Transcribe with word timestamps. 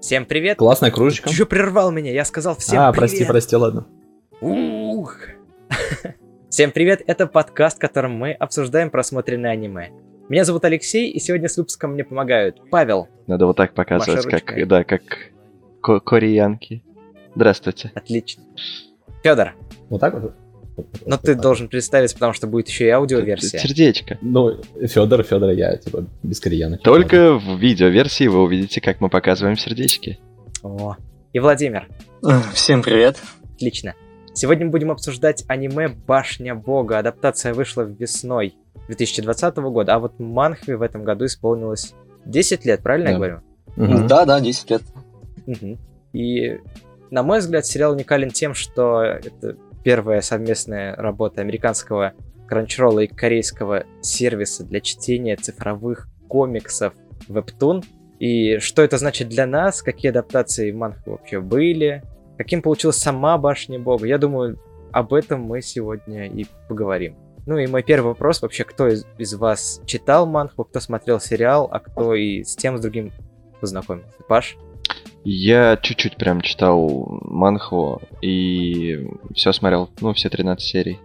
Всем 0.00 0.24
привет. 0.24 0.58
Классная 0.58 0.90
кружечка. 0.90 1.28
Ты 1.28 1.34
чё 1.34 1.46
прервал 1.46 1.90
меня? 1.90 2.10
Я 2.10 2.24
сказал 2.24 2.56
всем 2.56 2.80
а, 2.80 2.90
привет. 2.92 3.10
прости, 3.10 3.24
прости, 3.26 3.56
ладно. 3.56 3.86
Ух. 4.40 5.16
Всем 6.48 6.72
привет, 6.72 7.02
это 7.06 7.26
подкаст, 7.26 7.76
в 7.76 7.80
котором 7.80 8.12
мы 8.16 8.32
обсуждаем 8.32 8.90
просмотренное 8.90 9.50
аниме. 9.52 9.90
Меня 10.28 10.44
зовут 10.44 10.64
Алексей, 10.64 11.10
и 11.10 11.20
сегодня 11.20 11.48
с 11.48 11.56
выпуском 11.56 11.92
мне 11.92 12.02
помогают 12.02 12.60
Павел. 12.70 13.08
Надо 13.26 13.46
вот 13.46 13.56
так 13.56 13.74
показывать, 13.74 14.24
как, 14.26 14.66
да, 14.66 14.84
как 14.84 15.02
ко- 15.82 16.00
кореянки. 16.00 16.82
Здравствуйте. 17.36 17.92
Отлично. 17.94 18.42
Федор, 19.22 19.52
Вот 19.90 20.00
так 20.00 20.14
вот? 20.14 20.34
Но 21.06 21.16
ты 21.16 21.34
должен 21.34 21.68
представиться, 21.68 22.16
потому 22.16 22.32
что 22.32 22.46
будет 22.46 22.68
еще 22.68 22.86
и 22.86 22.90
аудиоверсия. 22.90 23.58
Сердечко. 23.60 24.18
Ну, 24.20 24.60
Федор, 24.80 25.22
Федор, 25.22 25.50
я, 25.50 25.76
типа, 25.76 26.06
без 26.22 26.40
кореянок. 26.40 26.82
Только 26.82 27.34
в 27.34 27.58
видеоверсии 27.58 28.26
вы 28.28 28.42
увидите, 28.42 28.80
как 28.80 29.00
мы 29.00 29.08
показываем 29.08 29.56
сердечки. 29.56 30.18
О. 30.62 30.96
И 31.32 31.38
Владимир. 31.38 31.88
Всем 32.52 32.82
привет. 32.82 33.16
Отлично. 33.54 33.94
Сегодня 34.34 34.66
мы 34.66 34.72
будем 34.72 34.90
обсуждать 34.90 35.44
аниме 35.48 35.88
«Башня 35.88 36.54
Бога». 36.54 36.98
Адаптация 36.98 37.52
вышла 37.52 37.82
весной 37.82 38.54
2020 38.88 39.56
года, 39.56 39.94
а 39.94 39.98
вот 39.98 40.18
Манхве 40.18 40.76
в 40.76 40.82
этом 40.82 41.04
году 41.04 41.26
исполнилось 41.26 41.94
10 42.24 42.64
лет, 42.64 42.82
правильно 42.82 43.08
я 43.08 43.12
Да. 43.12 43.16
говорю? 43.18 43.40
Мгм. 43.76 44.06
Да, 44.06 44.24
да, 44.24 44.40
10 44.40 44.70
лет. 44.70 44.82
Мгм. 45.46 45.78
И, 46.12 46.58
на 47.10 47.22
мой 47.22 47.38
взгляд, 47.40 47.66
сериал 47.66 47.92
уникален 47.92 48.30
тем, 48.30 48.54
что 48.54 49.02
это 49.02 49.56
первая 49.84 50.20
совместная 50.20 50.94
работа 50.96 51.40
американского 51.40 52.14
Crunchyroll 52.50 53.04
и 53.04 53.06
корейского 53.06 53.84
сервиса 54.00 54.64
для 54.64 54.80
чтения 54.80 55.36
цифровых 55.36 56.08
комиксов 56.28 56.94
Webtoon. 57.28 57.84
И 58.18 58.58
что 58.58 58.82
это 58.82 58.98
значит 58.98 59.28
для 59.28 59.46
нас, 59.46 59.82
какие 59.82 60.10
адаптации 60.10 60.72
манхвы 60.72 61.12
вообще 61.12 61.40
были, 61.40 62.02
каким 62.36 62.60
получилась 62.60 62.96
сама 62.96 63.38
Башня 63.38 63.78
Бога. 63.78 64.06
Я 64.06 64.18
думаю, 64.18 64.58
об 64.92 65.14
этом 65.14 65.42
мы 65.42 65.62
сегодня 65.62 66.26
и 66.26 66.46
поговорим. 66.68 67.16
Ну 67.46 67.56
и 67.56 67.66
мой 67.66 67.82
первый 67.82 68.08
вопрос 68.08 68.42
вообще, 68.42 68.64
кто 68.64 68.88
из, 68.88 69.06
из 69.16 69.34
вас 69.34 69.80
читал 69.86 70.26
манхву, 70.26 70.64
кто 70.64 70.80
смотрел 70.80 71.20
сериал, 71.20 71.68
а 71.70 71.80
кто 71.80 72.14
и 72.14 72.44
с 72.44 72.54
тем, 72.56 72.76
с 72.76 72.80
другим 72.80 73.12
познакомился? 73.60 74.18
Паш? 74.28 74.56
Я 75.24 75.76
чуть-чуть 75.76 76.16
прям 76.16 76.40
читал 76.40 77.20
манхву 77.22 78.00
и 78.22 79.06
все 79.34 79.52
смотрел, 79.52 79.90
ну, 80.00 80.14
все 80.14 80.30
13 80.30 80.66
серий. 80.66 80.98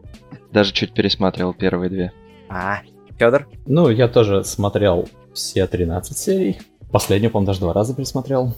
Даже 0.51 0.71
чуть 0.71 0.93
пересматривал 0.93 1.53
первые 1.53 1.89
две. 1.89 2.11
А, 2.49 2.79
Федор? 3.17 3.47
Ну, 3.65 3.89
я 3.89 4.07
тоже 4.07 4.43
смотрел 4.43 5.09
все 5.33 5.67
13 5.67 6.17
серий. 6.17 6.59
Последнюю, 6.91 7.31
по-моему, 7.31 7.47
даже 7.47 7.59
два 7.59 7.73
раза 7.73 7.93
пересмотрел 7.93 8.53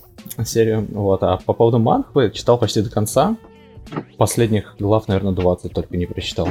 серию. 0.45 0.85
Вот, 0.91 1.23
а 1.23 1.37
по 1.37 1.53
поводу 1.53 1.79
манхвы 1.79 2.29
читал 2.29 2.59
почти 2.59 2.81
до 2.81 2.91
конца. 2.91 3.35
Последних 4.17 4.75
глав, 4.77 5.07
наверное, 5.07 5.33
20 5.33 5.73
только 5.73 5.97
не 5.97 6.05
прочитал. 6.05 6.49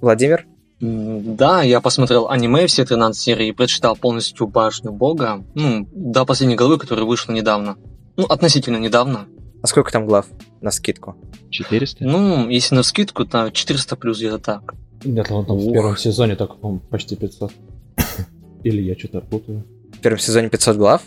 Владимир? 0.00 0.46
Да, 0.80 1.62
я 1.62 1.80
посмотрел 1.80 2.28
аниме 2.28 2.66
все 2.66 2.84
13 2.84 3.20
серий 3.20 3.48
и 3.48 3.52
прочитал 3.52 3.96
полностью 3.96 4.46
Башню 4.46 4.92
Бога. 4.92 5.44
Ну, 5.54 5.88
до 5.92 6.24
последней 6.24 6.56
главы, 6.56 6.78
которая 6.78 7.04
вышла 7.04 7.32
недавно. 7.32 7.76
Ну, 8.18 8.24
относительно 8.24 8.78
недавно. 8.78 9.26
А 9.62 9.66
сколько 9.68 9.92
там 9.92 10.06
глав 10.06 10.26
на 10.60 10.72
скидку? 10.72 11.14
400? 11.50 12.04
Ну, 12.04 12.48
если 12.48 12.74
на 12.74 12.82
скидку, 12.82 13.24
то 13.24 13.50
400 13.50 13.94
плюс 13.96 14.18
где-то 14.18 14.38
так. 14.38 14.74
Нет, 15.04 15.30
он 15.30 15.46
там 15.46 15.56
в 15.56 15.66
Ух. 15.68 15.72
первом 15.72 15.96
сезоне 15.96 16.34
только, 16.34 16.54
по-моему, 16.54 16.80
почти 16.90 17.14
500. 17.14 17.52
Или 18.64 18.82
я 18.82 18.98
что-то 18.98 19.20
путаю. 19.20 19.64
В 19.92 20.00
первом 20.00 20.18
сезоне 20.18 20.48
500 20.48 20.76
глав? 20.76 21.02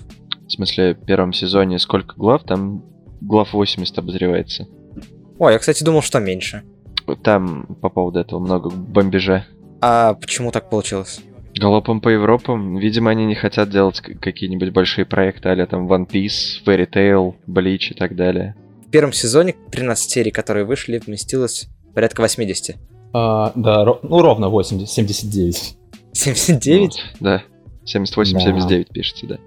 В 0.48 0.52
смысле, 0.54 0.94
в 0.94 1.06
первом 1.06 1.34
сезоне 1.34 1.80
сколько 1.80 2.16
глав? 2.16 2.44
Там 2.44 2.82
глав 3.20 3.52
80 3.54 3.98
обозревается. 3.98 4.67
О, 5.38 5.50
я, 5.50 5.59
кстати, 5.59 5.84
думал, 5.84 6.02
что 6.02 6.20
меньше. 6.20 6.64
Там 7.23 7.66
по 7.82 7.89
поводу 7.89 8.20
этого 8.20 8.39
много 8.39 8.70
бомбежа. 8.70 9.45
А 9.82 10.14
почему 10.14 10.52
так 10.52 10.70
получилось? 10.70 11.20
Галопом 11.61 12.02
по 12.02 12.10
Европам. 12.10 12.77
Видимо, 12.77 13.11
они 13.11 13.26
не 13.26 13.36
хотят 13.36 13.70
делать 13.70 14.02
какие-нибудь 14.02 14.72
большие 14.72 15.05
проекты, 15.05 15.49
а 15.49 15.66
там 15.67 15.88
One 15.92 16.10
Piece, 16.10 16.64
Fairy 16.66 16.89
Tail, 16.92 17.36
Bleach 17.48 17.92
и 17.92 17.94
так 17.94 18.16
далее. 18.16 18.55
В 18.88 18.89
первом 18.89 19.14
сезоне 19.14 19.55
13 19.71 20.10
серий, 20.10 20.32
которые 20.32 20.66
вышли, 20.66 20.98
вместилось 21.05 21.70
порядка 21.94 22.21
80. 22.21 22.76
А, 23.14 23.52
да, 23.55 23.83
ро- 23.86 24.00
ну, 24.02 24.21
ровно 24.21 24.50
80, 24.50 24.89
79. 24.89 25.77
79? 26.14 26.82
Вот, 26.82 26.94
да. 27.20 27.44
78-79 27.86 28.88
пишется, 28.92 29.27
да. 29.27 29.38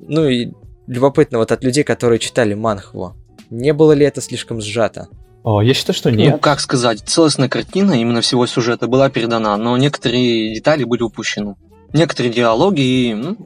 Ну 0.00 0.28
и 0.28 0.52
любопытно, 0.86 1.38
вот 1.38 1.52
от 1.52 1.62
людей, 1.64 1.84
которые 1.84 2.18
читали 2.18 2.54
манхву, 2.54 3.14
не 3.50 3.72
было 3.72 3.92
ли 3.92 4.04
это 4.04 4.20
слишком 4.20 4.60
сжато? 4.60 5.08
О, 5.42 5.62
я 5.62 5.72
считаю, 5.72 5.94
что 5.96 6.10
Ну, 6.10 6.16
нет. 6.16 6.40
как 6.40 6.60
сказать, 6.60 7.00
целостная 7.00 7.48
картина 7.48 7.92
именно 7.92 8.20
всего 8.20 8.46
сюжета 8.46 8.86
была 8.86 9.08
передана, 9.08 9.56
но 9.56 9.76
некоторые 9.76 10.54
детали 10.54 10.84
были 10.84 11.02
упущены. 11.02 11.56
Некоторые 11.92 12.32
диалоги 12.32 12.80
и, 12.80 13.14
ну, 13.14 13.36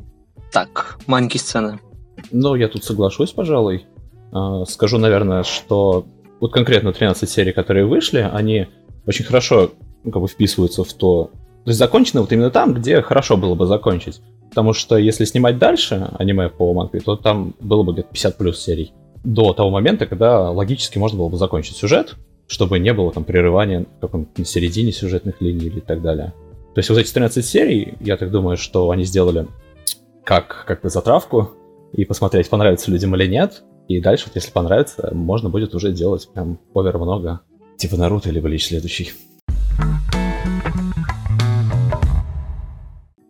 так, 0.52 0.98
маленькие 1.06 1.40
сцены. 1.40 1.80
Ну, 2.30 2.54
я 2.56 2.68
тут 2.68 2.84
соглашусь, 2.84 3.30
пожалуй. 3.32 3.86
А, 4.32 4.64
Скажу, 4.64 4.98
наверное, 4.98 5.44
что 5.44 6.06
вот 6.40 6.52
конкретно 6.52 6.92
13 6.92 7.28
серий, 7.28 7.52
которые 7.52 7.86
вышли, 7.86 8.28
они 8.32 8.66
очень 9.06 9.24
хорошо 9.24 9.70
ну, 10.02 10.10
как 10.10 10.22
бы 10.22 10.28
вписываются 10.28 10.84
в 10.84 10.92
то... 10.92 11.30
То 11.64 11.70
есть 11.70 11.78
закончены 11.78 12.20
вот 12.20 12.32
именно 12.32 12.50
там, 12.50 12.74
где 12.74 13.00
хорошо 13.00 13.36
было 13.36 13.54
бы 13.54 13.66
закончить. 13.66 14.20
Потому 14.50 14.72
что 14.72 14.96
если 14.96 15.24
снимать 15.24 15.58
дальше 15.58 16.10
аниме 16.18 16.48
по 16.48 16.72
манге, 16.74 17.00
то 17.00 17.16
там 17.16 17.54
было 17.60 17.82
бы 17.82 17.92
где-то 17.92 18.08
50 18.12 18.36
плюс 18.36 18.60
серий. 18.60 18.92
До 19.24 19.54
того 19.54 19.70
момента, 19.70 20.06
когда 20.06 20.50
логически 20.50 20.98
можно 20.98 21.18
было 21.18 21.30
бы 21.30 21.38
закончить 21.38 21.76
сюжет, 21.76 22.14
чтобы 22.46 22.78
не 22.78 22.92
было 22.92 23.10
там 23.10 23.24
прерывания 23.24 23.86
в 23.96 24.00
каком-то 24.00 24.38
на 24.38 24.44
середине 24.44 24.92
сюжетных 24.92 25.40
линий 25.40 25.66
или 25.66 25.80
так 25.80 26.02
далее. 26.02 26.34
То 26.74 26.80
есть 26.80 26.90
вот 26.90 26.98
эти 26.98 27.10
13 27.12 27.44
серий, 27.44 27.94
я 28.00 28.18
так 28.18 28.30
думаю, 28.30 28.58
что 28.58 28.90
они 28.90 29.04
сделали 29.04 29.46
как, 30.24 30.64
как 30.66 30.82
бы 30.82 30.90
затравку, 30.90 31.52
и 31.92 32.04
посмотреть, 32.04 32.50
понравится 32.50 32.90
людям 32.90 33.14
или 33.14 33.26
нет. 33.26 33.62
И 33.88 34.00
дальше, 34.00 34.26
вот 34.26 34.34
если 34.34 34.50
понравится, 34.50 35.10
можно 35.14 35.48
будет 35.48 35.74
уже 35.74 35.92
делать 35.92 36.28
прям 36.32 36.58
овер 36.74 36.98
много. 36.98 37.40
Типа 37.76 37.96
Наруто 37.96 38.28
или 38.28 38.40
Блич 38.40 38.66
следующий. 38.66 39.12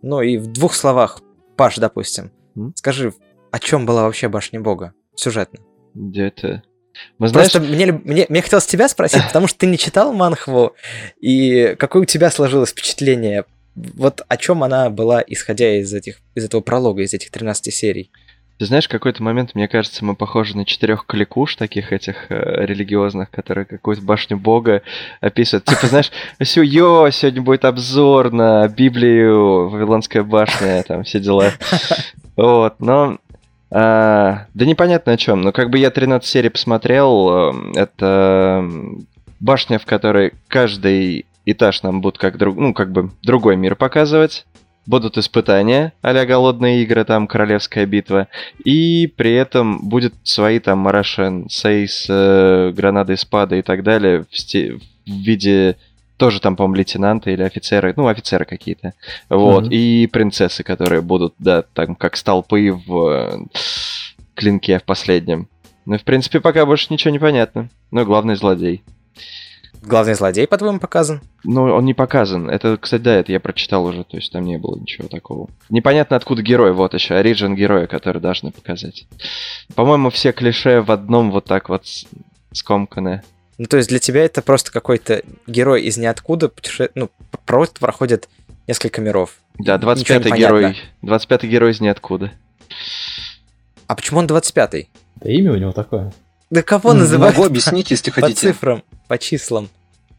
Ну 0.01 0.21
и 0.21 0.37
в 0.37 0.51
двух 0.51 0.73
словах, 0.73 1.21
Паш, 1.55 1.77
допустим, 1.77 2.31
М? 2.55 2.73
скажи, 2.75 3.13
о 3.51 3.59
чем 3.59 3.85
была 3.85 4.03
вообще 4.03 4.27
Башня 4.27 4.59
Бога 4.59 4.93
сюжетно? 5.15 5.59
Где-то... 5.95 6.61
Мы 7.17 7.27
знаешь, 7.27 7.51
Просто 7.51 7.67
мне, 7.67 7.91
мне, 7.91 8.25
мне 8.29 8.41
хотелось 8.41 8.67
тебя 8.67 8.87
спросить, 8.87 9.23
потому 9.27 9.47
что 9.47 9.59
ты 9.59 9.65
не 9.65 9.77
читал 9.77 10.13
манхву, 10.13 10.75
и 11.19 11.75
какое 11.79 12.03
у 12.03 12.05
тебя 12.05 12.31
сложилось 12.31 12.69
впечатление? 12.69 13.45
Вот 13.75 14.23
о 14.27 14.37
чем 14.37 14.63
она 14.63 14.89
была, 14.89 15.21
исходя 15.25 15.77
из 15.77 15.93
этих 15.93 16.21
из 16.35 16.45
этого 16.45 16.61
пролога, 16.61 17.01
из 17.01 17.13
этих 17.13 17.31
13 17.31 17.73
серий? 17.73 18.11
Ты 18.57 18.67
знаешь, 18.67 18.87
какой-то 18.87 19.21
момент, 19.21 19.53
мне 19.53 19.67
кажется, 19.67 20.05
мы 20.05 20.15
похожи 20.15 20.55
на 20.55 20.63
четырех 20.63 21.05
кликуш 21.05 21.57
таких 21.57 21.91
этих 21.91 22.27
э, 22.31 22.65
религиозных, 22.65 23.29
которые 23.29 23.65
какую-то 23.65 24.01
башню 24.01 24.37
бога 24.37 24.81
описывают. 25.19 25.65
Типа, 25.65 25.87
знаешь, 25.87 26.09
«Сё, 26.41 26.61
йо, 26.61 27.09
сегодня 27.09 27.41
будет 27.41 27.65
обзор 27.65 28.31
на 28.31 28.65
Библию, 28.69 29.67
Вавилонская 29.67 30.23
башня, 30.23 30.83
там 30.83 31.03
все 31.03 31.19
дела. 31.19 31.51
Вот, 32.37 32.81
но... 32.81 33.17
а, 33.71 34.45
да 34.53 34.65
непонятно 34.65 35.13
о 35.13 35.17
чем. 35.17 35.41
Но 35.41 35.51
как 35.51 35.69
бы 35.69 35.77
я 35.77 35.91
13 35.91 36.27
серий 36.27 36.49
посмотрел, 36.49 37.51
э, 37.51 37.71
это 37.75 38.59
м, 38.61 39.07
башня, 39.39 39.79
в 39.79 39.85
которой 39.85 40.33
каждый 40.47 41.25
этаж 41.45 41.83
нам 41.83 42.01
будут 42.01 42.17
как 42.17 42.37
друг, 42.37 42.57
ну, 42.57 42.73
как 42.73 42.91
бы 42.91 43.11
другой 43.23 43.55
мир 43.55 43.75
показывать. 43.75 44.45
Будут 44.87 45.17
испытания, 45.17 45.93
а 46.03 46.13
голодные 46.25 46.83
игры, 46.83 47.05
там 47.05 47.25
королевская 47.25 47.87
битва. 47.87 48.27
И 48.63 49.11
при 49.17 49.33
этом 49.33 49.79
будет 49.89 50.13
свои 50.21 50.59
там 50.59 50.77
Марашен, 50.77 51.49
Сейс, 51.49 52.05
э, 52.07 52.71
гранаты, 52.71 53.17
спады 53.17 53.57
и 53.59 53.61
так 53.63 53.81
далее 53.81 54.25
в, 54.29 54.37
сте- 54.37 54.75
в 54.75 54.79
виде 55.09 55.77
тоже 56.17 56.39
там, 56.39 56.55
по-моему, 56.55 56.75
лейтенанта 56.75 57.29
или 57.31 57.43
офицеры, 57.43 57.93
ну, 57.95 58.07
офицеры 58.07 58.45
какие-то. 58.45 58.93
Вот. 59.29 59.65
Мгм. 59.65 59.71
И 59.71 60.07
принцессы, 60.07 60.63
которые 60.63 61.01
будут, 61.01 61.33
да, 61.39 61.63
там, 61.73 61.95
как 61.95 62.15
столпы 62.15 62.71
в 62.71 63.07
э, 63.07 63.37
клинке 64.33 64.79
в 64.79 64.83
последнем. 64.83 65.47
Ну, 65.85 65.97
в 65.97 66.03
принципе, 66.03 66.39
пока 66.39 66.65
больше 66.65 66.87
ничего 66.89 67.11
не 67.11 67.19
понятно. 67.19 67.69
Ну, 67.91 68.05
главный 68.05 68.35
злодей. 68.35 68.83
Главный 69.81 70.15
злодей, 70.15 70.47
по-твоему, 70.47 70.79
показан? 70.79 71.21
Ну, 71.43 71.63
он 71.63 71.85
не 71.85 71.93
показан. 71.93 72.49
Это, 72.49 72.75
кстати, 72.77 73.03
да, 73.03 73.15
это 73.15 73.31
я 73.31 73.39
прочитал 73.39 73.85
уже, 73.85 74.03
то 74.03 74.17
есть 74.17 74.31
там 74.31 74.43
не 74.43 74.57
было 74.57 74.79
ничего 74.79 75.07
такого. 75.07 75.47
Непонятно, 75.69 76.15
откуда 76.15 76.41
герой, 76.41 76.73
вот 76.73 76.95
еще, 76.95 77.13
оригин 77.13 77.55
героя, 77.55 77.85
который 77.85 78.19
должны 78.19 78.51
показать. 78.51 79.05
По-моему, 79.75 80.09
все 80.09 80.31
клише 80.31 80.81
в 80.81 80.89
одном 80.91 81.29
вот 81.29 81.45
так 81.45 81.69
вот 81.69 81.85
скомканы. 82.51 83.21
Ну, 83.57 83.65
то 83.65 83.77
есть 83.77 83.89
для 83.89 83.99
тебя 83.99 84.23
это 84.25 84.41
просто 84.41 84.71
какой-то 84.71 85.23
герой 85.47 85.83
из 85.83 85.97
ниоткуда, 85.97 86.49
путеше... 86.49 86.89
ну, 86.95 87.09
просто 87.45 87.79
проходит 87.79 88.27
несколько 88.67 89.01
миров. 89.01 89.35
Да, 89.57 89.77
Ничего 89.77 89.93
не 89.93 90.01
25-й 90.03 90.29
понятно. 90.29 90.37
герой. 90.37 90.77
25-й 91.03 91.47
герой 91.47 91.71
из 91.71 91.79
ниоткуда. 91.79 92.31
А 93.87 93.95
почему 93.95 94.19
он 94.19 94.25
25-й? 94.27 94.89
Да 95.15 95.29
имя 95.31 95.53
у 95.53 95.55
него 95.55 95.71
такое. 95.71 96.13
Да 96.49 96.61
кого 96.61 96.91
М, 96.91 96.99
называют 96.99 97.35
Могу 97.37 97.47
объяснить, 97.47 97.91
если 97.91 98.11
по 98.11 98.21
хотите. 98.21 98.39
цифрам, 98.49 98.83
по 99.07 99.17
числам? 99.17 99.69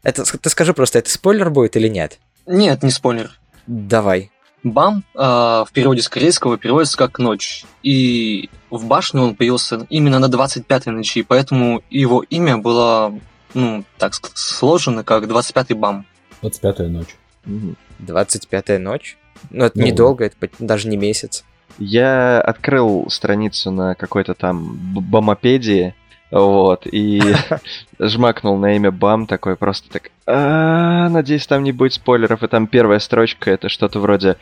Это, 0.03 0.25
ты 0.25 0.51
скажи 0.51 0.73
просто, 0.73 0.99
это 0.99 1.11
спойлер 1.11 1.51
будет 1.51 1.77
или 1.77 1.89
нет? 1.89 2.19
Нет, 2.47 2.83
не 2.83 2.91
спойлер. 2.91 3.39
Давай. 3.67 4.31
Бам 4.63 5.05
а, 5.15 5.65
в 5.65 5.73
переводе 5.73 6.03
с 6.03 6.09
корейского 6.09 6.59
переводится 6.59 6.97
как 6.97 7.19
ночь. 7.19 7.65
И 7.83 8.49
в 8.71 8.87
башне 8.87 9.21
он 9.21 9.35
появился 9.35 9.87
именно 9.91 10.19
на 10.19 10.27
25-й 10.27 10.91
ночи, 10.91 11.23
поэтому 11.23 11.83
его 11.91 12.23
имя 12.23 12.57
было, 12.59 13.19
ну, 13.55 13.85
так 13.99 14.15
сложено, 14.35 15.05
как 15.05 15.25
25-й 15.25 15.75
бам. 15.75 16.05
25-я 16.43 16.89
ночь. 16.89 17.17
Мгм. 17.45 17.77
25-я 18.01 18.79
ночь? 18.79 19.17
Ну, 19.51 19.65
это 19.65 19.79
Ну, 19.79 19.87
недолго, 19.87 20.25
это 20.25 20.37
даже 20.59 20.89
не 20.89 20.97
месяц. 20.97 21.45
Я 21.79 22.41
открыл 22.41 23.09
страницу 23.11 23.71
на 23.71 23.95
какой-то 23.95 24.35
там 24.35 24.77
б- 24.95 25.01
бамопедии, 25.01 25.95
вот, 26.31 26.87
и 26.87 27.21
жмакнул 27.99 28.57
на 28.57 28.75
имя 28.77 28.91
Бам 28.91 29.27
такой 29.27 29.57
просто 29.57 29.89
так. 29.91 30.11
«А, 30.27 31.09
Надеюсь, 31.09 31.47
там 31.47 31.63
не 31.63 31.73
будет 31.73 31.93
спойлеров. 31.95 32.43
И 32.43 32.49
там 32.49 32.67
первая 32.67 32.99
строчка 32.99 33.51
это 33.51 33.69
что-то 33.69 34.01
вроде 34.01 34.37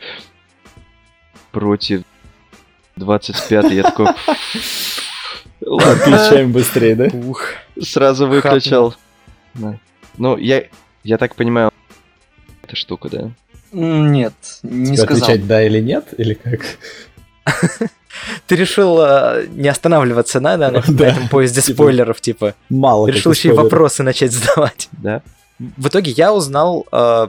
против 1.51 2.03
25 2.95 3.71
Я 3.71 3.83
такой 3.83 4.07
ладно, 5.65 5.91
Отвечаем 5.93 6.51
быстрее, 6.51 6.95
да? 6.95 7.05
Ух. 7.13 7.41
сразу 7.81 8.27
выключил. 8.27 8.95
Да. 9.53 9.77
Ну, 10.17 10.37
я, 10.37 10.63
я 11.03 11.17
так 11.17 11.35
понимаю, 11.35 11.71
эта 12.63 12.75
штука, 12.75 13.09
да? 13.09 13.31
Нет, 13.71 14.33
не 14.63 14.85
Тебе 14.95 14.97
сказал. 14.97 15.23
отвечать 15.23 15.47
да 15.47 15.63
или 15.63 15.81
нет, 15.81 16.13
или 16.17 16.33
как? 16.35 16.61
Ты 18.47 18.55
решил 18.55 18.97
э, 19.01 19.45
не 19.49 19.67
останавливаться 19.67 20.39
на, 20.39 20.55
на, 20.55 20.71
на 20.71 20.81
Да. 20.87 21.07
этом 21.07 21.27
поезде 21.27 21.61
Типа, 21.61 21.75
спойлеров, 21.83 22.21
типа. 22.21 22.55
Мало 22.69 23.07
Решил 23.07 23.33
еще 23.33 23.49
и 23.49 23.51
вопросы 23.51 24.03
начать 24.03 24.31
задавать. 24.31 24.87
Да. 24.93 25.21
В 25.59 25.89
итоге 25.89 26.11
я 26.11 26.33
узнал 26.33 26.85
э, 26.91 27.27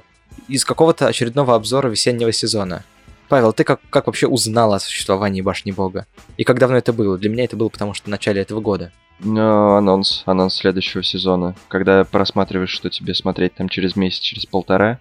из 0.49 0.65
какого-то 0.65 1.09
очередного 1.09 1.57
обзора 1.57 1.89
весеннего 1.89 2.31
сезона. 2.33 2.85
Павел, 3.29 3.53
ты 3.53 3.65
как, 3.65 3.81
как 3.91 4.07
вообще 4.07 4.27
узнал 4.27 4.73
о 4.73 4.81
существовании 4.81 5.41
Башни 5.41 5.73
Бога? 5.73 6.07
И 6.37 6.45
как 6.45 6.59
давно 6.59 6.77
это 6.77 6.93
было? 6.93 7.19
Для 7.19 7.31
меня 7.31 7.45
это 7.45 7.57
было 7.57 7.69
потому 7.69 7.95
что 7.95 8.07
в 8.07 8.11
начале 8.11 8.41
этого 8.41 8.61
года. 8.61 8.93
Ну, 9.21 9.77
анонс, 9.77 10.23
анонс 10.27 10.55
следующего 10.55 11.03
сезона. 11.03 11.55
Когда 11.69 12.05
просматриваешь, 12.05 12.71
что 12.71 12.91
тебе 12.91 13.15
смотреть 13.15 13.55
там 13.55 13.69
через 13.69 13.97
месяц, 13.97 14.21
через 14.21 14.45
полтора, 14.45 14.99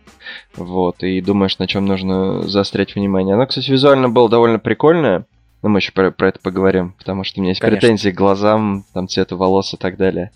вот, 0.56 1.04
и 1.04 1.19
думаешь, 1.22 1.57
на 1.60 1.68
чем 1.68 1.86
нужно 1.86 2.48
заострять 2.48 2.95
внимание. 2.95 3.36
Оно, 3.36 3.45
кстати, 3.45 3.69
визуально 3.69 4.10
было 4.10 4.30
довольно 4.30 4.57
прикольное, 4.57 5.25
но 5.62 5.69
мы 5.69 5.80
еще 5.80 5.92
про, 5.92 6.12
про 6.12 6.30
это 6.30 6.39
поговорим, 6.39 6.94
потому 6.98 7.24
что 7.24 7.39
у 7.39 7.42
меня 7.42 7.51
есть 7.51 7.60
Конечно. 7.60 7.81
претензии 7.81 8.10
к 8.12 8.16
глазам, 8.16 8.86
там, 8.94 9.10
цвету 9.10 9.36
волос 9.36 9.74
и 9.74 9.77
так 9.77 9.98
далее. 9.98 10.31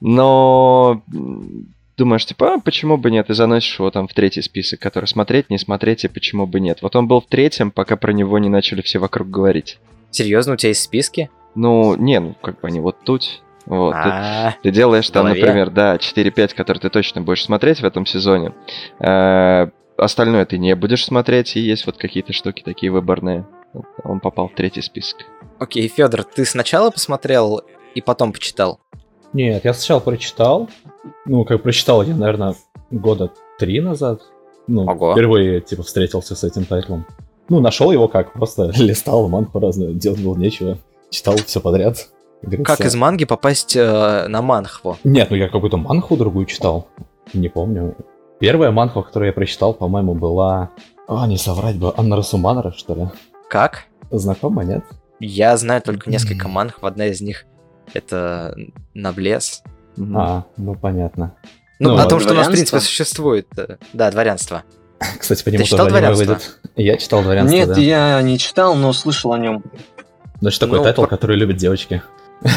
Но 0.00 1.02
думаешь, 1.98 2.24
типа, 2.24 2.54
а 2.54 2.58
почему 2.60 2.96
бы 2.96 3.10
нет, 3.10 3.28
и 3.28 3.34
заносишь 3.34 3.78
его 3.78 3.90
там 3.90 4.08
в 4.08 4.14
третий 4.14 4.40
список, 4.40 4.80
который 4.80 5.06
смотреть, 5.06 5.50
не 5.50 5.58
смотреть, 5.58 6.04
и 6.04 6.08
почему 6.08 6.46
бы 6.46 6.60
нет. 6.60 6.78
Вот 6.80 6.96
он 6.96 7.06
был 7.08 7.20
в 7.20 7.26
третьем, 7.26 7.70
пока 7.70 7.96
про 7.96 8.12
него 8.12 8.38
не 8.38 8.48
начали 8.48 8.80
все 8.80 8.98
вокруг 8.98 9.28
говорить. 9.28 9.78
Серьезно, 10.10 10.54
у 10.54 10.56
тебя 10.56 10.70
есть 10.70 10.82
списки? 10.82 11.28
Ну, 11.54 11.96
не, 11.96 12.20
ну, 12.20 12.34
как 12.40 12.60
бы 12.60 12.68
они 12.68 12.80
вот 12.80 12.96
тут, 13.04 13.42
вот, 13.66 13.90
тут 13.90 14.12
А, 14.12 14.54
ты 14.62 14.70
делаешь 14.70 15.10
там, 15.10 15.24
голове. 15.24 15.42
например, 15.42 15.70
да, 15.70 15.96
4-5, 15.96 16.54
которые 16.54 16.80
ты 16.80 16.88
точно 16.88 17.20
будешь 17.20 17.44
смотреть 17.44 17.80
в 17.80 17.84
этом 17.84 18.06
сезоне. 18.06 18.52
Э, 19.00 19.68
Остальное 19.98 20.46
ты 20.46 20.58
не 20.58 20.76
будешь 20.76 21.04
смотреть, 21.04 21.56
и 21.56 21.60
есть 21.60 21.84
вот 21.84 21.96
какие-то 21.96 22.32
штуки 22.32 22.62
такие 22.64 22.92
выборные. 22.92 23.46
Вот 23.72 23.84
Он 24.04 24.20
попал 24.20 24.48
в 24.48 24.54
третий 24.54 24.80
список. 24.80 25.26
Окей, 25.58 25.88
Федор, 25.88 26.22
ты 26.22 26.44
сначала 26.44 26.90
посмотрел 26.90 27.62
и 27.96 28.00
потом 28.00 28.32
почитал? 28.32 28.78
Нет, 29.32 29.64
я 29.64 29.74
сначала 29.74 29.98
прочитал. 29.98 30.70
Ну, 31.26 31.44
как 31.44 31.62
прочитал 31.62 32.02
я, 32.02 32.14
наверное, 32.14 32.54
года 32.90 33.30
три 33.58 33.80
назад. 33.80 34.22
Ну, 34.66 34.84
Ого. 34.84 35.12
впервые, 35.12 35.60
типа, 35.60 35.82
встретился 35.82 36.36
с 36.36 36.44
этим 36.44 36.64
тайтлом. 36.64 37.06
Ну, 37.48 37.60
нашел 37.60 37.90
его 37.90 38.08
как, 38.08 38.32
просто 38.32 38.64
листал 38.76 39.28
манху 39.28 39.58
разную, 39.58 39.94
делать 39.94 40.22
было 40.22 40.36
нечего. 40.36 40.78
Читал 41.10 41.36
все 41.36 41.60
подряд. 41.60 42.08
Как 42.64 42.80
из 42.80 42.94
манги 42.94 43.24
попасть 43.24 43.74
э, 43.74 44.26
на 44.28 44.42
манхву? 44.42 44.96
Нет, 45.02 45.30
ну 45.30 45.36
я 45.36 45.48
какую-то 45.48 45.76
манху 45.76 46.16
другую 46.16 46.46
читал. 46.46 46.86
Не 47.32 47.48
помню. 47.48 47.96
Первая 48.38 48.70
манхва, 48.70 49.02
которую 49.02 49.28
я 49.28 49.32
прочитал, 49.32 49.74
по-моему, 49.74 50.14
была... 50.14 50.70
А, 51.08 51.26
не 51.26 51.36
соврать 51.38 51.76
бы, 51.76 51.92
Анна 51.96 52.16
Расуманара, 52.16 52.72
что 52.72 52.94
ли? 52.94 53.08
Как? 53.48 53.86
Знакома, 54.10 54.62
нет? 54.62 54.84
Я 55.18 55.56
знаю 55.56 55.82
только 55.82 56.10
несколько 56.10 56.46
манхв, 56.46 56.84
одна 56.84 57.06
из 57.06 57.20
них 57.20 57.46
это 57.94 58.54
Наблес. 58.94 59.62
А, 60.14 60.44
ну 60.56 60.74
понятно. 60.74 61.34
Ну, 61.78 61.90
Ну, 61.90 61.96
о 61.98 62.06
том, 62.06 62.20
что 62.20 62.32
у 62.32 62.36
нас, 62.36 62.48
в 62.48 62.50
принципе, 62.50 62.80
существует. 62.80 63.46
э, 63.56 63.76
Да, 63.92 64.10
дворянство. 64.10 64.62
Кстати, 65.18 65.44
по 65.44 65.50
нему 65.50 65.62
читал 65.64 65.86
тоже 65.86 65.90
«Дворянство»? 65.90 66.24
выйдет. 66.24 66.58
Я 66.76 66.96
читал 66.96 67.22
дворянство, 67.22 67.54
Нет, 67.56 67.68
да. 67.68 67.80
я 67.80 68.20
не 68.22 68.36
читал, 68.38 68.74
но 68.74 68.92
слышал 68.92 69.32
о 69.32 69.38
нем. 69.38 69.62
Значит, 70.40 70.60
такой 70.60 70.78
Ну, 70.78 70.84
title, 70.84 71.02
по- 71.02 71.06
который 71.08 71.36
любят 71.36 71.56
девочки. 71.56 72.02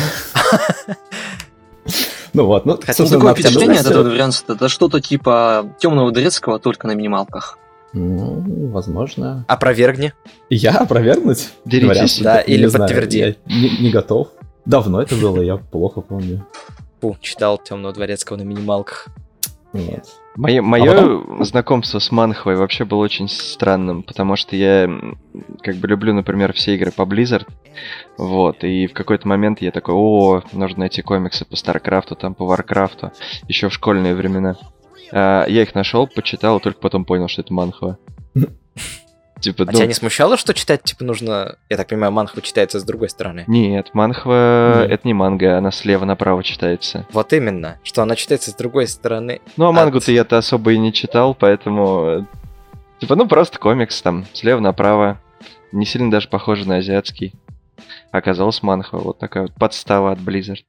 Ну 2.33 2.45
вот, 2.45 2.65
ну, 2.65 2.79
Хотя 2.81 3.05
Такое 3.05 3.33
впечатление 3.33 3.81
от 3.81 3.87
этого 3.87 4.05
дворянства, 4.05 4.53
это 4.53 4.69
что-то 4.69 5.01
типа 5.01 5.65
темного 5.79 6.11
дворецкого, 6.13 6.59
только 6.59 6.87
на 6.87 6.93
минималках. 6.93 7.57
Ну, 7.91 8.69
возможно. 8.71 9.43
Опровергни. 9.49 10.13
Я 10.49 10.71
опровергнуть? 10.77 11.49
Дворянство? 11.65 12.23
Да, 12.23 12.39
или 12.39 12.67
подтверди. 12.69 13.35
Я 13.47 13.69
не 13.81 13.91
готов. 13.91 14.29
Давно 14.65 15.01
это 15.01 15.15
было, 15.15 15.41
я 15.41 15.57
плохо 15.57 15.99
помню. 15.99 16.45
Фу, 17.01 17.17
читал 17.19 17.57
Темного 17.57 17.93
Дворецкого 17.93 18.37
на 18.37 18.43
минималках. 18.43 19.07
Нет. 19.73 20.05
Мое, 20.35 20.59
А 20.59 20.63
мое 20.63 21.43
знакомство 21.43 21.99
с 21.99 22.11
Манхвой 22.11 22.55
вообще 22.55 22.85
было 22.85 22.99
очень 22.99 23.27
странным, 23.27 24.03
потому 24.03 24.35
что 24.35 24.55
я 24.55 24.89
как 25.61 25.75
бы 25.75 25.87
люблю, 25.87 26.13
например, 26.13 26.53
все 26.53 26.75
игры 26.75 26.91
по 26.91 27.01
Blizzard, 27.01 27.47
вот, 28.17 28.63
и 28.63 28.87
в 28.87 28.93
какой-то 28.93 29.27
момент 29.27 29.61
я 29.61 29.71
такой, 29.71 29.95
о, 29.95 30.41
нужно 30.53 30.79
найти 30.79 31.01
комиксы 31.01 31.43
по 31.45 31.55
Старкрафту, 31.55 32.15
там, 32.15 32.33
по 32.33 32.45
Варкрафту, 32.45 33.11
еще 33.47 33.69
в 33.69 33.73
школьные 33.73 34.15
времена. 34.15 34.57
А, 35.11 35.45
я 35.47 35.63
их 35.63 35.73
нашел, 35.75 36.07
почитал, 36.07 36.59
и 36.59 36.61
только 36.61 36.79
потом 36.79 37.03
понял, 37.03 37.27
что 37.27 37.41
это 37.41 37.53
Манхва. 37.53 37.97
Типа, 39.41 39.63
А 39.63 39.65
ну, 39.65 39.71
тебя 39.73 39.87
не 39.87 39.93
смущало, 39.93 40.37
что 40.37 40.53
читать, 40.53 40.83
типа, 40.83 41.03
нужно... 41.03 41.57
Я 41.69 41.75
так 41.77 41.87
понимаю, 41.87 42.11
манхва 42.11 42.41
читается 42.41 42.79
с 42.79 42.83
другой 42.83 43.09
стороны. 43.09 43.43
нет, 43.47 43.89
Манхва 43.93 44.81
Нет. 44.83 44.91
это 44.91 45.07
не 45.07 45.13
манга, 45.13 45.57
она 45.57 45.71
слева 45.71 46.05
направо 46.05 46.43
читается. 46.43 47.07
Вот 47.11 47.33
именно, 47.33 47.79
что 47.83 48.03
она 48.03 48.15
читается 48.15 48.51
с 48.51 48.53
другой 48.55 48.87
стороны. 48.87 49.41
Ну, 49.57 49.65
а 49.65 49.69
От- 49.69 49.75
мангу-то 49.75 50.11
я-то 50.11 50.37
особо 50.37 50.73
и 50.73 50.77
не 50.77 50.93
читал, 50.93 51.33
поэтому... 51.35 52.05
э, 52.07 52.21
Типа, 52.99 53.15
ну, 53.15 53.27
просто 53.27 53.57
комикс 53.57 53.99
там, 54.03 54.25
слева 54.33 54.59
направо. 54.59 55.19
Не 55.71 55.85
сильно 55.87 56.11
даже 56.11 56.27
похоже 56.29 56.67
на 56.67 56.77
азиатский. 56.77 57.33
Оказалось 58.11 58.61
манхва, 58.61 58.99
вот 58.99 59.17
такая 59.17 59.43
вот 59.43 59.53
подстава 59.55 60.11
от 60.11 60.19
Blizzard. 60.19 60.63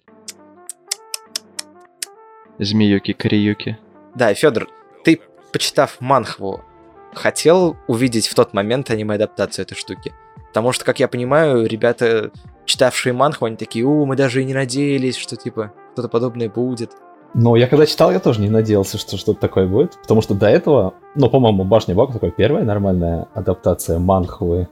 Змеюки, 2.59 3.13
Криюки. 3.13 3.77
Да, 4.15 4.33
Федор, 4.35 4.69
ты, 5.05 5.21
почитав 5.53 6.01
манхву, 6.01 6.63
хотел 7.13 7.77
увидеть 7.87 8.29
в 8.29 8.35
тот 8.35 8.53
момент 8.55 8.91
аниме-адаптацию 8.91 9.65
этой 9.65 9.75
штуки? 9.75 10.13
Потому 10.49 10.73
что, 10.73 10.85
как 10.85 11.01
я 11.01 11.09
понимаю, 11.09 11.67
ребята, 11.67 12.31
читавшие 12.67 13.13
манхву, 13.13 13.47
они 13.47 13.57
такие, 13.57 13.85
у, 13.85 14.05
мы 14.05 14.17
даже 14.17 14.43
и 14.43 14.45
не 14.45 14.55
надеялись, 14.55 15.17
что, 15.17 15.37
типа, 15.37 15.73
что-то 15.95 16.09
подобное 16.09 16.51
будет. 16.51 16.91
Но 17.35 17.57
я 17.57 17.67
когда 17.67 17.87
читал, 17.87 18.13
я 18.13 18.21
тоже 18.21 18.41
не 18.41 18.51
надеялся, 18.51 18.99
что 18.99 19.17
что-то 19.17 19.41
такое 19.41 19.67
будет. 19.67 19.97
Потому 20.03 20.21
что 20.21 20.35
до 20.35 20.47
этого, 20.49 20.95
ну, 21.15 21.31
по-моему, 21.31 21.65
Башня 21.65 21.95
Бога 21.95 22.13
такая 22.13 22.31
первая 22.31 22.65
нормальная 22.65 23.29
адаптация 23.35 23.99
манхвы. 23.99 24.69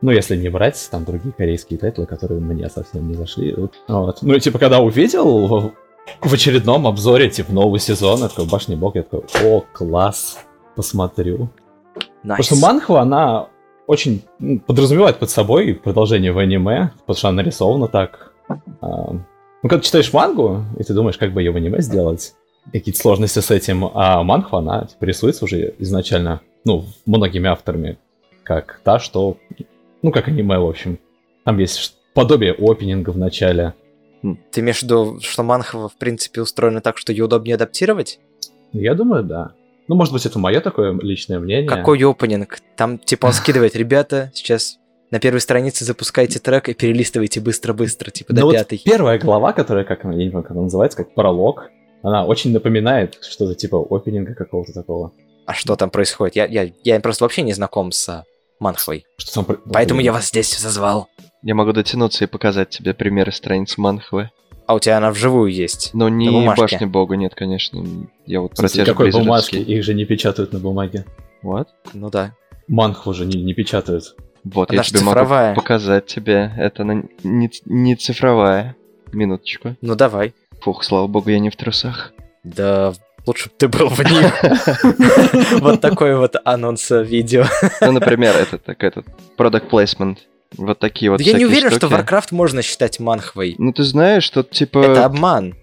Ну, 0.00 0.12
если 0.12 0.36
не 0.36 0.48
брать 0.48 0.88
там 0.92 1.04
другие 1.04 1.32
корейские 1.32 1.78
тайтлы, 1.78 2.06
которые 2.06 2.40
мне 2.40 2.68
совсем 2.68 3.08
не 3.08 3.14
зашли. 3.14 3.56
Вот. 3.88 4.18
Ну, 4.22 4.34
и 4.34 4.40
типа, 4.40 4.60
когда 4.60 4.78
увидел 4.78 5.72
в, 6.20 6.32
очередном 6.32 6.86
обзоре, 6.86 7.28
типа, 7.28 7.52
новый 7.52 7.80
сезон, 7.80 8.20
я 8.20 8.28
такой, 8.28 8.46
Башня 8.46 8.76
Бога, 8.76 9.00
я 9.00 9.02
такой, 9.02 9.24
о, 9.44 9.64
класс, 9.72 10.38
посмотрю. 10.76 11.50
Nice. 12.22 12.46
Потому 12.46 12.60
что 12.60 12.66
манхва, 12.66 13.00
она 13.00 13.48
очень 13.86 14.22
подразумевает 14.66 15.18
под 15.18 15.30
собой 15.30 15.74
продолжение 15.74 16.32
в 16.32 16.38
аниме, 16.38 16.92
потому 17.00 17.16
что 17.16 17.28
она 17.28 17.42
нарисована 17.42 17.88
так. 17.88 18.32
А, 18.80 19.12
Ну, 19.62 19.68
когда 19.68 19.82
читаешь 19.82 20.12
мангу, 20.12 20.64
и 20.78 20.82
ты 20.84 20.94
думаешь, 20.94 21.18
как 21.18 21.32
бы 21.32 21.42
ее 21.42 21.50
в 21.50 21.56
аниме 21.56 21.80
сделать, 21.80 22.34
какие-то 22.72 23.00
сложности 23.00 23.40
с 23.40 23.50
этим, 23.50 23.90
а 23.94 24.22
манхва, 24.22 24.58
она 24.58 24.84
типа, 24.84 25.04
рисуется 25.04 25.44
уже 25.44 25.74
изначально, 25.78 26.40
ну, 26.64 26.84
многими 27.06 27.48
авторами, 27.48 27.98
как 28.44 28.80
та, 28.84 28.98
что, 28.98 29.36
ну, 30.02 30.12
как 30.12 30.28
аниме, 30.28 30.58
в 30.58 30.68
общем. 30.68 30.98
Там 31.44 31.58
есть 31.58 31.96
подобие 32.14 32.52
опенинга 32.52 33.10
в 33.10 33.18
начале. 33.18 33.74
Ты 34.50 34.60
имеешь 34.60 34.80
в 34.80 34.82
виду, 34.82 35.18
что 35.20 35.42
манхва, 35.42 35.88
в 35.88 35.96
принципе, 35.96 36.40
устроена 36.40 36.80
так, 36.80 36.98
что 36.98 37.12
ее 37.12 37.24
удобнее 37.24 37.54
адаптировать? 37.54 38.20
Я 38.72 38.94
думаю, 38.94 39.24
да. 39.24 39.52
Ну, 39.88 39.94
может 39.96 40.12
быть, 40.12 40.26
это 40.26 40.38
мое 40.38 40.60
такое 40.60 40.92
личное 41.00 41.40
мнение. 41.40 41.68
Какой 41.68 42.02
опенинг? 42.02 42.60
Там, 42.76 42.98
типа, 42.98 43.26
он 43.26 43.32
скидывает, 43.34 43.74
ребята, 43.74 44.30
сейчас 44.34 44.78
на 45.10 45.18
первой 45.18 45.40
странице 45.40 45.84
запускаете 45.84 46.38
трек 46.38 46.68
и 46.68 46.74
перелистываете 46.74 47.40
быстро-быстро, 47.40 48.10
типа 48.10 48.34
до 48.34 48.40
Ну 48.42 48.46
вот 48.48 48.54
пятой. 48.54 48.80
первая 48.84 49.18
глава, 49.18 49.52
которая, 49.52 49.84
как 49.84 50.04
она, 50.04 50.14
я 50.14 50.24
не 50.24 50.30
знаю, 50.30 50.42
как 50.42 50.52
она 50.52 50.62
называется, 50.62 50.98
как 50.98 51.14
пролог, 51.14 51.70
она 52.02 52.26
очень 52.26 52.52
напоминает 52.52 53.18
что-то 53.22 53.54
типа 53.54 53.78
опенинга 53.90 54.34
какого-то 54.34 54.72
такого. 54.72 55.12
А 55.46 55.54
что 55.54 55.76
там 55.76 55.88
происходит? 55.88 56.36
Я, 56.36 56.44
я, 56.44 56.70
я 56.84 57.00
просто 57.00 57.24
вообще 57.24 57.40
не 57.40 57.54
знаком 57.54 57.90
с 57.90 58.06
а, 58.10 58.24
манхвой. 58.60 59.06
Что 59.16 59.42
там... 59.42 59.56
Поэтому 59.72 60.00
я 60.02 60.12
вас 60.12 60.28
здесь 60.28 60.58
зазвал. 60.58 61.08
Я 61.42 61.54
могу 61.54 61.72
дотянуться 61.72 62.24
и 62.24 62.26
показать 62.26 62.68
тебе 62.68 62.92
примеры 62.92 63.32
страниц 63.32 63.78
Манхвы. 63.78 64.30
А 64.68 64.74
у 64.74 64.80
тебя 64.80 64.98
она 64.98 65.10
вживую 65.10 65.50
есть. 65.50 65.92
Но 65.94 66.10
не 66.10 66.46
башня 66.46 66.86
бога, 66.86 67.16
нет, 67.16 67.34
конечно. 67.34 67.82
Я 68.26 68.42
вот 68.42 68.54
про 68.54 68.68
те 68.68 68.84
же 68.84 68.90
какой 68.92 69.10
бумажки? 69.10 69.56
Их 69.56 69.82
же 69.82 69.94
не 69.94 70.04
печатают 70.04 70.52
на 70.52 70.58
бумаге. 70.58 71.06
Вот. 71.40 71.68
Ну 71.94 72.10
да. 72.10 72.34
Манхву 72.68 73.14
же 73.14 73.24
не, 73.24 73.42
не 73.42 73.54
печатают. 73.54 74.14
Вот, 74.44 74.70
Она 74.70 74.80
я 74.80 74.84
тебе 74.84 74.98
цифровая. 74.98 75.48
могу 75.48 75.62
показать 75.62 76.04
тебе. 76.04 76.52
Это 76.58 76.82
она 76.82 77.02
не, 77.24 77.50
не 77.64 77.96
цифровая. 77.96 78.76
Минуточку. 79.10 79.74
Ну 79.80 79.94
давай. 79.94 80.34
Фух, 80.60 80.84
слава 80.84 81.06
богу, 81.06 81.30
я 81.30 81.38
не 81.38 81.48
в 81.48 81.56
трусах. 81.56 82.12
Да 82.44 82.92
лучше 83.26 83.48
бы 83.48 83.54
ты 83.56 83.68
был 83.68 83.88
в 83.88 84.00
них. 84.00 85.60
Вот 85.62 85.80
такой 85.80 86.14
вот 86.14 86.36
анонс 86.44 86.90
видео. 86.90 87.46
Ну, 87.80 87.92
например, 87.92 88.36
это 88.36 88.58
так, 88.58 88.84
этот 88.84 89.06
product 89.38 89.70
placement. 89.70 90.18
Вот 90.56 90.78
такие 90.78 91.10
вот 91.10 91.18
Да 91.18 91.24
Я 91.24 91.34
не 91.36 91.44
уверен, 91.44 91.70
что 91.70 91.88
штуки. 91.88 91.92
Warcraft 91.92 92.28
можно 92.30 92.62
считать 92.62 92.98
манхвой. 93.00 93.54
Ну, 93.58 93.72
ты 93.72 93.82
знаешь, 93.84 94.24
что 94.24 94.42
типа... 94.42 94.78
Это 94.78 95.04
обман. 95.04 95.54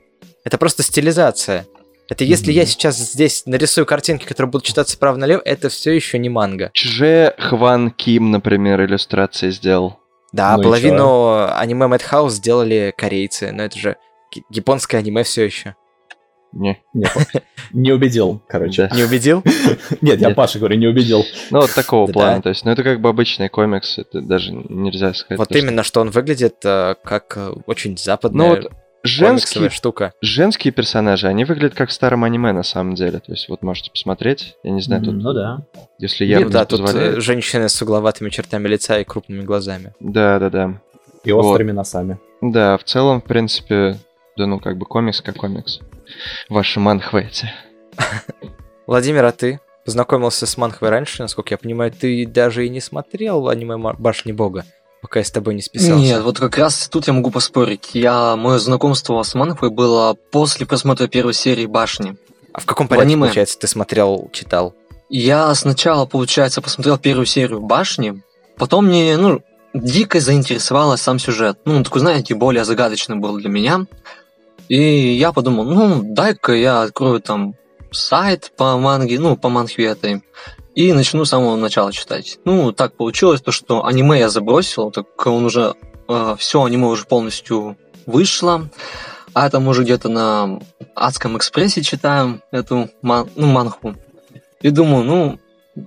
Это 0.44 0.58
просто 0.58 0.84
стилизация. 0.84 1.65
Это 2.08 2.24
если 2.24 2.51
я 2.51 2.62
Мгм. 2.62 2.70
сейчас 2.70 2.98
здесь 2.98 3.44
нарисую 3.48 3.88
картинки, 3.88 4.25
которые 4.25 4.51
будут 4.51 4.68
читаться 4.68 4.96
право 4.98 5.15
налево, 5.18 5.42
это 5.44 5.70
все 5.70 5.92
еще 5.92 6.20
не 6.20 6.30
манга. 6.30 6.70
Чже 6.74 7.34
Хван 7.39 7.89
Ким, 7.89 8.30
например, 8.30 8.84
иллюстрации 8.86 9.50
сделал. 9.50 10.00
Да, 10.32 10.56
Ну 10.58 10.63
половину 10.63 11.48
аниме 11.51 11.88
Madhouse 11.88 12.30
сделали 12.32 12.94
корейцы, 12.96 13.51
но 13.51 13.63
это 13.63 13.80
же 13.80 13.96
японское 14.51 14.98
аниме 14.98 15.24
все 15.24 15.46
еще. 15.46 15.75
Не. 16.56 16.82
Не, 16.94 17.06
не 17.74 17.92
убедил, 17.92 18.42
короче. 18.48 18.90
Не 18.96 19.04
убедил? 19.04 19.44
Нет, 20.02 20.22
я. 20.22 20.30
Паше 20.32 20.58
говорю, 20.58 20.78
не 20.78 20.88
убедил. 20.88 21.24
Ну, 21.52 21.60
вот 21.60 21.74
такого 21.76 22.08
плана. 22.12 22.42
То 22.42 22.50
есть, 22.50 22.66
ну, 22.66 22.72
это 22.72 22.82
как 22.82 23.02
бы 23.02 23.10
обычный 23.10 23.50
комикс. 23.50 23.98
Это 23.98 24.22
даже 24.22 24.52
нельзя 24.54 25.14
сказать. 25.14 25.38
Вот 25.38 25.54
именно, 25.56 25.84
что 25.84 26.02
он 26.02 26.10
выглядит 26.10 26.56
э, 26.64 26.96
как 27.04 27.34
э, 27.36 27.54
очень 27.68 27.92
Ну, 27.92 27.98
западная 27.98 28.50
вот 28.50 28.72
женские, 29.04 29.70
штука. 29.70 30.14
женские 30.22 30.72
персонажи, 30.72 31.28
они 31.28 31.44
выглядят 31.44 31.76
как 31.76 31.90
в 31.90 31.94
старом 31.94 32.24
аниме 32.24 32.54
на 32.54 32.64
самом 32.64 32.96
деле. 32.96 33.20
То 33.20 33.34
есть, 33.34 33.50
вот 33.50 33.62
можете 33.62 33.92
посмотреть. 33.92 34.56
Я 34.64 34.72
не 34.72 34.82
знаю, 34.82 35.04
тут, 35.04 35.14
Ну 35.16 35.34
да. 35.34 35.66
если 36.00 36.24
я 36.26 36.40
Ну 36.40 36.50
да, 36.50 36.62
не 36.62 36.66
тут 36.66 36.82
э, 36.96 37.20
женщины 37.20 37.68
с 37.68 37.82
угловатыми 37.82 38.30
чертами 38.30 38.68
лица 38.70 38.98
и 39.00 39.04
крупными 39.04 39.42
глазами. 39.42 39.94
Да, 40.00 40.40
да, 40.40 40.50
да. 40.50 40.82
И 41.26 41.32
острыми 41.32 41.72
носами. 41.72 42.18
Да, 42.42 42.78
в 42.78 42.84
целом, 42.84 43.20
в 43.22 43.26
принципе, 43.26 43.98
да 44.38 44.46
ну 44.46 44.60
как 44.60 44.77
бы 44.77 44.86
комикс 44.86 45.22
как 45.22 45.38
комикс. 45.38 45.80
Ваши 46.50 46.80
манхвейте. 46.80 47.54
Владимир, 48.88 49.25
а 49.25 49.32
ты 49.32 49.60
познакомился 49.86 50.46
с 50.46 50.58
манхвой 50.58 50.89
раньше, 50.89 51.22
насколько 51.22 51.54
я 51.54 51.58
понимаю, 51.58 51.92
ты 51.92 52.25
даже 52.25 52.65
и 52.65 52.70
не 52.70 52.82
смотрел 52.82 53.48
аниме 53.50 53.77
Башни 53.77 54.32
Бога, 54.32 54.65
пока 55.01 55.20
я 55.20 55.25
с 55.25 55.32
тобой 55.32 55.54
не 55.54 55.62
списался. 55.62 55.96
Нет, 55.96 56.22
вот 56.24 56.39
как 56.39 56.58
раз 56.58 56.89
тут 56.89 57.08
я 57.08 57.13
могу 57.13 57.32
поспорить. 57.32 57.92
Я, 57.94 58.36
мое 58.36 58.58
знакомство 58.58 59.22
с 59.22 59.34
Манхвой 59.36 59.70
было 59.70 60.18
после 60.32 60.65
просмотра 60.65 61.08
первой 61.08 61.34
серии 61.34 61.68
«Башни». 61.68 62.18
А 62.54 62.62
в 62.62 62.65
каком 62.65 62.88
порядке, 62.88 63.08
аниме. 63.08 63.25
получается, 63.25 63.60
ты 63.60 63.68
смотрел, 63.68 64.30
читал? 64.32 64.74
Я 65.10 65.54
сначала, 65.56 66.06
получается, 66.06 66.62
посмотрел 66.62 66.98
первую 66.98 67.25
серию 67.25 67.62
«Башни», 67.62 68.24
потом 68.58 68.88
мне, 68.88 69.18
ну, 69.18 69.42
дико 69.74 70.20
заинтересовал 70.20 70.98
сам 70.98 71.20
сюжет. 71.20 71.60
Ну, 71.65 71.75
он 71.75 71.84
такой, 71.84 72.01
знаете, 72.01 72.34
более 72.34 72.63
загадочный 72.63 73.18
был 73.18 73.38
для 73.38 73.50
меня. 73.50 73.86
И 74.68 75.14
я 75.14 75.32
подумал, 75.32 75.66
ну, 75.66 76.02
дай-ка 76.04 76.54
я 76.54 76.82
открою 76.82 77.20
там 77.20 77.56
сайт 77.92 78.52
по 78.58 78.78
манге, 78.78 79.20
ну, 79.20 79.38
по 79.38 79.50
манхве 79.50 79.86
этой, 79.86 80.24
и 80.74 80.92
начну 80.92 81.24
с 81.24 81.30
самого 81.30 81.56
начала 81.56 81.94
читать. 81.94 82.40
Ну, 82.46 82.72
так 82.72 82.98
получилось, 82.98 83.42
то, 83.42 83.52
что 83.52 83.86
аниме 83.86 84.20
я 84.20 84.30
забросил, 84.30 84.92
так 84.92 85.06
он 85.26 85.46
уже, 85.46 85.76
все 86.38 86.64
аниме 86.64 86.88
уже 86.88 87.06
полностью 87.06 87.78
вышло, 88.06 88.70
а 89.34 89.50
там 89.50 89.68
уже 89.68 89.84
где-то 89.84 90.10
на 90.10 90.60
Адском 90.96 91.38
экспрессе 91.38 91.82
читаем 91.82 92.42
эту 92.52 92.90
ман- 93.02 93.30
ну, 93.36 93.48
манхву. 93.48 93.96
И 94.62 94.70
думаю, 94.70 95.04
ну, 95.04 95.40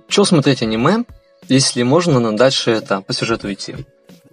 что 0.07 0.25
смотреть 0.25 0.61
аниме, 0.61 1.03
если 1.47 1.83
можно 1.83 2.19
нам 2.19 2.35
дальше 2.35 2.71
это 2.71 3.01
по 3.01 3.13
сюжету 3.13 3.51
идти. 3.51 3.75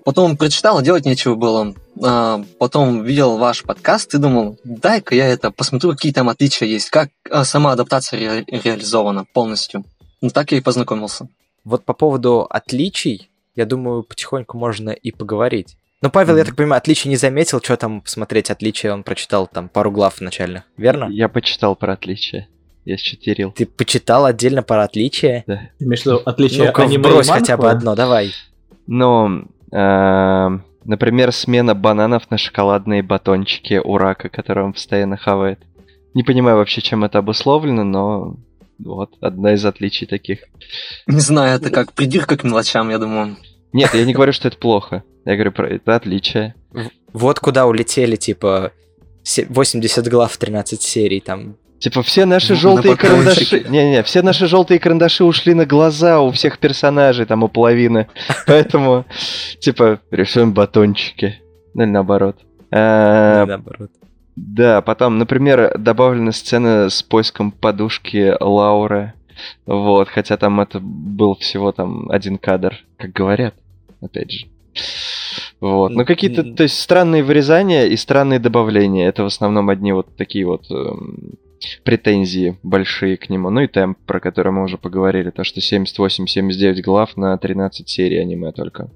Потом 0.04 0.36
прочитал, 0.36 0.78
а 0.78 0.82
делать 0.82 1.04
нечего 1.04 1.34
было. 1.34 1.74
А, 2.02 2.42
потом 2.58 3.02
видел 3.04 3.38
ваш 3.38 3.62
подкаст 3.62 4.14
и 4.14 4.18
думал, 4.18 4.58
дай-ка 4.64 5.14
я 5.14 5.26
это 5.28 5.50
посмотрю, 5.50 5.92
какие 5.92 6.12
там 6.12 6.28
отличия 6.28 6.68
есть, 6.68 6.90
как 6.90 7.08
а, 7.30 7.44
сама 7.44 7.72
адаптация 7.72 8.18
ре- 8.20 8.44
реализована 8.64 9.24
полностью. 9.32 9.84
Ну, 10.20 10.30
так 10.30 10.52
я 10.52 10.58
и 10.58 10.60
познакомился. 10.60 11.28
Вот 11.64 11.84
по 11.84 11.92
поводу 11.94 12.46
отличий, 12.48 13.30
я 13.54 13.64
думаю, 13.66 14.02
потихоньку 14.02 14.58
можно 14.58 14.90
и 14.90 15.10
поговорить. 15.10 15.76
Ну, 16.02 16.10
Павел, 16.10 16.36
я 16.36 16.42
Мгм. 16.42 16.46
так 16.48 16.56
понимаю, 16.56 16.78
отличий 16.78 17.08
не 17.08 17.16
заметил, 17.16 17.60
что 17.62 17.76
там 17.76 18.02
посмотреть 18.02 18.50
отличия, 18.50 18.92
он 18.92 19.02
прочитал 19.02 19.46
там 19.46 19.68
пару 19.68 19.90
глав 19.90 20.20
начальных, 20.20 20.64
верно? 20.76 21.08
Я 21.10 21.28
почитал 21.28 21.74
про 21.76 21.94
отличия. 21.94 22.48
Я 22.84 22.98
считерил. 22.98 23.50
Ты 23.52 23.66
почитал 23.66 24.26
отдельно 24.26 24.62
про 24.62 24.84
отличия? 24.84 25.42
Да. 25.46 25.62
Имеешь 25.80 26.02
в 26.02 26.06
виду 26.06 26.22
отличие 26.24 26.66
Ну-ка, 26.66 26.82
аниме 26.82 26.94
и 26.94 26.98
вбрось 27.12 27.28
хотя 27.28 27.56
бы 27.56 27.68
одно, 27.70 27.96
давай. 27.96 28.32
Но, 28.86 29.44
эм, 29.72 30.64
например, 30.86 31.32
смена 31.32 31.74
бананов 31.74 32.30
на 32.30 32.38
шоколадные 32.38 33.02
батончики 33.02 33.80
у 33.82 33.98
рака, 33.98 34.28
который 34.28 34.64
он 34.64 34.72
постоянно 34.72 35.16
хавает. 35.16 35.60
Не 36.14 36.22
понимаю 36.22 36.56
вообще, 36.56 36.80
чем 36.80 37.04
это 37.04 37.18
обусловлено, 37.18 37.84
но 37.84 38.36
вот, 38.78 39.14
одна 39.20 39.54
из 39.54 39.64
отличий 39.64 40.06
таких. 40.06 40.40
Не 41.06 41.20
знаю, 41.20 41.56
это 41.60 41.70
как 41.70 41.92
придирка 41.92 42.36
к 42.36 42.44
мелочам, 42.44 42.90
я 42.90 42.98
думаю. 42.98 43.36
Нет, 43.72 43.94
я 43.94 44.04
не 44.04 44.14
говорю, 44.14 44.32
что 44.32 44.48
это 44.48 44.56
плохо. 44.56 45.02
Я 45.24 45.34
говорю 45.34 45.52
про 45.52 45.68
это 45.68 45.96
отличие. 45.96 46.54
Вот 47.12 47.40
куда 47.40 47.66
улетели, 47.66 48.16
типа, 48.16 48.72
се- 49.22 49.46
80 49.48 50.08
глав, 50.08 50.36
13 50.36 50.82
серий, 50.82 51.20
там. 51.20 51.56
Типа 51.78 52.02
все 52.02 52.24
наши 52.24 52.54
На 52.54 52.58
желтые 52.58 52.96
карандаши. 52.96 53.64
Не-не, 53.68 54.02
все 54.02 54.22
наши 54.22 54.46
желтые 54.46 54.80
карандаши 54.80 55.24
ушли 55.24 55.54
на 55.54 55.66
глаза 55.66 56.20
у 56.20 56.30
всех 56.30 56.58
персонажей, 56.58 57.26
там 57.26 57.42
у 57.42 57.48
половины. 57.48 58.08
Поэтому, 58.46 59.04
типа, 59.60 60.00
рисуем 60.10 60.52
батончики. 60.54 61.40
Ну 61.74 61.82
или 61.82 61.90
наоборот. 61.90 62.38
Э, 62.70 63.42
или 63.42 63.48
наоборот. 63.50 63.90
Да, 64.36 64.82
потом, 64.82 65.18
например, 65.18 65.76
добавлена 65.78 66.32
сцена 66.32 66.90
с 66.90 67.02
поиском 67.02 67.50
подушки 67.50 68.34
Лауры. 68.40 69.14
Вот, 69.66 70.08
хотя 70.08 70.36
там 70.36 70.60
это 70.60 70.78
был 70.80 71.34
всего 71.36 71.72
там 71.72 72.10
один 72.10 72.38
кадр, 72.38 72.76
как 72.96 73.12
говорят, 73.12 73.54
опять 74.00 74.30
же. 74.30 74.46
Вот, 75.60 75.90
ну 75.90 76.04
какие-то, 76.04 76.44
то 76.44 76.62
есть 76.62 76.78
странные 76.78 77.22
вырезания 77.22 77.86
и 77.86 77.96
странные 77.96 78.38
добавления. 78.38 79.08
Это 79.08 79.22
в 79.22 79.26
основном 79.26 79.70
одни 79.70 79.92
вот 79.92 80.14
такие 80.16 80.46
вот 80.46 80.70
эм, 80.70 81.34
претензии 81.86 82.58
большие 82.64 83.16
к 83.16 83.30
нему. 83.30 83.48
Ну 83.48 83.60
и 83.60 83.68
темп, 83.68 83.96
про 84.06 84.20
который 84.20 84.52
мы 84.52 84.64
уже 84.64 84.76
поговорили, 84.76 85.30
то 85.30 85.44
что 85.44 85.60
78-79 85.60 86.82
глав 86.82 87.16
на 87.16 87.38
13 87.38 87.88
серий 87.88 88.18
аниме 88.18 88.52
только. 88.52 88.90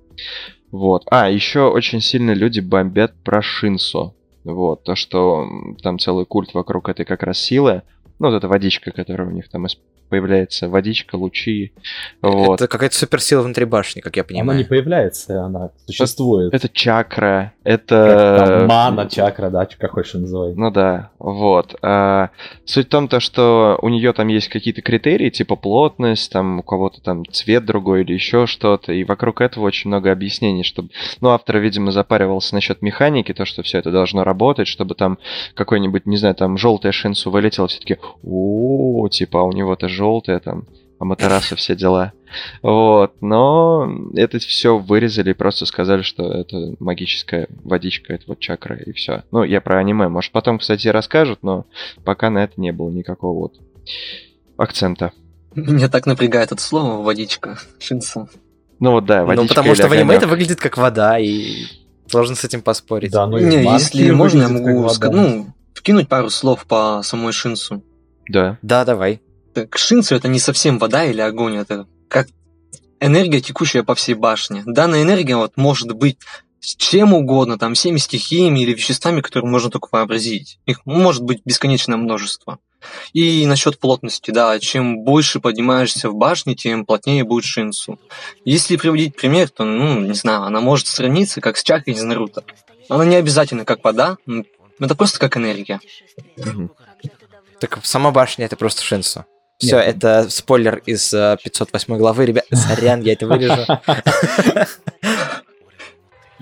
Вот. 0.73 1.04
А, 1.11 1.30
еще 1.30 1.70
очень 1.70 2.00
сильно 2.00 2.32
люди 2.32 2.61
бомбят 2.61 3.14
про 3.25 3.40
Шинсо. 3.40 4.12
Вот, 4.42 4.85
то, 4.85 4.94
что 4.97 5.47
там 5.82 5.99
целый 5.99 6.25
культ 6.26 6.52
вокруг 6.52 6.88
этой 6.88 7.04
как 7.04 7.23
раз 7.23 7.38
силы. 7.38 7.82
Ну, 8.18 8.28
вот 8.28 8.37
эта 8.37 8.49
водичка, 8.49 8.90
которая 8.90 9.28
у 9.28 9.32
них 9.32 9.49
там 9.49 9.66
появляется. 10.10 10.68
Водичка, 10.68 11.16
лучи. 11.16 11.72
Вот. 12.20 12.60
Это 12.60 12.68
какая-то 12.68 12.96
суперсила 12.96 13.42
внутри 13.42 13.64
башни, 13.64 14.00
как 14.00 14.16
я 14.16 14.22
Она 14.22 14.28
понимаю. 14.28 14.58
не 14.58 14.64
появляется, 14.64 15.44
она 15.44 15.70
существует. 15.86 16.52
Это 16.52 16.68
чакра, 16.68 17.54
Как 17.62 17.72
это... 17.72 18.44
там, 18.48 18.66
мана, 18.66 19.08
чакра, 19.08 19.48
да, 19.50 19.66
как 19.78 19.92
хочешь 19.92 20.14
называй. 20.14 20.54
Ну 20.54 20.70
да, 20.70 21.10
вот. 21.18 21.76
А, 21.82 22.30
суть 22.64 22.86
в 22.88 22.90
том, 22.90 23.08
то, 23.08 23.20
что 23.20 23.78
у 23.80 23.88
нее 23.88 24.12
там 24.12 24.28
есть 24.28 24.48
какие-то 24.48 24.82
критерии, 24.82 25.30
типа 25.30 25.56
плотность, 25.56 26.30
там 26.32 26.58
у 26.58 26.62
кого-то 26.62 27.00
там 27.00 27.24
цвет 27.26 27.64
другой 27.64 28.02
или 28.02 28.12
еще 28.12 28.46
что-то, 28.46 28.92
и 28.92 29.04
вокруг 29.04 29.40
этого 29.40 29.64
очень 29.64 29.88
много 29.88 30.10
объяснений, 30.12 30.64
чтобы... 30.64 30.90
Ну, 31.20 31.30
автор, 31.30 31.58
видимо, 31.58 31.92
запаривался 31.92 32.54
насчет 32.54 32.82
механики, 32.82 33.32
то, 33.32 33.44
что 33.44 33.62
все 33.62 33.78
это 33.78 33.90
должно 33.90 34.24
работать, 34.24 34.66
чтобы 34.66 34.94
там 34.94 35.18
какой-нибудь, 35.54 36.06
не 36.06 36.16
знаю, 36.16 36.34
там 36.34 36.58
желтая 36.58 36.92
шинсу 36.92 37.30
вылетела, 37.30 37.68
все 37.68 37.78
таки 37.78 37.96
о 38.22 39.08
типа, 39.08 39.40
а 39.40 39.44
у 39.44 39.52
него-то 39.52 39.88
желтая 40.00 40.40
там, 40.40 40.64
а 40.99 41.04
Матераса 41.04 41.57
все 41.57 41.76
дела. 41.76 42.12
Вот, 42.62 43.12
но 43.21 43.87
это 44.14 44.38
все 44.38 44.78
вырезали 44.78 45.30
и 45.30 45.35
просто 45.35 45.66
сказали, 45.66 46.00
что 46.02 46.33
это 46.33 46.75
магическая 46.78 47.49
водичка, 47.64 48.14
это 48.14 48.25
вот 48.28 48.38
чакра 48.38 48.76
и 48.76 48.92
все. 48.92 49.25
Ну, 49.30 49.42
я 49.45 49.61
про 49.61 49.78
аниме. 49.78 50.09
Может, 50.09 50.33
потом, 50.33 50.59
кстати, 50.59 50.88
расскажут, 50.88 51.40
но 51.42 51.66
пока 52.04 52.30
на 52.30 52.45
это 52.45 52.54
не 52.61 52.73
было 52.73 52.88
никакого 52.90 53.38
вот 53.38 53.61
акцента. 54.57 55.12
Меня 55.54 55.88
так 55.88 56.07
напрягает 56.07 56.52
это 56.52 56.62
слово 56.62 57.02
«водичка», 57.02 57.59
«шинсу». 57.78 58.28
Ну 58.78 58.92
вот 58.92 59.04
да, 59.04 59.21
Ну, 59.21 59.26
водичка 59.26 59.49
потому 59.49 59.75
что 59.75 59.88
в 59.88 59.92
аниме 59.92 60.14
это 60.14 60.26
выглядит 60.26 60.61
как 60.61 60.76
вода, 60.78 61.19
и 61.19 61.64
сложно 62.07 62.35
с 62.37 62.45
этим 62.45 62.62
поспорить. 62.62 63.12
Да, 63.12 63.26
ну 63.26 63.37
и 63.38 63.45
Не, 63.45 63.62
если 63.62 64.11
можно, 64.11 64.42
я 64.42 64.49
могу 64.49 64.83
вода. 64.83 64.95
ска- 64.95 65.11
ну, 65.11 65.47
вкинуть 65.75 66.09
пару 66.09 66.30
слов 66.30 66.64
по 66.66 67.00
самой 67.02 67.33
Шинсу. 67.33 67.83
Да. 68.28 68.59
Да, 68.62 68.85
давай. 68.85 69.21
Так, 69.54 69.76
Шинцу 69.76 70.14
это 70.14 70.28
не 70.28 70.38
совсем 70.38 70.78
вода 70.78 71.04
или 71.04 71.21
огонь, 71.21 71.57
это 71.57 71.87
как 72.09 72.28
энергия, 73.00 73.40
текущая 73.40 73.83
по 73.83 73.95
всей 73.95 74.14
башне. 74.14 74.62
Данная 74.66 75.02
энергия 75.02 75.37
вот 75.37 75.57
может 75.57 75.92
быть 75.92 76.19
с 76.61 76.76
чем 76.76 77.14
угодно, 77.14 77.59
там, 77.59 77.75
всеми 77.75 77.97
стихиями 77.97 78.61
или 78.61 78.75
веществами, 78.75 79.23
которые 79.23 79.50
можно 79.50 79.71
только 79.71 79.88
вообразить. 79.90 80.59
Их 80.66 80.85
может 80.85 81.23
быть 81.23 81.40
бесконечное 81.45 81.97
множество. 81.97 82.59
И 83.12 83.47
насчет 83.47 83.78
плотности, 83.78 84.30
да, 84.30 84.59
чем 84.59 85.00
больше 85.00 85.40
поднимаешься 85.40 86.11
в 86.11 86.14
башне, 86.14 86.54
тем 86.54 86.85
плотнее 86.85 87.25
будет 87.25 87.45
Шинсу. 87.45 87.99
Если 88.45 88.76
приводить 88.76 89.16
пример, 89.16 89.49
то, 89.49 89.64
ну, 89.64 90.00
не 90.00 90.14
знаю, 90.14 90.42
она 90.42 90.61
может 90.61 90.87
сравниться 90.87 91.40
как 91.40 91.57
с 91.57 91.62
чакой 91.62 91.95
из 91.95 92.02
Наруто. 92.02 92.45
Она 92.88 93.04
не 93.04 93.16
обязательно 93.16 93.64
как 93.64 93.83
вода, 93.83 94.16
это 94.78 94.95
просто 94.95 95.19
как 95.19 95.37
энергия. 95.37 95.80
Так 97.59 97.78
сама 97.85 98.11
башня 98.11 98.47
это 98.47 98.57
просто 98.57 98.83
Шинсу. 98.83 99.25
Все, 99.60 99.76
Нет. 99.76 99.96
это 99.96 100.30
спойлер 100.30 100.82
из 100.86 101.12
э, 101.12 101.36
508 101.44 101.96
главы, 101.98 102.24
ребят. 102.24 102.46
Сорян, 102.52 103.02
я 103.02 103.12
это 103.12 103.26
вырежу. 103.26 103.66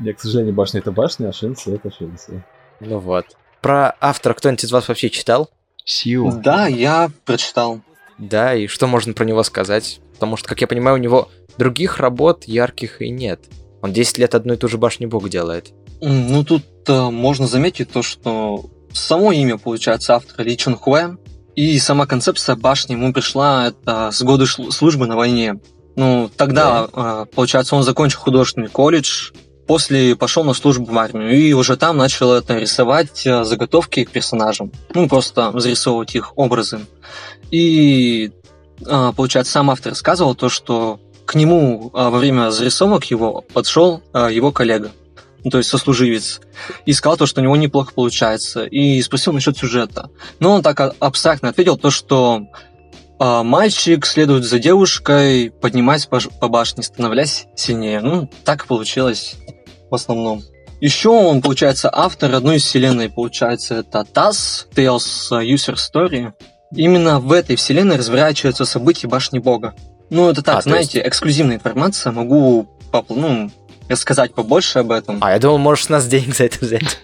Я, 0.01 0.15
к 0.15 0.21
сожалению, 0.21 0.55
башня 0.55 0.79
это 0.79 0.93
башня, 0.93 1.29
а 1.29 1.33
Шинси 1.33 1.71
это 1.71 1.91
Шинси. 1.91 2.45
Ну 2.79 3.01
вот. 3.01 3.27
Про 3.61 3.97
автора 4.01 4.35
кто-нибудь 4.35 4.63
из 4.63 4.71
вас 4.71 4.87
вообще 4.87 5.11
читал? 5.11 5.51
Сиу. 5.85 6.31
Да, 6.41 6.69
я 6.69 7.11
прочитал. 7.25 7.81
Да, 8.17 8.55
и 8.55 8.69
что 8.69 8.87
можно 8.87 9.13
про 9.13 9.25
него 9.25 9.43
сказать? 9.43 9.99
Потому 10.15 10.37
что, 10.37 10.49
как 10.49 10.61
я 10.61 10.69
понимаю, 10.69 10.97
у 10.97 11.01
него 11.01 11.29
других 11.57 11.99
работ 11.99 12.45
ярких 12.45 13.03
и 13.03 13.11
нет. 13.11 13.41
Он 13.83 13.93
10 13.93 14.19
лет 14.19 14.37
одну 14.37 14.55
и 14.55 14.57
ту 14.57 14.69
же 14.69 14.79
башню 14.79 15.09
бог 15.09 15.29
делает. 15.29 15.73
Ну, 16.01 16.45
тут 16.45 16.65
э, 16.87 17.11
можно 17.11 17.49
заметить 17.49 17.91
то, 17.91 18.03
что 18.03 18.71
само 18.93 19.33
имя, 19.33 19.59
получается, 19.59 20.15
автора 20.15 20.45
Ли 20.45 20.57
Чон 20.57 20.77
Хуэ, 20.77 21.17
и 21.59 21.77
сама 21.81 22.07
концепция 22.07 22.55
башни 22.55 22.93
ему 22.93 23.13
пришла 23.13 23.67
это 23.67 24.13
с 24.13 24.23
шлу- 24.23 24.71
службы 24.71 25.09
на 25.09 25.17
войне. 25.17 25.59
Ну, 25.97 26.31
тогда, 26.37 26.87
э, 26.93 27.27
получается, 27.35 27.75
он 27.75 27.83
закончил 27.83 28.21
художественный 28.21 28.69
колледж, 28.69 29.33
после 29.67 30.15
пошел 30.15 30.45
на 30.45 30.55
службу 30.55 30.85
в 30.93 30.97
армию, 30.97 31.37
и 31.37 31.53
уже 31.55 31.77
там 31.77 31.97
начал 31.97 32.33
это 32.33 32.57
рисовать 32.57 33.27
э, 33.27 33.43
заготовки 33.43 34.05
к 34.05 34.13
персонажам. 34.13 34.71
Ну, 34.95 35.09
просто 35.09 35.51
зарисовывать 35.59 36.15
их 36.15 36.39
образы. 36.39 36.79
И, 37.51 38.31
э, 38.87 39.13
получается, 39.17 39.51
сам 39.55 39.73
автор 39.73 39.91
рассказывал 39.91 40.37
то, 40.37 40.49
что 40.49 41.01
к 41.25 41.35
нему 41.35 41.91
во 41.93 42.11
время 42.11 42.51
зарисовок 42.51 43.07
его 43.07 43.45
подшел 43.53 44.01
его 44.15 44.53
коллега 44.53 44.93
ну, 45.45 45.51
то 45.51 45.59
есть 45.59 45.71
сослуживец, 45.71 46.41
и 46.87 46.93
сказал 46.93 47.17
то, 47.17 47.27
что 47.27 47.41
у 47.41 47.45
него 47.45 47.57
неплохо 47.57 47.93
получается, 47.95 48.65
и 48.65 49.01
спросил 49.03 49.33
насчет 49.33 49.57
сюжета. 49.57 50.11
Но 50.41 50.55
он 50.55 50.63
так 50.63 50.95
абстрактно 50.99 51.49
ответил 51.51 51.77
то, 51.77 51.91
что 51.91 52.43
а, 53.19 53.43
мальчик 53.43 54.07
следует 54.07 54.45
за 54.45 54.59
девушкой, 54.59 55.51
поднимаясь 55.51 56.07
по, 56.07 56.21
по 56.41 56.49
башне, 56.49 56.83
становляясь 56.83 57.47
сильнее. 57.57 58.01
Ну, 58.01 58.29
так 58.45 58.67
получилось 58.67 59.35
в 59.91 59.95
основном. 59.95 60.43
Еще 60.81 61.09
он, 61.09 61.43
получается, 61.43 61.91
автор 61.93 62.33
одной 62.35 62.57
из 62.57 62.65
вселенной, 62.65 63.11
получается, 63.11 63.77
это 63.77 64.07
TAS, 64.13 64.67
Tales 64.75 65.31
User 65.31 65.75
Story. 65.75 66.33
Именно 66.73 67.19
в 67.19 67.33
этой 67.33 67.57
вселенной 67.57 67.97
разворачиваются 67.97 68.65
события 68.65 69.09
Башни 69.09 69.39
Бога. 69.41 69.75
Ну, 70.11 70.31
это 70.31 70.43
так, 70.43 70.59
А, 70.59 70.63
знаете, 70.63 71.03
эксклюзивная 71.05 71.57
информация, 71.57 72.13
могу 72.13 72.69
попл- 72.93 73.17
ну, 73.17 73.51
рассказать 73.89 74.35
побольше 74.35 74.81
об 74.81 74.91
этом. 74.93 75.19
А, 75.21 75.33
я 75.33 75.39
думал, 75.39 75.59
можешь 75.59 75.85
с 75.85 75.89
нас 75.89 76.07
денег 76.07 76.35
за 76.35 76.45
это 76.45 76.65
взять. 76.65 76.99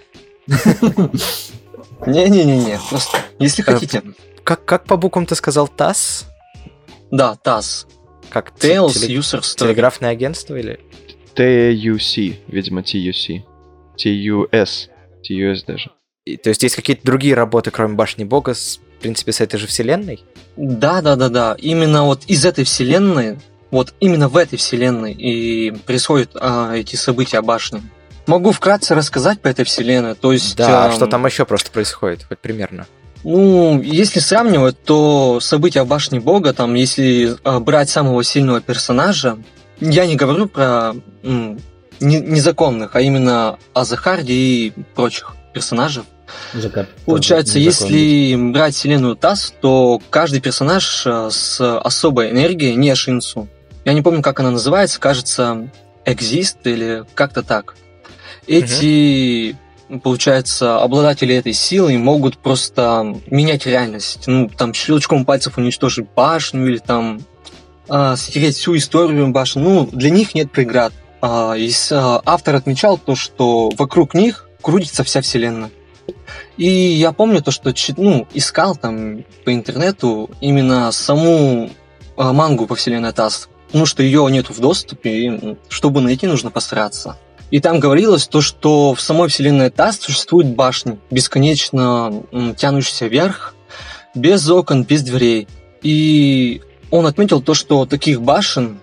Не-не-не-не, 2.07 2.79
просто, 2.91 3.19
если 3.39 3.63
Э, 3.63 3.73
хотите. 3.73 4.03
Как, 4.43 4.65
как 4.65 4.85
по 4.85 4.97
буквам 4.97 5.27
ты 5.27 5.35
сказал 5.35 5.69
ТАСС? 5.69 6.27
Да, 7.11 7.37
TAS. 7.43 7.87
Как 8.29 8.53
Tales 8.59 8.89
теле- 8.93 9.17
User 9.19 9.41
Story. 9.41 9.59
телеграфное 9.59 10.11
агентство 10.11 10.57
или? 10.57 10.81
TUC, 11.35 12.37
видимо, 12.49 12.83
TUC. 12.83 13.43
TUS. 13.97 14.89
TUS 15.29 15.65
даже. 15.67 15.91
И- 16.25 16.37
то 16.37 16.49
есть 16.51 16.63
есть 16.63 16.77
какие-то 16.77 17.05
другие 17.05 17.35
работы, 17.35 17.71
кроме 17.71 17.95
Башни 17.95 18.25
Бога, 18.25 18.55
с, 18.55 18.79
в 18.99 19.01
принципе, 19.01 19.33
с 19.33 19.41
этой 19.41 19.59
же 19.59 19.67
вселенной? 19.67 20.23
Да, 20.57 21.01
да, 21.01 21.17
да, 21.17 21.29
да. 21.29 21.57
Именно 21.59 22.05
вот 22.05 22.25
из 22.27 22.45
этой 22.45 22.65
вселенной, 22.65 23.39
вот 23.75 23.93
именно 23.99 24.29
в 24.29 24.37
этой 24.37 24.57
вселенной 24.57 25.13
и 25.13 25.73
происходят 25.73 26.31
а, 26.35 26.75
эти 26.75 26.95
события 26.97 27.41
башни. 27.43 27.83
Могу 28.27 28.53
вкратце 28.53 28.95
рассказать 28.95 29.41
по 29.41 29.49
этой 29.49 29.65
вселенной. 29.65 30.15
То 30.15 30.33
есть, 30.33 30.57
Да, 30.57 30.87
а 30.87 30.93
что 30.93 31.07
там 31.07 31.27
еще 31.27 31.45
просто 31.45 31.71
происходит, 31.73 32.25
хоть 32.29 32.39
примерно? 32.39 32.87
Ну, 33.25 33.81
если 33.83 34.21
сравнивать, 34.21 34.81
то 34.85 35.41
события 35.41 35.83
в 35.83 35.89
башне 35.89 36.21
Бога, 36.21 36.53
там, 36.53 36.75
если 36.75 37.37
а, 37.43 37.59
брать 37.59 37.91
самого 37.91 38.23
сильного 38.23 38.61
персонажа, 38.61 39.39
я 39.81 40.07
не 40.07 40.15
говорю 40.15 40.47
про 40.47 40.95
м, 41.25 41.59
не- 42.01 42.21
незаконных, 42.21 42.95
а 42.95 43.01
именно 43.01 43.59
о 43.73 43.85
Захарде 43.85 44.33
и 44.33 44.73
прочих 44.95 45.35
персонажей. 45.53 46.05
Закат. 46.53 46.89
Получается, 47.07 47.59
если 47.59 48.37
брать 48.53 48.75
вселенную 48.75 49.17
ТАСС, 49.17 49.53
то 49.61 50.01
каждый 50.11 50.41
персонаж 50.41 51.03
э, 51.07 51.29
с 51.31 51.79
особой 51.79 52.31
энергией, 52.31 52.75
не 52.77 52.95
Шинсу. 52.95 53.49
Я 53.85 53.93
не 53.93 54.03
помню, 54.03 54.23
как 54.23 54.41
она 54.41 54.51
называется, 54.51 54.99
кажется, 54.99 55.69
Exist 56.07 56.59
или 56.65 57.05
как-то 57.15 57.43
так. 57.43 57.77
Эти, 58.47 59.57
получается, 60.03 60.79
обладатели 60.81 61.35
этой 61.35 61.53
силы 61.53 61.97
могут 61.99 62.39
просто 62.39 63.17
менять 63.27 63.67
реальность. 63.67 64.25
Ну, 64.27 64.49
там, 64.49 64.75
щелчком 64.75 65.25
пальцев 65.25 65.59
уничтожить 65.59 66.07
башню 66.15 66.67
или 66.67 66.79
там 66.79 67.21
а, 67.89 68.17
стереть 68.17 68.57
всю 68.57 68.77
историю 68.77 69.29
башни. 69.29 69.61
Ну, 69.61 69.89
для 69.91 70.11
них 70.11 70.35
нет 70.35 70.51
преград. 70.51 70.93
А, 71.21 71.55
и 71.55 71.71
а, 71.91 72.21
автор 72.25 72.57
отмечал 72.57 72.99
то, 72.99 73.15
что 73.15 73.71
вокруг 73.77 74.15
них 74.15 74.49
крутится 74.61 75.05
вся 75.05 75.21
вселенная. 75.23 75.71
И 76.57 76.69
я 76.69 77.13
помню 77.13 77.43
то, 77.43 77.51
что 77.51 77.73
ну, 77.97 78.27
искал 78.35 78.77
там 78.77 79.25
по 79.45 79.55
интернету 79.55 80.31
именно 80.41 80.93
саму 80.93 81.71
мангу 82.17 82.67
по 82.67 82.75
вселенной 82.75 83.13
ТАСС, 83.13 83.49
потому 83.75 83.87
что 83.87 84.05
ее 84.05 84.25
нету 84.31 84.53
в 84.53 84.61
доступе, 84.61 85.11
и 85.11 85.57
чтобы 85.69 86.01
найти, 86.01 86.29
нужно 86.29 86.53
постараться. 86.53 87.17
И 87.51 87.59
там 87.59 87.81
говорилось 87.81 88.29
то, 88.29 88.41
что 88.41 88.95
в 88.95 89.01
самой 89.01 89.29
вселенной 89.29 89.69
ТАСС 89.69 89.99
существуют 89.99 90.47
башни, 90.55 91.01
бесконечно 91.11 92.23
тянущиеся 92.57 93.07
вверх, 93.07 93.57
без 94.15 94.49
окон, 94.49 94.85
без 94.85 95.03
дверей. 95.03 95.49
И 95.83 96.63
он 96.93 97.05
отметил 97.07 97.43
то, 97.43 97.55
что 97.55 97.85
таких 97.85 98.23
башен 98.23 98.79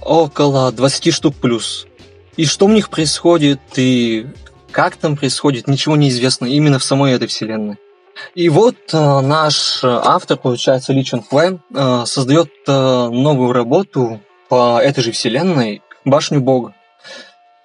около 0.00 0.70
20 0.70 1.12
штук 1.12 1.34
плюс. 1.34 1.88
И 2.36 2.44
что 2.44 2.66
у 2.66 2.68
них 2.68 2.88
происходит, 2.88 3.58
и 3.74 4.28
как 4.70 4.94
там 4.94 5.16
происходит, 5.16 5.66
ничего 5.66 5.96
не 5.96 6.08
известно 6.10 6.46
именно 6.46 6.78
в 6.78 6.84
самой 6.84 7.14
этой 7.14 7.26
вселенной. 7.26 7.78
И 8.36 8.48
вот 8.48 8.76
э, 8.92 9.20
наш 9.22 9.82
э, 9.82 9.88
автор, 9.88 10.36
получается, 10.36 10.92
Ли 10.92 11.04
Хуэ, 11.04 11.58
э, 11.74 12.02
создает 12.06 12.50
э, 12.68 13.08
новую 13.08 13.52
работу 13.52 14.20
по 14.48 14.80
этой 14.80 15.02
же 15.02 15.12
вселенной 15.12 15.82
«Башню 16.04 16.40
Бога». 16.40 16.74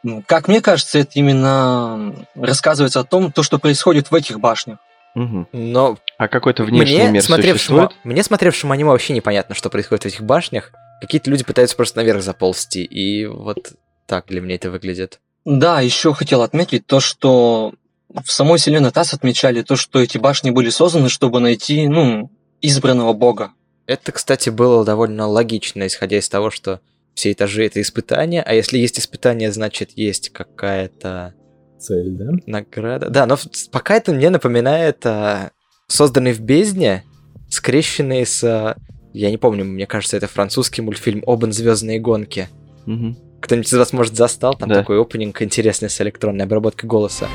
М, 0.06 0.24
Как 0.24 0.48
мне 0.48 0.62
кажется, 0.62 1.00
это 1.00 1.12
именно 1.16 2.14
рассказывается 2.36 3.00
о 3.00 3.04
том, 3.04 3.32
то, 3.32 3.44
что 3.44 3.60
происходит 3.60 4.10
в 4.12 4.16
этих 4.16 4.40
башнях. 4.40 4.80
Мгм. 5.14 5.48
Но 5.52 5.98
А 6.18 6.28
какой-то 6.28 6.64
внешний 6.64 6.96
мне, 6.98 7.12
мир 7.12 7.22
смотревшему, 7.24 7.80
существует? 7.80 8.06
мне, 8.06 8.24
смотревшему 8.24 8.74
аниме, 8.74 8.90
вообще 8.92 9.14
непонятно, 9.14 9.56
что 9.56 9.70
происходит 9.70 10.04
в 10.04 10.08
этих 10.08 10.22
башнях. 10.22 10.72
Какие-то 11.02 11.30
люди 11.30 11.44
пытаются 11.44 11.76
просто 11.76 11.98
наверх 11.98 12.22
заползти, 12.24 12.84
и 12.84 13.26
вот 13.26 13.74
так 14.08 14.28
для 14.28 14.40
меня 14.42 14.56
это 14.56 14.72
выглядит. 14.72 15.20
Да, 15.46 15.82
еще 15.82 16.14
хотел 16.14 16.42
отметить 16.44 16.86
то, 16.88 17.00
что 17.00 17.74
в 18.10 18.32
самой 18.32 18.58
вселенной 18.60 18.92
ТАСС 18.92 19.14
отмечали 19.14 19.62
то, 19.64 19.76
что 19.76 20.00
эти 20.00 20.18
башни 20.18 20.52
были 20.52 20.70
созданы, 20.70 21.10
чтобы 21.10 21.40
найти, 21.40 21.88
ну, 21.88 22.30
избранного 22.62 23.14
бога. 23.14 23.52
Это, 23.92 24.14
кстати, 24.14 24.50
было 24.50 24.86
довольно 24.86 25.28
логично, 25.28 25.86
исходя 25.86 26.18
из 26.18 26.30
того, 26.30 26.50
что 26.50 26.80
все 27.14 27.34
этажи— 27.34 27.66
это 27.68 27.82
испытания, 27.82 28.42
а 28.42 28.54
если 28.54 28.78
есть 28.78 28.98
испытания, 28.98 29.52
значит, 29.52 29.92
есть 29.98 30.30
какая-то 30.30 31.34
Цель, 31.78 32.12
да? 32.12 32.32
награда. 32.46 33.10
Да, 33.10 33.26
но 33.26 33.38
пока 33.70 33.96
это 33.98 34.14
мне 34.14 34.30
напоминает 34.30 35.06
а, 35.06 35.52
созданный 35.88 36.32
в 36.32 36.40
бездне, 36.40 37.04
скрещенный 37.50 38.26
с... 38.26 38.42
а, 38.46 38.78
я 39.12 39.30
не 39.30 39.38
помню, 39.38 39.66
мне 39.66 39.86
кажется, 39.88 40.16
это 40.16 40.28
французский 40.28 40.82
мультфильм 40.82 41.22
«Обан 41.28 41.52
звездные 41.52 42.00
гонки». 42.00 42.48
Мгм. 42.86 43.18
Кто-нибудь 43.42 43.68
из 43.68 43.78
вас, 43.78 43.92
может, 43.92 44.16
застал? 44.16 44.56
Там 44.56 44.70
Да. 44.70 44.76
такой 44.76 45.02
опенинг 45.02 45.42
интересный 45.42 45.90
с 45.90 46.00
электронной 46.00 46.46
обработкой 46.46 46.88
голоса. 46.88 47.28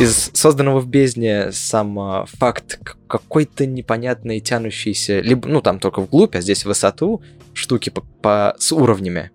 Из 0.00 0.30
созданного 0.34 0.80
в 0.80 0.88
бездне 0.88 1.52
сам 1.52 1.98
а, 1.98 2.26
факт 2.26 2.78
какой-то 3.06 3.66
непонятной 3.66 4.40
тянущейся, 4.40 5.20
либо, 5.20 5.48
ну, 5.48 5.60
там 5.60 5.78
только 5.78 6.00
вглубь, 6.00 6.36
а 6.36 6.40
здесь 6.40 6.62
в 6.62 6.68
высоту, 6.68 7.22
штуки 7.52 7.90
по, 7.90 8.02
по- 8.22 8.56
с 8.58 8.72
уровнями. 8.72 9.30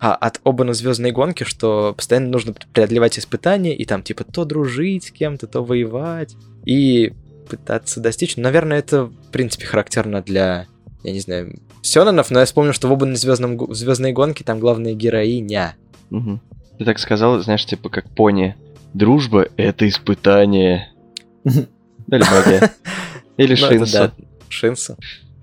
А 0.00 0.14
от 0.14 0.40
Обана 0.44 0.74
звездной 0.74 1.10
гонки, 1.10 1.44
что 1.44 1.92
постоянно 1.96 2.28
нужно 2.28 2.54
преодолевать 2.72 3.18
испытания, 3.18 3.76
и 3.76 3.84
там, 3.84 4.02
типа, 4.02 4.24
то 4.24 4.44
дружить 4.44 5.04
с 5.04 5.10
кем-то, 5.10 5.46
то 5.46 5.62
воевать, 5.64 6.36
и 6.64 7.12
пытаться 7.48 8.00
достичь. 8.00 8.36
Ну, 8.36 8.44
Наверное, 8.44 8.78
это, 8.78 9.06
в 9.06 9.30
принципе, 9.32 9.66
характерно 9.66 10.22
для, 10.22 10.66
я 11.02 11.12
не 11.12 11.20
знаю, 11.20 11.58
Сёнонов, 11.82 12.30
но 12.30 12.40
я 12.40 12.44
вспомнил, 12.44 12.72
что 12.72 12.88
в 12.88 12.92
Обан 12.92 13.16
звездном, 13.16 13.74
звездной 13.74 14.12
гонке 14.12 14.44
там 14.44 14.60
главная 14.60 14.94
героиня. 14.94 15.76
Мгм. 16.10 16.40
Ты 16.78 16.84
так 16.84 16.98
сказал, 16.98 17.40
знаешь, 17.40 17.66
типа 17.66 17.88
как 17.88 18.08
пони. 18.10 18.54
Дружба— 18.94 19.46
это 19.56 19.88
испытание. 19.88 20.92
Или 21.44 21.66
магия. 22.08 22.72
Или 23.36 23.54
Ну, 23.54 23.86
да, 23.92 24.12
Шинсу. 24.48 24.96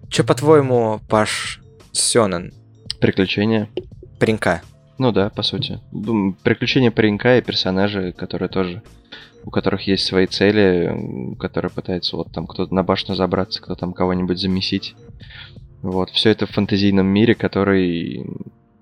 Че, 0.09 0.23
по-твоему, 0.23 0.99
Паш 1.07 1.61
Сёнэн? 1.91 2.51
Приключения. 2.99 3.69
Паренька. 4.19 4.61
Ну 4.97 5.11
да, 5.11 5.29
по 5.29 5.43
сути. 5.43 5.79
Приключения 6.43 6.91
паренька 6.91 7.37
и 7.37 7.41
персонажи, 7.41 8.13
которые 8.13 8.49
тоже 8.49 8.81
у 9.45 9.51
которых 9.51 9.83
есть 9.87 10.05
свои 10.05 10.25
цели, 10.25 11.35
которые 11.39 11.69
пытаются 11.69 12.17
вот 12.17 12.31
там 12.31 12.47
кто-то 12.47 12.73
на 12.73 12.83
башню 12.83 13.13
забраться, 13.13 13.61
кто 13.61 13.75
там 13.75 13.93
кого-нибудь 13.93 14.39
замесить. 14.39 14.95
Вот, 15.83 16.09
все 16.09 16.31
это 16.31 16.47
в 16.47 16.51
фантазийном 16.51 17.05
мире, 17.05 17.35
который... 17.35 18.25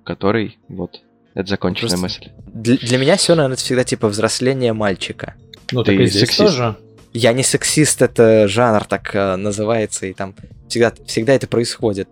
Который, 0.05 0.57
вот, 0.69 1.01
это 1.35 1.47
законченная 1.49 1.97
Просто- 1.97 2.03
мысль. 2.03 2.31
Для, 2.53 2.77
для 2.77 2.97
меня 2.97 3.17
Сёнэн 3.17 3.51
это 3.53 3.61
всегда 3.61 3.83
типа 3.83 4.07
взросление 4.07 4.73
мальчика. 4.73 5.35
Ну, 5.71 5.83
Ты 5.83 5.91
так 5.93 6.01
и 6.01 6.07
здесь 6.07 6.21
сексист. 6.21 6.39
тоже. 6.39 6.75
Я 7.13 7.33
не 7.33 7.43
сексист, 7.43 8.01
это 8.01 8.47
жанр 8.47 8.85
так 8.85 9.13
э, 9.15 9.35
называется, 9.35 10.05
и 10.07 10.13
там 10.13 10.35
всегда, 10.67 10.93
всегда 11.05 11.33
это 11.33 11.47
происходит. 11.47 12.07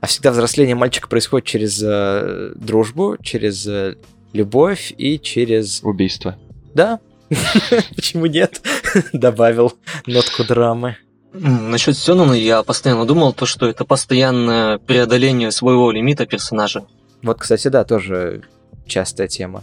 А 0.00 0.06
всегда 0.06 0.30
взросление 0.30 0.74
мальчика 0.76 1.08
происходит 1.08 1.46
через 1.46 1.82
э, 1.82 2.52
дружбу, 2.54 3.16
через 3.22 3.66
э, 3.66 3.96
любовь 4.32 4.92
и 4.96 5.18
через... 5.18 5.82
Убийство. 5.82 6.36
Да, 6.74 7.00
почему 7.96 8.26
нет? 8.26 8.60
Добавил 9.12 9.72
нотку 10.06 10.44
драмы. 10.44 10.96
Насчет 11.32 11.96
Сёнона 11.96 12.32
я 12.32 12.62
постоянно 12.62 13.04
думал, 13.06 13.32
то, 13.32 13.46
что 13.46 13.68
это 13.68 13.84
постоянное 13.84 14.78
преодоление 14.78 15.50
своего 15.52 15.90
лимита 15.92 16.26
персонажа. 16.26 16.86
Вот, 17.22 17.38
кстати, 17.38 17.68
да, 17.68 17.84
тоже 17.84 18.42
частая 18.86 19.28
тема. 19.28 19.62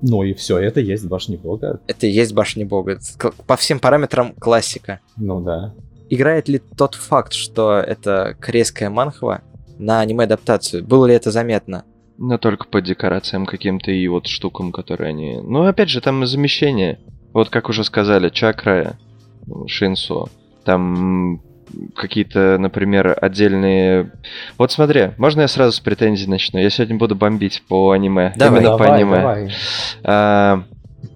Ну 0.00 0.24
и 0.24 0.34
все, 0.34 0.58
это 0.58 0.80
есть 0.80 1.06
башни 1.06 1.36
бога. 1.36 1.80
Это 1.86 2.06
и 2.06 2.10
есть 2.10 2.34
башня 2.34 2.66
бога. 2.66 2.98
По 3.46 3.56
всем 3.56 3.78
параметрам 3.78 4.32
классика. 4.34 5.00
Ну 5.16 5.40
да. 5.40 5.74
Играет 6.10 6.48
ли 6.48 6.60
тот 6.76 6.96
факт, 6.96 7.32
что 7.32 7.78
это 7.78 8.36
корейская 8.40 8.90
манхва 8.90 9.42
на 9.78 10.00
аниме-адаптацию? 10.00 10.84
Было 10.84 11.06
ли 11.06 11.14
это 11.14 11.30
заметно? 11.30 11.84
Но 12.18 12.36
только 12.38 12.66
по 12.66 12.82
декорациям 12.82 13.46
каким-то 13.46 13.90
и 13.90 14.06
вот 14.08 14.26
штукам, 14.26 14.72
которые 14.72 15.10
они... 15.10 15.40
Ну, 15.42 15.64
опять 15.66 15.88
же, 15.88 16.00
там 16.00 16.26
замещение. 16.26 17.00
Вот 17.32 17.48
как 17.48 17.68
уже 17.68 17.84
сказали, 17.84 18.28
чакра, 18.28 18.98
ну, 19.46 19.66
шинсу, 19.68 20.28
там 20.64 21.40
какие-то, 21.94 22.58
например, 22.58 23.16
отдельные... 23.20 24.12
Вот 24.58 24.72
смотри, 24.72 25.10
можно 25.18 25.42
я 25.42 25.48
сразу 25.48 25.72
с 25.72 25.80
претензий 25.80 26.28
начну? 26.28 26.58
Я 26.58 26.70
сегодня 26.70 26.96
буду 26.96 27.14
бомбить 27.14 27.62
по 27.68 27.90
аниме. 27.90 28.32
Давай, 28.36 28.60
Именно 28.60 28.76
по 28.76 28.84
давай, 28.84 29.00
аниме. 29.00 29.16
давай. 29.16 29.52
А, 30.04 30.64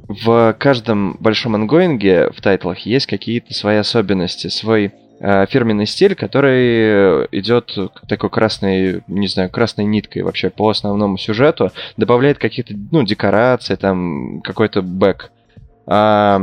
в 0.09 0.57
каждом 0.59 1.16
большом 1.21 1.55
ангоинге 1.55 2.31
в 2.31 2.40
тайтлах 2.40 2.79
есть 2.81 3.07
какие-то 3.07 3.55
свои 3.55 3.77
особенности, 3.77 4.49
свой 4.49 4.92
а, 5.21 5.47
фирменный 5.47 5.87
стиль, 5.87 6.14
который 6.14 7.27
идет 7.33 7.77
такой 8.09 8.31
красной, 8.31 9.03
не 9.07 9.29
знаю, 9.29 9.51
красной 9.51 9.85
ниткой 9.85 10.23
вообще 10.23 10.51
по 10.51 10.69
основному 10.69 11.16
сюжету, 11.19 11.73
добавляет 11.97 12.38
какие-то, 12.38 12.75
ну, 12.92 13.03
декорации, 13.03 13.75
там, 13.77 14.40
какой-то 14.42 14.83
бэк. 14.83 15.31
А, 15.87 16.40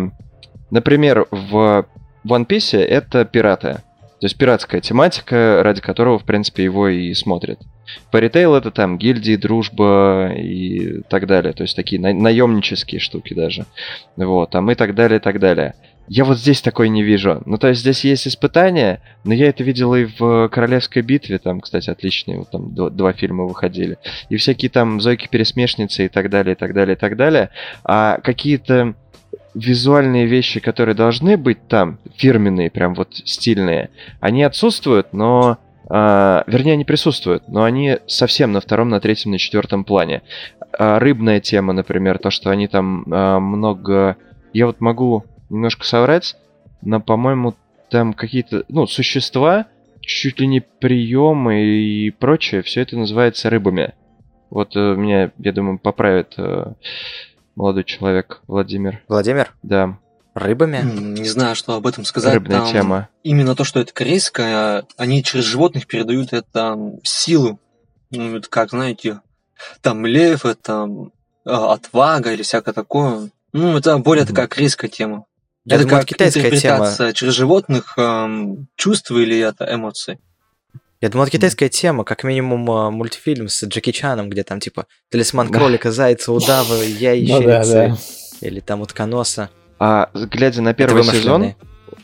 например, 0.72 1.28
в 1.32 1.86
One 2.26 2.48
Piece 2.48 2.80
это 2.80 3.26
пираты. 3.26 3.82
То 4.24 4.28
есть 4.28 4.38
пиратская 4.38 4.80
тематика, 4.80 5.60
ради 5.64 5.82
которого, 5.82 6.18
в 6.18 6.24
принципе, 6.24 6.64
его 6.64 6.88
и 6.88 7.14
смотрят. 7.14 7.60
По 8.10 8.16
ритейл 8.16 8.56
это 8.56 8.72
там 8.72 8.98
гильдии, 8.98 9.36
дружба 9.36 10.32
и 10.34 11.02
так 11.10 11.28
далее. 11.28 11.52
То 11.52 11.64
есть 11.64 11.76
такие 11.76 12.00
на- 12.00 12.14
наемнические 12.14 13.02
штуки 13.02 13.34
даже. 13.34 13.66
Вот, 14.16 14.52
там 14.52 14.72
и 14.72 14.76
так 14.76 14.96
далее, 14.96 15.20
и 15.20 15.22
так 15.22 15.42
далее. 15.42 15.74
Я 16.08 16.24
вот 16.24 16.38
здесь 16.38 16.62
такой 16.62 16.88
не 16.88 17.04
вижу. 17.04 17.44
Ну, 17.46 17.58
то 17.58 17.68
есть 17.68 17.82
здесь 17.82 18.06
есть 18.06 18.26
испытания, 18.26 19.02
но 19.26 19.34
я 19.34 19.50
это 19.50 19.62
видел 19.66 19.94
и 19.94 20.06
в 20.06 20.48
Королевской 20.48 21.02
битве, 21.02 21.38
там, 21.38 21.60
кстати, 21.60 21.90
отличные, 21.90 22.38
вот 22.38 22.50
там 22.50 22.74
два, 22.74 22.90
два 22.90 23.12
фильма 23.12 23.44
выходили. 23.44 23.98
И 24.30 24.38
всякие 24.38 24.72
там 24.72 25.02
Зойки-пересмешницы 25.02 26.06
и 26.06 26.08
так 26.08 26.30
далее, 26.30 26.54
и 26.54 26.58
так 26.58 26.74
далее, 26.74 26.96
и 26.96 26.98
так 26.98 27.18
далее. 27.18 27.50
А 27.84 28.20
какие-то 28.24 28.96
визуальные 29.54 30.26
вещи, 30.26 30.60
которые 30.60 30.96
должны 30.96 31.38
быть 31.38 31.68
там, 31.68 32.00
фирменные, 32.16 32.70
прям 32.70 32.94
вот 32.96 33.16
стильные, 33.26 33.90
они 34.20 34.44
отсутствуют, 34.44 35.14
но... 35.14 35.58
а, 35.90 36.44
вернее, 36.48 36.74
они 36.74 36.86
присутствуют, 36.86 37.48
но 37.48 37.64
они 37.64 37.98
совсем 38.08 38.52
на 38.52 38.62
втором, 38.62 38.90
на 38.90 39.00
третьем, 39.00 39.32
на 39.32 39.38
четвертом 39.38 39.84
плане. 39.84 40.22
А, 40.78 41.00
рыбная 41.00 41.40
тема, 41.40 41.74
например, 41.74 42.18
то, 42.18 42.30
что 42.30 42.50
они 42.50 42.68
там 42.68 43.06
а, 43.12 43.40
много... 43.40 44.18
Я 44.54 44.68
вот 44.68 44.82
могу 44.82 45.26
немножко 45.50 45.86
соврать, 45.86 46.36
но, 46.82 47.00
по-моему, 47.00 47.56
там 47.90 48.14
какие-то, 48.14 48.64
ну, 48.70 48.88
существа, 48.88 49.68
чуть 50.02 50.40
ли 50.40 50.48
не 50.48 50.62
приемы 50.62 51.62
и 51.62 52.10
прочее, 52.12 52.62
все 52.64 52.82
это 52.82 52.98
называется 52.98 53.50
рыбами. 53.50 53.94
Вот 54.50 54.76
э, 54.76 54.96
меня, 54.96 55.32
я 55.38 55.52
думаю, 55.52 55.80
поправит 55.80 56.34
э, 56.38 56.74
молодой 57.56 57.84
человек 57.84 58.42
Владимир. 58.48 59.02
Владимир, 59.08 59.54
Да, 59.64 59.98
рыбами? 60.34 60.82
Не 60.84 61.30
знаю, 61.30 61.56
что 61.56 61.76
об 61.76 61.88
этом 61.88 62.06
сказать. 62.06 62.34
рыбная 62.34 62.60
там 62.60 62.72
тема. 62.72 63.10
Именно 63.24 63.56
то, 63.56 63.64
что 63.64 63.80
это 63.80 63.94
корейская, 63.94 64.86
они 64.98 65.24
через 65.24 65.46
животных 65.46 65.88
передают 65.88 66.34
это 66.34 66.78
силу. 67.04 67.60
Ну, 68.12 68.38
это 68.38 68.50
как, 68.50 68.70
знаете, 68.72 69.22
там 69.82 70.06
лев, 70.06 70.46
это 70.46 70.88
а, 71.46 71.74
отвага 71.74 72.32
или 72.34 72.42
всякое 72.44 72.74
такое. 72.74 73.30
Ну, 73.54 73.78
это 73.78 73.98
более 74.00 74.24
Мгм. 74.24 74.34
такая 74.34 74.48
корейская 74.48 74.88
тема. 74.88 75.26
Я 75.66 75.76
это 75.76 75.86
думаю, 75.86 76.00
как 76.02 76.10
китайская 76.10 76.42
тема. 76.42 76.56
интерпретация 76.56 77.14
через 77.14 77.34
животных 77.34 77.94
эм, 77.98 78.68
чувств 78.76 79.12
или 79.12 79.40
это 79.40 79.74
эмоций. 79.74 80.20
Я 81.04 81.10
думал, 81.10 81.26
это 81.26 81.34
китайская 81.34 81.68
тема, 81.68 82.06
как 82.06 82.24
минимум 82.24 82.72
а, 82.72 82.90
мультфильм 82.90 83.50
с 83.50 83.62
Джеки 83.66 83.92
Чаном, 83.92 84.30
где 84.30 84.44
там 84.46 84.62
типа 84.62 84.86
талисман 85.12 85.52
Да. 85.52 85.60
кролика, 85.60 85.92
зайца, 85.92 86.32
удава, 86.32 86.76
Ну 86.78 86.82
ящерицы, 86.82 87.74
да, 87.74 87.88
да. 87.90 87.98
или 88.48 88.62
там 88.62 88.80
утконоса. 88.80 89.50
А 89.80 90.10
глядя 90.14 90.62
на 90.62 90.74
первый 90.74 91.04
сезон. 91.04 91.56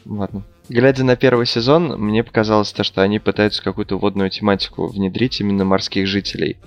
Ладно. 0.06 0.44
Глядя 0.68 1.06
на 1.06 1.16
первый 1.16 1.46
сезон, 1.46 1.98
мне 1.98 2.26
показалось 2.26 2.74
то, 2.74 2.84
что 2.84 3.02
они 3.02 3.20
пытаются 3.20 3.64
какую-то 3.64 3.98
водную 3.98 4.32
тематику 4.32 4.88
внедрить 4.88 5.40
именно 5.40 5.64
морских 5.64 6.06
жителей. 6.06 6.58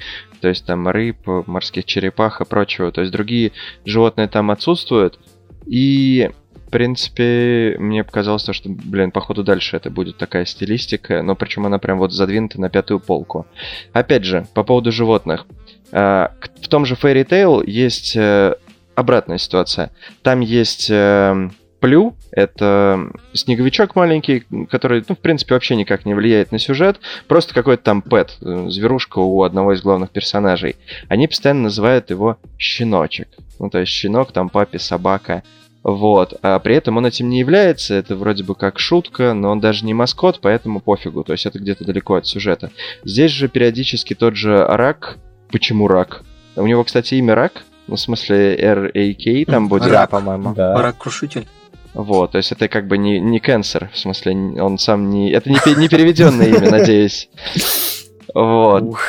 То 0.41 0.49
есть 0.49 0.65
там 0.65 0.89
рыб, 0.89 1.19
морских 1.27 1.85
черепах 1.85 2.41
и 2.41 2.47
прочего. 2.47 2.91
То 2.93 3.03
есть 3.03 3.13
другие 3.13 3.53
животные 3.85 4.27
там 4.29 4.51
отсутствуют. 4.51 5.19
И, 5.67 6.31
принципе, 6.73 7.77
мне 7.79 8.03
показалось 8.03 8.43
то, 8.43 8.53
что, 8.53 8.69
блин, 8.69 9.13
походу 9.13 9.45
дальше 9.45 9.77
это 9.77 9.91
будет 9.91 10.17
такая 10.17 10.45
стилистика, 10.45 11.23
но 11.23 11.37
причем 11.37 11.67
она 11.67 11.79
прям 11.79 11.99
вот 11.99 12.13
задвинута 12.13 12.61
на 12.61 12.69
пятую 12.71 12.99
полку. 12.99 13.47
Опять 13.93 14.25
же, 14.25 14.47
по 14.55 14.65
поводу 14.65 14.91
животных. 14.91 15.47
А, 15.93 16.33
В 16.61 16.69
том 16.69 16.85
же 16.87 16.95
Fairy 16.95 17.25
Tail 17.25 17.63
есть 17.65 18.17
э, 18.17 18.55
обратная 18.95 19.39
ситуация. 19.39 19.91
Там 20.23 20.41
есть 20.41 20.89
э, 20.91 21.51
Плю, 21.83 22.15
это 22.31 23.11
снеговичок 23.33 23.97
маленький, 23.97 24.45
который, 24.71 25.05
ну, 25.09 25.17
в 25.17 25.19
принципе, 25.19 25.55
вообще 25.55 25.75
никак 25.75 26.07
не 26.07 26.15
влияет 26.15 26.53
на 26.53 26.61
сюжет, 26.61 27.01
просто 27.27 27.55
какой-то 27.55 27.83
там 27.83 28.03
пэт, 28.03 28.39
э, 28.41 28.67
зверушка 28.69 29.19
у 29.19 29.43
одного 29.43 29.73
из 29.73 29.83
главных 29.83 30.11
персонажей. 30.11 30.77
Они 31.09 31.27
постоянно 31.27 31.63
называют 31.63 32.11
его 32.11 32.39
щеночек. 32.57 33.29
Ну, 33.59 33.69
то 33.69 33.79
есть 33.81 33.91
щенок, 33.91 34.33
там 34.33 34.49
папе, 34.49 34.79
собака. 34.79 35.43
Вот. 35.83 36.35
А 36.43 36.59
при 36.61 36.77
этом 36.77 36.97
он 36.97 37.07
этим 37.07 37.29
не 37.29 37.41
является, 37.41 37.95
это 37.95 38.15
вроде 38.15 38.45
бы 38.45 38.55
как 38.55 38.79
шутка, 38.79 39.35
но 39.35 39.51
он 39.51 39.61
даже 39.61 39.85
не 39.85 39.95
маскот, 39.95 40.41
поэтому 40.41 40.81
пофигу, 40.81 41.25
то 41.25 41.33
есть 41.33 41.47
это 41.47 41.59
где-то 41.59 41.85
далеко 41.85 42.15
от 42.15 42.27
сюжета. 42.27 42.71
Здесь 43.05 43.33
же 43.33 43.49
периодически 43.49 44.15
тот 44.15 44.37
же 44.37 44.65
рак. 44.65 45.19
Почему 45.51 45.89
рак? 45.89 46.23
У 46.57 46.67
него, 46.67 46.85
кстати, 46.85 47.15
имя 47.15 47.35
рак, 47.35 47.65
ну, 47.89 47.97
в 47.97 48.01
смысле 48.01 48.57
R-A-K 48.57 49.45
там 49.51 49.69
будет. 49.69 49.91
Да, 49.91 50.07
по-моему. 50.07 50.55
Да. 50.55 50.75
Барак-крушитель. 50.75 51.47
Вот, 51.95 52.33
то 52.33 52.39
есть 52.39 52.53
это 52.53 52.69
как 52.69 52.87
бы 52.87 52.97
не, 52.97 53.21
не 53.21 53.39
cancer, 53.39 53.89
в 53.93 53.99
смысле, 53.99 54.33
он 54.63 54.79
сам 54.79 55.11
не... 55.11 55.31
Это 55.31 55.51
не, 55.51 55.59
не 55.77 55.89
переведенное 55.89 56.47
имя, 56.49 56.71
надеюсь. 56.71 57.29
Вот. 58.35 58.83
Ух. 58.85 59.03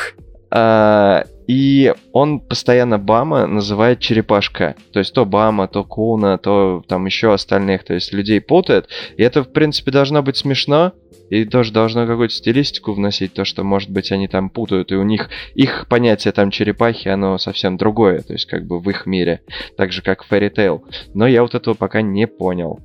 А, 0.50 1.24
И 1.46 1.92
он 2.12 2.40
постоянно 2.40 2.98
Бама 2.98 3.46
называет 3.46 4.00
черепашка. 4.00 4.76
То 4.92 4.98
есть 5.00 5.12
то 5.12 5.24
Бама, 5.26 5.68
то 5.68 5.84
Куна, 5.84 6.38
то 6.38 6.82
там 6.88 7.04
еще 7.06 7.32
остальных. 7.34 7.84
То 7.84 7.94
есть 7.94 8.12
людей 8.12 8.40
путает. 8.40 8.88
И 9.16 9.22
это, 9.22 9.42
в 9.44 9.52
принципе, 9.52 9.90
должно 9.90 10.22
быть 10.22 10.36
смешно. 10.36 10.92
И 11.30 11.44
тоже 11.46 11.72
должно 11.72 12.06
какую-то 12.06 12.34
стилистику 12.34 12.92
вносить, 12.92 13.32
то, 13.32 13.44
что, 13.46 13.64
может 13.64 13.88
быть, 13.90 14.12
они 14.12 14.28
там 14.28 14.50
путают, 14.50 14.92
и 14.92 14.94
у 14.94 15.02
них 15.02 15.30
их 15.54 15.86
понятие 15.88 16.32
там 16.32 16.50
черепахи, 16.50 17.08
оно 17.08 17.38
совсем 17.38 17.78
другое, 17.78 18.20
то 18.20 18.34
есть 18.34 18.44
как 18.44 18.66
бы 18.66 18.78
в 18.78 18.88
их 18.90 19.06
мире, 19.06 19.40
так 19.78 19.90
же, 19.90 20.02
как 20.02 20.26
Fairy 20.30 20.54
Tail. 20.54 20.82
Но 21.14 21.26
я 21.26 21.40
вот 21.42 21.54
этого 21.54 21.72
пока 21.74 22.02
не 22.02 22.26
понял. 22.26 22.78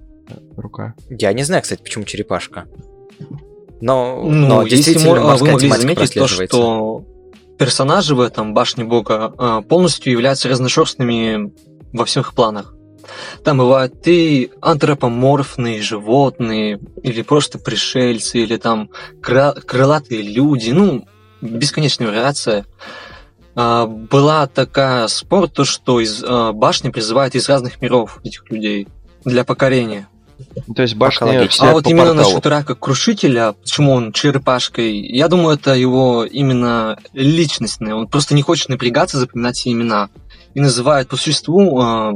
Рука. 0.56 0.94
Я 1.10 1.34
не 1.34 1.44
знаю, 1.44 1.62
кстати, 1.64 1.82
почему 1.84 2.06
черепашка. 2.06 2.66
Но, 3.82 4.22
Ну, 4.24 4.30
но 4.32 4.62
если 4.64 4.76
действительно 4.78 5.16
мо- 5.16 5.22
вы 5.22 5.28
морская 5.28 5.52
могли 5.52 5.68
тематика 5.68 5.82
заметить 5.96 6.14
то, 6.16 6.28
что 6.28 7.06
персонажи 7.60 8.16
в 8.16 8.22
этом 8.22 8.54
башне 8.54 8.86
бога 8.86 9.34
а, 9.38 9.62
полностью 9.62 10.14
являются 10.14 10.48
разношерстными 10.50 11.54
во 11.94 12.06
всех 12.06 12.34
планах. 12.34 12.74
Там 13.44 13.58
бывают 13.58 14.08
и 14.08 14.52
антропоморфные 14.62 15.82
животные, 15.82 16.80
или 17.04 17.22
просто 17.22 17.60
пришельцы, 17.60 18.40
или 18.40 18.58
там 18.58 18.90
крылатые 19.22 20.22
люди, 20.22 20.72
ну, 20.72 21.06
бесконечная 21.42 22.08
вариация. 22.08 22.66
А, 23.56 23.86
была 23.86 24.48
такая 24.48 25.08
спор, 25.08 25.50
то, 25.50 25.66
что 25.66 26.00
из 26.00 26.24
а, 26.24 26.54
башни 26.54 26.90
призывают 26.90 27.36
из 27.36 27.50
разных 27.50 27.82
миров 27.82 28.20
этих 28.24 28.50
людей 28.50 28.88
для 29.26 29.44
покорения. 29.44 30.08
То 30.76 30.82
есть 30.82 30.96
башня 30.96 31.48
А 31.60 31.72
вот 31.72 31.84
по 31.84 31.90
именно 31.90 32.08
порталу. 32.08 32.30
насчет 32.30 32.46
рака 32.46 32.76
крушителя, 32.76 33.54
почему 33.54 33.94
он 33.94 34.12
черепашкой, 34.12 35.00
я 35.00 35.28
думаю, 35.28 35.56
это 35.56 35.74
его 35.74 36.26
именно 36.26 36.98
личностное. 37.14 37.96
Он 37.96 38.08
просто 38.08 38.36
не 38.36 38.42
хочет 38.42 38.70
напрягаться, 38.70 39.20
запоминать 39.20 39.58
все 39.58 39.72
имена. 39.72 40.10
И 40.54 40.62
называет 40.62 41.08
по 41.08 41.18
существу, 41.18 41.82
э, 41.82 42.14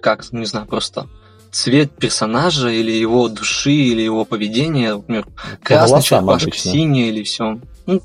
как, 0.00 0.30
не 0.32 0.46
знаю, 0.46 0.66
просто 0.66 1.08
цвет 1.50 1.92
персонажа 1.92 2.68
или 2.68 2.90
его 2.90 3.28
души, 3.28 3.72
или 3.72 4.02
его 4.02 4.24
поведения, 4.24 4.94
например, 4.94 5.26
красный 5.62 6.02
черепашка, 6.02 6.56
синий 6.56 7.08
или 7.08 7.22
все. 7.22 7.60
Ну, 7.86 8.02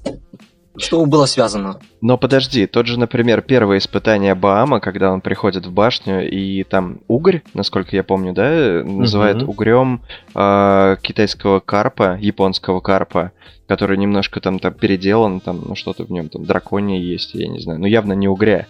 что 0.79 1.05
было 1.05 1.25
связано. 1.25 1.79
Но 2.01 2.17
подожди, 2.17 2.65
тот 2.67 2.87
же, 2.87 2.99
например, 2.99 3.41
первое 3.41 3.77
испытание 3.77 4.35
Баама, 4.35 4.79
когда 4.79 5.11
он 5.11 5.21
приходит 5.21 5.65
в 5.65 5.71
башню, 5.71 6.29
и 6.29 6.63
там 6.63 7.01
угорь, 7.07 7.41
насколько 7.53 7.95
я 7.95 8.03
помню, 8.03 8.33
да, 8.33 8.81
называет 8.83 9.37
Мгм. 9.37 9.49
угрем 9.49 10.01
э, 10.35 10.97
китайского 11.01 11.59
карпа, 11.59 12.17
японского 12.19 12.79
карпа, 12.79 13.31
который 13.67 13.97
немножко 13.97 14.39
там, 14.39 14.59
там 14.59 14.73
переделан, 14.73 15.39
там, 15.39 15.61
ну 15.67 15.75
что-то 15.75 16.03
в 16.05 16.11
нем 16.11 16.29
там 16.29 16.45
драконье 16.45 17.01
есть, 17.01 17.33
я 17.35 17.47
не 17.47 17.59
знаю, 17.59 17.79
но 17.79 17.87
явно 17.87 18.13
не 18.13 18.27
угря. 18.27 18.65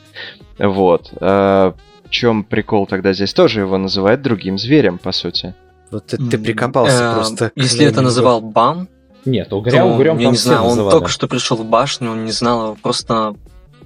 Вот. 0.57 1.11
Э, 1.21 1.73
в 2.03 2.09
чем 2.09 2.43
прикол 2.43 2.87
тогда 2.87 3.13
здесь 3.13 3.33
тоже 3.33 3.61
его 3.61 3.77
называют 3.77 4.21
другим 4.21 4.57
зверем, 4.57 4.97
по 4.97 5.11
сути. 5.11 5.53
Вот 5.91 6.07
ты, 6.07 6.17
ты 6.17 6.37
прикопался 6.37 7.11
э, 7.11 7.13
просто. 7.13 7.51
Если 7.55 7.85
это 7.85 8.01
называл 8.01 8.41
Бам, 8.41 8.87
Нет, 9.25 9.51
угря, 9.53 9.83
то, 9.83 9.87
угрем 9.87 10.17
я 10.17 10.25
там 10.25 10.31
не 10.33 10.37
знаю, 10.37 10.61
он 10.61 10.69
называли. 10.69 10.91
только 10.91 11.09
что 11.09 11.27
пришел 11.27 11.57
в 11.57 11.65
башню, 11.65 12.11
он 12.11 12.25
не 12.25 12.31
знал 12.31 12.63
его 12.63 12.75
просто 12.75 13.35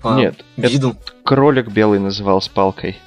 по 0.02 0.10
Нет, 0.10 0.44
это 0.58 0.68
виду. 0.68 0.96
кролик 1.24 1.70
белый 1.70 2.00
называл 2.00 2.42
с 2.42 2.48
палкой. 2.48 3.00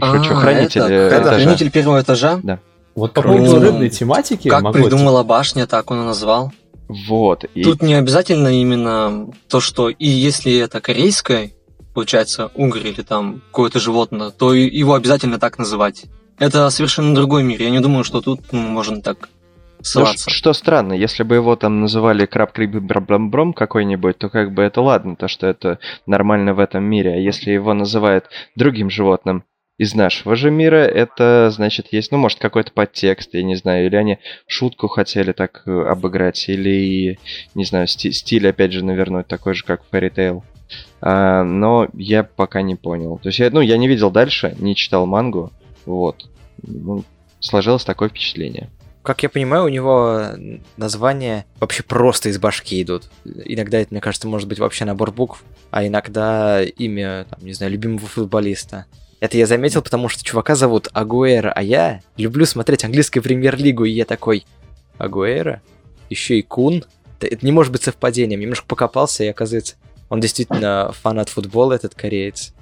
А, 0.00 0.18
Шучу, 0.18 0.34
хранитель 0.34 0.82
это, 0.82 1.20
этажа. 1.20 1.44
хранитель 1.44 1.70
первого 1.70 2.00
этажа? 2.00 2.40
Вот 2.94 3.12
по 3.12 3.22
поводу 3.22 3.60
рыбной 3.60 3.90
тематики 3.90 4.48
Как 4.48 4.62
могу 4.62 4.78
придумала 4.78 5.24
башня, 5.24 5.66
так 5.66 5.90
он 5.90 6.02
и 6.02 6.04
назвал. 6.04 6.52
Вот. 6.88 7.44
И... 7.54 7.64
Тут 7.64 7.82
не 7.82 7.94
обязательно 7.94 8.48
именно 8.48 9.28
то, 9.48 9.60
что 9.60 9.88
и 9.88 10.06
если 10.06 10.56
это 10.58 10.80
корейское, 10.80 11.50
получается, 11.92 12.50
угорь 12.54 12.88
или 12.88 13.02
там 13.02 13.42
какое-то 13.50 13.80
животное, 13.80 14.30
то 14.30 14.52
его 14.52 14.94
обязательно 14.94 15.38
так 15.38 15.58
называть. 15.58 16.04
Это 16.38 16.68
совершенно 16.70 17.14
другой 17.14 17.42
мир. 17.42 17.62
Я 17.62 17.70
не 17.70 17.80
думаю, 17.80 18.04
что 18.04 18.20
тут 18.20 18.40
ну, 18.52 18.60
можно 18.60 19.00
так 19.00 19.28
ссылаться. 19.84 20.30
ш- 20.30 20.36
что 20.36 20.52
странно, 20.52 20.92
если 20.92 21.22
бы 21.22 21.34
его 21.36 21.56
там 21.56 21.80
называли 21.80 22.26
краб 22.26 22.52
криб 22.52 22.70
бром 22.70 23.52
какой-нибудь, 23.52 24.18
то 24.18 24.28
как 24.28 24.52
бы 24.52 24.62
это 24.62 24.80
ладно, 24.80 25.16
то 25.16 25.28
что 25.28 25.46
это 25.46 25.78
нормально 26.06 26.54
в 26.54 26.58
этом 26.58 26.84
мире. 26.84 27.14
А 27.14 27.16
если 27.16 27.52
его 27.52 27.74
называют 27.74 28.26
другим 28.56 28.90
животным 28.90 29.44
из 29.76 29.94
нашего 29.94 30.36
же 30.36 30.50
мира, 30.50 30.76
это 30.84 31.50
значит 31.52 31.88
есть, 31.92 32.12
ну, 32.12 32.18
может, 32.18 32.38
какой-то 32.38 32.70
подтекст, 32.72 33.34
я 33.34 33.42
не 33.42 33.56
знаю, 33.56 33.86
или 33.86 33.96
они 33.96 34.18
шутку 34.46 34.86
хотели 34.86 35.32
так 35.32 35.62
э, 35.66 35.70
обыграть, 35.70 36.48
или, 36.48 37.18
не 37.54 37.64
знаю, 37.64 37.86
сти- 37.88 38.12
стиль, 38.12 38.48
опять 38.48 38.72
же, 38.72 38.84
навернуть 38.84 39.26
такой 39.26 39.54
же, 39.54 39.64
как 39.64 39.82
в 39.82 39.92
Fairy 39.92 40.14
Tail. 40.14 40.42
А, 41.00 41.42
но 41.42 41.88
я 41.92 42.22
пока 42.22 42.62
не 42.62 42.76
понял. 42.76 43.18
То 43.18 43.28
есть, 43.28 43.40
я, 43.40 43.50
ну, 43.50 43.60
я 43.60 43.76
не 43.76 43.88
видел 43.88 44.10
дальше, 44.10 44.54
не 44.58 44.76
читал 44.76 45.06
мангу, 45.06 45.52
вот. 45.86 46.28
Ну, 46.62 47.02
сложилось 47.40 47.84
такое 47.84 48.08
впечатление. 48.08 48.70
Как 49.04 49.22
я 49.22 49.28
понимаю, 49.28 49.64
у 49.64 49.68
него 49.68 50.30
названия 50.78 51.44
вообще 51.60 51.82
просто 51.82 52.30
из 52.30 52.38
башки 52.38 52.80
идут. 52.80 53.10
Иногда 53.44 53.78
это, 53.78 53.92
мне 53.92 54.00
кажется, 54.00 54.26
может 54.26 54.48
быть 54.48 54.58
вообще 54.58 54.86
набор 54.86 55.12
букв, 55.12 55.44
а 55.70 55.86
иногда 55.86 56.62
имя, 56.62 57.26
там, 57.28 57.38
не 57.44 57.52
знаю, 57.52 57.72
любимого 57.72 58.06
футболиста. 58.06 58.86
Это 59.20 59.36
я 59.36 59.44
заметил, 59.46 59.82
потому 59.82 60.08
что 60.08 60.24
чувака 60.24 60.54
зовут 60.54 60.88
Агуэра, 60.94 61.52
а 61.52 61.62
я 61.62 62.00
люблю 62.16 62.46
смотреть 62.46 62.84
английскую 62.84 63.22
премьер-лигу, 63.22 63.84
и 63.84 63.90
я 63.90 64.06
такой, 64.06 64.46
Агуэра? 64.96 65.60
Еще 66.08 66.38
и 66.38 66.42
Кун? 66.42 66.82
Это 67.20 67.44
не 67.44 67.52
может 67.52 67.72
быть 67.72 67.82
совпадением. 67.82 68.40
Немножко 68.40 68.66
покопался, 68.66 69.22
и 69.22 69.28
оказывается, 69.28 69.74
он 70.08 70.20
действительно 70.20 70.92
фанат 70.92 71.28
футбола, 71.28 71.74
этот 71.74 71.94
кореец. 71.94 72.54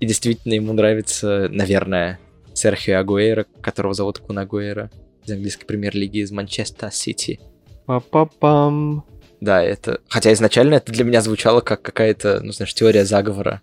И 0.00 0.06
действительно 0.06 0.52
ему 0.52 0.74
нравится, 0.74 1.48
наверное, 1.50 2.18
Серхио 2.52 2.98
Агуэра, 2.98 3.46
которого 3.62 3.94
зовут 3.94 4.18
Кун 4.18 4.38
Агуэра 4.38 4.90
из 5.24 5.32
английской 5.32 5.66
премьер-лиги 5.66 6.18
из 6.18 6.30
Манчестер 6.30 6.90
Сити. 6.92 7.40
Па-па-пам. 7.86 9.04
Да, 9.40 9.62
это... 9.62 10.00
Хотя 10.08 10.32
изначально 10.32 10.74
это 10.76 10.92
для 10.92 11.04
меня 11.04 11.20
звучало 11.20 11.60
как 11.60 11.82
какая-то, 11.82 12.40
ну, 12.42 12.52
знаешь, 12.52 12.74
теория 12.74 13.04
заговора. 13.04 13.60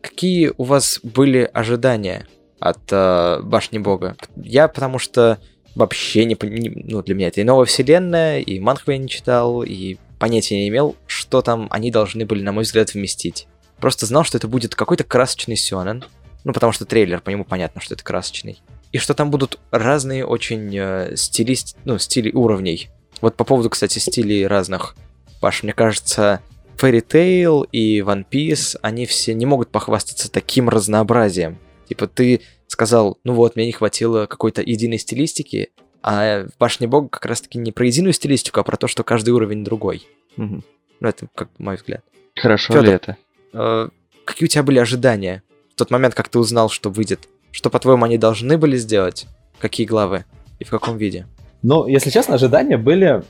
Какие 0.00 0.52
у 0.56 0.64
вас 0.64 1.00
были 1.02 1.48
ожидания 1.52 2.26
от 2.60 2.80
э, 2.90 3.40
Башни 3.42 3.78
Бога? 3.78 4.16
Я 4.36 4.68
потому 4.68 4.98
что 4.98 5.38
вообще 5.74 6.24
не, 6.24 6.36
не- 6.42 6.82
Ну, 6.84 7.02
для 7.02 7.14
меня 7.14 7.28
это 7.28 7.40
и 7.40 7.44
новая 7.44 7.66
вселенная, 7.66 8.40
и 8.40 8.58
Манхва 8.58 8.92
я 8.92 8.98
не 8.98 9.08
читал, 9.08 9.62
и 9.62 9.96
понятия 10.18 10.56
не 10.56 10.68
имел, 10.68 10.96
что 11.06 11.42
там 11.42 11.68
они 11.70 11.90
должны 11.90 12.24
были, 12.26 12.42
на 12.42 12.52
мой 12.52 12.64
взгляд, 12.64 12.94
вместить. 12.94 13.46
Просто 13.80 14.06
знал, 14.06 14.24
что 14.24 14.38
это 14.38 14.48
будет 14.48 14.74
какой-то 14.74 15.04
красочный 15.04 15.56
сёнэн. 15.56 16.04
Ну, 16.48 16.54
потому 16.54 16.72
что 16.72 16.86
трейлер, 16.86 17.20
по 17.20 17.28
нему 17.28 17.44
понятно, 17.44 17.82
что 17.82 17.92
это 17.92 18.02
красочный. 18.02 18.62
И 18.90 18.96
что 18.96 19.12
там 19.12 19.30
будут 19.30 19.58
разные 19.70 20.24
очень 20.24 20.74
э, 20.74 21.14
стилист... 21.14 21.76
ну, 21.84 21.98
стили 21.98 22.32
уровней. 22.32 22.88
Вот 23.20 23.36
по 23.36 23.44
поводу, 23.44 23.68
кстати, 23.68 23.98
стилей 23.98 24.46
разных. 24.46 24.96
Паш, 25.42 25.62
мне 25.62 25.74
кажется, 25.74 26.40
Fairy 26.78 27.06
Tail 27.06 27.68
и 27.70 27.98
One 27.98 28.24
Piece, 28.26 28.78
они 28.80 29.04
все 29.04 29.34
не 29.34 29.44
могут 29.44 29.68
похвастаться 29.68 30.32
таким 30.32 30.70
разнообразием. 30.70 31.58
Типа 31.86 32.06
ты 32.06 32.40
сказал, 32.66 33.18
ну 33.24 33.34
вот, 33.34 33.54
мне 33.54 33.66
не 33.66 33.72
хватило 33.72 34.24
какой-то 34.24 34.62
единой 34.62 34.96
стилистики, 34.96 35.68
а 36.02 36.46
в 36.46 36.56
Башне 36.58 36.86
Бога 36.88 37.10
как 37.10 37.26
раз-таки 37.26 37.58
не 37.58 37.72
про 37.72 37.84
единую 37.84 38.14
стилистику, 38.14 38.60
а 38.60 38.64
про 38.64 38.78
то, 38.78 38.86
что 38.86 39.04
каждый 39.04 39.34
уровень 39.34 39.64
другой. 39.64 40.08
Мгм. 40.36 40.64
Ну, 41.00 41.08
это 41.08 41.28
как 41.34 41.50
мой 41.58 41.76
взгляд. 41.76 42.02
Хорошо 42.36 42.72
Фёдор. 42.72 42.86
ли 42.86 42.92
это? 42.92 43.16
Э, 43.52 43.88
какие 44.24 44.46
у 44.46 44.48
тебя 44.48 44.62
были 44.62 44.78
ожидания 44.78 45.42
тот 45.78 45.90
момент, 45.90 46.14
как 46.14 46.28
ты 46.28 46.38
узнал, 46.38 46.68
что 46.68 46.90
выйдет? 46.90 47.28
Что, 47.50 47.70
по-твоему, 47.70 48.04
они 48.04 48.18
должны 48.18 48.58
были 48.58 48.76
сделать? 48.76 49.26
Какие 49.58 49.86
главы? 49.86 50.24
И 50.58 50.64
в 50.64 50.70
каком 50.70 50.98
виде? 50.98 51.26
Ну, 51.62 51.86
если 51.86 52.10
честно, 52.10 52.34
ожидания 52.34 52.76
были 52.76 53.22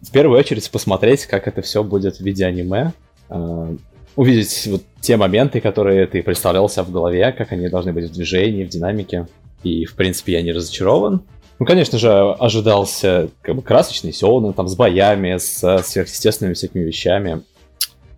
в 0.00 0.10
первую 0.10 0.38
очередь 0.38 0.70
посмотреть, 0.70 1.26
как 1.26 1.48
это 1.48 1.62
все 1.62 1.82
будет 1.82 2.16
в 2.16 2.20
виде 2.20 2.44
аниме. 2.44 2.92
э, 3.30 3.76
увидеть 4.14 4.66
вот 4.66 4.82
те 5.00 5.16
моменты, 5.16 5.60
которые 5.60 6.06
ты 6.06 6.22
представлял 6.22 6.68
себя 6.68 6.84
в 6.84 6.90
голове, 6.90 7.32
как 7.32 7.52
они 7.52 7.68
должны 7.68 7.92
быть 7.92 8.10
в 8.10 8.12
движении, 8.12 8.64
в 8.64 8.68
динамике. 8.68 9.26
И, 9.62 9.84
в 9.84 9.94
принципе, 9.94 10.32
я 10.32 10.42
не 10.42 10.52
разочарован. 10.52 11.22
Ну, 11.58 11.66
конечно 11.66 11.98
же, 11.98 12.10
ожидался 12.10 13.30
как 13.40 13.56
бы 13.56 13.62
красочный 13.62 14.12
сёнэн, 14.12 14.52
там, 14.52 14.68
с 14.68 14.74
боями, 14.74 15.38
с 15.38 15.82
сверхъестественными 15.84 16.54
всякими 16.54 16.82
вещами. 16.82 17.42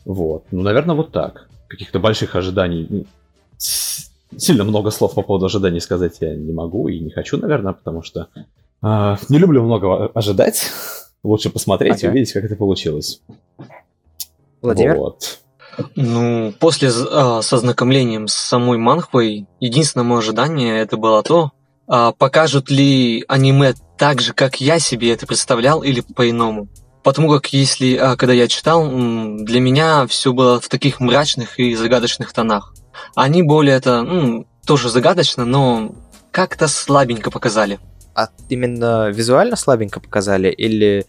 Вот. 0.04 0.44
Ну, 0.50 0.62
наверное, 0.62 0.96
вот 0.96 1.12
так. 1.12 1.48
Каких-то 1.68 1.98
больших 1.98 2.36
ожиданий. 2.36 3.06
Сильно 3.58 4.64
много 4.64 4.90
слов 4.90 5.14
по 5.14 5.22
поводу 5.22 5.46
ожиданий 5.46 5.80
сказать 5.80 6.16
я 6.20 6.34
не 6.34 6.52
могу 6.52 6.88
и 6.88 6.98
не 6.98 7.10
хочу, 7.10 7.36
наверное, 7.38 7.72
потому 7.72 8.02
что 8.02 8.28
а, 8.82 9.16
не 9.28 9.38
люблю 9.38 9.62
много 9.62 10.06
ожидать. 10.08 10.70
Лучше 11.22 11.50
посмотреть 11.50 12.02
и 12.02 12.06
Ага. 12.06 12.12
увидеть, 12.12 12.32
как 12.32 12.44
это 12.44 12.56
получилось. 12.56 13.20
Владимир? 14.60 14.96
Вот. 14.96 15.38
Ну, 15.96 16.52
после 16.60 16.90
з- 16.90 17.08
а, 17.10 17.42
с 17.42 17.52
ознакомлением 17.52 18.28
с 18.28 18.34
самой 18.34 18.78
манхвой, 18.78 19.46
единственное 19.60 20.04
мое 20.04 20.18
ожидание 20.18 20.78
это 20.80 20.96
было 20.96 21.22
то, 21.22 21.52
а, 21.86 22.12
покажут 22.12 22.70
ли 22.70 23.24
аниме 23.28 23.74
так 23.98 24.20
же, 24.20 24.32
как 24.34 24.60
я 24.60 24.78
себе 24.78 25.12
это 25.12 25.26
представлял, 25.26 25.82
или 25.82 26.00
по-иному. 26.00 26.68
Потому 27.04 27.30
как 27.30 27.52
если, 27.52 27.96
а, 27.96 28.16
когда 28.16 28.32
я 28.32 28.48
читал, 28.48 28.88
для 28.88 29.60
меня 29.60 30.06
все 30.06 30.32
было 30.32 30.58
в 30.58 30.68
таких 30.68 31.00
мрачных 31.00 31.60
и 31.60 31.74
загадочных 31.74 32.32
тонах. 32.32 32.74
Они 33.14 33.42
более 33.42 33.76
это, 33.76 34.44
тоже 34.66 34.88
загадочно, 34.88 35.44
но 35.44 35.94
как-то 36.30 36.66
слабенько 36.66 37.30
показали. 37.30 37.78
А 38.14 38.28
именно 38.48 39.10
визуально 39.10 39.56
слабенько 39.56 40.00
показали 40.00 40.48
или 40.50 41.04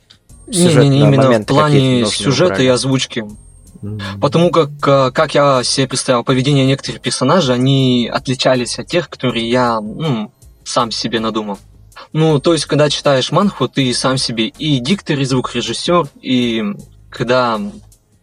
Не-не-не, 0.47 0.69
сюжетные 0.69 1.01
именно 1.01 1.31
в 1.31 1.45
плане 1.45 2.05
сюжета 2.07 2.45
убрали? 2.45 2.65
и 2.65 2.67
озвучки. 2.67 3.25
Потому 4.19 4.51
как, 4.51 4.69
а, 4.85 5.11
как 5.11 5.33
я 5.33 5.63
себе 5.63 5.87
представил, 5.87 6.25
поведение 6.25 6.65
некоторых 6.65 7.01
персонажей, 7.01 7.55
они 7.55 8.11
отличались 8.11 8.79
от 8.79 8.87
тех, 8.87 9.09
которые 9.09 9.49
я 9.49 9.79
ну, 9.79 10.31
сам 10.65 10.91
себе 10.91 11.21
надумал. 11.21 11.57
Ну, 12.13 12.39
то 12.39 12.53
есть, 12.53 12.65
когда 12.65 12.89
читаешь 12.89 13.31
манху, 13.31 13.67
ты 13.67 13.93
сам 13.93 14.17
себе 14.17 14.47
и 14.47 14.79
диктор, 14.79 15.19
и 15.19 15.25
звукорежиссер, 15.25 16.07
и 16.21 16.63
когда 17.09 17.59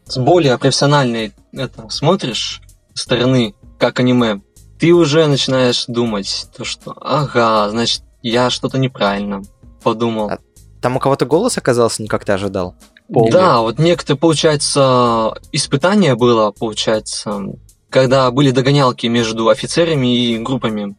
с 0.07 0.19
более 0.19 0.59
профессиональной 0.59 1.33
это, 1.53 1.89
смотришь 1.89 2.61
стороны, 2.95 3.55
как 3.79 4.01
аниме, 4.01 4.41
ты 4.79 4.93
уже 4.93 5.27
начинаешь 5.27 5.85
думать, 5.87 6.49
то 6.57 6.65
что, 6.65 6.95
ага, 7.01 7.71
значит, 7.71 8.03
я 8.23 8.51
что-то 8.51 8.79
неправильно 8.79 9.43
подумал. 9.83 10.31
А 10.31 10.39
Там 10.81 10.97
у 10.97 11.01
кого-то 11.01 11.27
голос 11.27 11.59
оказался 11.59 12.03
не 12.03 12.09
как 12.09 12.25
ты 12.25 12.33
ожидал? 12.33 12.75
Полный. 13.13 13.33
Да, 13.33 13.61
вот 13.61 13.79
некоторые, 13.79 14.19
получается, 14.19 15.35
испытание 15.53 16.15
было, 16.15 16.51
получается, 16.51 17.43
когда 17.91 18.31
были 18.31 18.51
догонялки 18.51 19.07
между 19.07 19.49
офицерами 19.49 20.17
и 20.17 20.39
группами. 20.39 20.97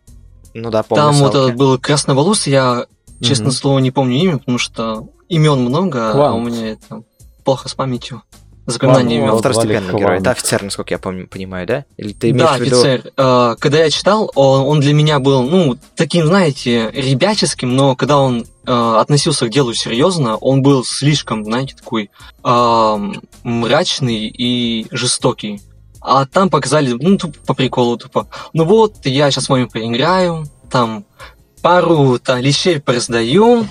Ну 0.54 0.70
да, 0.70 0.84
помню. 0.84 1.04
Там 1.04 1.16
вот 1.16 1.34
Салки. 1.34 1.46
этот 1.48 1.58
был 1.58 1.78
красноволосый, 1.80 2.54
я, 2.54 2.86
честно 3.22 3.46
Мгм. 3.46 3.54
слово, 3.54 3.80
не 3.80 3.92
помню 3.92 4.18
имя, 4.18 4.38
потому 4.38 4.58
что 4.58 5.08
имен 5.30 5.60
много, 5.62 6.10
а 6.10 6.14
Квант. 6.14 6.36
у 6.36 6.40
меня 6.42 6.70
это 6.72 7.04
плохо 7.44 7.70
с 7.70 7.74
памятью. 7.74 8.22
Запоминание 8.66 9.18
имен. 9.20 9.32
вот. 9.32 9.40
Второстепенный 9.40 10.00
герой. 10.00 10.20
Это 10.20 10.32
офицер, 10.32 10.64
насколько 10.64 10.94
я 10.94 10.98
помню, 10.98 11.28
понимаю, 11.28 11.68
да? 11.68 11.84
Или 11.98 12.14
ты 12.14 12.30
имеешь 12.30 12.48
Да, 12.50 12.58
в 12.58 12.62
виду... 12.62 12.80
офицер. 12.80 13.12
Э, 13.18 13.56
Когда 13.60 13.80
я 13.80 13.90
читал, 13.90 14.32
он, 14.36 14.62
он 14.62 14.80
для 14.80 14.94
меня 14.94 15.20
был, 15.20 15.44
ну, 15.44 15.76
таким, 15.98 16.28
знаете, 16.28 16.90
ребяческим, 16.94 17.76
но 17.76 17.98
когда 17.98 18.20
он 18.20 18.46
э, 18.66 18.96
относился 19.00 19.48
к 19.48 19.50
делу 19.50 19.74
серьезно, 19.74 20.38
он 20.38 20.62
был 20.62 20.86
слишком, 20.86 21.44
знаете, 21.44 21.76
такой 21.76 22.10
эм, 22.46 23.22
мрачный 23.44 24.28
и 24.28 24.88
жестокий. 24.92 25.62
А 26.04 26.26
там 26.26 26.50
показали, 26.50 26.92
ну, 26.92 27.18
тупо 27.18 27.40
по 27.46 27.54
приколу, 27.54 27.98
тупо. 27.98 28.28
Ну 28.52 28.66
вот, 28.66 29.06
я 29.06 29.32
сейчас 29.32 29.46
с 29.46 29.50
вами 29.50 29.66
поиграю, 29.66 30.46
там 30.70 31.06
пару 31.62 32.20
там, 32.20 32.40
лещей 32.40 32.82
пораздаю, 32.82 33.66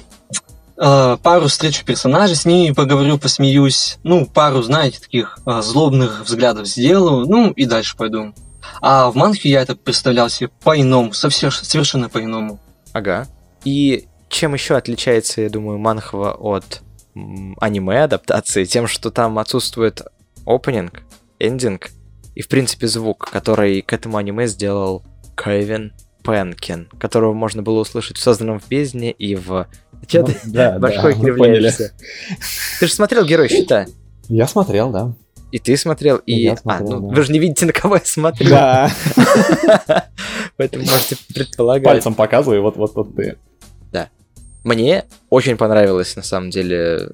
э, 0.79 1.19
пару 1.23 1.49
встречу 1.49 1.85
персонажей, 1.85 2.35
с 2.35 2.47
ними 2.47 2.73
поговорю, 2.73 3.19
посмеюсь, 3.19 3.99
ну, 4.03 4.25
пару, 4.25 4.63
знаете, 4.63 4.99
таких 4.99 5.39
э, 5.45 5.61
злобных 5.61 6.25
взглядов 6.25 6.67
сделаю, 6.67 7.27
ну, 7.27 7.51
и 7.51 7.67
дальше 7.67 7.97
пойду. 7.99 8.33
А 8.81 9.11
в 9.11 9.15
манхе 9.17 9.51
я 9.51 9.61
это 9.61 9.77
представлял 9.77 10.31
себе 10.31 10.49
по-иному, 10.65 11.13
совсем, 11.13 11.51
совершенно 11.51 12.09
по-иному. 12.09 12.59
Ага. 12.95 13.29
И 13.65 14.07
чем 14.31 14.55
еще 14.55 14.77
отличается, 14.77 15.43
я 15.43 15.51
думаю, 15.51 15.79
манхва 15.79 16.33
от 16.33 16.81
м, 17.15 17.57
аниме 17.61 18.05
адаптации? 18.05 18.65
Тем, 18.65 18.89
что 18.89 19.11
там 19.11 19.39
отсутствует 19.39 20.01
опенинг, 20.47 21.03
эндинг 21.39 21.91
и, 22.35 22.43
в 22.43 22.49
принципе, 22.49 22.87
звук, 22.87 23.29
который 23.31 23.83
к 23.83 23.93
этому 23.93 24.17
аниме 24.17 24.47
сделал 24.47 25.03
Кевин 25.37 25.93
Пенкин, 26.25 26.89
которого 26.99 27.33
можно 27.33 27.63
было 27.63 27.81
услышать 27.81 28.17
в 28.17 28.23
«Созданном 28.23 28.61
в 28.61 28.69
бездне» 28.69 29.11
и 29.11 29.35
в... 29.35 29.67
Чё 30.07 30.23
Ну, 30.23 30.29
ты 30.29 30.39
да, 30.45 30.79
башкой 30.79 31.15
да, 31.15 31.21
кривляешься? 31.21 31.93
Ты 32.81 32.87
же 32.87 32.93
смотрел 32.93 33.25
«Герой 33.25 33.49
щита», 33.49 33.87
Я 34.29 34.47
смотрел, 34.47 34.91
да. 34.91 35.15
и 35.51 35.59
ты 35.59 35.77
смотрел, 35.77 36.19
и... 36.19 36.35
я 36.43 36.53
а, 36.53 36.57
смотрел, 36.57 37.01
ну, 37.01 37.09
да. 37.09 37.17
вы 37.17 37.23
же 37.23 37.33
не 37.33 37.39
видите, 37.39 37.67
на 37.67 37.73
кого 37.73 37.97
я 37.97 38.03
смотрю, 38.05 38.49
Да. 38.49 38.91
поэтому 40.57 40.85
можете 40.85 41.17
предполагать. 41.35 41.85
Пальцем 41.85 42.15
показывай, 42.15 42.61
вот 42.61 42.77
вот 42.77 42.95
вот 42.95 43.17
ты. 43.17 43.37
Мне 44.65 45.05
очень 45.29 45.57
понравилось, 45.57 46.15
на 46.17 46.23
самом 46.23 46.51
деле, 46.51 47.11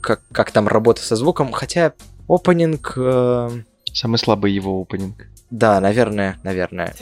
как, 0.00 0.20
как 0.32 0.50
там 0.50 0.68
работа 0.68 1.02
со 1.02 1.16
звуком, 1.16 1.52
хотя 1.52 1.94
опенинг... 2.28 2.92
э, 2.96 3.50
Самый 3.92 4.18
слабый 4.18 4.52
его 4.52 4.80
опенинг. 4.80 5.26
да, 5.50 5.80
наверное, 5.80 6.38
наверное. 6.42 6.94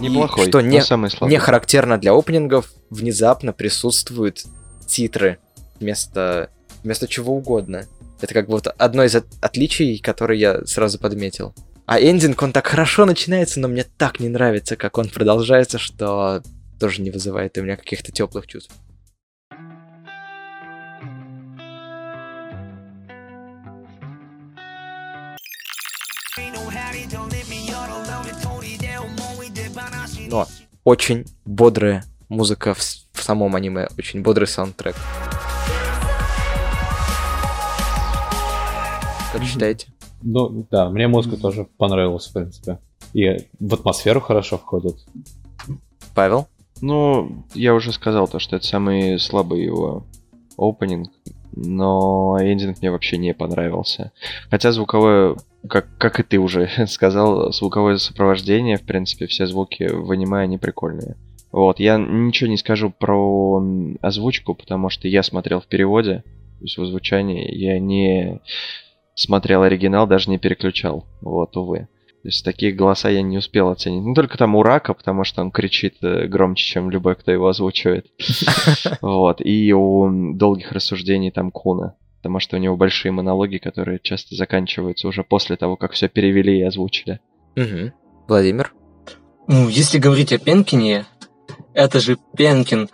Неплохой, 0.00 0.48
что 0.48 0.60
но 0.60 0.66
не- 0.68 0.82
самый 0.82 1.10
слабый. 1.10 1.30
Не 1.32 1.38
характерно 1.38 1.98
для 1.98 2.12
опенингов, 2.14 2.72
внезапно 2.88 3.52
присутствуют 3.52 4.44
титры 4.86 5.38
вместо, 5.78 6.50
вместо 6.82 7.06
чего 7.06 7.34
угодно. 7.36 7.84
Это 8.20 8.32
как 8.32 8.46
бы 8.46 8.52
вот 8.52 8.66
одно 8.66 9.04
из 9.04 9.14
от- 9.14 9.26
отличий, 9.42 9.98
которое 9.98 10.38
я 10.38 10.64
сразу 10.66 10.98
подметил. 10.98 11.54
А 11.86 12.00
эндинг, 12.00 12.40
он 12.42 12.52
так 12.52 12.66
хорошо 12.66 13.04
начинается, 13.04 13.60
но 13.60 13.68
мне 13.68 13.84
так 13.84 14.20
не 14.20 14.28
нравится, 14.28 14.76
как 14.76 14.96
он 14.96 15.08
продолжается, 15.08 15.78
что 15.78 16.42
тоже 16.78 17.02
не 17.02 17.10
вызывает 17.10 17.58
у 17.58 17.62
меня 17.62 17.76
каких-то 17.76 18.10
теплых 18.10 18.46
чувств. 18.46 18.72
Но 30.30 30.46
очень 30.84 31.24
бодрая 31.44 32.04
музыка 32.28 32.74
в, 32.74 32.78
в 32.78 33.20
самом 33.20 33.56
аниме, 33.56 33.88
очень 33.98 34.22
бодрый 34.22 34.46
саундтрек. 34.46 34.94
Как 39.32 39.42
считаете? 39.42 39.88
Ну, 40.22 40.64
да, 40.70 40.88
мне 40.88 41.08
музыка 41.08 41.36
тоже 41.36 41.66
понравилась, 41.76 42.28
в 42.28 42.32
принципе. 42.32 42.78
И 43.12 43.48
в 43.58 43.74
атмосферу 43.74 44.20
хорошо 44.20 44.56
входит. 44.56 45.04
Павел? 46.14 46.46
Ну, 46.80 47.44
я 47.54 47.74
уже 47.74 47.92
сказал 47.92 48.28
то, 48.28 48.38
что 48.38 48.54
это 48.54 48.64
самый 48.64 49.18
слабый 49.18 49.64
его 49.64 50.04
опенинг, 50.56 51.10
но 51.56 52.36
эндинг 52.40 52.80
мне 52.80 52.92
вообще 52.92 53.18
не 53.18 53.34
понравился. 53.34 54.12
Хотя 54.48 54.70
звуковое, 54.70 55.36
как, 55.68 55.86
как 55.98 56.20
и 56.20 56.22
ты 56.22 56.38
уже 56.38 56.68
сказал, 56.86 57.52
звуковое 57.52 57.96
сопровождение, 57.98 58.76
в 58.76 58.82
принципе, 58.82 59.26
все 59.26 59.46
звуки 59.46 59.88
в 59.90 60.10
аниме, 60.10 60.38
они 60.38 60.58
прикольные. 60.58 61.16
Вот, 61.52 61.80
я 61.80 61.98
ничего 61.98 62.48
не 62.48 62.56
скажу 62.56 62.90
про 62.90 63.62
озвучку, 64.00 64.54
потому 64.54 64.88
что 64.88 65.08
я 65.08 65.22
смотрел 65.22 65.60
в 65.60 65.66
переводе, 65.66 66.22
то 66.58 66.64
есть 66.64 66.78
в 66.78 66.82
озвучании, 66.82 67.52
я 67.52 67.78
не 67.80 68.40
смотрел 69.14 69.62
оригинал, 69.62 70.06
даже 70.06 70.30
не 70.30 70.38
переключал, 70.38 71.06
вот, 71.20 71.56
увы. 71.56 71.88
То 72.22 72.28
есть 72.28 72.44
такие 72.44 72.72
голоса 72.72 73.08
я 73.08 73.22
не 73.22 73.38
успел 73.38 73.70
оценить. 73.70 74.04
Ну, 74.04 74.12
только 74.12 74.36
там 74.36 74.54
Урака, 74.54 74.92
потому 74.92 75.24
что 75.24 75.40
он 75.40 75.50
кричит 75.50 75.96
э, 76.02 76.26
громче, 76.26 76.64
чем 76.64 76.90
любой, 76.90 77.14
кто 77.14 77.32
его 77.32 77.48
озвучивает. 77.48 78.08
Вот. 79.00 79.40
И 79.40 79.72
у 79.72 80.34
долгих 80.34 80.72
рассуждений 80.72 81.30
там 81.30 81.50
Куна. 81.50 81.94
Потому 82.20 82.38
что 82.38 82.56
у 82.56 82.60
него 82.60 82.76
большие 82.76 83.12
монологи, 83.12 83.56
которые 83.56 83.98
часто 84.02 84.34
заканчиваются 84.34 85.08
уже 85.08 85.24
после 85.24 85.56
того, 85.56 85.76
как 85.76 85.92
все 85.92 86.08
перевели 86.08 86.58
и 86.58 86.62
озвучили. 86.62 87.20
Угу. 87.56 87.92
Владимир? 88.28 88.72
Ну, 89.48 89.68
если 89.68 89.98
говорить 89.98 90.32
о 90.32 90.38
Пенкине, 90.38 91.06
это 91.72 91.98
же 91.98 92.18
Пенкин. 92.36 92.90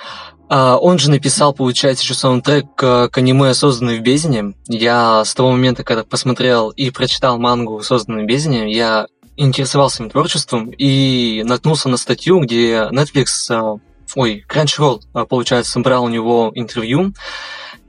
А, 0.48 0.76
он 0.76 0.98
же 0.98 1.10
написал, 1.10 1.52
получается, 1.52 2.04
еще 2.04 2.14
саундтрек 2.14 2.74
к, 2.76 3.10
аниме 3.14 3.52
«Созданный 3.52 3.98
в 3.98 4.02
бездне». 4.02 4.54
Я 4.68 5.24
с 5.24 5.34
того 5.34 5.50
момента, 5.50 5.82
когда 5.82 6.04
посмотрел 6.04 6.70
и 6.70 6.90
прочитал 6.90 7.38
мангу 7.38 7.82
«Созданный 7.82 8.22
в 8.22 8.26
бездне», 8.26 8.72
я 8.72 9.06
интересовался 9.36 10.04
им 10.04 10.10
творчеством 10.10 10.70
и 10.70 11.42
наткнулся 11.44 11.88
на 11.88 11.96
статью, 11.96 12.40
где 12.40 12.88
Netflix, 12.92 13.26
а, 13.50 13.78
ой, 14.14 14.44
Crunchyroll, 14.48 15.00
а, 15.14 15.26
получается, 15.26 15.80
брал 15.80 16.04
у 16.04 16.08
него 16.08 16.52
интервью, 16.54 17.12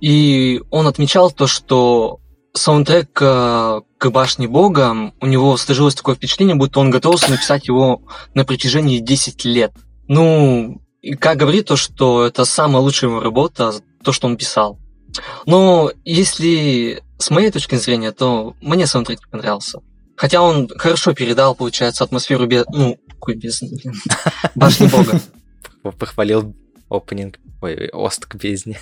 и 0.01 0.61
он 0.69 0.87
отмечал 0.87 1.31
то, 1.31 1.47
что 1.47 2.19
саундтрек 2.53 3.11
к, 3.13 3.83
к 3.97 4.09
«Башне 4.09 4.47
Бога», 4.47 5.13
у 5.19 5.25
него 5.25 5.57
сложилось 5.57 5.95
такое 5.95 6.15
впечатление, 6.15 6.55
будто 6.55 6.79
он 6.79 6.89
готовился 6.89 7.31
написать 7.31 7.67
его 7.67 8.01
на 8.33 8.45
протяжении 8.45 8.99
10 8.99 9.45
лет. 9.45 9.73
Ну, 10.07 10.81
и 11.01 11.13
как 11.13 11.37
говорит 11.37 11.67
то, 11.67 11.75
что 11.75 12.25
это 12.25 12.45
самая 12.45 12.81
лучшая 12.81 13.11
его 13.11 13.21
работа, 13.21 13.73
то, 14.03 14.11
что 14.11 14.27
он 14.27 14.37
писал. 14.37 14.79
Но 15.45 15.91
если 16.03 17.03
с 17.17 17.29
моей 17.29 17.51
точки 17.51 17.75
зрения, 17.75 18.11
то 18.11 18.55
мне 18.61 18.85
саундтрек 18.87 19.19
не 19.19 19.31
понравился. 19.31 19.79
Хотя 20.15 20.41
он 20.41 20.67
хорошо 20.67 21.13
передал, 21.13 21.55
получается, 21.55 22.03
атмосферу 22.03 22.47
без... 22.47 22.65
Ну, 22.69 22.97
какой 23.07 23.35
без... 23.35 23.61
Башни 24.55 24.87
Бога. 24.87 25.21
Похвалил 25.97 26.55
опенинг, 26.89 27.39
ой, 27.61 27.89
ост 27.89 28.25
к 28.25 28.35
бездне. 28.35 28.79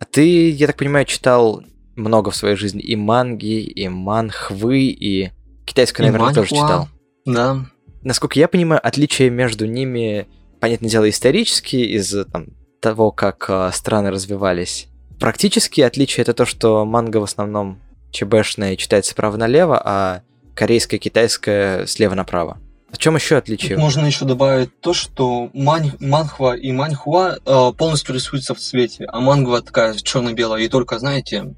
А 0.00 0.04
ты, 0.04 0.50
я 0.50 0.66
так 0.66 0.76
понимаю, 0.76 1.04
читал 1.04 1.62
много 1.94 2.30
в 2.30 2.36
своей 2.36 2.56
жизни 2.56 2.80
и 2.80 2.96
манги, 2.96 3.60
и 3.60 3.88
манхвы, 3.88 4.86
и 4.86 5.30
китайскую, 5.66 6.06
И 6.06 6.10
наверное, 6.10 6.34
тоже 6.34 6.54
манхва. 6.54 6.68
читал. 6.68 6.88
Да. 7.26 7.66
Насколько 8.02 8.38
я 8.38 8.48
понимаю, 8.48 8.80
отличие 8.82 9.30
между 9.30 9.66
ними 9.66 10.26
понятное 10.58 10.90
дело, 10.90 11.08
исторические, 11.08 11.86
из 11.86 12.14
там, 12.32 12.46
того, 12.80 13.12
как 13.12 13.46
э, 13.48 13.70
страны 13.72 14.10
развивались. 14.10 14.88
Практически 15.18 15.82
отличие 15.82 16.22
это 16.22 16.32
то, 16.32 16.46
что 16.46 16.84
манга 16.86 17.18
в 17.18 17.24
основном 17.24 17.78
ЧБшная 18.10 18.76
читается 18.76 19.14
право 19.14 19.36
налево, 19.36 19.80
а 19.84 20.22
корейская, 20.54 20.98
китайская 20.98 21.86
слева 21.86 22.14
направо. 22.14 22.58
В 22.92 22.98
чем 22.98 23.14
еще 23.16 23.36
отличие? 23.36 23.78
Можно 23.78 24.06
еще 24.06 24.24
добавить 24.24 24.78
то, 24.80 24.92
что 24.92 25.50
мань, 25.54 25.92
манхва 26.00 26.54
и 26.56 26.72
маньхуа 26.72 27.36
э, 27.44 27.72
полностью 27.76 28.14
рисуются 28.14 28.54
в 28.54 28.58
цвете, 28.58 29.04
а 29.06 29.20
мангва 29.20 29.62
такая 29.62 29.94
черно-белая, 29.94 30.62
и 30.62 30.68
только, 30.68 30.98
знаете, 30.98 31.54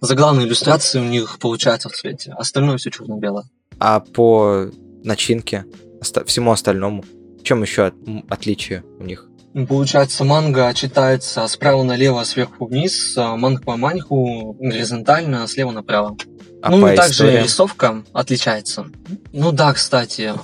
заглавные 0.00 0.46
иллюстрации 0.46 1.00
у 1.00 1.04
них 1.04 1.38
получаются 1.40 1.88
в 1.88 1.92
цвете, 1.92 2.32
остальное 2.32 2.76
все 2.78 2.90
черно-белое. 2.90 3.44
А 3.78 4.00
по 4.00 4.66
начинке, 5.04 5.64
оста- 6.00 6.24
всему 6.24 6.52
остальному, 6.52 7.04
в 7.40 7.42
чем 7.42 7.62
еще 7.62 7.86
от- 7.86 7.94
отличие 8.28 8.84
у 8.98 9.04
них? 9.04 9.24
Получается, 9.68 10.24
манга 10.24 10.72
читается 10.74 11.46
справа 11.48 11.82
налево, 11.82 12.22
сверху 12.24 12.66
вниз, 12.66 13.14
а 13.16 13.36
манхва 13.36 13.76
маньху 13.76 14.56
горизонтально, 14.60 15.46
слева 15.48 15.72
направо. 15.72 16.16
А 16.62 16.70
ну, 16.70 16.86
и 16.92 16.94
также 16.96 17.12
истории? 17.12 17.42
рисовка 17.42 18.04
отличается. 18.12 18.86
Ну 19.32 19.52
да, 19.52 19.72
кстати, 19.72 20.34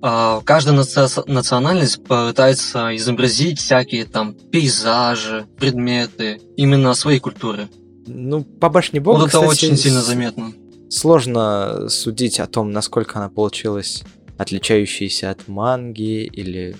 каждая 0.00 0.76
наци- 0.76 1.24
национальность 1.26 2.04
пытается 2.04 2.96
изобразить 2.96 3.58
всякие 3.58 4.04
там 4.04 4.34
пейзажи, 4.34 5.46
предметы 5.58 6.40
именно 6.56 6.94
своей 6.94 7.20
культуры. 7.20 7.68
Ну, 8.06 8.42
по 8.42 8.68
башне 8.68 9.00
бога, 9.00 9.20
вот 9.20 9.28
это 9.28 9.40
кстати, 9.40 9.66
очень 9.66 9.76
сильно 9.76 10.02
заметно. 10.02 10.52
Сложно 10.88 11.88
судить 11.88 12.40
о 12.40 12.46
том, 12.46 12.72
насколько 12.72 13.18
она 13.18 13.28
получилась 13.28 14.02
отличающейся 14.38 15.30
от 15.30 15.48
манги 15.48 16.24
или 16.24 16.76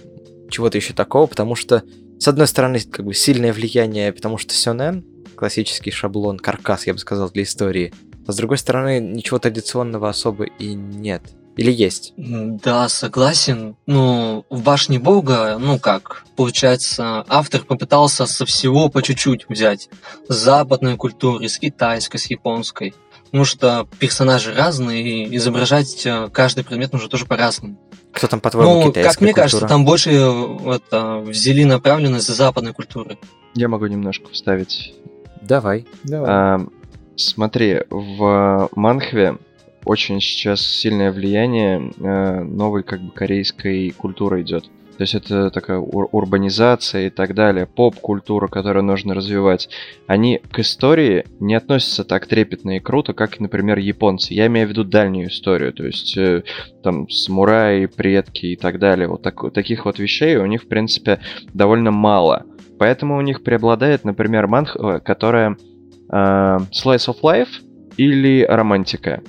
чего-то 0.50 0.78
еще 0.78 0.94
такого, 0.94 1.26
потому 1.26 1.54
что, 1.54 1.82
с 2.18 2.28
одной 2.28 2.46
стороны, 2.46 2.80
как 2.80 3.04
бы 3.04 3.12
сильное 3.12 3.52
влияние, 3.52 4.12
потому 4.12 4.38
что 4.38 4.54
сёнэн, 4.54 5.04
классический 5.34 5.90
шаблон, 5.90 6.38
каркас, 6.38 6.86
я 6.86 6.94
бы 6.94 6.98
сказал, 6.98 7.30
для 7.30 7.42
истории, 7.42 7.92
а 8.26 8.32
с 8.32 8.36
другой 8.36 8.58
стороны, 8.58 9.00
ничего 9.00 9.38
традиционного 9.38 10.08
особо 10.08 10.44
и 10.44 10.72
нет. 10.74 11.22
Или 11.58 11.72
есть? 11.72 12.14
Да, 12.16 12.88
согласен. 12.88 13.74
Ну, 13.86 14.46
в 14.48 14.62
башне 14.62 15.00
бога, 15.00 15.58
ну 15.58 15.80
как, 15.80 16.24
получается, 16.36 17.24
автор 17.26 17.62
попытался 17.62 18.26
со 18.26 18.46
всего 18.46 18.88
по 18.88 19.02
чуть-чуть 19.02 19.46
взять. 19.48 19.88
С 20.28 20.36
западной 20.36 20.96
культуры, 20.96 21.48
с 21.48 21.58
китайской, 21.58 22.18
с 22.18 22.30
японской. 22.30 22.94
Потому 23.24 23.44
что 23.44 23.88
персонажи 23.98 24.54
разные, 24.54 25.02
и 25.02 25.36
изображать 25.36 26.06
э, 26.06 26.28
каждый 26.32 26.64
предмет 26.64 26.92
нужно 26.92 27.08
тоже 27.08 27.26
по-разному. 27.26 27.76
Кто 28.12 28.28
там, 28.28 28.40
по-твоему, 28.40 28.84
Ну, 28.84 28.92
как 28.92 29.20
мне 29.20 29.34
кажется, 29.34 29.58
культура? 29.58 29.68
там 29.68 29.84
больше 29.84 30.10
э, 30.12 30.76
это, 30.76 31.18
взяли 31.18 31.64
направленность 31.64 32.28
западной 32.28 32.72
культуры. 32.72 33.18
Я 33.54 33.68
могу 33.68 33.86
немножко 33.86 34.30
вставить. 34.30 34.94
Давай. 35.42 35.86
А, 36.12 36.60
смотри, 37.16 37.82
в 37.90 38.70
Манхве 38.76 39.38
очень 39.88 40.20
сейчас 40.20 40.60
сильное 40.60 41.10
влияние 41.10 41.92
э, 41.98 42.40
новой 42.44 42.82
как 42.82 43.00
бы 43.00 43.10
корейской 43.10 43.90
культуры 43.90 44.42
идет. 44.42 44.64
То 44.98 45.02
есть 45.02 45.14
это 45.14 45.50
такая 45.50 45.78
ур- 45.78 46.08
урбанизация 46.10 47.06
и 47.06 47.10
так 47.10 47.32
далее, 47.34 47.66
поп-культура, 47.66 48.48
которую 48.48 48.84
нужно 48.84 49.14
развивать. 49.14 49.68
Они 50.08 50.40
к 50.50 50.58
истории 50.58 51.24
не 51.38 51.54
относятся 51.54 52.04
так 52.04 52.26
трепетно 52.26 52.76
и 52.76 52.80
круто, 52.80 53.12
как, 53.14 53.38
например, 53.38 53.78
японцы. 53.78 54.34
Я 54.34 54.48
имею 54.48 54.66
в 54.66 54.70
виду 54.70 54.82
дальнюю 54.84 55.28
историю, 55.28 55.72
то 55.72 55.86
есть 55.86 56.18
э, 56.18 56.42
там 56.82 57.08
самураи, 57.08 57.86
предки 57.86 58.46
и 58.46 58.56
так 58.56 58.78
далее. 58.80 59.06
Вот 59.08 59.22
так- 59.22 59.52
таких 59.54 59.84
вот 59.84 59.98
вещей 60.00 60.36
у 60.36 60.46
них, 60.46 60.64
в 60.64 60.68
принципе, 60.68 61.20
довольно 61.54 61.92
мало. 61.92 62.44
Поэтому 62.78 63.16
у 63.16 63.20
них 63.22 63.42
преобладает, 63.42 64.04
например, 64.04 64.48
манхва, 64.48 64.98
которая 64.98 65.56
э, 66.10 66.12
slice 66.12 67.08
of 67.08 67.20
life 67.22 67.48
или 67.96 68.42
романтика. 68.42 69.22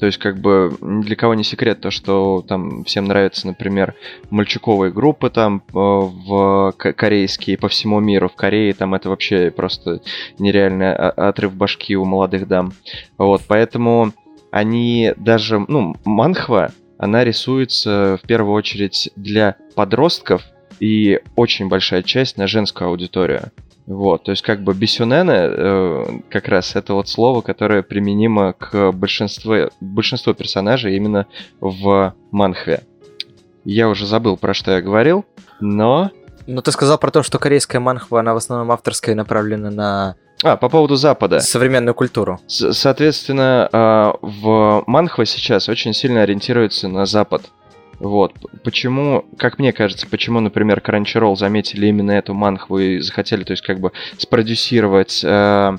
То 0.00 0.06
есть, 0.06 0.18
как 0.18 0.40
бы, 0.40 0.74
ни 0.80 1.02
для 1.02 1.14
кого 1.14 1.34
не 1.34 1.44
секрет 1.44 1.82
то, 1.82 1.90
что 1.90 2.42
там 2.48 2.84
всем 2.84 3.04
нравятся, 3.04 3.46
например, 3.46 3.94
мальчуковые 4.30 4.90
группы 4.92 5.28
там 5.28 5.62
э, 5.68 5.72
в 5.74 6.72
корейские 6.72 7.58
по 7.58 7.68
всему 7.68 8.00
миру. 8.00 8.30
В 8.30 8.34
Корее 8.34 8.72
там 8.72 8.94
это 8.94 9.10
вообще 9.10 9.50
просто 9.50 10.00
нереальный 10.38 10.94
о- 10.94 11.28
отрыв 11.28 11.54
башки 11.54 11.96
у 11.96 12.06
молодых 12.06 12.48
дам. 12.48 12.72
Вот, 13.18 13.42
поэтому 13.46 14.14
они 14.50 15.12
даже, 15.18 15.58
ну, 15.68 15.94
манхва, 16.06 16.72
она 16.96 17.22
рисуется 17.22 18.18
в 18.22 18.26
первую 18.26 18.54
очередь 18.54 19.10
для 19.16 19.56
подростков 19.74 20.42
и 20.80 21.20
очень 21.36 21.68
большая 21.68 22.02
часть 22.02 22.38
на 22.38 22.46
женскую 22.46 22.88
аудиторию. 22.88 23.52
Вот, 23.92 24.22
то 24.22 24.30
есть 24.30 24.42
как 24.42 24.62
бы 24.62 24.72
бисюнены, 24.72 25.32
э, 25.32 26.06
как 26.30 26.46
раз 26.46 26.76
это 26.76 26.94
вот 26.94 27.08
слово, 27.08 27.40
которое 27.40 27.82
применимо 27.82 28.52
к 28.52 28.92
большинству, 28.92 29.68
большинству 29.80 30.32
персонажей 30.32 30.94
именно 30.96 31.26
в 31.60 32.14
манхве. 32.30 32.84
Я 33.64 33.88
уже 33.88 34.06
забыл, 34.06 34.36
про 34.36 34.54
что 34.54 34.70
я 34.70 34.80
говорил, 34.80 35.24
но... 35.60 36.12
Ну, 36.46 36.62
ты 36.62 36.70
сказал 36.70 36.98
про 36.98 37.10
то, 37.10 37.24
что 37.24 37.40
корейская 37.40 37.80
манхва, 37.80 38.20
она 38.20 38.32
в 38.32 38.36
основном 38.36 38.70
авторская 38.70 39.14
и 39.14 39.18
направлена 39.18 39.70
на 39.72 40.14
А, 40.44 40.56
по 40.56 40.68
поводу 40.68 40.94
Запада. 40.94 41.40
современную 41.40 41.94
культуру. 41.94 42.38
С- 42.46 42.72
Соответственно, 42.72 43.68
а, 43.72 44.14
в 44.22 44.84
манхва 44.86 45.26
сейчас 45.26 45.68
очень 45.68 45.94
сильно 45.94 46.22
ориентируется 46.22 46.86
на 46.86 47.06
Запад. 47.06 47.42
Вот. 48.00 48.32
Почему, 48.64 49.26
как 49.36 49.58
мне 49.58 49.72
кажется, 49.72 50.06
почему, 50.08 50.40
например, 50.40 50.82
Crunchyroll 50.84 51.36
заметили 51.36 51.86
именно 51.86 52.12
эту 52.12 52.32
манхву 52.34 52.78
и 52.78 52.98
захотели, 52.98 53.44
то 53.44 53.52
есть, 53.52 53.62
как 53.62 53.78
бы, 53.78 53.92
спродюсировать 54.16 55.22
э, 55.22 55.76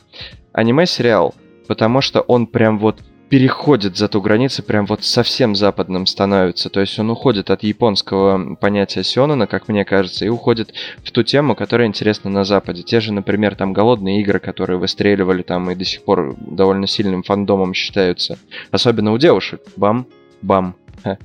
аниме-сериал, 0.54 1.34
потому 1.68 2.02
что 2.02 2.22
он 2.22 2.46
прям 2.46 2.78
вот 2.78 3.00
переходит 3.30 3.98
за 3.98 4.08
ту 4.08 4.22
границу, 4.22 4.62
прям 4.62 4.86
вот 4.86 5.04
совсем 5.04 5.56
западным 5.56 6.06
становится. 6.06 6.70
То 6.70 6.82
есть 6.82 7.00
он 7.00 7.10
уходит 7.10 7.50
от 7.50 7.64
японского 7.64 8.56
понятия 8.56 9.04
сёнэна, 9.04 9.48
как 9.48 9.70
мне 9.70 9.86
кажется, 9.86 10.26
и 10.26 10.28
уходит 10.28 10.74
в 11.02 11.12
ту 11.12 11.24
тему, 11.24 11.56
которая 11.56 11.88
интересна 11.88 12.30
на 12.30 12.44
Западе. 12.44 12.84
Те 12.84 13.00
же, 13.00 13.14
например, 13.14 13.56
там 13.56 13.72
голодные 13.72 14.20
игры, 14.22 14.40
которые 14.40 14.78
выстреливали 14.78 15.44
там 15.44 15.72
и 15.72 15.76
до 15.76 15.86
сих 15.86 16.04
пор 16.04 16.36
довольно 16.40 16.88
сильным 16.88 17.24
фандомом 17.24 17.74
считаются. 17.74 18.38
Особенно 18.70 19.14
у 19.14 19.18
девушек. 19.18 19.62
Бам, 19.78 20.06
бам. 20.42 20.76
Ха. 21.04 21.18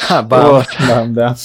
Ха, 0.00 0.22
бам. 0.22 0.50
Вот. 0.50 0.66
Да, 0.88 1.04
да. 1.06 1.36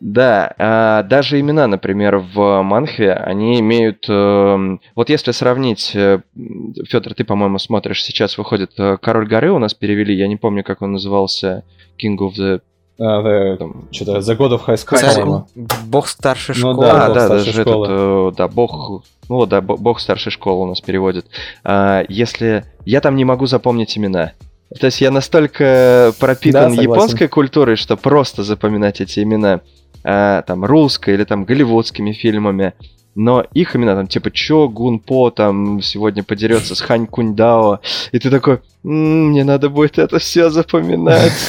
Да, 0.00 0.54
а, 0.58 1.02
даже 1.04 1.38
имена, 1.40 1.66
например, 1.66 2.18
в 2.18 2.62
Манхве, 2.62 3.12
они 3.14 3.60
имеют... 3.60 4.04
эм, 4.08 4.80
вот 4.94 5.08
если 5.10 5.30
сравнить... 5.32 5.90
Федор, 5.92 7.14
ты, 7.14 7.24
по-моему, 7.24 7.58
смотришь, 7.58 8.02
сейчас 8.02 8.36
выходит 8.36 8.72
э, 8.78 8.96
«Король 9.00 9.26
горы» 9.28 9.52
у 9.52 9.58
нас 9.58 9.74
перевели, 9.74 10.14
я 10.14 10.26
не 10.26 10.36
помню, 10.36 10.64
как 10.64 10.82
он 10.82 10.92
назывался, 10.92 11.62
King 12.02 12.16
of 12.18 12.32
the... 12.38 12.60
А, 12.98 13.22
да, 13.22 13.56
там, 13.56 13.88
Что-то 13.90 14.18
The 14.18 14.36
God 14.36 14.50
of 14.58 14.66
High 14.66 14.76
School, 14.76 14.98
Царь-. 15.54 15.66
Бог 15.86 16.08
старшей 16.08 16.54
Ну 16.56 16.72
школы. 16.72 16.86
да, 16.86 17.04
а, 17.04 17.08
бог 17.08 17.14
да, 17.16 17.28
даже 17.28 17.52
школы. 17.62 17.86
этот, 17.86 18.34
э, 18.34 18.36
да, 18.36 18.48
бог, 18.48 19.04
ну 19.28 19.46
да, 19.46 19.60
бо- 19.60 19.76
бог 19.76 20.00
старшей 20.00 20.30
школы 20.30 20.62
у 20.64 20.66
нас 20.66 20.80
переводит. 20.80 21.26
А, 21.64 22.04
если 22.08 22.64
я 22.84 23.00
там 23.00 23.16
не 23.16 23.24
могу 23.24 23.46
запомнить 23.46 23.96
имена. 23.98 24.32
То 24.78 24.86
есть 24.86 25.00
я 25.00 25.10
настолько 25.10 26.12
пропитан 26.18 26.70
согласен. 26.70 26.90
японской 26.90 27.28
культурой, 27.28 27.76
что 27.76 27.96
просто 27.96 28.42
запоминать 28.42 29.00
эти 29.00 29.20
имена 29.20 29.60
а, 30.02 30.42
там 30.42 30.64
русской 30.64 31.14
или 31.14 31.24
там 31.24 31.44
голливудскими 31.44 32.12
фильмами. 32.12 32.74
Но 33.14 33.44
их 33.52 33.76
имена 33.76 33.94
там 33.94 34.06
типа 34.06 34.30
Чо 34.30 34.68
Гунпо 34.68 35.30
там 35.30 35.80
сегодня 35.82 36.22
подерется 36.24 36.74
с 36.74 36.80
Хань 36.80 37.06
Куньдао. 37.06 37.80
И 38.12 38.18
ты 38.18 38.28
такой, 38.30 38.60
«М, 38.84 39.28
мне 39.30 39.44
надо 39.44 39.68
будет 39.70 39.98
это 39.98 40.18
все 40.18 40.50
запоминать. 40.50 41.32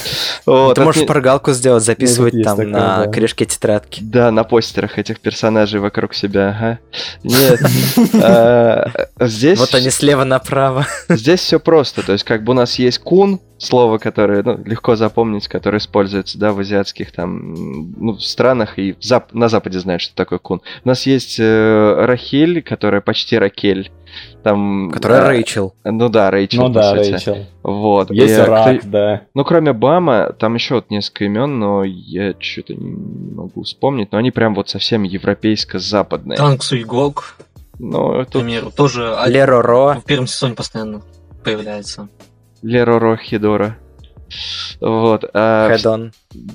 Вот, 0.46 0.76
Ты 0.76 0.84
можешь 0.84 1.02
не- 1.02 1.08
шпаргалку 1.08 1.54
сделать, 1.54 1.84
записывать 1.84 2.36
есть 2.36 2.46
там 2.46 2.56
такое, 2.58 2.72
на 2.72 3.06
да. 3.06 3.12
корешке 3.12 3.46
тетрадки. 3.46 4.00
Да, 4.04 4.30
на 4.30 4.44
постерах 4.44 5.00
этих 5.00 5.20
персонажей 5.20 5.80
вокруг 5.80 6.14
себя, 6.14 6.50
ага. 6.50 6.80
Нет. 7.24 7.60
а, 8.22 8.92
Здесь 9.20 9.58
Вот 9.58 9.74
они 9.74 9.90
слева 9.90 10.24
направо. 10.24 10.86
здесь 11.10 11.40
все 11.40 11.60
просто. 11.60 12.06
То 12.06 12.12
есть, 12.14 12.24
как 12.26 12.44
бы 12.44 12.52
у 12.52 12.56
нас 12.56 12.78
есть 12.78 13.00
кун, 13.00 13.40
слово, 13.58 13.98
которое 14.00 14.44
ну, 14.44 14.58
легко 14.66 14.96
запомнить, 14.96 15.48
которое 15.48 15.78
используется 15.78 16.38
да, 16.38 16.52
в 16.52 16.60
азиатских 16.60 17.12
там 17.12 17.94
ну, 17.98 18.18
странах 18.20 18.78
и 18.78 18.94
в 18.94 19.00
зап- 19.00 19.30
на 19.32 19.48
Западе 19.48 19.80
знают, 19.80 20.02
что 20.02 20.14
такое 20.16 20.40
кун. 20.40 20.62
У 20.84 20.88
нас 20.88 21.06
есть 21.06 21.38
э, 21.40 22.06
Рахель, 22.06 22.62
которая 22.62 23.02
почти 23.02 23.38
Ракель. 23.38 23.92
Там, 24.44 24.92
Которая 24.92 25.24
а, 25.24 25.28
Рэйчел. 25.28 25.74
Ну 25.84 26.08
да, 26.08 26.32
Рэйчел, 26.32 26.62
Ну 26.62 26.68
по 26.70 26.74
да, 26.76 26.96
сути. 26.96 27.12
Рэйчел. 27.12 27.38
Вот. 27.64 28.12
Есть 28.12 28.38
И, 28.38 28.42
Рак, 28.42 28.80
кто- 28.80 28.88
да. 28.90 29.22
ну, 29.34 29.44
кроме 29.44 29.74
Бама, 29.74 30.32
там 30.38 30.54
еще 30.56 30.76
вот 30.76 30.90
несколько 30.90 31.26
имен, 31.26 31.60
но 31.60 31.84
я 31.84 32.34
что-то 32.40 32.76
не 32.76 32.92
могу 33.36 33.64
вспомнить. 33.64 34.12
Но 34.14 34.18
они 34.20 34.32
прям 34.32 34.56
вот 34.56 34.70
совсем 34.70 35.04
европейско-западные. 35.04 36.38
Танк 36.38 36.64
Суйгок, 36.64 37.36
Ну, 37.80 38.24
к 38.24 38.28
тут 38.30 38.44
примеру, 38.44 38.72
тоже 38.72 39.18
Лероро. 39.28 39.96
в 40.00 40.06
первом 40.06 40.28
сезоне 40.28 40.54
постоянно 40.56 41.02
появляется. 41.44 42.08
Лероро 42.66 43.16
Хидора. 43.16 43.78
Вот. 44.82 45.24
а 45.34 45.76
on. 45.76 46.12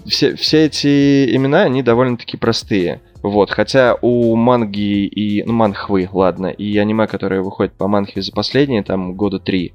все, 0.07 0.35
все 0.35 0.67
эти 0.67 1.37
имена, 1.37 1.63
они 1.63 1.85
довольно-таки 1.85 2.37
простые. 2.37 3.01
Вот, 3.23 3.51
хотя 3.51 3.97
у 4.01 4.35
манги 4.35 5.07
и, 5.07 5.45
ну, 5.45 5.53
манхвы, 5.53 6.09
ладно, 6.13 6.49
и 6.49 6.77
аниме, 6.79 7.07
которые 7.07 7.43
выходят 7.43 7.75
по 7.75 7.87
манхве 7.87 8.23
за 8.23 8.33
последние, 8.33 8.83
там, 8.83 9.15
года 9.15 9.39
три, 9.39 9.73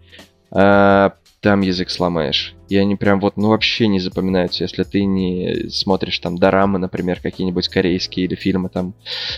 а, 0.52 1.14
там 1.42 1.62
язык 1.62 1.90
сломаешь. 1.90 2.55
И 2.70 2.78
они 2.78 2.96
прям 2.96 3.20
вот, 3.20 3.38
ну, 3.38 3.50
вообще 3.50 3.88
не 3.88 4.00
запоминаются, 4.00 4.64
если 4.64 4.84
ты 4.84 5.06
не 5.06 5.70
смотришь 5.70 6.20
там 6.20 6.38
дорамы, 6.38 6.80
например, 6.80 7.20
какие-нибудь 7.22 7.68
корейские 7.70 8.26
или 8.26 8.36
фильмы 8.36 8.70
там 8.70 8.94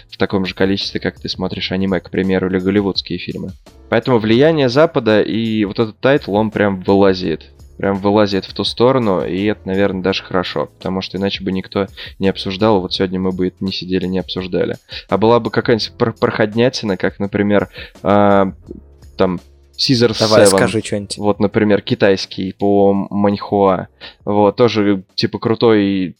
в 0.09 0.17
таком 0.17 0.45
же 0.45 0.55
количестве, 0.55 0.99
как 0.99 1.19
ты 1.19 1.27
смотришь 1.29 1.71
аниме, 1.71 1.99
к 1.99 2.09
примеру, 2.09 2.49
или 2.49 2.59
голливудские 2.59 3.19
фильмы. 3.19 3.51
Поэтому 3.89 4.19
влияние 4.19 4.69
Запада 4.69 5.21
и 5.21 5.65
вот 5.65 5.79
этот 5.79 5.99
title, 5.99 6.35
он 6.35 6.51
прям 6.51 6.81
вылазит. 6.81 7.51
Прям 7.77 7.97
вылазит 7.97 8.45
в 8.45 8.53
ту 8.53 8.63
сторону, 8.63 9.23
и 9.23 9.45
это, 9.45 9.61
наверное, 9.65 10.01
даже 10.01 10.23
хорошо, 10.23 10.65
потому 10.65 11.01
что 11.01 11.17
иначе 11.17 11.43
бы 11.43 11.51
никто 11.51 11.85
не 12.17 12.27
обсуждал, 12.27 12.81
вот 12.81 12.93
сегодня 12.93 13.19
мы 13.19 13.31
бы 13.31 13.47
это 13.47 13.57
не 13.59 13.71
сидели, 13.71 14.07
не 14.07 14.17
обсуждали. 14.17 14.77
А 15.09 15.17
была 15.19 15.39
бы 15.39 15.51
какая-нибудь 15.51 15.91
про- 15.95 16.11
проходнятина, 16.11 16.97
как, 16.97 17.19
например, 17.19 17.69
а, 18.01 18.53
там, 19.15 19.39
Scissor 19.77 20.17
Давай, 20.19 20.43
Seven. 20.43 20.57
скажи 20.57 20.81
что-нибудь. 20.81 21.17
Вот, 21.17 21.39
например, 21.39 21.81
китайский 21.81 22.53
по 22.53 22.93
маньхуа. 22.93 23.87
Вот, 24.25 24.55
тоже, 24.55 25.03
типа, 25.15 25.39
крутой 25.39 26.15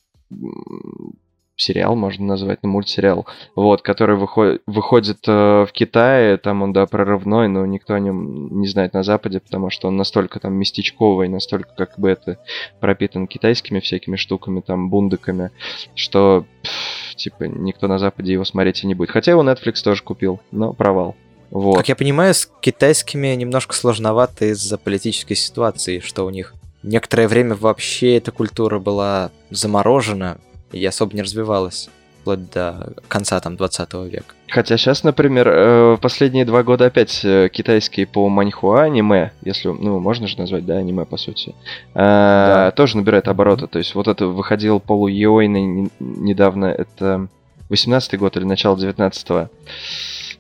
сериал, 1.58 1.96
можно 1.96 2.26
назвать, 2.26 2.60
ну, 2.62 2.70
мультсериал. 2.70 3.26
Вот, 3.56 3.82
который 3.82 4.16
выходит, 4.16 4.62
выходит 4.68 5.28
э, 5.28 5.66
в 5.66 5.70
Китае, 5.74 6.38
там 6.38 6.62
он, 6.62 6.72
да, 6.72 6.86
прорывной, 6.86 7.48
но 7.48 7.66
никто 7.66 7.96
о 7.96 8.00
нем 8.00 8.62
не 8.62 8.68
знает 8.68 8.94
на 8.94 9.02
Западе, 9.02 9.40
потому 9.40 9.72
что 9.72 9.88
он 9.88 9.98
настолько 9.98 10.40
там 10.40 10.54
местечковый, 10.54 11.28
настолько, 11.28 11.70
как 11.76 11.98
бы 11.98 12.10
это, 12.10 12.38
пропитан 12.80 13.28
китайскими 13.28 13.80
всякими 13.80 14.18
штуками, 14.18 14.62
там, 14.62 14.90
бундыками, 14.90 15.50
что, 15.96 16.46
пф, 16.62 17.16
типа, 17.16 17.46
никто 17.46 17.88
на 17.88 17.98
Западе 17.98 18.34
его 18.34 18.46
смотреть 18.46 18.84
и 18.84 18.88
не 18.88 18.94
будет. 18.94 19.10
Хотя 19.10 19.32
его 19.32 19.44
Netflix 19.44 19.82
тоже 19.84 20.04
купил, 20.04 20.40
но 20.52 20.74
провал. 20.74 21.16
Вот. 21.50 21.78
Как 21.78 21.90
я 21.90 21.96
понимаю, 21.96 22.34
с 22.34 22.50
китайскими 22.62 23.28
немножко 23.36 23.74
сложновато 23.74 24.46
из-за 24.52 24.78
политической 24.78 25.36
ситуации, 25.36 26.00
что 26.00 26.26
у 26.26 26.30
них 26.30 26.54
некоторое 26.84 27.28
время 27.28 27.56
вообще 27.56 28.18
эта 28.18 28.32
культура 28.32 28.80
была 28.80 29.32
заморожена 29.50 30.38
и 30.72 30.86
особо 30.86 31.16
не 31.16 31.22
развивалась, 31.22 31.90
вплоть 32.22 32.52
до 32.52 32.94
конца 33.08 33.40
там 33.40 33.56
20 33.56 33.94
века. 34.12 34.34
Хотя 34.50 34.78
сейчас, 34.78 35.04
например, 35.04 35.48
э, 35.50 35.98
последние 36.02 36.46
два 36.46 36.64
года 36.64 36.86
опять 36.86 37.22
э, 37.24 37.50
китайские 37.52 38.08
по 38.08 38.28
маньхуа 38.30 38.84
аниме, 38.84 39.32
если, 39.44 39.70
ну, 39.70 40.00
можно 40.00 40.28
же 40.28 40.38
назвать, 40.38 40.66
да, 40.66 40.78
аниме, 40.78 41.06
по 41.06 41.18
сути, 41.18 41.54
э, 41.94 42.72
тоже 42.76 42.98
набирает 42.98 43.28
обороты. 43.28 43.68
То 43.68 43.80
есть 43.80 43.96
вот 43.96 44.08
это 44.08 44.28
выходил 44.28 44.80
полуйойный 44.80 45.64
не- 45.64 45.92
недавно, 46.00 46.66
это 46.66 47.28
18-й 47.70 48.18
год 48.18 48.38
или 48.38 48.46
начало 48.46 48.78
19-го. 48.78 49.50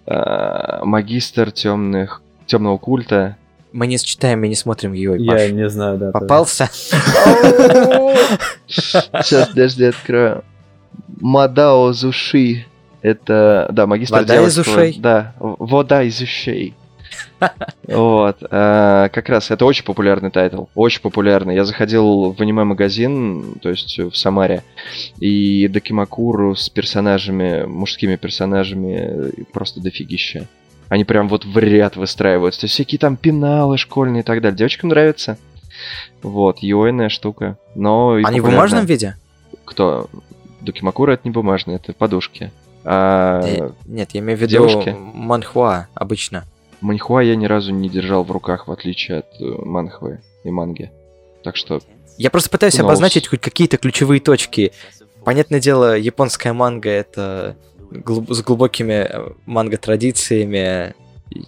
Э, 0.07 0.79
магистр 0.83 1.51
темных 1.51 2.21
темного 2.45 2.77
культа. 2.77 3.35
Мы 3.73 3.87
не 3.87 3.97
читаем 3.97 4.41
и 4.45 4.47
не 4.47 4.55
смотрим 4.55 4.93
ее. 4.93 5.17
Я 5.19 5.51
не 5.51 5.67
знаю, 5.69 5.97
да. 5.97 6.11
Попался? 6.11 6.69
Сейчас, 8.67 9.49
подожди, 9.49 9.83
открою. 9.83 10.45
Мо 11.19 11.48
Дао 11.48 11.91
Цзу 11.91 12.28
Ши. 12.28 12.65
Это, 13.01 13.67
да, 13.71 13.85
магистр 13.85 14.15
Вода 14.15 14.41
из 14.41 14.57
ушей? 14.57 14.95
Да, 14.97 15.35
вода 15.39 16.03
из 16.03 16.21
ушей. 16.21 16.73
Вот, 17.87 18.37
э, 18.41 19.09
как 19.13 19.29
раз, 19.29 19.51
это 19.51 19.65
очень 19.65 19.85
популярный 19.85 20.31
title, 20.31 20.65
очень 20.75 21.01
популярный. 21.01 21.55
Я 21.55 21.63
заходил 21.65 22.31
в 22.33 22.41
аниме-магазин, 22.41 23.55
то 23.61 23.69
есть 23.69 23.97
в 23.99 24.15
Самаре, 24.15 24.63
и 25.19 25.67
дакимакуру 25.67 26.55
с 26.55 26.69
персонажами, 26.69 27.63
мужскими 27.65 28.15
персонажами, 28.15 29.31
просто 29.53 29.79
дофигища. 29.79 30.47
Они 30.89 31.03
прям 31.05 31.27
вот 31.29 31.45
в 31.45 31.57
ряд 31.57 31.95
выстраиваются. 31.95 32.61
То 32.61 32.65
есть 32.65 32.73
всякие 32.73 32.99
там 32.99 33.17
пеналы 33.17 33.77
школьные 33.77 34.21
и 34.21 34.23
так 34.23 34.41
далее. 34.41 34.57
Девочкам 34.57 34.89
нравится. 34.89 35.37
Вот, 36.21 36.59
юойная 36.59 37.09
штука. 37.09 37.57
Но 37.75 38.11
Они 38.13 38.21
в 38.21 38.25
популярная. 38.25 38.51
бумажном 38.51 38.85
виде? 38.85 39.15
Кто? 39.65 40.09
Докимакура 40.61 41.13
это 41.13 41.21
не 41.25 41.31
бумажные, 41.31 41.75
это 41.75 41.93
подушки. 41.93 42.51
А 42.83 43.41
Э, 43.45 43.69
Нет, 43.85 44.11
я 44.13 44.21
имею 44.21 44.37
в 44.37 44.41
виду 44.41 44.51
девушки? 44.51 44.95
манхуа 44.97 45.87
обычно. 45.93 46.45
Маньхуа 46.81 47.21
я 47.21 47.35
ни 47.35 47.45
разу 47.45 47.71
не 47.71 47.89
держал 47.89 48.23
в 48.23 48.31
руках, 48.31 48.67
в 48.67 48.71
отличие 48.71 49.19
от 49.19 49.27
э, 49.39 49.45
манхвы 49.65 50.21
и 50.43 50.49
манги. 50.49 50.91
Так 51.43 51.55
что 51.55 51.81
Я 52.17 52.29
просто 52.29 52.49
пытаюсь 52.49 52.79
обозначить 52.79 53.27
хоть 53.27 53.41
какие-то 53.41 53.77
ключевые 53.77 54.19
точки. 54.19 54.71
Понятное 55.23 55.59
дело, 55.59 55.97
японская 55.97 56.53
манга 56.53 56.89
это 56.89 57.57
глуб- 57.91 58.33
с 58.33 58.41
глубокими 58.41 59.07
э, 59.07 59.29
манго-традициями, 59.45 60.95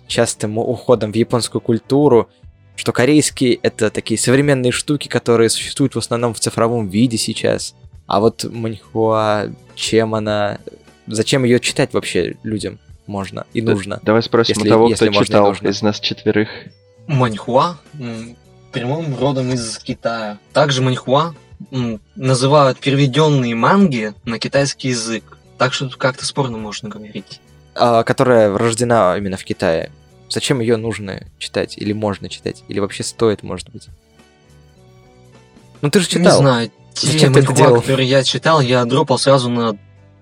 частым 0.07 0.57
уходом 0.57 1.11
в 1.11 1.15
японскую 1.15 1.61
культуру, 1.61 2.29
что 2.75 2.91
корейские 2.91 3.55
это 3.55 3.89
такие 3.89 4.17
современные 4.17 4.71
штуки, 4.71 5.07
которые 5.07 5.49
существуют 5.49 5.95
в 5.95 5.99
основном 5.99 6.33
в 6.33 6.39
цифровом 6.39 6.87
виде 6.87 7.17
сейчас. 7.17 7.75
А 8.07 8.19
вот 8.19 8.43
маньхуа, 8.43 9.51
чем 9.75 10.15
она... 10.15 10.59
Зачем 11.07 11.43
ее 11.43 11.59
читать 11.59 11.93
вообще 11.93 12.35
людям 12.43 12.79
можно 13.09 13.45
и 13.53 13.59
д- 13.61 13.71
нужно? 13.73 13.99
давай 14.03 14.23
спросим 14.23 14.55
Если- 14.55 14.69
у 14.69 14.71
того, 14.71 14.87
если 14.89 15.05
кто 15.07 15.13
можно 15.13 15.25
читал 15.25 15.47
нужно. 15.49 15.67
из 15.67 15.81
нас 15.81 15.99
четверых. 15.99 16.49
Маньхуа 17.07 17.77
прямым 18.71 19.17
родом 19.19 19.51
из 19.51 19.77
Китая. 19.79 20.37
Также 20.53 20.81
маньхуа 20.81 21.33
называют 22.15 22.79
переведенные 22.79 23.55
манги 23.55 24.13
на 24.23 24.39
китайский 24.39 24.89
язык. 24.89 25.37
Так 25.57 25.73
что 25.73 25.85
тут 25.87 25.97
как-то 25.97 26.25
спорно 26.25 26.57
можно 26.57 26.87
говорить. 26.87 27.41
а, 27.75 28.03
которая 28.03 28.55
рождена 28.57 29.15
именно 29.17 29.37
в 29.37 29.43
Китае. 29.45 29.91
Зачем 30.29 30.59
ее 30.59 30.75
нужно 30.77 31.23
читать? 31.37 31.77
Или 31.77 31.93
можно 31.93 32.27
читать? 32.29 32.63
Или 32.67 32.79
вообще 32.79 33.03
стоит, 33.03 33.41
может 33.41 33.69
быть? 33.69 33.87
Ну 35.81 35.89
ты 35.89 35.99
же 36.01 36.07
читал. 36.07 36.23
Не 36.23 36.31
знаю, 36.31 36.71
те 36.93 37.07
Зачем 37.07 37.33
ты 37.33 37.39
это 37.39 37.49
маньхуа, 37.51 37.67
делал? 37.67 37.81
которые 37.81 38.07
я 38.09 38.23
читал, 38.23 38.59
я 38.61 38.83
дропал 38.85 39.17
сразу 39.17 39.49
на 39.49 39.77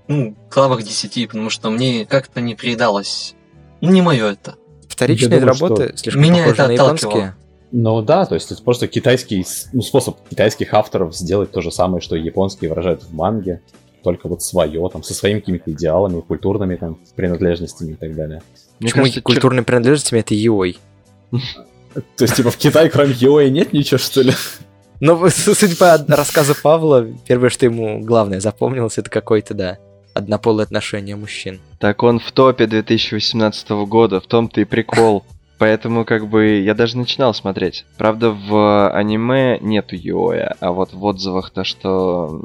ну, 0.08 0.36
главах 0.50 0.84
10, 0.84 1.28
потому 1.28 1.50
что 1.50 1.70
мне 1.70 2.06
как-то 2.06 2.42
не 2.42 2.56
приедалось. 2.56 3.36
Ну, 3.82 3.92
не 3.92 4.02
мое 4.02 4.32
это. 4.32 4.56
Вторичные 4.88 5.40
думаю, 5.40 5.48
работы 5.48 5.94
слишком 5.96 6.24
Меня 6.24 6.44
похожи 6.44 6.54
это 6.54 6.68
на 6.68 6.74
отталкивало. 6.74 7.12
японские. 7.18 7.36
Ну 7.72 8.02
да, 8.02 8.26
то 8.26 8.36
есть 8.36 8.52
это 8.52 8.64
просто 8.64 8.88
китайский 8.88 9.46
ну, 9.74 9.82
способ 9.82 10.18
китайских 10.30 10.74
авторов 10.74 11.16
сделать 11.16 11.52
то 11.52 11.62
же 11.62 11.72
самое, 11.72 12.02
что 12.02 12.16
и 12.16 12.22
японские 12.22 12.70
выражают 12.70 13.04
в 13.04 13.14
манге, 13.14 13.62
только 14.04 14.30
вот 14.30 14.42
свое, 14.42 14.90
там, 14.90 15.04
со 15.04 15.14
своими 15.14 15.40
какими-то 15.42 15.72
идеалами, 15.72 16.22
культурными 16.22 16.78
там 16.78 16.98
принадлежностями 17.16 17.92
и 17.92 17.96
так 17.96 18.16
далее. 18.16 18.42
Мне 18.80 18.88
Почему 18.90 19.04
кажется, 19.04 19.20
чер- 19.20 19.24
культурными 19.24 19.66
принадлежностями 19.66 20.20
это 20.22 20.34
Йой? 20.34 20.78
То 21.32 22.24
есть, 22.24 22.36
типа, 22.36 22.52
в 22.52 22.58
Китае 22.58 22.90
кроме 22.90 23.14
Йои 23.14 23.50
нет 23.50 23.74
ничего, 23.74 23.98
что 23.98 24.22
ли? 24.22 24.34
Ну, 25.02 25.30
с- 25.30 25.54
судя 25.58 25.76
по 25.76 25.98
рассказу 26.16 26.56
Павла, 26.62 27.06
первое, 27.28 27.50
что 27.50 27.66
ему 27.66 28.00
главное 28.02 28.40
запомнилось, 28.40 28.98
это 28.98 29.10
какое-то, 29.10 29.54
да, 29.54 29.78
однополое 30.18 30.66
отношение 30.66 31.16
мужчин. 31.16 31.60
Так 31.80 32.04
он 32.04 32.20
в 32.20 32.32
топе 32.32 32.68
2018 32.68 33.70
года, 33.88 34.20
в 34.20 34.28
том-то 34.28 34.62
и 34.62 34.66
прикол. 34.66 35.24
Поэтому, 35.60 36.06
как 36.06 36.28
бы, 36.28 36.60
я 36.60 36.76
даже 36.76 36.98
начинал 36.98 37.34
смотреть. 37.34 37.86
Правда, 37.98 38.30
в 38.30 38.92
аниме 38.92 39.58
нету 39.60 39.96
Йоя, 39.96 40.56
а 40.60 40.72
вот 40.72 40.94
в 40.94 41.04
отзывах 41.04 41.50
то, 41.50 41.64
что 41.64 42.42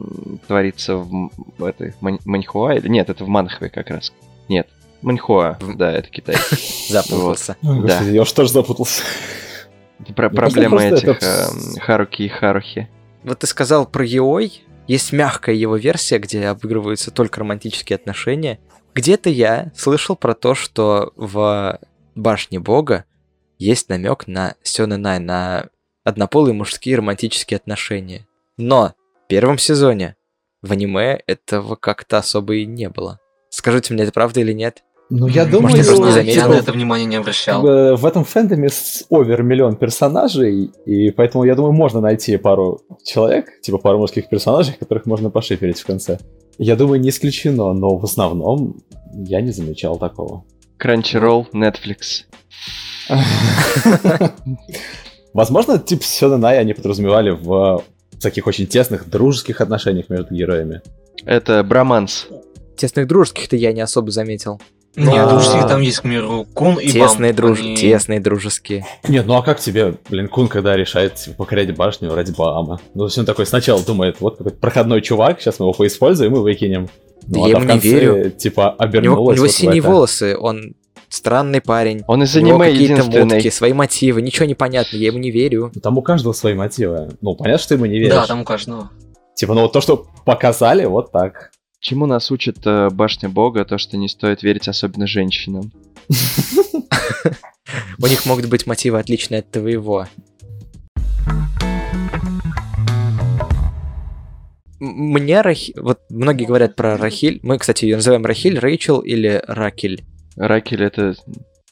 творится 0.47 0.97
в, 0.97 1.31
этой 1.63 1.95
мань- 2.01 2.21
маньхуа, 2.25 2.75
или 2.75 2.89
нет, 2.89 3.11
это 3.11 3.25
в 3.25 3.29
манхве 3.29 3.69
как 3.69 3.91
раз. 3.91 4.15
Нет, 4.49 4.67
маньхуа, 5.03 5.59
да, 5.75 5.93
это 5.93 6.09
Китай. 6.09 6.37
Запутался. 6.89 7.57
Да. 7.61 8.01
я 8.01 8.23
уж 8.23 8.33
тоже 8.33 8.51
запутался. 8.51 9.03
Про- 10.17 10.31
проблема 10.31 10.83
этих 10.83 11.23
эм, 11.23 11.81
Харуки 11.81 12.23
и 12.23 12.29
Харухи. 12.29 12.89
Вот 13.25 13.41
ты 13.41 13.47
сказал 13.47 13.87
про 13.87 14.05
Йой. 14.05 14.63
Есть 14.87 15.13
мягкая 15.13 15.55
его 15.55 15.77
версия, 15.77 16.19
где 16.19 16.47
обыгрываются 16.47 17.11
только 17.11 17.41
романтические 17.41 17.97
отношения. 17.97 18.61
Где-то 18.95 19.31
я 19.31 19.73
слышал 19.77 20.17
про 20.17 20.35
то, 20.35 20.55
что 20.55 21.13
в 21.17 21.81
Башне 22.15 22.59
Бога 22.59 23.05
есть 23.59 23.89
намек 23.89 24.27
на 24.27 24.57
Сёнэнай, 24.63 25.19
на 25.19 25.69
однополые 26.05 26.53
мужские 26.53 26.97
романтические 26.97 27.57
отношения. 27.57 28.27
Но 28.57 28.95
в 29.25 29.29
первом 29.29 29.57
сезоне 29.57 30.17
в 30.63 30.73
аниме 30.73 31.23
этого 31.27 31.77
как-то 31.77 32.19
особо 32.19 32.57
и 32.57 32.67
не 32.67 32.89
было. 32.89 33.21
Скажите 33.51 33.95
мне, 33.95 34.03
это 34.05 34.13
правда 34.13 34.41
или 34.41 34.53
нет? 34.53 34.83
Ну, 35.15 35.27
я 35.27 35.45
думаю, 35.45 35.77
Может, 35.77 35.77
я 35.77 35.85
просто 35.85 36.07
не 36.07 36.13
заметил. 36.13 36.41
Я 36.41 36.49
на 36.49 36.55
это 36.55 36.73
внимание 36.73 37.07
не 37.07 37.17
обращал. 37.17 37.61
в 37.61 38.07
этом 38.07 38.25
фэнтоме 38.25 38.71
с 38.71 39.05
овер 39.11 39.43
миллион 39.43 39.77
персонажей, 39.77 40.71
и 40.87 41.11
поэтому, 41.11 41.45
я 41.45 41.55
думаю, 41.55 41.75
можно 41.75 42.01
найти 42.01 42.39
пару 42.39 42.81
человек, 43.05 43.61
типа 43.61 43.77
пару 43.77 43.99
мужских 43.99 44.31
персонажей, 44.31 44.75
которых 44.79 45.05
можно 45.05 45.29
пошиперить 45.29 45.79
в 45.79 45.85
конце. 45.85 46.19
Я 46.57 46.77
думаю, 46.77 46.99
не 46.99 47.11
исключено, 47.11 47.75
но 47.75 47.99
в 47.99 48.05
основном 48.05 48.83
я 49.13 49.43
не 49.43 49.51
замечал 49.51 49.99
такого. 49.99 50.45
Crunchyroll, 50.83 51.45
Netflix. 51.53 52.25
Возможно, 55.35 55.79
типа 55.79 56.05
Сёнэнай 56.05 56.59
они 56.59 56.73
подразумевали 56.73 57.33
в 57.33 57.85
таких 58.19 58.47
очень 58.47 58.67
тесных 58.67 59.11
дружеских 59.11 59.61
отношениях 59.61 60.09
между 60.09 60.35
героями. 60.35 60.81
Это 61.27 61.63
броманс. 61.63 62.29
Тесных 62.79 63.07
дружеских-то 63.07 63.57
я 63.57 63.75
не 63.75 63.83
особо 63.83 64.11
заметил. 64.11 64.59
Нет, 64.95 65.15
А. 65.25 65.29
дружеские 65.31 65.67
там 65.67 65.81
есть, 65.81 65.99
к 65.99 66.03
примеру, 66.03 66.47
Кун 66.53 66.79
и 66.79 66.89
Тесные, 66.89 67.33
Бам. 67.33 67.37
друж... 67.37 67.61
Они- 67.61 67.77
Тесные 67.77 68.21
дружеские. 68.21 68.85
Нет, 69.09 69.27
ну 69.27 69.35
а 69.37 69.43
как 69.43 69.59
тебе, 69.59 69.95
блин, 70.11 70.29
Кун, 70.29 70.49
когда 70.49 70.77
решает 70.77 71.15
типа, 71.15 71.37
покорять 71.39 71.75
башню 71.75 72.15
ради 72.15 72.33
Баама? 72.33 72.79
Ну, 72.95 73.01
то 73.01 73.07
есть 73.07 73.17
он 73.19 73.25
такой 73.25 73.47
сначала 73.47 73.83
думает, 73.83 74.17
вот 74.21 74.37
какой-то 74.37 74.59
проходной 74.59 75.01
чувак, 75.01 75.41
сейчас 75.41 75.59
мы 75.61 75.65
его 75.67 75.73
поиспользуем 75.73 76.35
и 76.37 76.39
выкинем. 76.41 76.89
Да 77.27 77.39
Ну, 77.39 77.45
а 77.45 77.49
я 77.49 77.53
ему 77.55 77.61
в 77.61 77.63
не 77.65 77.69
конце, 77.69 77.89
верю. 77.89 78.31
Типа, 78.33 78.61
У 78.61 78.65
него, 78.65 78.77
обернулось 78.79 79.33
у 79.35 79.37
него 79.37 79.47
вот 79.47 79.53
синие 79.53 79.79
это. 79.79 79.89
волосы, 79.89 80.37
он 80.37 80.75
странный 81.09 81.61
парень. 81.61 82.03
Он 82.07 82.23
из 82.23 82.35
У 82.35 82.39
аниме 82.41 82.59
какие-то 82.71 83.05
мутки, 83.05 83.49
свои 83.51 83.73
мотивы, 83.73 84.21
ничего 84.23 84.45
не 84.47 84.55
понятно, 84.55 84.97
я 84.97 85.07
ему 85.07 85.19
не 85.19 85.31
верю. 85.31 85.71
Ну, 85.75 85.81
Там 85.81 85.97
у 85.99 86.03
каждого 86.03 86.33
свои 86.35 86.55
мотивы. 86.55 87.11
Ну, 87.21 87.35
понятно, 87.35 87.63
что 87.63 87.75
ему 87.75 87.87
не 87.87 87.99
веришь. 87.99 88.13
Да, 88.15 88.27
там 88.27 88.41
у 88.43 88.45
каждого. 88.45 88.91
Типа, 89.37 89.55
ну 89.55 89.63
вот 89.63 89.73
то, 89.73 89.81
что 89.81 90.07
показали, 90.27 90.85
вот 90.85 91.13
так. 91.13 91.52
Чему 91.83 92.07
нас 92.07 92.31
учит 92.31 92.59
э, 92.65 92.91
башня 92.91 93.29
бога, 93.29 93.65
то, 93.65 93.77
что 93.77 93.97
не 93.97 94.09
стоит 94.09 94.45
верить 94.45 94.69
особенно 94.69 95.09
женщинам. 95.09 95.73
У 98.01 98.07
них 98.07 98.25
могут 98.25 98.47
быть 98.47 98.69
мотивы 98.69 99.01
отличные 99.01 99.41
от 99.41 99.51
твоего. 99.51 100.07
Мне 104.79 105.41
Рахиль... 105.41 105.75
Вот 105.77 105.99
многие 106.09 106.45
говорят 106.45 106.77
про 106.77 106.97
Рахиль. 106.97 107.41
Мы, 107.43 107.59
кстати, 107.59 107.85
ее 107.85 107.97
называем 107.97 108.25
Рахиль, 108.25 108.61
Рэйчел 108.61 109.01
или 109.01 109.43
Ракель. 109.49 110.05
Ракель 110.37 110.85
это... 110.85 111.17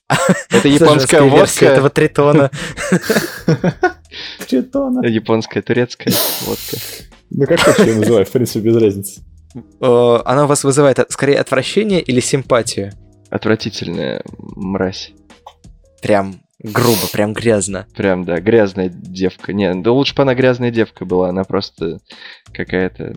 Это 0.50 0.66
японская 0.66 1.22
водка. 1.22 1.66
этого 1.66 1.88
тритона. 1.88 2.50
Тритона. 4.48 5.06
Японская, 5.06 5.62
турецкая 5.62 6.12
водка. 6.46 6.78
Ну, 7.30 7.46
как 7.46 7.78
ее 7.78 7.94
называй, 7.94 8.24
в 8.24 8.30
принципе, 8.32 8.58
без 8.58 8.76
разницы. 8.76 9.20
Э, 9.54 10.18
Она 10.24 10.44
у 10.44 10.46
вас 10.46 10.64
вызывает 10.64 10.98
от- 10.98 11.10
скорее 11.12 11.38
отвращение 11.38 12.00
или 12.00 12.20
симпатию? 12.20 12.92
Отвратительная 13.30 14.22
мразь. 14.38 15.12
Прям 16.02 16.40
грубо, 16.58 17.08
прям 17.12 17.32
грязно. 17.32 17.86
Прям, 17.94 18.24
да, 18.24 18.40
грязная 18.40 18.88
девка. 18.88 19.52
Не, 19.52 19.74
да 19.74 19.92
лучше 19.92 20.14
бы 20.14 20.22
она 20.22 20.34
грязная 20.34 20.70
девка 20.70 21.04
была, 21.04 21.28
она 21.30 21.44
просто 21.44 21.98
какая-то 22.52 23.16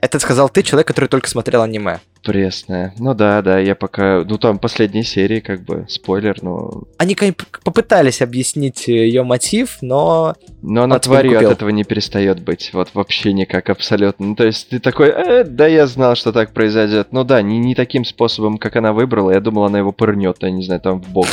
Это 0.00 0.18
сказал 0.18 0.48
ты, 0.50 0.62
человек, 0.62 0.86
который 0.88 1.08
только 1.08 1.28
смотрел 1.28 1.62
аниме. 1.62 2.00
Пресная. 2.24 2.94
Ну 2.98 3.14
да, 3.14 3.42
да, 3.42 3.58
я 3.58 3.74
пока... 3.74 4.24
Ну 4.24 4.38
там 4.38 4.58
последние 4.58 5.04
серии, 5.04 5.40
как 5.40 5.62
бы, 5.62 5.86
спойлер, 5.88 6.42
но... 6.42 6.84
Они 6.98 7.14
попытались 7.14 8.22
объяснить 8.22 8.88
ее 8.88 9.22
мотив, 9.22 9.78
но 9.82 10.34
Но 10.62 10.84
она 10.84 10.98
тварью 10.98 11.38
от 11.38 11.52
этого 11.52 11.68
не 11.68 11.84
перестает 11.84 12.40
быть. 12.40 12.70
Вот 12.72 12.90
вообще 12.94 13.32
никак, 13.32 13.68
абсолютно. 13.68 14.26
Ну, 14.26 14.34
то 14.34 14.46
есть 14.46 14.70
ты 14.70 14.80
такой, 14.80 15.08
«Э, 15.08 15.44
да 15.44 15.66
я 15.66 15.86
знал, 15.86 16.16
что 16.16 16.32
так 16.32 16.52
произойдет. 16.52 17.08
Ну 17.12 17.24
да, 17.24 17.42
не, 17.42 17.58
не 17.58 17.74
таким 17.74 18.04
способом, 18.04 18.58
как 18.58 18.76
она 18.76 18.92
выбрала. 18.92 19.30
Я 19.30 19.40
думал, 19.40 19.64
она 19.64 19.78
его 19.78 19.92
пырнет, 19.92 20.38
я 20.40 20.50
не 20.50 20.64
знаю, 20.64 20.80
там 20.80 21.00
в 21.02 21.08
бок. 21.10 21.28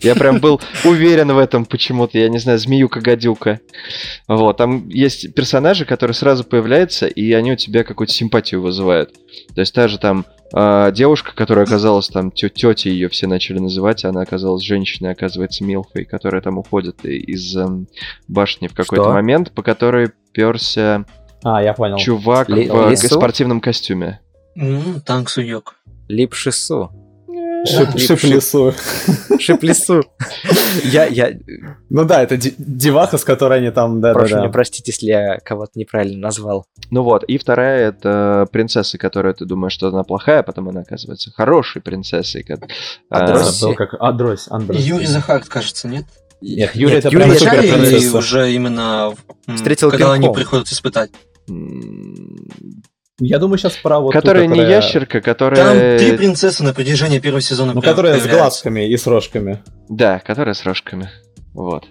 Я 0.00 0.14
прям 0.14 0.38
был 0.38 0.60
уверен 0.84 1.32
в 1.32 1.38
этом 1.38 1.64
почему-то. 1.64 2.18
Я 2.18 2.28
не 2.28 2.38
знаю, 2.38 2.58
змеюка-гадюка. 2.58 3.60
Вот, 4.28 4.56
там 4.56 4.88
есть 4.88 5.34
персонажи, 5.34 5.84
которые 5.84 6.14
сразу 6.14 6.44
появляются, 6.44 7.06
и 7.06 7.32
они 7.32 7.52
у 7.52 7.56
тебя 7.56 7.82
какую-то 7.82 8.12
симпатию 8.12 8.62
вызывают. 8.62 9.12
То 9.54 9.60
есть 9.60 9.74
та 9.74 9.88
же 9.88 9.98
там 9.98 10.24
а, 10.52 10.90
девушка, 10.90 11.32
которая 11.34 11.64
оказалась 11.64 12.08
там, 12.08 12.30
тетей 12.30 12.92
ее 12.92 13.08
все 13.08 13.26
начали 13.26 13.58
называть, 13.58 14.04
она 14.04 14.22
оказалась 14.22 14.62
женщиной, 14.62 15.12
оказывается, 15.12 15.64
Милфой, 15.64 16.04
которая 16.04 16.40
там 16.40 16.58
уходит 16.58 17.04
из 17.04 17.56
эм, 17.56 17.88
башни 18.28 18.68
в 18.68 18.74
какой-то 18.74 19.10
момент, 19.12 19.52
по 19.52 19.62
которой 19.62 20.12
перся 20.32 21.04
А, 21.42 21.62
я 21.62 21.72
понял. 21.74 21.96
чувак 21.96 22.48
Ли- 22.48 22.68
в 22.68 22.90
лису? 22.90 23.08
спортивном 23.16 23.60
костюме. 23.60 24.20
Ну, 24.54 25.00
танк 25.04 25.28
суёк. 25.28 25.74
Лип 26.08 26.34
Шису. 26.34 26.90
Шип, 27.66 27.98
шип 27.98 28.22
лесу. 28.24 28.74
Шип 29.38 29.62
Лису. 29.62 30.02
Я, 30.84 31.06
я 31.06 31.32
Ну 31.90 32.04
да, 32.04 32.22
это 32.22 32.36
деваха, 32.58 33.18
с 33.18 33.24
которой 33.24 33.58
они 33.58 33.70
там, 33.70 34.00
прошу 34.00 34.26
меня 34.26 34.28
да-да-да. 34.36 34.52
простить, 34.52 34.86
если 34.88 35.06
я 35.06 35.38
кого-то 35.44 35.72
неправильно 35.74 36.18
назвал. 36.18 36.66
Ну 36.90 37.02
вот, 37.02 37.24
и 37.24 37.38
вторая 37.38 37.88
это 37.88 38.46
принцесса, 38.50 38.98
которая 38.98 39.34
ты 39.34 39.44
думаешь, 39.44 39.72
что 39.72 39.88
она 39.88 40.04
плохая, 40.04 40.40
а 40.40 40.42
потом 40.42 40.68
она 40.68 40.80
оказывается 40.80 41.30
хорошей 41.32 41.82
принцессой. 41.82 42.42
как- 42.42 42.64
А 43.10 43.24
а, 43.24 43.26
Дросси? 43.26 43.60
Забыл, 43.60 43.74
как 43.74 43.94
Андрось. 44.00 44.48
Юрий 44.50 45.06
Захарт, 45.06 45.48
кажется, 45.48 45.88
нет? 45.88 46.04
Нет, 46.40 46.74
Юрий 46.74 46.96
это 46.96 47.08
Юрий 47.08 47.30
принцесса. 47.30 48.18
уже 48.18 48.52
именно 48.52 49.14
Встретил 49.54 49.90
когда 49.90 50.12
они 50.12 50.28
приходят 50.32 50.68
испытать? 50.68 51.10
Я 53.18 53.38
думаю, 53.38 53.56
сейчас 53.58 53.76
про 53.76 53.98
вот 53.98 54.12
ту, 54.12 54.18
Которая 54.18 54.46
не 54.46 54.60
ящерка, 54.60 55.20
Там 55.20 55.22
которая... 55.22 55.98
три 55.98 56.16
принцессы 56.16 56.62
на 56.62 56.74
протяжении 56.74 57.18
первого 57.18 57.40
сезона 57.40 57.72
Ну, 57.72 57.80
которая 57.80 58.14
с 58.14 58.22
появляются. 58.22 58.38
глазками 58.42 58.88
и 58.88 58.96
с 58.96 59.06
рожками. 59.06 59.62
Да, 59.88 60.18
которая 60.18 60.54
с 60.54 60.64
рожками. 60.64 61.08
Вот. 61.54 61.84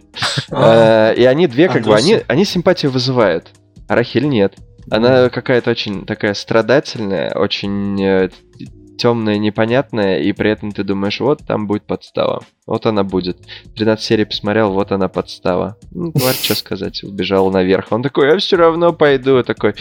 А, 0.52 1.12
Э, 1.12 1.16
И 1.16 1.26
они 1.26 1.48
две, 1.48 1.68
как 1.68 1.84
бы, 1.84 1.96
они, 1.96 2.22
они 2.28 2.46
симпатию 2.46 2.92
вызывают. 2.92 3.48
А 3.88 3.96
Рахиль 3.96 4.28
нет. 4.28 4.54
Она 4.92 5.30
какая-то 5.30 5.72
очень 5.72 6.06
такая 6.06 6.36
страдательная, 6.36 7.34
очень 7.34 8.30
темная, 9.00 9.38
непонятная, 9.40 10.20
и 10.20 10.32
при 10.32 10.52
этом 10.52 10.72
ты 10.72 10.84
думаешь, 10.84 11.20
вот 11.20 11.42
там 11.48 11.66
будет 11.66 11.88
подстава. 11.88 12.44
Вот 12.68 12.86
она 12.86 13.04
будет. 13.04 13.40
13 13.76 14.06
серий 14.06 14.26
посмотрел, 14.26 14.72
вот 14.72 14.92
она 14.92 15.08
подстава. 15.10 15.78
Ну, 15.90 16.12
тварь, 16.12 16.36
что 16.36 16.54
сказать, 16.56 17.04
убежал 17.04 17.50
наверх. 17.50 17.88
Он 17.92 18.04
такой, 18.04 18.30
я 18.30 18.38
все 18.38 18.58
равно 18.58 18.94
пойду. 18.94 19.38
Я 19.38 19.44
такой, 19.44 19.74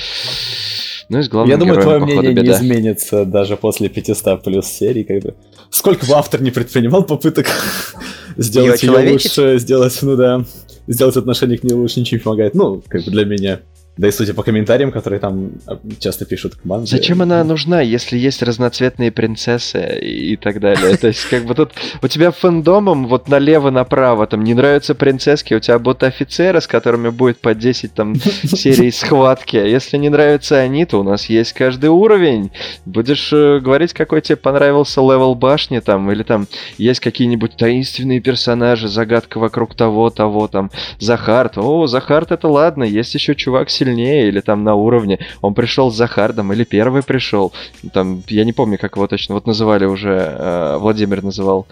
ну 1.09 1.19
и 1.19 1.23
с 1.23 1.29
главным 1.29 1.51
Я 1.51 1.57
думаю, 1.57 1.81
твое 1.81 2.01
походу, 2.01 2.21
мнение 2.21 2.35
не 2.35 2.43
беда. 2.43 2.59
изменится 2.59 3.25
даже 3.25 3.57
после 3.57 3.89
500 3.89 4.43
плюс 4.43 4.67
серий. 4.67 5.05
Как 5.05 5.23
бы. 5.23 5.35
Сколько 5.71 6.07
бы 6.07 6.15
автор 6.15 6.41
не 6.43 6.51
предпринимал 6.51 7.05
попыток 7.05 7.47
сделать 8.37 8.83
ее 8.83 8.93
очеловечить? 8.93 9.37
лучше, 9.37 9.59
сделать, 9.59 9.99
ну 10.03 10.17
да, 10.17 10.45
сделать 10.87 11.17
отношение 11.17 11.59
к 11.59 11.65
ней 11.65 11.75
лучше, 11.75 12.01
ничего 12.01 12.19
не 12.19 12.23
помогает. 12.23 12.55
Ну, 12.55 12.83
как 12.89 13.05
бы 13.05 13.11
для 13.11 13.25
меня. 13.25 13.61
Да 13.97 14.09
и 14.09 14.11
судя 14.11 14.35
по 14.35 14.43
комментариям, 14.43 14.91
которые 14.91 15.21
там 15.21 15.53
а, 15.67 15.79
часто 16.01 16.25
пишут 16.25 16.57
команды. 16.57 16.87
Зачем 16.87 17.23
она 17.23 17.45
нужна, 17.45 17.81
если 17.81 18.19
есть 18.19 18.43
разноцветные 18.43 19.13
принцессы 19.13 19.99
и 20.01 20.37
так 20.37 20.59
далее? 20.59 20.97
То 21.01 21.09
есть, 21.09 21.25
как 21.29 21.45
бы 21.45 21.55
тут 21.55 21.73
у 22.03 22.09
тебя 22.09 22.33
фэндомом 22.33 23.07
вот 23.07 23.29
налево-направо, 23.29 24.27
там 24.27 24.43
не 24.43 24.55
нравятся 24.55 24.97
принцесски, 24.97 25.55
у 25.55 25.61
тебя 25.61 25.79
будут 25.79 26.03
офицеры, 26.03 26.61
с 26.61 26.67
которыми 26.67 27.11
будет 27.11 27.39
по 27.39 27.55
10 27.55 27.95
там 27.95 28.15
серий 28.45 28.91
схватки. 28.91 29.57
А 29.57 29.65
Если 29.65 29.97
не 29.97 30.09
нравятся 30.09 30.57
они, 30.57 30.87
то 30.87 31.01
у 31.01 31.05
нас 31.05 31.27
есть 31.27 31.53
каждый 31.53 31.91
уровень. 31.91 32.51
Будешь 32.87 33.33
э, 33.33 33.61
говорить, 33.61 33.93
какой 33.93 34.23
тебе 34.23 34.37
понравился 34.37 35.01
level 35.01 35.37
башни 35.37 35.79
там, 35.79 36.11
или 36.11 36.25
там 36.25 36.49
есть 36.79 36.99
какие-нибудь 36.99 37.57
таинственные 37.57 38.21
персонажи, 38.21 38.89
загадка 38.89 39.39
вокруг 39.39 39.77
того, 39.77 40.11
того, 40.11 40.49
там, 40.49 40.73
Захард. 40.99 41.59
О, 41.59 41.87
Захард 41.87 42.33
это 42.33 42.49
ладно, 42.49 42.83
есть 42.83 43.15
еще 43.15 43.37
чувак 43.37 43.71
сильнее, 43.85 44.29
или 44.29 44.41
там 44.41 44.65
на 44.65 44.75
уровне. 44.75 45.19
Он 45.43 45.55
пришел 45.55 45.91
с 45.91 45.97
Захардом, 45.97 46.53
или 46.53 46.65
первый 46.65 47.03
пришел. 47.03 47.53
Там, 47.93 48.23
я 48.29 48.45
не 48.45 48.53
помню, 48.53 48.79
как 48.79 48.97
его 48.97 49.07
точно, 49.07 49.35
вот 49.35 49.47
называли 49.47 49.85
уже, 49.85 50.11
э, 50.11 50.77
Владимир 50.79 51.23
называл. 51.23 51.67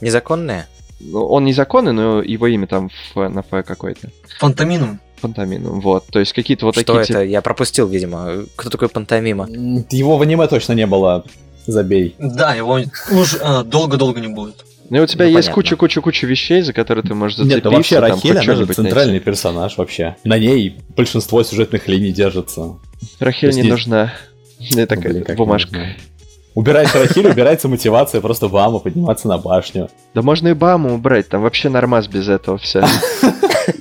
Незаконная? 0.00 0.66
Ну, 1.00 1.26
Он 1.26 1.44
незаконный, 1.44 1.92
но 1.92 2.22
его 2.22 2.46
имя 2.46 2.66
там 2.66 2.86
Ф, 2.86 3.16
на 3.16 3.40
Ф 3.40 3.64
какой-то. 3.64 4.10
Фантомином. 4.38 5.00
Фантамином, 5.16 5.80
вот. 5.80 6.06
То 6.06 6.20
есть 6.20 6.32
какие-то 6.32 6.66
вот 6.66 6.76
Что 6.76 7.00
такие... 7.00 7.14
это? 7.14 7.24
Я 7.24 7.40
пропустил, 7.40 7.88
видимо. 7.88 8.44
Кто 8.56 8.70
такой 8.70 8.88
пантомима? 8.88 9.48
Его 9.90 10.16
в 10.16 10.22
аниме 10.22 10.46
точно 10.46 10.74
не 10.74 10.86
было. 10.86 11.24
Забей. 11.66 12.14
Да, 12.18 12.54
его 12.54 12.80
уж 13.10 13.36
а, 13.42 13.62
долго-долго 13.62 14.20
не 14.20 14.28
будет. 14.28 14.64
Ну 14.90 14.96
и 14.98 15.00
у 15.00 15.06
тебя 15.06 15.26
Ну, 15.26 15.32
есть 15.32 15.50
куча-куча-куча 15.50 16.26
вещей, 16.26 16.62
за 16.62 16.72
которые 16.72 17.04
ты 17.04 17.14
можешь 17.14 17.36
зацепиться. 17.36 17.56
Нет, 17.56 17.64
ну 17.64 17.70
вообще 17.72 17.94
там, 18.00 18.04
Рахиль, 18.10 18.20
хоть 18.36 18.46
она 18.48 18.54
же 18.56 18.66
центральный 18.66 19.12
найти. 19.12 19.24
персонаж 19.24 19.76
вообще. 19.76 20.16
На 20.24 20.38
ней 20.38 20.78
большинство 20.96 21.42
сюжетных 21.42 21.88
линий 21.88 22.12
держится. 22.12 22.76
Рахиль 23.20 23.50
То 23.50 23.56
не 23.56 23.60
есть- 23.62 23.70
нужна. 23.70 24.14
Ну, 24.60 24.66
Ну, 24.80 24.86
такая 24.86 25.12
блин, 25.12 25.24
как 25.24 25.36
бумажка. 25.36 25.86
Убирается 26.54 26.98
Рахиль, 26.98 27.28
убирается 27.28 27.68
мотивация 27.68 28.20
просто 28.20 28.48
Бама 28.48 28.80
подниматься 28.80 29.28
на 29.28 29.38
башню. 29.38 29.88
Да 30.14 30.22
можно 30.22 30.48
и 30.48 30.54
Баму 30.54 30.94
убрать, 30.94 31.28
там 31.28 31.42
вообще 31.42 31.68
нормас 31.68 32.08
без 32.08 32.28
этого 32.28 32.58
все. 32.58 32.84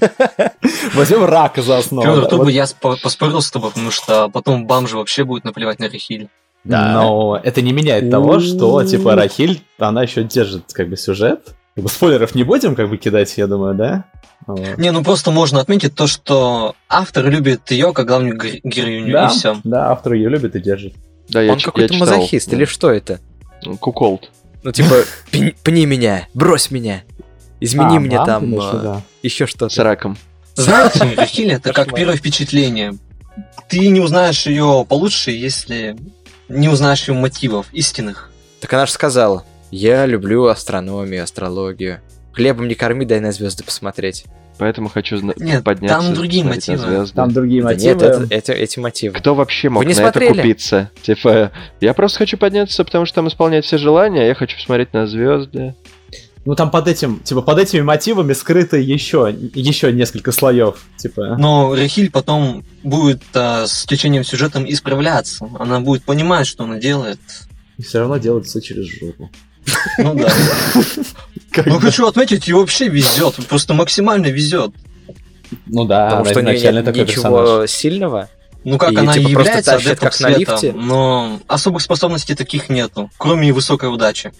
Возьмем 0.93 1.25
рака 1.25 1.61
за 1.61 1.77
основу. 1.79 2.07
Федор, 2.07 2.27
тут 2.27 2.43
бы 2.43 2.51
я 2.51 2.63
спо- 2.63 2.97
поспорил 3.01 3.41
с 3.41 3.49
тобой, 3.51 3.69
потому 3.71 3.91
что 3.91 4.29
потом 4.29 4.67
бам 4.67 4.87
же 4.87 4.97
вообще 4.97 5.23
будет 5.23 5.43
наплевать 5.43 5.79
на 5.79 5.85
Рахиль. 5.89 6.27
Но 6.63 7.39
это 7.43 7.61
не 7.61 7.71
меняет 7.73 8.09
того, 8.11 8.39
что, 8.39 8.83
типа, 8.83 9.15
Рахиль, 9.15 9.61
она 9.77 10.03
еще 10.03 10.23
держит, 10.23 10.73
как 10.73 10.89
бы, 10.89 10.97
сюжет. 10.97 11.55
Как 11.75 11.83
бы, 11.83 11.89
спойлеров 11.89 12.35
не 12.35 12.43
будем, 12.43 12.75
как 12.75 12.89
бы, 12.89 12.97
кидать, 12.97 13.33
я 13.37 13.47
думаю, 13.47 13.75
да? 13.75 14.05
Вот. 14.45 14.77
Не, 14.77 14.91
ну 14.91 15.03
просто 15.03 15.31
можно 15.31 15.59
отметить 15.59 15.93
то, 15.95 16.07
что 16.07 16.75
автор 16.89 17.29
любит 17.29 17.69
ее 17.71 17.91
как 17.93 18.07
главную 18.07 18.37
гер- 18.37 18.59
героиню, 18.63 19.11
Да, 19.11 19.25
и 19.25 19.29
все. 19.29 19.57
да, 19.63 19.91
автор 19.91 20.13
ее 20.13 20.29
любит 20.29 20.55
и 20.55 20.59
держит. 20.59 20.93
Да, 21.29 21.41
я 21.41 21.53
Он 21.53 21.59
какой-то 21.59 21.93
я 21.93 21.99
читал. 21.99 22.15
мазохист, 22.17 22.53
или 22.53 22.65
что 22.65 22.89
это? 22.91 23.19
Куколд. 23.79 24.31
Ну, 24.63 24.71
типа, 24.71 24.95
«Пни- 25.31 25.85
меня, 25.85 26.27
брось 26.33 26.71
меня. 26.71 27.03
Измени 27.59 27.97
А, 27.97 27.99
мне 27.99 28.17
там 28.23 28.45
имеешь 28.45 28.63
в 28.63 28.73
виду? 28.79 29.01
еще 29.23 29.47
что-то. 29.47 29.69
С 29.69 29.77
раком. 29.79 30.17
Знаете, 30.55 30.99
Рахиль 31.17 31.51
это 31.51 31.73
как 31.73 31.93
первое 31.93 32.15
впечатление. 32.15 32.93
Ты 33.67 33.87
не 33.89 33.99
узнаешь 33.99 34.45
ее 34.47 34.85
получше, 34.87 35.31
если 35.31 35.97
не 36.49 36.69
узнаешь 36.69 37.07
ее 37.07 37.13
мотивов 37.15 37.67
истинных. 37.73 38.29
Так 38.61 38.73
она 38.73 38.85
же 38.85 38.91
сказала, 38.91 39.43
я 39.71 40.05
люблю 40.05 40.45
астрономию, 40.45 41.23
астрологию. 41.23 41.99
Хлебом 42.33 42.67
не 42.67 42.75
корми, 42.75 43.05
дай 43.05 43.19
на 43.19 43.31
звезды 43.31 43.63
посмотреть. 43.63 44.25
Поэтому 44.59 44.89
хочу 44.89 45.17
зна- 45.17 45.33
Нет, 45.37 45.63
подняться. 45.63 45.99
там 45.99 46.13
другие 46.15 46.43
мотивы. 46.43 46.77
звезды. 46.79 47.15
Там 47.15 47.31
другие 47.31 47.61
Да 47.61 47.69
мотивы. 47.69 47.93
нет, 47.93 48.01
это, 48.01 48.27
это- 48.29 48.53
эти 48.53 48.79
мотивы. 48.79 49.13
Кто 49.15 49.35
вообще 49.35 49.69
мог 49.69 49.81
Вы 49.83 49.85
не 49.89 49.93
на 49.93 50.01
смотрели? 50.01 50.31
это 50.31 50.41
купиться? 50.41 50.91
Типа, 51.03 51.51
я 51.79 51.93
просто 51.93 52.17
хочу 52.19 52.37
подняться, 52.37 52.83
потому 52.83 53.05
что 53.05 53.15
там 53.15 53.27
исполнять 53.27 53.65
все 53.65 53.77
желания, 53.77 54.21
а 54.21 54.25
я 54.25 54.33
хочу 54.33 54.55
посмотреть 54.57 54.93
на 54.93 55.05
звезды. 55.05 55.75
Ну 56.47 56.55
там 56.55 56.71
под 56.71 56.87
этим, 56.87 57.19
типа, 57.19 57.41
под 57.41 57.59
этими 57.59 57.81
мотивами 57.81 58.31
скрыто 58.31 58.77
еще, 58.77 59.35
еще 59.53 59.91
несколько 59.91 60.31
слоев. 60.31 60.75
Типа. 60.95 61.35
Но 61.37 61.75
Рахиль 61.75 62.09
потом 62.09 62.63
будет 62.83 63.21
а, 63.33 63.67
с 63.67 63.83
течением 63.83 64.23
сюжетом 64.23 64.63
исправляться. 64.65 65.49
Она 65.59 65.81
будет 65.81 66.05
понимать, 66.05 66.47
что 66.47 66.63
она 66.63 66.77
делает. 66.77 67.19
И 67.77 67.83
все 67.83 67.99
равно 67.99 68.15
делают 68.15 68.47
все 68.47 68.61
через 68.61 68.85
жопу. 68.85 69.29
Ну 69.97 70.15
да. 70.15 70.31
Ну 71.65 71.79
хочу 71.81 72.07
отметить, 72.07 72.47
ей 72.47 72.53
вообще 72.53 72.87
везет. 72.87 73.35
Просто 73.49 73.73
максимально 73.73 74.27
везет. 74.27 74.71
Ну 75.65 75.83
да, 75.83 76.05
Потому 76.11 76.25
что 76.27 76.39
изначально 76.39 76.81
такой 76.81 77.01
ничего 77.01 77.23
персонаж. 77.23 77.69
сильного. 77.69 78.29
Ну 78.63 78.77
как 78.77 78.93
И 78.93 78.95
она 78.95 79.11
типа 79.13 79.27
и 79.27 79.33
просто 79.33 79.49
является 79.51 79.71
тащит, 79.71 79.87
адептом 79.87 80.09
как 80.11 80.19
на 80.21 80.27
лифте? 80.29 80.71
но 80.71 81.41
особых 81.47 81.81
способностей 81.81 82.35
таких 82.35 82.69
нету, 82.69 83.09
кроме 83.17 83.51
высокой 83.51 83.93
удачи. 83.93 84.31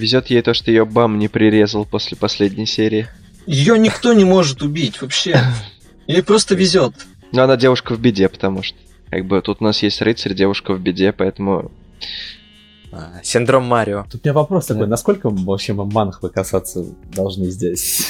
Везет 0.00 0.28
ей 0.28 0.40
то, 0.40 0.54
что 0.54 0.70
ее 0.70 0.86
бам 0.86 1.18
не 1.18 1.28
прирезал 1.28 1.84
после 1.84 2.16
последней 2.16 2.64
серии. 2.66 3.06
Ее 3.46 3.78
никто 3.78 4.14
не 4.14 4.24
может 4.24 4.62
убить 4.62 5.02
вообще. 5.02 5.38
Ей 6.06 6.22
просто 6.22 6.54
везет. 6.54 6.94
Но 7.32 7.42
она 7.42 7.56
девушка 7.58 7.94
в 7.94 8.00
беде, 8.00 8.28
потому 8.30 8.62
что 8.62 8.78
как 9.10 9.26
бы 9.26 9.40
тут 9.42 9.58
у 9.60 9.64
нас 9.64 9.82
есть 9.82 10.00
рыцарь, 10.00 10.32
девушка 10.34 10.72
в 10.72 10.80
беде, 10.80 11.12
поэтому 11.12 11.70
А, 12.92 13.20
синдром 13.22 13.64
Марио. 13.64 14.04
Тут 14.10 14.22
у 14.24 14.28
меня 14.28 14.32
вопрос 14.32 14.66
такой, 14.66 14.84
Да. 14.84 14.88
насколько 14.88 15.28
вообще 15.30 15.74
мы 15.74 15.84
манхвы 15.84 16.30
касаться 16.30 16.84
должны 17.14 17.50
здесь? 17.50 18.06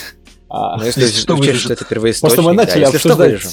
А, 0.49 0.77
Ну, 0.79 0.85
если 0.85 1.01
Если 1.03 1.21
что, 1.21 1.35
учесть, 1.37 1.61
что 1.61 1.73
это 1.73 1.85
первоисточник, 1.85 2.37
Просто 2.37 2.43
мы 2.51 2.57
да, 2.57 2.65
начали 2.65 2.83
если 2.83 2.99
что, 2.99 3.17
вырежем. 3.17 3.51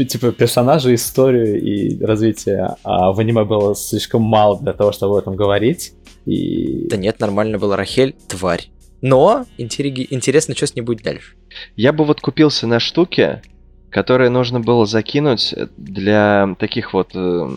Обсуждать 0.00 0.12
типа 0.12 0.32
персонажей, 0.32 0.94
историю 0.94 1.60
и 1.60 2.02
развитие, 2.02 2.76
а 2.82 3.12
в 3.12 3.20
аниме 3.20 3.44
было 3.44 3.74
слишком 3.74 4.22
мало 4.22 4.60
для 4.60 4.72
того, 4.72 4.92
чтобы 4.92 5.16
об 5.16 5.22
этом 5.22 5.36
говорить. 5.36 5.92
И 6.26 6.86
Да 6.88 6.96
нет, 6.96 7.20
нормально 7.20 7.58
было. 7.58 7.76
Рахель— 7.76 8.14
тварь. 8.28 8.68
Но 9.02 9.46
интереги- 9.58 10.06
интересно, 10.10 10.54
что 10.54 10.66
с 10.66 10.74
ней 10.74 10.82
будет 10.82 11.02
дальше. 11.02 11.34
я 11.76 11.92
бы 11.92 12.04
вот 12.04 12.20
купился 12.20 12.66
на 12.66 12.80
штуки, 12.80 13.40
которые 13.90 14.30
нужно 14.30 14.60
было 14.60 14.84
закинуть 14.86 15.54
для 15.78 16.54
таких 16.58 16.92
вот 16.92 17.10
э, 17.14 17.48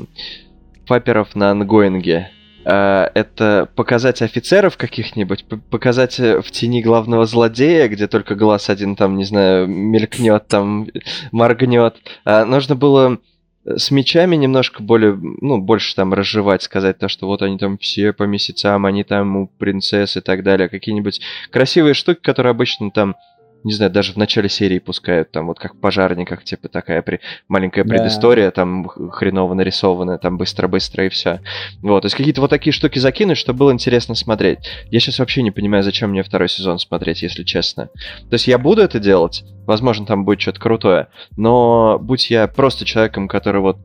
фаперов 0.85 1.35
на 1.35 1.51
ангоинге. 1.51 2.29
Э, 2.65 3.09
это 3.13 3.67
показать 3.75 4.21
офицеров 4.21 4.77
каких-нибудь, 4.77 5.45
показать 5.69 6.19
э, 6.19 6.41
в 6.41 6.51
тени 6.51 6.81
главного 6.81 7.25
злодея, 7.25 7.87
где 7.87 8.07
только 8.07 8.35
глаз 8.35 8.69
один 8.69 8.95
там, 8.95 9.17
не 9.17 9.25
знаю, 9.25 9.67
мелькнет, 9.67 10.47
там 10.47 10.87
моргнет. 11.31 11.95
А 12.25 12.45
нужно 12.45 12.75
было 12.75 13.19
с 13.65 13.91
мечами 13.91 14.35
немножко 14.35 14.83
более, 14.83 15.17
ну, 15.17 15.57
больше 15.57 15.95
там 15.95 16.13
разжевать, 16.13 16.63
сказать 16.63 16.97
то, 16.99 17.07
что 17.07 17.27
вот 17.27 17.41
они 17.41 17.57
там 17.57 17.77
все 17.77 18.11
по 18.11 18.23
месяцам, 18.23 18.85
они 18.85 19.03
там 19.03 19.37
у 19.37 19.47
принцесс 19.47 20.17
и 20.17 20.21
так 20.21 20.43
далее. 20.43 20.69
Какие-нибудь 20.69 21.21
красивые 21.49 21.93
штуки, 21.93 22.19
которые 22.21 22.51
обычно 22.51 22.91
там, 22.91 23.15
не 23.63 23.73
знаю, 23.73 23.91
даже 23.91 24.13
в 24.13 24.17
начале 24.17 24.49
серии 24.49 24.79
пускают, 24.79 25.31
там 25.31 25.47
вот 25.47 25.59
как 25.59 25.75
в 25.75 25.79
пожарниках, 25.79 26.43
типа 26.43 26.67
такая 26.69 27.01
при... 27.01 27.19
маленькая 27.47 27.83
Да. 27.83 27.89
предыстория, 27.95 28.51
там 28.51 28.87
х- 28.87 29.09
хреново 29.11 29.53
нарисованная, 29.53 30.17
там 30.17 30.37
быстро-быстро 30.37 31.05
и 31.05 31.09
все. 31.09 31.39
Вот, 31.81 32.01
то 32.01 32.05
есть 32.07 32.15
какие-то 32.15 32.41
вот 32.41 32.49
такие 32.49 32.73
штуки 32.73 32.99
закинуть, 32.99 33.37
чтобы 33.37 33.59
было 33.59 33.71
интересно 33.71 34.15
смотреть. 34.15 34.59
Я 34.89 34.99
сейчас 34.99 35.19
вообще 35.19 35.41
не 35.43 35.51
понимаю, 35.51 35.83
зачем 35.83 36.09
мне 36.11 36.23
второй 36.23 36.49
сезон 36.49 36.79
смотреть, 36.79 37.21
если 37.21 37.43
честно. 37.43 37.87
То 38.29 38.33
есть 38.33 38.47
я 38.47 38.57
буду 38.57 38.81
это 38.81 38.99
делать, 38.99 39.43
возможно, 39.65 40.05
там 40.05 40.25
будет 40.25 40.41
что-то 40.41 40.59
крутое, 40.59 41.07
но 41.37 41.97
будь 42.01 42.29
я 42.29 42.47
просто 42.47 42.85
человеком, 42.85 43.27
который 43.27 43.61
вот 43.61 43.77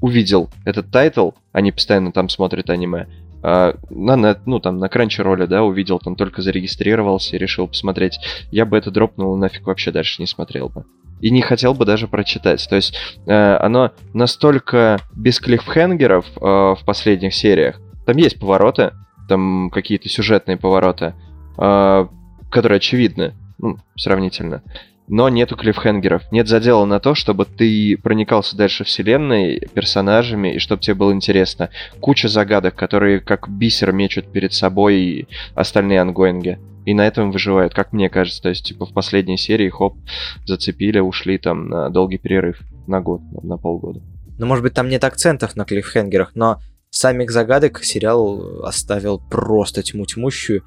увидел 0.00 0.50
этот 0.64 0.90
title, 0.90 1.30
а 1.52 1.60
не 1.60 1.72
постоянно 1.72 2.12
там 2.12 2.28
смотрит 2.28 2.68
аниме, 2.70 3.06
а, 3.48 3.76
на, 3.90 4.16
нет- 4.16 4.40
ну, 4.44 4.58
там, 4.58 4.78
на 4.78 4.86
Crunchyroll, 4.86 5.46
да, 5.46 5.62
увидел, 5.62 6.00
там 6.00 6.16
только 6.16 6.42
зарегистрировался 6.42 7.36
и 7.36 7.38
решил 7.38 7.68
посмотреть, 7.68 8.18
я 8.50 8.66
бы 8.66 8.76
это 8.76 8.90
дропнул 8.90 9.36
нафиг 9.36 9.68
вообще 9.68 9.92
дальше 9.92 10.20
не 10.20 10.26
смотрел 10.26 10.68
бы. 10.68 10.84
И 11.20 11.30
не 11.30 11.42
хотел 11.42 11.72
бы 11.72 11.84
даже 11.84 12.08
прочитать. 12.08 12.66
То 12.68 12.74
есть 12.74 12.96
э, 13.24 13.56
оно 13.58 13.92
настолько 14.12 14.98
без 15.14 15.38
клиффхенгеров 15.38 16.26
э, 16.26 16.40
в 16.40 16.78
последних 16.84 17.34
сериях. 17.34 17.80
Там 18.04 18.16
есть 18.16 18.40
повороты, 18.40 18.90
там 19.28 19.70
какие-то 19.70 20.08
сюжетные 20.08 20.56
повороты, 20.56 21.14
э, 21.56 22.06
которые 22.50 22.78
очевидны, 22.78 23.34
ну, 23.58 23.78
сравнительно. 23.96 24.64
Но 25.08 25.28
нету 25.28 25.56
клиффхенгеров. 25.56 26.30
Нет 26.32 26.48
задела 26.48 26.84
на 26.84 26.98
то, 26.98 27.14
чтобы 27.14 27.44
ты 27.44 27.96
проникался 27.96 28.56
дальше 28.56 28.84
вселенной, 28.84 29.60
персонажами, 29.72 30.54
и 30.54 30.58
чтобы 30.58 30.82
тебе 30.82 30.94
было 30.94 31.12
интересно. 31.12 31.70
Куча 32.00 32.28
загадок, 32.28 32.74
которые 32.74 33.20
как 33.20 33.48
бисер 33.48 33.92
мечут 33.92 34.32
перед 34.32 34.52
собой 34.52 34.96
и 34.96 35.28
остальные 35.54 36.00
ангоинги. 36.00 36.58
И 36.84 36.94
на 36.94 37.06
этом 37.06 37.30
выживают, 37.30 37.74
как 37.74 37.92
мне 37.92 38.08
кажется. 38.08 38.42
То 38.42 38.48
есть, 38.48 38.64
типа, 38.64 38.86
в 38.86 38.92
последней 38.92 39.36
серии, 39.36 39.68
хоп, 39.68 39.96
зацепили, 40.44 40.98
ушли 40.98 41.38
там 41.38 41.68
на 41.68 41.90
долгий 41.90 42.18
перерыв. 42.18 42.60
На 42.86 43.00
год, 43.00 43.20
на 43.42 43.56
полгода. 43.56 44.00
Ну, 44.38 44.46
может 44.46 44.62
быть, 44.62 44.74
там 44.74 44.88
нет 44.88 45.02
акцентов 45.02 45.56
на 45.56 45.64
клиффхенгерах, 45.64 46.32
но 46.34 46.60
самих 46.90 47.30
загадок 47.30 47.82
сериал 47.82 48.64
оставил 48.64 49.18
просто 49.18 49.82
тьму 49.82 50.06
тьмущую. 50.06 50.62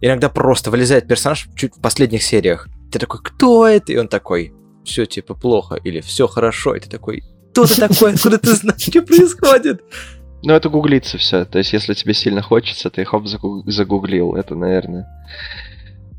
Иногда 0.00 0.28
просто 0.28 0.70
вылезает 0.70 1.06
персонаж 1.06 1.48
чуть 1.54 1.76
в 1.76 1.80
последних 1.80 2.22
сериях. 2.22 2.68
Ты 2.90 2.98
такой, 2.98 3.20
кто 3.22 3.66
это? 3.66 3.92
И 3.92 3.96
он 3.96 4.08
такой, 4.08 4.52
все 4.84 5.06
типа 5.06 5.34
плохо, 5.34 5.76
или 5.76 6.00
все 6.00 6.26
хорошо. 6.26 6.74
И 6.74 6.80
ты 6.80 6.88
такой, 6.88 7.22
кто 7.52 7.66
ты 7.66 7.76
такой? 7.76 8.14
Откуда 8.14 8.38
ты 8.38 8.54
знаешь, 8.54 8.80
что 8.82 9.02
происходит? 9.02 9.82
Ну, 10.42 10.54
это 10.54 10.68
гуглится 10.70 11.18
все. 11.18 11.44
То 11.44 11.58
есть, 11.58 11.72
если 11.72 11.92
тебе 11.94 12.14
сильно 12.14 12.40
хочется, 12.42 12.88
ты 12.90 13.04
хоп 13.04 13.26
загу- 13.26 13.62
загуглил. 13.70 14.34
Это, 14.36 14.54
наверное. 14.54 15.06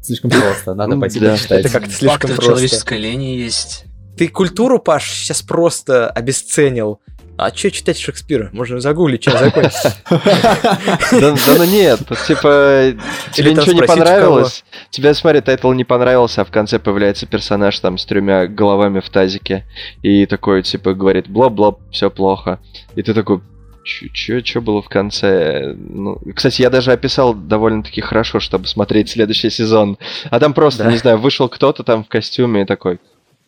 слишком 0.03 0.31
просто, 0.31 0.73
надо 0.73 0.97
пойти 0.97 1.19
Да. 1.19 1.33
почитать. 1.33 1.59
Это 1.65 1.69
как-то 1.69 1.91
слишком 1.91 2.29
просто. 2.31 2.43
человеческой 2.45 2.97
лени 2.99 3.35
есть. 3.37 3.85
Ты 4.17 4.27
культуру, 4.27 4.79
Паш, 4.79 5.09
сейчас 5.11 5.41
просто 5.41 6.09
обесценил. 6.09 6.99
А 7.41 7.49
что 7.51 7.71
читать 7.71 7.97
Шекспира? 7.97 8.51
Можно 8.53 8.79
загуглить, 8.79 9.23
что 9.23 9.35
закончится. 9.35 9.95
Да, 10.07 11.35
ну 11.57 11.63
нет, 11.63 11.99
типа, 12.27 12.93
тебе 13.33 13.55
ничего 13.55 13.71
не 13.71 13.81
понравилось. 13.81 14.63
Тебе, 14.91 15.11
смотри, 15.15 15.41
title 15.41 15.71
не 15.71 15.83
понравился, 15.83 16.41
а 16.41 16.45
в 16.45 16.51
конце 16.51 16.77
появляется 16.77 17.25
персонаж 17.25 17.79
там 17.79 17.97
с 17.97 18.05
тремя 18.05 18.45
головами 18.45 18.99
в 18.99 19.09
тазике. 19.09 19.65
И 20.03 20.27
такой, 20.27 20.61
типа, 20.61 20.93
говорит, 20.93 21.29
бла-бла, 21.29 21.77
все 21.91 22.11
плохо. 22.11 22.59
И 22.95 23.01
ты 23.01 23.15
такой, 23.15 23.41
что 23.83 24.61
было 24.61 24.83
в 24.83 24.89
конце? 24.89 25.73
Ну, 25.75 26.21
кстати, 26.35 26.61
я 26.61 26.69
даже 26.69 26.91
описал 26.91 27.33
довольно-таки 27.33 28.01
хорошо, 28.01 28.39
чтобы 28.39 28.67
смотреть 28.67 29.09
следующий 29.09 29.49
сезон. 29.49 29.97
А 30.29 30.39
там 30.39 30.53
просто, 30.53 30.83
Да. 30.83 30.91
не 30.91 30.97
знаю, 30.97 31.17
вышел 31.17 31.49
кто-то 31.49 31.81
там 31.81 32.03
в 32.03 32.07
костюме 32.07 32.61
и 32.61 32.65
такой, 32.65 32.99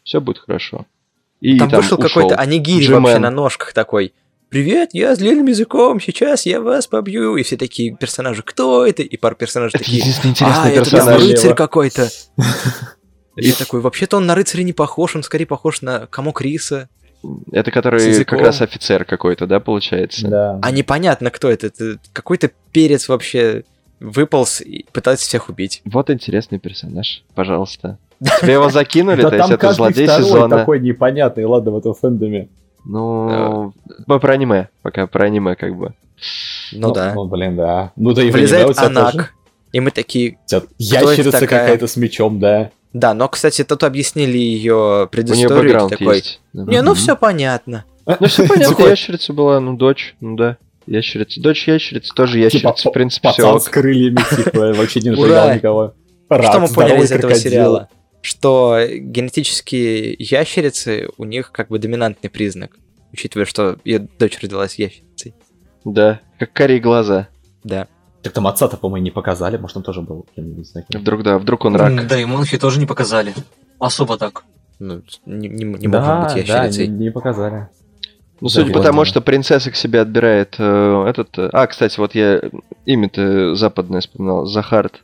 все 0.03 0.19
будет 0.19 0.39
хорошо. 0.39 0.87
И 1.43 1.59
Там 1.59 1.67
вышел 1.67 1.97
ушел. 1.99 2.07
какой-то 2.07 2.35
анигири 2.35 2.85
Джимен. 2.85 3.03
вообще 3.03 3.19
на 3.19 3.29
ножках 3.29 3.73
такой. 3.73 4.13
Привет, 4.47 4.91
я 4.93 5.13
с 5.13 5.17
длинным 5.17 5.47
языком, 5.47 5.99
сейчас 5.99 6.45
я 6.45 6.61
вас 6.61 6.87
побью. 6.87 7.35
И 7.35 7.43
все 7.43 7.57
такие 7.57 7.97
персонажи, 7.97 8.43
кто 8.43 8.85
это? 8.85 9.01
И 9.01 9.17
пара 9.17 9.35
персонажей 9.35 9.71
Это 9.75 9.83
такие, 9.83 9.99
единственный 9.99 10.31
а, 10.31 10.33
интересный 10.33 10.71
это 10.71 10.75
там 10.75 10.91
персонаж. 10.91 11.21
Слева. 11.21 11.31
рыцарь 11.33 11.53
какой-то. 11.53 12.09
И 13.35 13.47
я 13.47 13.53
такой, 13.55 13.81
вообще-то 13.81 14.17
он 14.17 14.25
на 14.25 14.35
рыцаря 14.35 14.63
не 14.63 14.71
похож, 14.71 15.17
он 15.17 15.23
скорее 15.23 15.45
похож 15.45 15.81
на 15.81 16.05
комок 16.05 16.39
риса. 16.39 16.87
Это 17.51 17.71
который 17.71 18.23
как 18.23 18.39
раз 18.39 18.61
офицер 18.61 19.03
какой-то, 19.03 19.45
да, 19.45 19.59
получается? 19.59 20.27
Да. 20.29 20.59
А 20.61 20.71
непонятно, 20.71 21.29
кто 21.29 21.49
это. 21.49 21.67
Это 21.67 21.97
какой-то 22.13 22.51
перец 22.71 23.09
вообще 23.09 23.65
выполз 23.99 24.61
и 24.61 24.85
пытается 24.93 25.25
всех 25.25 25.49
убить. 25.49 25.81
Вот 25.83 26.09
интересный 26.09 26.59
персонаж, 26.59 27.23
пожалуйста. 27.35 27.97
Тебе 28.41 28.53
его 28.53 28.69
закинули, 28.69 29.21
то 29.21 29.36
есть 29.36 29.49
это 29.49 29.74
злодей 29.74 30.07
сезона. 30.07 30.57
такой 30.57 30.80
непонятный, 30.80 31.45
ладно, 31.45 31.71
в 31.71 31.78
этом 31.78 31.93
фэндоме. 31.93 32.49
Ну, 32.86 33.74
по- 34.07 34.19
про 34.19 34.34
аниме, 34.34 34.69
пока 34.82 35.07
про 35.07 35.26
аниме 35.26 35.55
как 35.55 35.76
бы. 35.78 35.93
Ну, 36.74 36.91
да. 36.91 37.13
Ну, 37.13 37.26
блин, 37.26 37.55
да. 37.55 37.91
Ну, 37.95 38.13
да 38.13 38.24
и 38.24 38.30
у 38.30 38.34
Влезает 38.34 38.74
тебя 38.74 38.89
тоже. 38.89 38.99
Анак. 38.99 39.34
И 39.71 39.80
мы 39.80 39.91
такие, 39.91 40.38
У 40.51 40.61
Ящерица 40.78 41.39
какая-то 41.39 41.88
с 41.88 41.97
мечом, 41.97 42.39
да. 42.39 42.69
да, 42.93 43.13
но, 43.13 43.28
кстати, 43.28 43.63
тут 43.63 43.84
объяснили 43.84 44.38
ее 44.38 44.76
У 44.76 44.97
нее 44.99 45.07
предысторию. 45.07 45.63
бэкграунд 45.63 45.91
такой, 45.97 46.15
есть. 46.17 46.41
Не, 46.53 46.82
ну 46.82 46.93
все 46.93 47.15
понятно. 47.15 47.86
Ну 48.05 48.28
все 48.28 48.47
понятно, 48.47 48.84
ящерица 48.84 49.34
была, 49.34 49.59
ну 49.59 49.76
дочь, 49.78 50.15
ну 50.19 50.36
да. 50.36 50.57
Ящерица. 50.86 51.41
Дочь 51.41 51.67
ящерицы, 51.67 52.13
тоже 52.13 52.34
Типа, 52.34 52.43
ящерица, 52.43 52.89
в 52.89 52.93
принципе, 52.93 53.30
все 53.32 53.57
с 53.59 53.69
крыльями, 53.69 54.17
типа, 54.36 54.74
вообще 54.74 54.99
не 54.99 55.11
напрягал 55.11 55.55
никого. 55.55 55.93
Что 56.30 56.59
мы 56.59 56.67
поняли 56.67 57.03
из 57.03 57.11
этого 57.11 57.34
сериала? 57.36 57.89
Что 58.24 58.80
генетические 58.89 60.13
ящерицы, 60.17 61.09
у 61.17 61.26
них 61.26 61.51
как 61.51 61.67
бы 61.67 61.78
доминантный 61.78 62.30
признак. 62.30 62.78
Учитывая, 63.11 63.45
что 63.45 63.78
ее 63.84 63.99
дочь 63.99 64.39
родилась 64.41 64.76
ящерицей. 64.76 65.34
Да, 65.84 66.21
как 66.39 66.53
карие 66.53 66.80
глаза. 66.80 67.28
Да. 67.65 67.88
Так 68.21 68.32
там 68.32 68.47
отца-то, 68.47 68.78
по-моему, 68.78 69.03
не 69.03 69.11
показали, 69.11 69.57
может, 69.57 69.76
он 69.76 69.84
тоже 69.84 70.01
был 70.01 70.26
кем-нибудь 70.38 70.71
таким. 70.74 71.01
Вдруг, 71.01 71.24
да, 71.24 71.38
вдруг 71.38 71.65
он 71.65 71.76
рак. 71.76 72.07
Да, 72.07 72.17
и 72.17 72.24
Монхи 72.24 72.57
тоже 72.57 72.80
не 72.80 72.86
показали. 72.86 73.34
Особо 73.78 74.17
так. 74.17 74.45
Ну, 74.80 75.01
не, 75.26 75.49
не- 75.49 75.65
не 75.65 75.88
да, 75.89 76.21
может 76.21 76.38
быть 76.38 76.47
да, 76.47 76.63
ящерицей. 76.63 76.88
не, 76.88 77.05
не 77.05 77.11
показали. 77.11 77.67
Ну, 78.39 78.47
Да, 78.47 78.53
судя 78.53 78.71
по 78.71 78.82
тому, 78.82 79.03
что 79.03 79.19
принцесса 79.19 79.69
к 79.69 79.76
себе 79.76 79.99
отбирает 79.99 80.55
э, 80.59 81.05
этот... 81.09 81.38
э, 81.38 81.49
А, 81.51 81.67
кстати, 81.67 81.99
вот 81.99 82.15
я 82.15 82.41
имя-то 82.86 83.55
западное 83.55 83.99
вспоминал. 83.99 84.45
Захарт. 84.45 85.01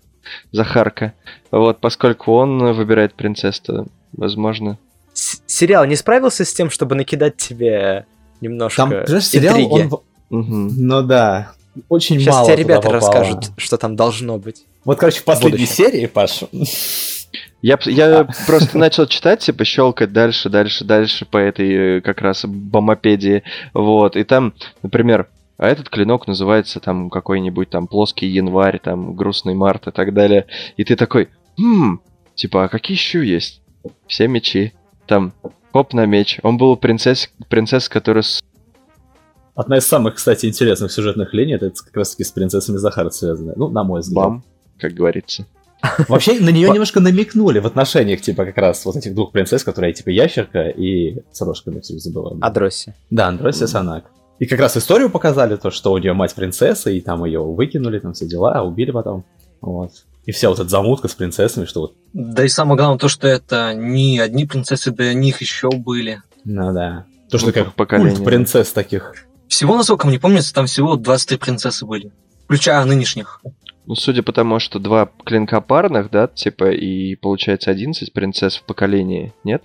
Захарка. 0.52 1.14
Вот, 1.52 1.80
поскольку 1.80 2.34
он 2.34 2.74
выбирает 2.74 3.14
принцесс, 3.14 3.60
то, 3.60 3.86
возможно... 4.14 4.78
С- 5.14 5.42
сериал 5.48 5.86
не 5.86 5.96
справился 5.96 6.46
с 6.46 6.54
тем, 6.54 6.70
чтобы 6.70 6.96
накидать 6.96 7.38
тебе 7.38 8.06
немножко 8.42 8.78
Там, 8.78 8.90
понимаешь, 8.90 9.26
сериал, 9.28 9.58
интриги? 9.60 9.90
он... 9.92 10.00
Мгм. 10.30 10.68
Ну 10.88 11.02
да, 11.02 11.52
очень 11.90 12.20
Сейчас 12.20 12.36
мало 12.36 12.48
тебе 12.48 12.58
ребята 12.58 12.82
попало. 12.90 12.94
расскажут, 13.02 13.52
что 13.58 13.78
там 13.78 13.96
должно 13.96 14.38
быть. 14.38 14.64
Вот, 14.86 14.98
короче, 15.00 15.20
в 15.22 15.24
последней 15.24 15.66
Будущее. 15.66 15.76
серии, 15.92 16.06
Паш, 16.06 16.44
Я, 17.62 17.78
я 17.86 18.28
просто 18.48 18.78
начал 18.78 19.06
читать, 19.06 19.42
типа, 19.42 19.66
щелкать 19.66 20.14
дальше, 20.14 20.50
дальше, 20.50 20.86
дальше 20.86 21.26
по 21.26 21.38
этой 21.38 21.98
э, 21.98 22.02
как 22.02 22.22
раз 22.22 22.46
бомопедии. 22.46 23.44
Вот, 23.74 24.16
и 24.16 24.24
там, 24.24 24.54
например, 24.82 25.28
а 25.60 25.68
этот 25.68 25.90
клинок 25.90 26.26
называется 26.26 26.80
там 26.80 27.10
какой-нибудь 27.10 27.70
там 27.70 27.88
плоский 27.88 28.28
январь, 28.28 28.80
там 28.80 29.14
грустный 29.14 29.54
март 29.54 29.88
и 29.88 29.92
так 29.92 30.14
далее. 30.14 30.48
И 30.78 30.86
ты 30.86 30.96
такой, 30.96 31.28
хм, 31.58 32.00
типа, 32.34 32.64
а 32.64 32.70
какие 32.70 32.96
еще 32.96 33.28
есть? 33.28 33.62
Все 34.08 34.30
мечи. 34.30 34.72
Там, 35.06 35.34
поп 35.74 35.94
на 35.94 36.06
меч. 36.06 36.40
Он 36.44 36.58
был 36.58 36.78
принцесс, 36.78 37.30
принцесс, 37.50 37.90
которая 37.90 38.24
с... 38.24 38.42
одна 39.54 39.80
из 39.80 39.86
самых, 39.86 40.16
кстати, 40.16 40.46
интересных 40.46 40.94
сюжетных 40.94 41.34
линий, 41.34 41.56
это 41.56 41.72
как 41.72 41.98
раз-таки 41.98 42.24
с 42.24 42.32
принцессами 42.32 42.78
Захара 42.78 43.10
связанная. 43.10 43.56
Ну, 43.58 43.68
на 43.68 43.84
мой 43.84 44.00
взгляд. 44.00 44.26
бам, 44.26 44.44
как 44.78 44.94
говорится. 44.94 45.46
Вообще, 46.08 46.40
на 46.40 46.52
нее 46.52 46.70
немножко 46.70 47.02
намекнули 47.02 47.60
в 47.60 47.66
отношениях, 47.66 48.22
типа, 48.22 48.46
как 48.46 48.58
раз 48.58 48.86
вот 48.86 48.96
этих 48.96 49.14
двух 49.14 49.34
принцесс, 49.34 49.66
которые, 49.66 49.92
типа, 49.92 50.10
ящерка 50.10 50.70
и 50.70 51.18
с 51.34 51.42
рожками 51.42 51.82
все 51.82 51.98
забываю. 51.98 52.38
Адросси. 52.40 52.94
Да, 53.10 53.28
Андросия 53.28 53.68
Санак. 53.68 54.06
И 54.40 54.46
как 54.46 54.60
раз 54.60 54.78
историю 54.78 55.10
показали, 55.10 55.58
то, 55.58 55.70
что 55.70 55.92
у 55.92 55.98
нее 55.98 56.14
мать 56.14 56.34
принцесса, 56.34 56.90
и 56.90 57.02
там 57.02 57.26
ее 57.26 57.44
выкинули, 57.44 58.00
там 58.00 58.14
все 58.14 58.26
дела, 58.26 58.64
убили 58.64 58.92
потом. 58.92 59.26
Вот. 59.62 59.92
И 60.26 60.32
вся 60.32 60.50
вот 60.50 60.60
эта 60.60 60.70
замутка 60.70 61.08
с 61.08 61.16
принцессами, 61.16 61.66
что 61.66 61.82
вот, 61.82 61.96
Да 62.14 62.46
и 62.46 62.48
самое 62.48 62.78
главное 62.78 62.98
то, 62.98 63.10
что 63.10 63.28
это 63.28 63.74
не 63.74 64.20
одни 64.20 64.46
принцессы, 64.46 64.92
да 64.92 65.12
и 65.12 65.16
них 65.16 65.42
еще 65.42 65.70
были. 65.70 66.22
ну 66.46 66.74
да. 66.74 67.06
То, 67.30 67.38
что 67.38 67.48
Ну, 67.48 67.54
как 67.54 67.74
поколение, 67.74 68.16
культ 68.16 68.26
принцесс 68.26 68.72
таких. 68.72 69.14
Всего, 69.48 69.76
насколько 69.76 70.08
мне 70.08 70.20
помнится, 70.20 70.54
там 70.54 70.68
всего 70.68 70.96
23 70.96 71.38
принцессы 71.38 71.86
были. 71.86 72.12
Включая 72.46 72.84
нынешних. 72.86 73.42
Ну, 73.86 73.96
судя 73.96 74.24
по 74.24 74.32
тому, 74.32 74.60
что 74.60 74.80
два 74.80 75.10
клинка 75.26 75.62
парных, 75.62 76.12
да, 76.12 76.28
типа, 76.28 76.72
и 76.72 77.16
получается 77.16 77.72
11 77.72 78.14
принцесс 78.14 78.56
в 78.56 78.64
поколении, 78.64 79.34
нет? 79.44 79.64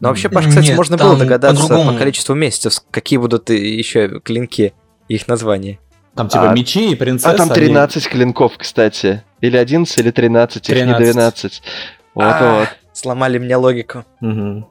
Но 0.00 0.08
вообще, 0.08 0.28
Паш, 0.28 0.46
кстати, 0.46 0.66
Нет, 0.68 0.76
можно 0.76 0.96
было 0.96 1.16
догадаться 1.16 1.62
по-другому. 1.62 1.92
по 1.92 1.98
количеству 1.98 2.34
месяцев, 2.34 2.80
какие 2.90 3.18
будут 3.18 3.50
еще 3.50 4.20
клинки, 4.20 4.74
их 5.08 5.26
названия. 5.28 5.78
Там 6.14 6.28
типа 6.28 6.50
А- 6.50 6.54
мечи 6.54 6.92
и 6.92 6.94
принцессы. 6.94 7.34
А 7.34 7.36
там 7.36 7.50
они- 7.50 7.54
13 7.66 8.08
клинков, 8.08 8.52
кстати. 8.56 9.22
Или 9.40 9.56
11, 9.56 9.98
или 9.98 10.10
13, 10.10 10.68
их 10.68 10.74
не 10.76 10.82
13. 10.82 11.12
12. 11.12 11.62
Вот, 12.14 12.24
А, 12.24 12.60
вот. 12.60 12.68
Сломали 12.92 13.38
мне 13.38 13.56
логику. 13.56 14.04
Мгм. 14.20 14.66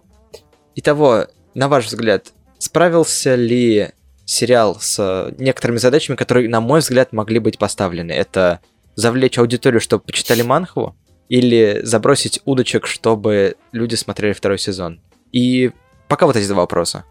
Итого, 0.75 1.27
на 1.53 1.67
ваш 1.67 1.85
взгляд, 1.85 2.33
справился 2.57 3.35
ли 3.35 3.89
сериал 4.25 4.77
с 4.79 4.97
э, 4.99 5.33
некоторыми 5.37 5.77
задачами, 5.77 6.15
которые, 6.15 6.49
на 6.49 6.61
мой 6.61 6.79
взгляд, 6.79 7.13
могли 7.13 7.39
быть 7.39 7.57
поставлены? 7.59 8.11
Это 8.11 8.59
завлечь 8.95 9.37
аудиторию, 9.37 9.79
чтобы 9.81 10.03
почитали 10.03 10.41
Манхву? 10.41 10.95
Или 11.29 11.81
забросить 11.83 12.41
удочек, 12.45 12.85
чтобы 12.85 13.55
люди 13.71 13.95
смотрели 13.95 14.33
второй 14.33 14.59
сезон? 14.59 14.99
И 15.31 15.71
пока 16.07 16.27
вот 16.27 16.35
эти 16.35 16.47
два 16.47 16.57
вопроса. 16.57 17.03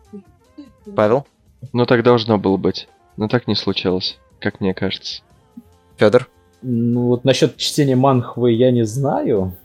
Павел, 0.95 1.27
Ну, 1.73 1.87
так 1.87 2.03
должно 2.03 2.39
было 2.39 2.57
быть. 2.57 2.89
Но 3.17 3.29
так 3.29 3.47
не 3.47 3.55
случилось, 3.55 4.19
как 4.41 4.61
мне 4.61 4.75
кажется. 4.75 5.23
Федор, 5.97 6.29
Ну 6.63 7.07
вот 7.07 7.25
насчет 7.25 7.57
чтения 7.57 7.97
манхвы 7.97 8.53
я 8.53 8.71
не 8.71 8.85
знаю. 8.85 9.57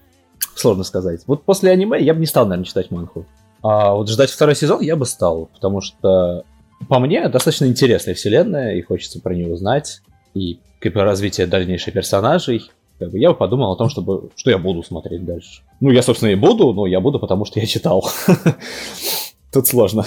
Сложно 0.56 0.84
сказать. 0.84 1.22
Вот 1.28 1.44
после 1.44 1.72
аниме 1.72 2.02
я 2.02 2.14
бы 2.14 2.20
не 2.20 2.26
стал, 2.26 2.46
наверное, 2.46 2.66
читать 2.66 2.92
манхву. 2.92 3.26
А 3.62 3.94
вот 3.94 4.10
ждать 4.10 4.30
второй 4.30 4.56
сезон 4.56 4.82
я 4.82 4.96
бы 4.96 5.06
стал, 5.06 5.50
потому 5.54 5.82
что 5.82 6.44
по 6.88 7.00
мне 7.00 7.28
достаточно 7.28 7.66
интересная 7.66 8.16
вселенная, 8.16 8.76
и 8.76 8.82
хочется 8.82 9.20
про 9.20 9.34
нее 9.34 9.52
узнать. 9.52 10.02
И 10.34 10.60
развитие 10.82 11.48
дальнейших 11.48 11.94
персонажей. 11.94 12.72
Как 13.00 13.12
бы 13.12 13.18
я 13.18 13.30
бы 13.32 13.36
подумал 13.38 13.72
о 13.72 13.76
том, 13.78 13.90
чтобы, 13.90 14.30
что 14.36 14.50
я 14.52 14.58
буду 14.58 14.84
смотреть 14.84 15.26
дальше. 15.26 15.62
Ну, 15.80 15.90
я, 15.90 16.02
собственно, 16.02 16.30
и 16.32 16.36
буду, 16.36 16.74
но 16.74 16.86
я 16.86 17.00
буду, 17.00 17.20
потому 17.20 17.46
что 17.46 17.60
я 17.60 17.66
читал. 17.66 18.10
Тут 19.52 19.68
сложно. 19.68 20.06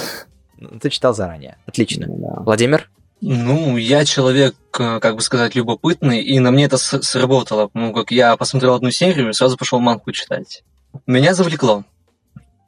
ну, 0.59 0.78
ты 0.78 0.90
читал 0.90 1.14
заранее. 1.14 1.57
Отлично. 1.66 2.07
Да. 2.09 2.43
Владимир? 2.43 2.90
Ну, 3.20 3.76
я 3.76 4.05
человек, 4.05 4.55
э, 4.78 4.99
как 5.01 5.14
бы 5.16 5.20
сказать, 5.22 5.55
любопытный, 5.55 6.20
и 6.20 6.38
на 6.40 6.51
мне 6.51 6.64
это 6.64 6.76
с- 6.76 7.03
сработало. 7.03 7.70
Ну, 7.72 7.93
как 7.93 8.11
я 8.11 8.36
посмотрел 8.36 8.74
одну 8.74 8.90
серию 8.90 9.30
и 9.30 9.32
сразу 9.32 9.57
пошел 9.57 9.78
манку 9.80 10.11
читать. 10.12 10.64
Меня 11.07 11.32
завлекло. 11.32 11.84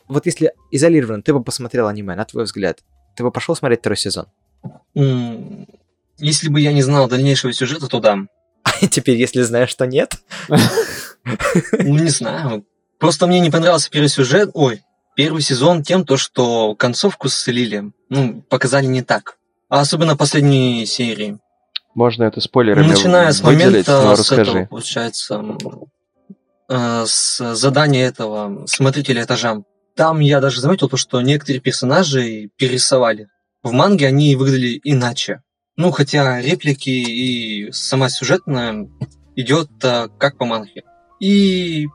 Вот 0.08 0.26
если 0.26 0.52
изолированно 0.70 1.22
ты 1.22 1.32
бы 1.34 1.42
посмотрел 1.42 1.88
аниме, 1.88 2.14
на 2.14 2.24
твой 2.24 2.44
взгляд, 2.44 2.80
ты 3.16 3.22
бы 3.24 3.30
пошел 3.30 3.54
смотреть 3.56 3.80
второй 3.80 3.96
сезон? 3.96 4.26
Если 6.18 6.48
бы 6.48 6.60
я 6.60 6.72
не 6.72 6.82
знал 6.82 7.08
дальнейшего 7.08 7.52
сюжета, 7.52 7.88
то 7.88 8.00
да. 8.00 8.18
А 8.64 8.86
теперь, 8.90 9.16
если 9.16 9.42
знаешь, 9.42 9.70
что 9.70 9.86
нет, 9.86 10.16
Ну, 10.48 11.98
не 11.98 12.08
знаю. 12.08 12.64
Просто 12.98 13.26
мне 13.26 13.40
не 13.40 13.50
понравился 13.50 13.90
первый 13.90 14.08
сюжет, 14.08 14.50
ой, 14.54 14.82
первый 15.16 15.42
сезон 15.42 15.82
тем, 15.82 16.04
то, 16.04 16.16
что 16.16 16.74
концовку 16.74 17.28
слили, 17.28 17.92
ну, 18.08 18.42
показали 18.48 18.86
не 18.86 19.02
так. 19.02 19.36
А 19.68 19.80
особенно 19.80 20.16
последние 20.16 20.86
серии. 20.86 21.38
Можно 21.94 22.24
это 22.24 22.40
спойлерами 22.40 22.88
Начиная 22.88 23.32
с 23.32 23.40
выделить, 23.40 23.64
момента, 23.66 23.82
с 23.82 23.88
этого, 23.88 24.10
расскажи. 24.16 24.66
получается, 24.68 25.44
э, 26.68 27.04
с 27.06 27.54
задания 27.54 28.06
этого 28.06 28.66
смотрителя 28.66 29.22
этажа. 29.22 29.62
Там 29.94 30.18
я 30.20 30.40
даже 30.40 30.60
заметил 30.60 30.88
то, 30.88 30.96
что 30.96 31.20
некоторые 31.20 31.60
персонажи 31.60 32.50
перерисовали. 32.56 33.28
В 33.62 33.72
манге 33.72 34.08
они 34.08 34.34
выглядели 34.34 34.80
иначе. 34.82 35.42
Ну, 35.76 35.90
хотя 35.90 36.40
реплики 36.40 36.90
и 36.90 37.72
сама 37.72 38.08
сюжетная 38.08 38.88
идет 39.34 39.70
э, 39.82 40.08
как 40.18 40.38
по 40.38 40.44
манге. 40.44 40.84
И 41.20 41.86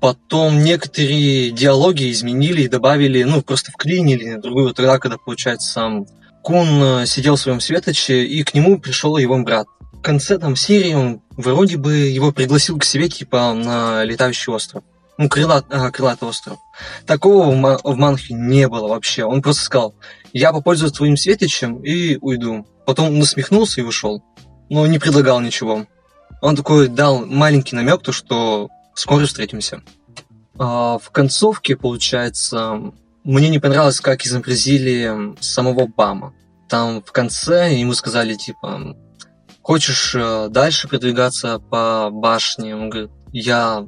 потом 0.00 0.62
некоторые 0.62 1.50
диалоги 1.50 2.10
изменили 2.10 2.62
и 2.62 2.68
добавили, 2.68 3.24
ну, 3.24 3.42
просто 3.42 3.72
вклинили 3.72 4.30
на 4.30 4.40
другую. 4.40 4.72
Тогда, 4.72 4.98
когда, 4.98 5.18
получается, 5.18 6.04
Кун 6.42 6.82
э, 6.82 7.06
сидел 7.06 7.36
в 7.36 7.40
своем 7.40 7.60
светоче, 7.60 8.24
и 8.24 8.42
к 8.42 8.54
нему 8.54 8.78
пришел 8.78 9.16
его 9.18 9.36
брат. 9.42 9.66
В 9.92 10.00
конце 10.00 10.38
там 10.38 10.56
серии 10.56 10.94
он 10.94 11.20
вроде 11.32 11.76
бы 11.76 11.94
его 11.94 12.32
пригласил 12.32 12.78
к 12.78 12.84
себе, 12.84 13.08
типа, 13.08 13.52
на 13.52 14.04
летающий 14.04 14.52
остров. 14.52 14.84
Ну, 15.18 15.28
крылат, 15.28 15.66
а, 15.70 15.90
крылатый 15.90 16.28
остров. 16.28 16.58
Такого 17.06 17.50
в, 17.50 17.80
в 17.82 17.96
манхе 17.96 18.34
не 18.34 18.68
было 18.68 18.88
вообще. 18.88 19.24
Он 19.24 19.42
просто 19.42 19.64
сказал, 19.64 19.94
я 20.32 20.52
попользуюсь 20.52 20.92
твоим 20.92 21.16
светочем 21.16 21.82
и 21.82 22.16
уйду. 22.20 22.66
Потом 22.86 23.18
насмехнулся 23.18 23.80
и 23.80 23.84
ушел. 23.84 24.22
Но 24.70 24.86
не 24.86 24.98
предлагал 24.98 25.40
ничего. 25.40 25.86
Он 26.40 26.56
такой 26.56 26.88
дал 26.88 27.26
маленький 27.26 27.76
намек, 27.76 28.02
то 28.02 28.12
что 28.12 28.68
скоро 28.94 29.26
встретимся. 29.26 29.82
А, 30.58 30.98
в 30.98 31.10
концовке, 31.10 31.76
получается, 31.76 32.92
мне 33.24 33.48
не 33.48 33.58
понравилось, 33.58 34.00
как 34.00 34.24
изобразили 34.24 35.34
самого 35.40 35.86
Бама. 35.86 36.32
Там 36.68 37.02
в 37.02 37.12
конце 37.12 37.76
ему 37.76 37.92
сказали, 37.94 38.34
типа, 38.34 38.96
хочешь 39.62 40.14
э, 40.14 40.48
дальше 40.48 40.88
продвигаться 40.88 41.58
по 41.58 42.08
башне? 42.10 42.74
Он 42.74 42.90
говорит, 42.90 43.10
я... 43.32 43.86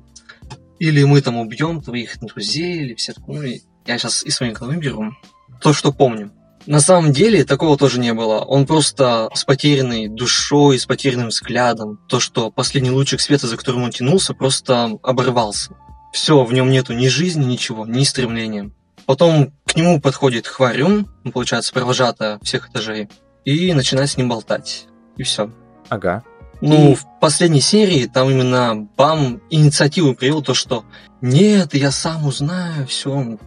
Или 0.79 1.03
мы 1.05 1.21
там 1.23 1.37
убьем 1.39 1.81
твоих 1.81 2.19
друзей, 2.21 2.83
или 2.83 2.95
все 2.95 3.13
такое. 3.13 3.61
Я 3.85 3.99
сейчас 3.99 4.23
из 4.23 4.37
своей 4.37 4.53
головы 4.53 4.77
беру. 4.77 5.13
То, 5.61 5.73
что 5.73 5.93
помню. 5.93 6.31
На 6.69 6.81
самом 6.81 7.13
деле 7.13 7.47
такого 7.47 7.79
тоже 7.79 7.99
не 7.99 8.13
было. 8.13 8.41
Он 8.41 8.67
просто 8.67 9.31
с 9.33 9.43
потерянной 9.45 10.07
душой, 10.07 10.79
с 10.79 10.85
потерянным 10.85 11.29
взглядом. 11.29 11.99
То, 12.09 12.21
что 12.21 12.51
последний 12.51 12.91
лучик 12.91 13.23
света, 13.23 13.47
за 13.47 13.57
которым 13.57 13.85
он 13.85 13.91
тянулся, 13.91 14.35
просто 14.35 14.99
оборвался. 15.03 15.71
Все, 16.13 16.45
в 16.45 16.53
нем 16.53 16.71
нету 16.71 16.93
ни 16.93 17.09
жизни, 17.09 17.47
ничего, 17.47 17.87
ни 17.87 18.05
стремления. 18.05 18.71
Потом 19.07 19.55
к 19.65 19.77
нему 19.77 19.99
подходит 19.99 20.47
Хварюн, 20.47 21.09
ну, 21.25 21.33
получается, 21.33 21.73
провожатая 21.73 22.39
всех 22.43 22.69
этажей, 22.69 23.09
и 23.47 23.73
начинает 23.73 24.11
с 24.11 24.19
ним 24.19 24.29
болтать. 24.29 24.89
И 25.17 25.23
все. 25.23 25.51
ага. 25.89 26.23
Ну, 26.61 26.91
И- 26.91 26.95
в 26.97 27.07
последней 27.19 27.63
серии 27.63 28.05
там 28.05 28.29
именно 28.29 28.89
Бам 28.97 29.41
инициативу 29.49 30.15
привел 30.15 30.43
то, 30.43 30.53
что 30.53 30.85
нет, 31.23 31.73
я 31.75 31.91
сам 31.91 32.27
узнаю, 32.27 32.87
все. 32.87 33.39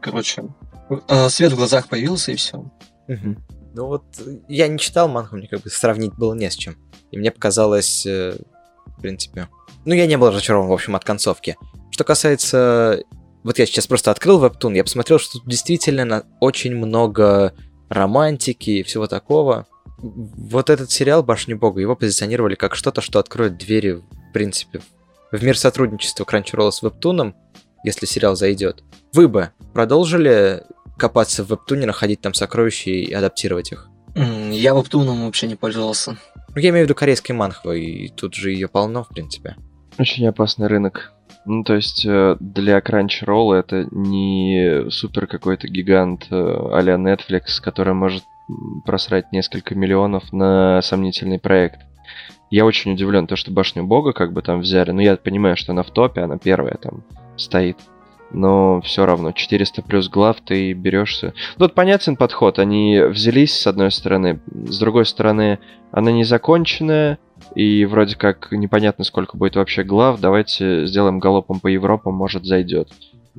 Короче, 0.00 0.44
свет 1.28 1.52
в 1.52 1.56
глазах 1.56 1.88
появился 1.88 2.32
и 2.32 2.36
все. 2.36 2.64
Мгм. 3.08 3.44
Ну 3.74 3.86
вот, 3.86 4.04
э, 4.24 4.38
я 4.48 4.68
не 4.68 4.78
читал 4.78 5.08
мангу, 5.08 5.36
мне 5.36 5.48
как 5.48 5.62
бы 5.62 5.70
сравнить 5.70 6.14
было 6.14 6.34
не 6.34 6.48
с 6.50 6.54
чем. 6.54 6.76
И 7.10 7.18
мне 7.18 7.30
показалось, 7.30 8.06
э, 8.06 8.36
в 8.86 9.00
принципе... 9.00 9.48
Ну, 9.84 9.94
я 9.94 10.06
не 10.06 10.16
был 10.16 10.28
разочарован, 10.28 10.68
в 10.68 10.72
общем, 10.72 10.96
от 10.96 11.04
концовки. 11.04 11.56
Что 11.90 12.04
касается... 12.04 13.02
Вот 13.42 13.58
я 13.58 13.66
сейчас 13.66 13.86
просто 13.86 14.10
открыл 14.10 14.38
вебтун, 14.40 14.72
я 14.74 14.84
посмотрел, 14.84 15.18
что 15.18 15.38
тут 15.38 15.46
действительно 15.46 16.24
очень 16.40 16.74
много 16.74 17.52
романтики 17.90 18.70
и 18.70 18.82
всего 18.82 19.06
такого. 19.06 19.66
Вот 19.98 20.70
этот 20.70 20.90
сериал 20.90 21.22
«Башня 21.22 21.54
Бога», 21.54 21.80
его 21.80 21.94
позиционировали 21.94 22.54
как 22.54 22.74
что-то, 22.74 23.02
что 23.02 23.18
откроет 23.18 23.58
двери, 23.58 23.92
в 23.92 24.32
принципе, 24.32 24.80
в 25.30 25.44
мир 25.44 25.58
сотрудничества 25.58 26.24
Crunchyroll 26.24 26.70
с 26.70 26.80
вебтуном, 26.80 27.34
если 27.84 28.06
сериал 28.06 28.34
зайдет. 28.34 28.82
Вы 29.12 29.28
бы 29.28 29.50
продолжили 29.74 30.62
копаться 30.96 31.44
в 31.44 31.50
вебтуне, 31.50 31.86
находить 31.86 32.20
там 32.20 32.32
сокровища 32.32 32.90
и 32.90 33.12
адаптировать 33.12 33.72
их? 33.72 33.88
Я 34.14 34.74
вебтуном 34.74 35.24
вообще 35.26 35.48
не 35.48 35.56
пользовался. 35.56 36.16
Ну, 36.54 36.60
я 36.60 36.70
имею 36.70 36.84
в 36.84 36.88
виду 36.88 36.94
корейской 36.94 37.32
манхвы, 37.32 37.80
и 37.80 38.08
тут 38.08 38.34
же 38.34 38.52
ее 38.52 38.68
полно, 38.68 39.02
в 39.02 39.08
принципе. 39.08 39.56
Очень 39.98 40.26
опасный 40.28 40.68
рынок. 40.68 41.12
Ну, 41.46 41.62
то 41.64 41.74
есть 41.74 42.06
э, 42.06 42.36
для 42.40 42.78
Crunchyroll 42.78 43.54
это 43.54 43.86
не 43.90 44.88
супер 44.90 45.26
какой-то 45.26 45.68
гигант 45.68 46.26
э, 46.30 46.34
а-ля 46.72 46.94
Netflix, 46.94 47.60
который 47.62 47.92
может 47.92 48.24
просрать 48.84 49.32
несколько 49.32 49.74
миллионов 49.74 50.32
на 50.32 50.80
сомнительный 50.82 51.38
проект. 51.38 51.80
Я 52.50 52.64
очень 52.64 52.92
удивлен, 52.92 53.26
то, 53.26 53.36
что 53.36 53.50
Башню 53.50 53.84
Бога 53.84 54.12
как 54.12 54.32
бы 54.32 54.42
там 54.42 54.60
взяли. 54.60 54.92
Ну, 54.92 55.00
я 55.00 55.16
понимаю, 55.16 55.56
что 55.56 55.72
она 55.72 55.82
в 55.82 55.90
топе, 55.90 56.20
она 56.20 56.38
первая 56.38 56.76
там 56.76 57.02
стоит. 57.36 57.76
Но 58.32 58.80
все 58.80 59.06
равно, 59.06 59.32
400 59.32 59.82
плюс 59.82 60.08
глав 60.08 60.40
ты 60.40 60.72
берешься. 60.72 61.34
Ну, 61.56 61.66
Тут 61.66 61.74
понятен 61.74 62.16
подход. 62.16 62.58
Они 62.58 63.00
взялись, 63.00 63.56
с 63.56 63.66
одной 63.66 63.90
стороны. 63.90 64.40
С 64.46 64.78
другой 64.78 65.06
стороны, 65.06 65.60
она 65.92 66.10
не 66.10 66.24
законченная. 66.24 67.18
И 67.54 67.84
вроде 67.84 68.16
как 68.16 68.50
непонятно, 68.50 69.04
сколько 69.04 69.36
будет 69.36 69.56
вообще 69.56 69.84
глав. 69.84 70.20
Давайте 70.20 70.86
сделаем 70.86 71.20
галопом 71.20 71.60
по 71.60 71.68
Европам, 71.68 72.14
может 72.14 72.44
зайдет. 72.44 72.88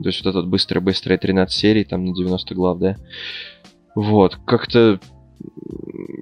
То 0.01 0.09
есть 0.09 0.23
вот 0.23 0.29
этот 0.29 0.47
быстрый-быстрый 0.47 1.17
13 1.17 1.57
серий, 1.57 1.83
там 1.83 2.05
на 2.05 2.13
90 2.13 2.53
глав, 2.55 2.79
да? 2.79 2.97
Вот, 3.95 4.37
как-то 4.45 4.99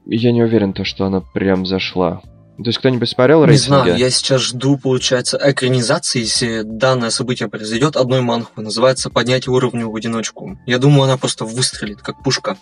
я 0.06 0.32
не 0.32 0.44
уверен, 0.44 0.74
то, 0.74 0.84
что 0.84 1.06
она 1.06 1.22
прям 1.22 1.66
зашла. 1.66 2.22
То 2.58 2.64
есть 2.66 2.78
кто-нибудь 2.78 3.10
смотрел 3.10 3.42
Не 3.42 3.48
рейтинги? 3.48 3.68
знаю, 3.68 3.98
я 3.98 4.10
сейчас 4.12 4.42
жду, 4.42 4.78
получается, 4.78 5.40
экранизации, 5.42 6.20
если 6.20 6.62
данное 6.64 7.10
событие 7.10 7.50
произойдет 7.50 7.96
одной 7.96 8.22
манхвы. 8.22 8.62
Называется 8.62 9.10
«Поднятие 9.10 9.54
уровня 9.54 9.88
в 9.88 9.96
одиночку». 9.96 10.58
Я 10.68 10.78
думаю, 10.78 11.04
она 11.04 11.18
просто 11.18 11.46
выстрелит, 11.46 12.02
как 12.02 12.22
пушка. 12.24 12.58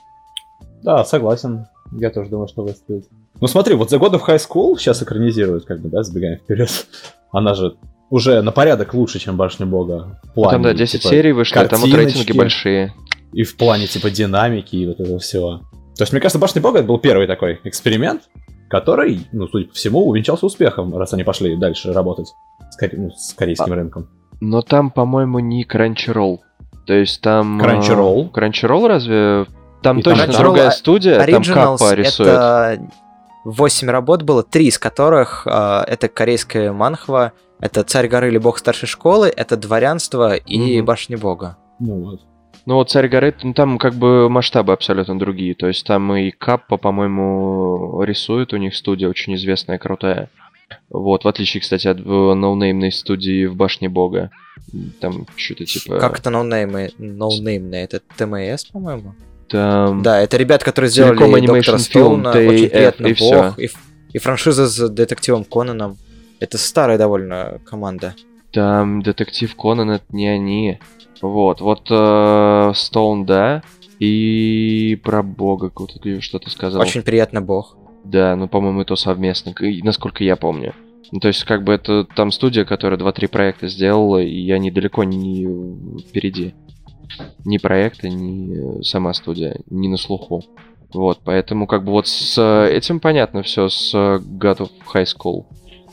Да, 0.81 1.03
согласен. 1.03 1.65
Я 1.91 2.09
тоже 2.09 2.29
думаю, 2.29 2.47
что 2.47 2.63
выстрелит. 2.63 3.05
Ну 3.39 3.47
смотри, 3.47 3.75
вот 3.75 3.91
The 3.91 3.99
God 3.99 4.13
of 4.13 4.25
High 4.25 4.39
School 4.47 4.77
сейчас 4.77 5.03
экранизируют, 5.03 5.65
как 5.65 5.81
бы, 5.81 5.89
да, 5.89 6.03
сбегаем 6.03 6.37
вперед. 6.37 6.69
Она 7.31 7.53
же 7.53 7.75
уже 8.09 8.41
на 8.41 8.51
порядок 8.51 8.93
лучше, 8.93 9.19
чем 9.19 9.35
Башня 9.35 9.65
Бога. 9.65 10.19
В 10.23 10.27
Ну, 10.27 10.33
плане, 10.33 10.51
там, 10.51 10.61
да, 10.63 10.73
10 10.73 11.01
типа, 11.01 11.09
серий 11.13 11.31
вышло, 11.33 11.65
там 11.65 11.81
вот 11.81 11.93
рейтинги 11.93 12.31
большие. 12.31 12.93
И 13.33 13.43
в 13.43 13.57
плане, 13.57 13.87
типа, 13.87 14.09
динамики 14.09 14.75
и 14.75 14.85
вот 14.85 14.99
этого 14.99 15.19
всего. 15.19 15.59
То 15.97 16.03
есть, 16.03 16.11
мне 16.13 16.21
кажется, 16.21 16.39
Башня 16.39 16.61
Бога 16.61 16.79
это 16.79 16.87
был 16.87 16.97
первый 16.97 17.27
такой 17.27 17.59
эксперимент, 17.63 18.23
который, 18.71 19.27
ну, 19.33 19.47
судя 19.47 19.67
по 19.67 19.73
всему, 19.73 20.07
увенчался 20.07 20.45
успехом, 20.45 20.95
раз 20.97 21.13
они 21.13 21.23
пошли 21.23 21.57
дальше 21.57 21.91
работать 21.91 22.33
с, 22.71 22.77
кор- 22.77 22.89
ну, 22.93 23.11
с 23.11 23.33
корейским 23.33 23.73
рынком. 23.73 24.07
Но 24.39 24.61
там, 24.61 24.89
по-моему, 24.89 25.39
не 25.39 25.65
Crunchyroll. 25.65 26.39
То 26.87 26.93
есть 26.93 27.21
там... 27.21 27.61
э, 27.61 27.63
Crunchyroll? 27.65 28.31
Crunchyroll 28.31 28.87
разве? 28.87 29.45
Там 29.83 29.99
И 29.99 30.03
точно 30.03 30.23
Crunchyroll 30.23 30.37
другая 30.39 30.67
а- 30.69 30.71
студия, 30.71 31.25
там 31.25 31.43
Каппа 31.43 31.93
рисует. 31.93 32.29
это 32.29 32.79
8 33.43 33.89
работ 33.89 34.23
было, 34.23 34.41
три 34.41 34.67
из 34.67 34.79
которых 34.79 35.45
э, 35.45 35.83
это 35.87 36.07
корейская 36.07 36.71
манхва, 36.71 37.33
это 37.59 37.83
«Царь 37.83 38.07
горы» 38.07 38.29
или 38.29 38.37
«Бог 38.37 38.57
старшей 38.57 38.87
школы», 38.87 39.27
это 39.27 39.57
«Дворянство» 39.57 40.33
и 40.35 40.77
Мгм. 40.77 40.85
«Башня 40.85 41.17
Бога». 41.17 41.57
Ну 41.79 42.03
вот. 42.03 42.21
Ну 42.65 42.75
вот 42.75 42.91
«Царь 42.91 43.07
горы», 43.07 43.33
ну, 43.43 43.53
там 43.53 43.77
как 43.77 43.95
бы 43.95 44.29
масштабы 44.29 44.73
абсолютно 44.73 45.17
другие. 45.17 45.55
То 45.55 45.67
есть 45.67 45.85
там 45.85 46.13
и 46.15 46.31
Каппа, 46.31 46.77
по-моему, 46.77 48.03
рисует, 48.03 48.53
у 48.53 48.57
них 48.57 48.75
студия 48.75 49.09
очень 49.09 49.35
известная, 49.35 49.77
крутая. 49.77 50.29
Вот, 50.89 51.23
в 51.23 51.27
отличие, 51.27 51.61
кстати, 51.61 51.87
от 51.87 51.99
э, 51.99 52.03
ноунеймной 52.03 52.91
студии 52.91 53.45
в 53.45 53.55
Башне 53.55 53.89
Бога. 53.89 54.29
Там 54.99 55.25
что-то 55.35 55.65
типа... 55.65 55.97
Как 55.99 56.19
это 56.19 56.29
ноунеймы? 56.29 56.91
Ноунеймные? 56.97 57.83
Это 57.83 57.99
ТМС, 58.17 58.65
по-моему? 58.65 59.15
Там... 59.49 60.01
Да, 60.01 60.21
это 60.21 60.37
ребята, 60.37 60.63
которые 60.63 60.89
сделали 60.89 61.19
Telecom 61.19 61.47
Доктора 61.47 61.75
Film, 61.75 61.79
Стоуна, 61.79 62.29
очень 62.31 62.69
приятно 62.69 63.07
и 63.07 63.13
Бог, 63.13 63.17
всё. 63.17 63.53
и, 63.57 63.69
и 64.13 64.17
франшиза 64.17 64.67
с 64.67 64.89
детективом 64.89 65.43
Конаном. 65.43 65.97
Это 66.39 66.57
старая 66.57 66.97
довольно 66.97 67.59
команда. 67.65 68.15
Там 68.51 69.01
детектив 69.01 69.53
Конан 69.55 69.91
это 69.91 70.05
не 70.09 70.27
они. 70.27 70.79
Вот, 71.21 71.61
вот 71.61 71.87
э, 71.89 72.71
Стоун, 72.75 73.25
да. 73.25 73.63
И 73.99 74.99
про 75.03 75.21
Бога, 75.21 75.69
кого-то 75.69 75.99
ты 75.99 76.21
что-то 76.21 76.49
сказал. 76.49 76.81
Очень 76.81 77.03
приятно 77.03 77.41
Бог. 77.41 77.77
Да, 78.03 78.35
ну, 78.35 78.47
по-моему, 78.47 78.81
это 78.81 78.95
совместно, 78.95 79.53
насколько 79.83 80.23
я 80.23 80.35
помню. 80.35 80.73
Ну, 81.11 81.19
то 81.19 81.27
есть, 81.27 81.43
как 81.43 81.63
бы 81.63 81.73
это 81.73 82.05
там 82.15 82.31
студия, 82.31 82.65
которая 82.65 82.99
2-3 82.99 83.27
проекта 83.27 83.67
сделала, 83.67 84.17
и 84.17 84.49
они 84.51 84.71
далеко 84.71 85.03
не 85.03 85.45
впереди. 85.99 86.55
Ни 87.45 87.57
проекта, 87.57 88.09
ни 88.09 88.79
э, 88.79 88.83
сама 88.83 89.13
студия, 89.13 89.57
не 89.69 89.89
на 89.89 89.97
слуху. 89.97 90.43
Вот, 90.93 91.19
поэтому 91.23 91.67
как 91.67 91.83
бы 91.83 91.91
вот 91.91 92.07
с 92.07 92.41
этим 92.67 92.99
понятно 92.99 93.43
все 93.43 93.69
с 93.69 93.93
God 93.93 94.57
of 94.57 94.71
High 94.93 95.05
School. 95.05 95.45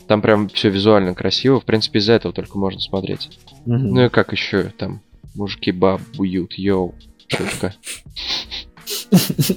Там 0.07 0.21
прям 0.21 0.49
все 0.49 0.69
визуально 0.69 1.13
красиво, 1.13 1.59
в 1.59 1.65
принципе, 1.65 1.99
из-за 1.99 2.13
этого 2.13 2.33
только 2.33 2.57
можно 2.57 2.79
смотреть. 2.79 3.29
Мгм. 3.65 3.93
Ну 3.93 4.05
и 4.05 4.09
как 4.09 4.31
еще 4.31 4.71
там 4.77 5.01
мужики 5.39 5.71
бабуют, 5.71 6.53
йоу, 6.53 6.93
шутка. 7.27 7.73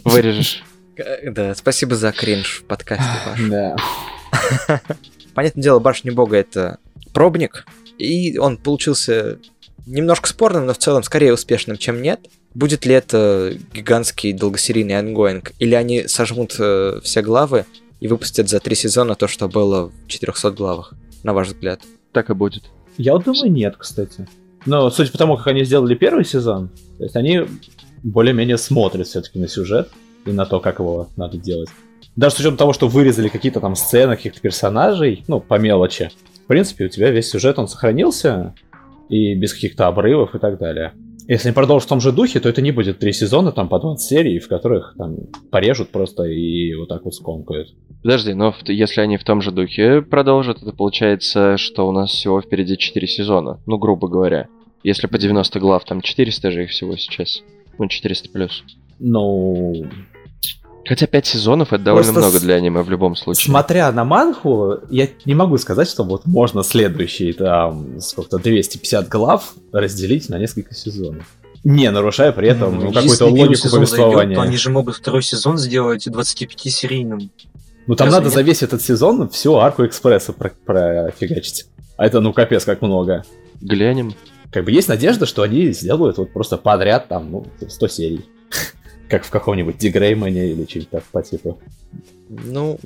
Вырежешь. 0.05 0.63
Да, 1.25 1.55
спасибо 1.55 1.97
за 1.97 2.13
кринж 2.13 2.61
в 2.61 2.65
подкасте, 2.65 3.05
Паш. 3.25 3.41
Да. 3.49 3.77
Понятное 5.35 5.63
дело, 5.63 5.79
Башня 5.81 6.13
Бога 6.13 6.37
это 6.37 6.79
пробник, 7.13 7.67
и 7.99 8.39
он 8.39 8.59
получился 8.59 9.39
немножко 9.87 10.29
спорным, 10.29 10.67
но 10.67 10.75
в 10.75 10.79
целом 10.79 11.03
скорее 11.03 11.33
успешным, 11.33 11.77
чем 11.77 12.01
нет. 12.01 12.21
Будет 12.55 12.87
ли 12.87 12.95
это 12.95 13.55
гигантский 13.73 14.33
долгосерийный 14.33 14.99
онгоинг, 14.99 15.53
или 15.59 15.75
они 15.75 16.07
сожмут 16.07 16.55
э, 16.59 17.01
все 17.03 17.23
главы 17.23 17.65
и 17.99 18.07
выпустят 18.07 18.49
за 18.49 18.61
три 18.61 18.77
сезона 18.77 19.15
то, 19.15 19.27
что 19.27 19.49
было 19.49 19.87
в 19.87 20.09
400 20.09 20.51
главах, 20.53 20.95
на 21.23 21.33
ваш 21.33 21.49
взгляд? 21.49 21.81
Так 22.13 22.31
и 22.31 22.35
будет. 22.35 22.65
Я 22.99 23.15
вот 23.15 23.25
думаю, 23.25 23.51
нет, 23.51 23.77
кстати. 23.79 24.29
Но 24.67 24.91
судя 24.91 25.11
по 25.11 25.19
тому, 25.19 25.37
как 25.37 25.49
они 25.49 25.65
сделали 25.65 25.95
первый 25.95 26.25
сезон, 26.25 26.71
то 26.99 27.05
есть 27.05 27.17
они 27.17 27.43
более-менее 28.03 28.59
смотрят 28.59 29.07
все-таки 29.07 29.39
на 29.39 29.49
сюжет 29.49 29.91
и 30.25 30.33
на 30.33 30.47
то, 30.47 30.61
как 30.61 30.79
его 30.79 31.09
надо 31.17 31.37
делать. 31.37 31.69
Даже 32.15 32.35
с 32.37 32.39
учетом 32.39 32.57
того, 32.57 32.73
что 32.73 32.89
вырезали 32.89 33.29
какие-то 33.29 33.61
там 33.61 33.75
сцены, 33.75 34.17
каких-то 34.17 34.41
персонажей, 34.41 35.25
ну, 35.29 35.41
по 35.41 35.59
мелочи. 35.59 36.11
В 36.45 36.47
принципе, 36.47 36.87
у 36.87 36.89
тебя 36.89 37.11
весь 37.11 37.31
сюжет, 37.31 37.59
он 37.59 37.69
сохранился, 37.69 38.55
и 39.09 39.35
без 39.35 39.53
каких-то 39.53 39.87
обрывов 39.89 40.35
и 40.35 40.39
так 40.39 40.59
далее. 40.59 40.93
Если 41.33 41.49
они 41.49 41.55
продолжат 41.55 41.87
в 41.87 41.89
том 41.89 42.01
же 42.03 42.13
духе, 42.13 42.41
то 42.41 42.51
это 42.51 42.61
не 42.61 42.73
будет 42.73 42.99
три 42.99 43.15
сезона, 43.15 43.53
там, 43.53 43.71
по 43.71 43.79
20 43.79 44.07
серий, 44.07 44.39
в 44.39 44.49
которых 44.49 44.95
там 44.99 45.17
порежут 45.51 45.89
просто 45.89 46.25
и 46.25 46.75
вот 46.75 46.91
так 46.91 47.07
вот 47.07 47.15
скомкают. 47.15 47.75
Подожди, 48.03 48.35
но 48.35 48.55
если 48.67 49.01
они 49.01 49.17
в 49.17 49.25
том 49.25 49.41
же 49.41 49.51
духе 49.51 50.03
продолжат, 50.03 50.61
это 50.61 50.75
получается, 50.75 51.57
что 51.57 51.89
у 51.89 51.93
нас 51.93 52.11
всего 52.11 52.43
впереди 52.43 52.77
4 52.77 53.07
сезона. 53.07 53.59
Ну, 53.65 53.79
грубо 53.79 54.09
говоря. 54.09 54.49
Если 54.83 55.07
по 55.07 55.17
90 55.17 55.59
глав, 55.59 55.87
там 55.87 56.03
400 56.03 56.51
же 56.51 56.65
их 56.65 56.71
всего 56.71 56.99
сейчас. 56.99 57.43
Ну, 57.79 57.89
400 57.89 58.29
плюс. 58.29 58.63
Ну, 58.99 59.87
Хотя 60.85 61.07
5 61.07 61.27
сезонов 61.27 61.73
это 61.73 61.83
довольно 61.85 62.13
Просто 62.13 62.21
много 62.21 62.39
с- 62.39 62.43
для 62.43 62.55
аниме 62.57 62.83
в 62.83 62.91
любом 62.91 63.15
случае. 63.17 63.47
Смотря 63.47 63.91
на 63.93 64.05
манху, 64.05 64.79
я 64.91 65.09
не 65.25 65.35
могу 65.35 65.57
сказать, 65.59 65.89
что 65.89 66.03
вот 66.05 66.27
можно 66.27 66.63
следующие 66.65 67.33
там 67.35 68.01
сколько-то 68.01 68.39
250 68.39 69.09
глав 69.09 69.55
разделить 69.73 70.29
на 70.29 70.39
несколько 70.39 70.75
сезонов. 70.75 71.25
Не 71.65 71.91
нарушая 71.93 72.33
при 72.33 72.49
этом 72.49 72.81
ну, 72.81 72.93
какую-то 72.93 73.27
логику 73.27 73.55
сезон 73.55 73.87
зайдет, 73.87 74.05
повествования. 74.07 74.35
то 74.35 74.43
они 74.43 74.57
же 74.57 74.71
могут 74.71 74.97
второй 74.97 75.23
сезон 75.23 75.59
сделать 75.59 76.09
25-серийным. 76.09 77.31
Ну 77.87 77.95
там 77.95 78.07
Разве 78.07 78.19
надо 78.19 78.25
нет? 78.27 78.35
за 78.35 78.43
весь 78.43 78.63
этот 78.65 78.83
сезон 78.83 79.29
всю 79.29 79.55
арку 79.57 79.87
экспресса 79.87 80.33
про- 80.33 80.51
профигачить. 80.67 81.67
А 81.97 82.07
это 82.07 82.21
ну 82.21 82.33
капец 82.33 82.65
как 82.65 82.83
много. 82.83 83.25
Глянем. 83.61 84.15
Как 84.51 84.65
бы 84.65 84.73
есть 84.73 84.89
надежда, 84.89 85.27
что 85.27 85.43
они 85.43 85.71
сделают 85.73 86.19
вот 86.19 86.33
просто 86.33 86.57
подряд 86.59 87.07
там, 87.09 87.31
ну, 87.31 87.47
100 87.69 87.89
серий. 87.89 88.25
Как 89.13 89.25
в 89.25 89.31
каком-нибудь 89.31 89.77
Дигреймане 89.77 90.49
или 90.53 90.65
что-нибудь 90.65 90.89
так 90.91 91.05
по 91.05 91.23
типу. 91.23 91.59
Ну, 92.31 92.79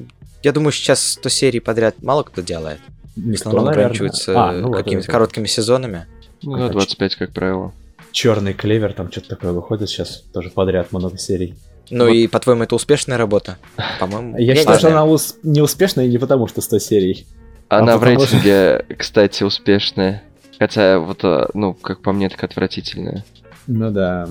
я 0.42 0.50
думаю, 0.52 0.72
сейчас 0.72 1.00
100 1.12 1.28
серий 1.28 1.60
подряд 1.60 2.02
мало 2.02 2.24
кто 2.24 2.42
делает. 2.42 2.80
В 3.14 3.24
Никто, 3.28 3.42
основном 3.50 3.64
наверное. 3.66 3.84
ограничивается 3.86 4.32
А, 4.48 4.52
ну 4.52 4.68
вот 4.68 4.76
какими-то 4.76 5.04
это. 5.04 5.12
короткими 5.12 5.46
сезонами. 5.46 6.06
Ну, 6.42 6.56
да, 6.58 6.68
25, 6.68 7.14
как 7.14 7.30
правило. 7.32 7.72
Черный 8.10 8.54
клевер, 8.54 8.92
там 8.92 9.10
что-то 9.12 9.28
такое 9.28 9.52
выходит 9.52 9.88
сейчас, 9.88 10.24
тоже 10.34 10.50
подряд 10.50 10.90
много 10.92 11.16
серий. 11.16 11.54
Ну 11.90 12.06
Вот. 12.06 12.10
и, 12.12 12.26
по-твоему, 12.26 12.64
это 12.64 12.74
успешная 12.74 13.16
работа? 13.16 13.56
По-моему, 14.00 14.36
Я 14.36 14.54
не 14.54 14.58
считаю, 14.58 14.78
что 14.80 14.88
она 14.88 15.04
ус- 15.06 15.36
неуспешная 15.44 16.08
не 16.08 16.18
потому, 16.18 16.48
что 16.48 16.60
100 16.60 16.80
серий. 16.80 17.24
Она 17.68 17.94
А 17.94 17.96
в 17.98 18.00
потому 18.00 18.20
что- 18.26 18.34
рейтинге, 18.36 18.84
кстати, 18.98 19.44
успешная. 19.44 20.24
Хотя, 20.58 20.98
вот, 20.98 21.20
а, 21.24 21.48
ну, 21.54 21.72
как 21.74 22.00
по 22.02 22.12
мне, 22.12 22.28
так 22.28 22.42
отвратительная. 22.42 23.24
Ну 23.68 23.90
да. 23.92 24.28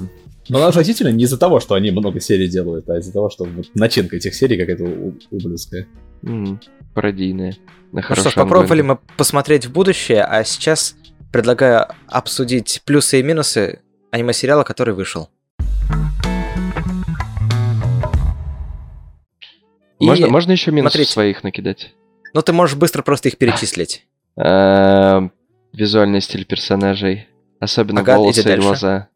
Но 0.47 0.59
она 0.59 0.67
отвратительно 0.67 1.09
не 1.09 1.23
из-за 1.23 1.37
того, 1.37 1.59
что 1.59 1.73
они 1.75 1.91
много 1.91 2.19
серий 2.19 2.47
делают, 2.47 2.87
а 2.89 2.97
из-за 2.99 3.11
того, 3.11 3.29
что 3.29 3.45
вот 3.45 3.67
начинка 3.73 4.15
этих 4.17 4.35
серий 4.35 4.57
какая-то 4.57 4.83
ублюдская. 5.31 5.87
М, 6.23 6.59
Пародийная. 6.93 7.55
На 7.91 8.03
Ну 8.07 8.15
что 8.15 8.29
ж, 8.29 8.33
попробовали 8.35 8.81
мы 8.81 8.97
посмотреть 9.17 9.65
в 9.65 9.71
будущее, 9.71 10.23
а 10.23 10.43
сейчас 10.43 10.95
предлагаю 11.31 11.87
обсудить 12.07 12.81
плюсы 12.85 13.19
и 13.19 13.23
минусы 13.23 13.79
аниме-сериала, 14.11 14.63
который 14.63 14.93
вышел. 14.93 15.29
И- 19.99 20.05
Можно, 20.05 20.27
можно 20.27 20.51
еще 20.51 20.71
минус 20.71 20.91
смотрите. 20.91 21.11
своих 21.11 21.43
накидать? 21.43 21.93
Ну, 22.33 22.41
ты 22.41 22.51
можешь 22.53 22.75
быстро 22.75 23.01
просто 23.01 23.29
их 23.29 23.37
перечислить. 23.37 24.05
Эм, 24.37 25.31
Визуальный 25.73 26.21
стиль 26.21 26.45
персонажей. 26.45 27.27
Особенно 27.59 28.01
Ага, 28.01 28.17
волосы 28.17 28.41
и 28.53 28.57
глаза. 28.57 29.07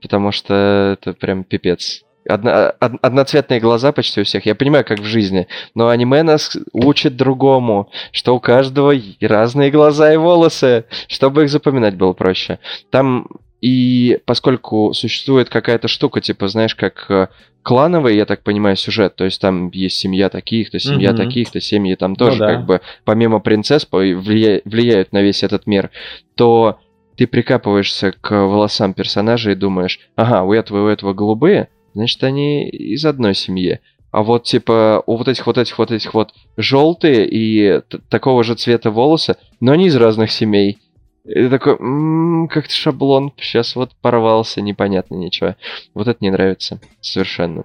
Потому 0.00 0.32
что 0.32 0.96
это 1.00 1.12
прям 1.12 1.44
пипец. 1.44 2.04
Одно- 2.28 2.72
од- 2.80 2.98
одноцветные 3.00 3.58
глаза 3.58 3.90
почти 3.92 4.20
у 4.20 4.24
всех. 4.24 4.44
Я 4.46 4.54
понимаю, 4.54 4.84
как 4.84 4.98
в 5.00 5.04
жизни. 5.04 5.48
Но 5.74 5.88
аниме 5.88 6.22
нас 6.22 6.56
учит 6.72 7.16
другому, 7.16 7.90
что 8.12 8.36
у 8.36 8.40
каждого 8.40 8.92
разные 9.20 9.70
глаза 9.70 10.12
и 10.12 10.16
волосы, 10.18 10.84
чтобы 11.08 11.44
их 11.44 11.50
запоминать 11.50 11.96
было 11.96 12.12
проще. 12.12 12.58
Там 12.90 13.28
и 13.60 14.20
поскольку 14.24 14.92
существует 14.92 15.48
какая-то 15.48 15.88
штука, 15.88 16.20
типа, 16.20 16.48
знаешь, 16.48 16.74
как 16.76 17.06
э, 17.10 17.28
клановый, 17.62 18.14
я 18.16 18.24
так 18.24 18.42
понимаю, 18.44 18.76
сюжет, 18.76 19.16
то 19.16 19.24
есть 19.24 19.40
там 19.40 19.70
есть 19.70 19.96
семья 19.96 20.28
таких-то, 20.28 20.78
семья 20.78 21.08
Мгм. 21.10 21.16
таких-то, 21.18 21.60
семьи 21.60 21.94
там 21.96 22.14
тоже 22.14 22.38
да. 22.38 22.46
как 22.54 22.66
бы 22.66 22.80
помимо 23.04 23.40
принцесс 23.40 23.86
влия- 23.90 24.60
влияют 24.64 25.12
на 25.12 25.22
весь 25.22 25.42
этот 25.42 25.66
мир, 25.66 25.90
то 26.36 26.78
ты 27.18 27.26
прикапываешься 27.26 28.12
к 28.12 28.30
волосам 28.30 28.94
персонажа 28.94 29.50
и 29.50 29.56
думаешь, 29.56 29.98
ага, 30.14 30.44
у 30.44 30.52
этого 30.52 30.78
и 30.78 30.80
у 30.82 30.86
этого 30.86 31.14
голубые, 31.14 31.68
значит, 31.92 32.22
они 32.22 32.68
из 32.68 33.04
одной 33.04 33.34
семьи. 33.34 33.80
А 34.12 34.22
вот, 34.22 34.44
типа, 34.44 35.02
у 35.04 35.16
вот 35.16 35.26
этих 35.26 35.46
вот 35.48 35.58
этих 35.58 35.78
вот 35.78 35.90
этих 35.90 36.14
вот 36.14 36.32
желтые 36.56 37.28
и 37.28 37.82
такого 38.08 38.44
же 38.44 38.54
цвета 38.54 38.92
волосы, 38.92 39.36
но 39.60 39.72
они 39.72 39.88
из 39.88 39.96
разных 39.96 40.30
семей. 40.30 40.78
И 41.24 41.48
такой, 41.48 41.74
«М, 41.74 42.48
как-то 42.48 42.72
шаблон 42.72 43.32
сейчас 43.38 43.74
вот 43.74 43.90
порвался, 44.00 44.62
непонятно 44.62 45.16
ничего. 45.16 45.56
Вот 45.94 46.06
это 46.06 46.18
не 46.20 46.30
нравится 46.30 46.80
совершенно. 47.00 47.64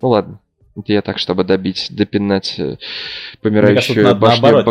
Ну 0.00 0.08
ладно. 0.08 0.40
Это 0.76 0.92
я 0.92 1.02
так, 1.02 1.18
чтобы 1.18 1.44
добить, 1.44 1.88
допинать 1.90 2.58
э, 2.58 2.78
помирающую 3.42 4.16
башню 4.16 4.42
наоборот 4.42 4.64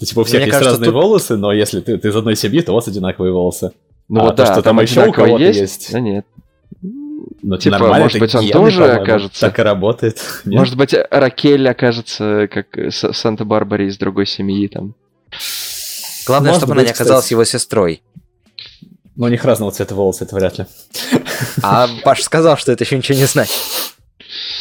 Что 0.00 0.06
типа 0.06 0.20
у 0.20 0.24
всех 0.24 0.38
Мне 0.40 0.46
есть 0.46 0.52
кажется, 0.52 0.70
разные 0.70 0.90
тут- 0.92 1.02
волосы, 1.02 1.36
но 1.36 1.52
если 1.52 1.80
ты, 1.80 1.98
ты 1.98 2.08
из 2.08 2.16
одной 2.16 2.34
семьи, 2.34 2.62
то 2.62 2.72
у 2.72 2.74
вас 2.74 2.88
одинаковые 2.88 3.32
волосы. 3.34 3.72
Ну 4.08 4.20
А 4.20 4.24
вот 4.24 4.36
то, 4.36 4.46
да, 4.46 4.52
что 4.54 4.62
там 4.62 4.80
еще 4.80 5.06
у 5.06 5.12
кого-то 5.12 5.44
есть. 5.44 5.92
Да 5.92 6.00
нет. 6.00 6.24
Ну, 7.42 7.54
это 7.54 7.62
Типа, 7.64 7.78
нормально, 7.78 8.04
может 8.04 8.16
это 8.16 8.24
быть, 8.24 8.34
он 8.34 8.40
гены, 8.42 8.52
тоже 8.52 8.92
окажется? 8.92 9.40
Так 9.40 9.58
и 9.58 9.62
работает. 9.62 10.18
Нет? 10.44 10.58
Может 10.58 10.76
быть, 10.76 10.94
Ракель 11.10 11.68
окажется 11.68 12.48
как 12.52 12.66
Санта-Барбаре 12.92 13.88
из 13.88 13.96
другой 13.98 14.26
семьи 14.26 14.68
там. 14.68 14.94
Главное, 16.26 16.50
Может 16.50 16.60
чтобы 16.60 16.72
она 16.72 16.80
быть, 16.82 16.88
не 16.88 16.92
оказалась 16.92 17.24
кстати. 17.24 17.32
его 17.34 17.44
сестрой. 17.44 18.02
Но 19.16 19.26
у 19.26 19.28
них 19.28 19.44
разного 19.44 19.72
цвета 19.72 19.94
волосы, 19.94 20.24
это 20.24 20.34
вряд 20.34 20.58
ли. 20.58 20.66
А 21.62 21.88
Паш 22.04 22.22
сказал, 22.22 22.56
что 22.56 22.72
это 22.72 22.84
еще 22.84 22.96
ничего 22.96 23.18
не 23.18 23.24
значит. 23.26 23.58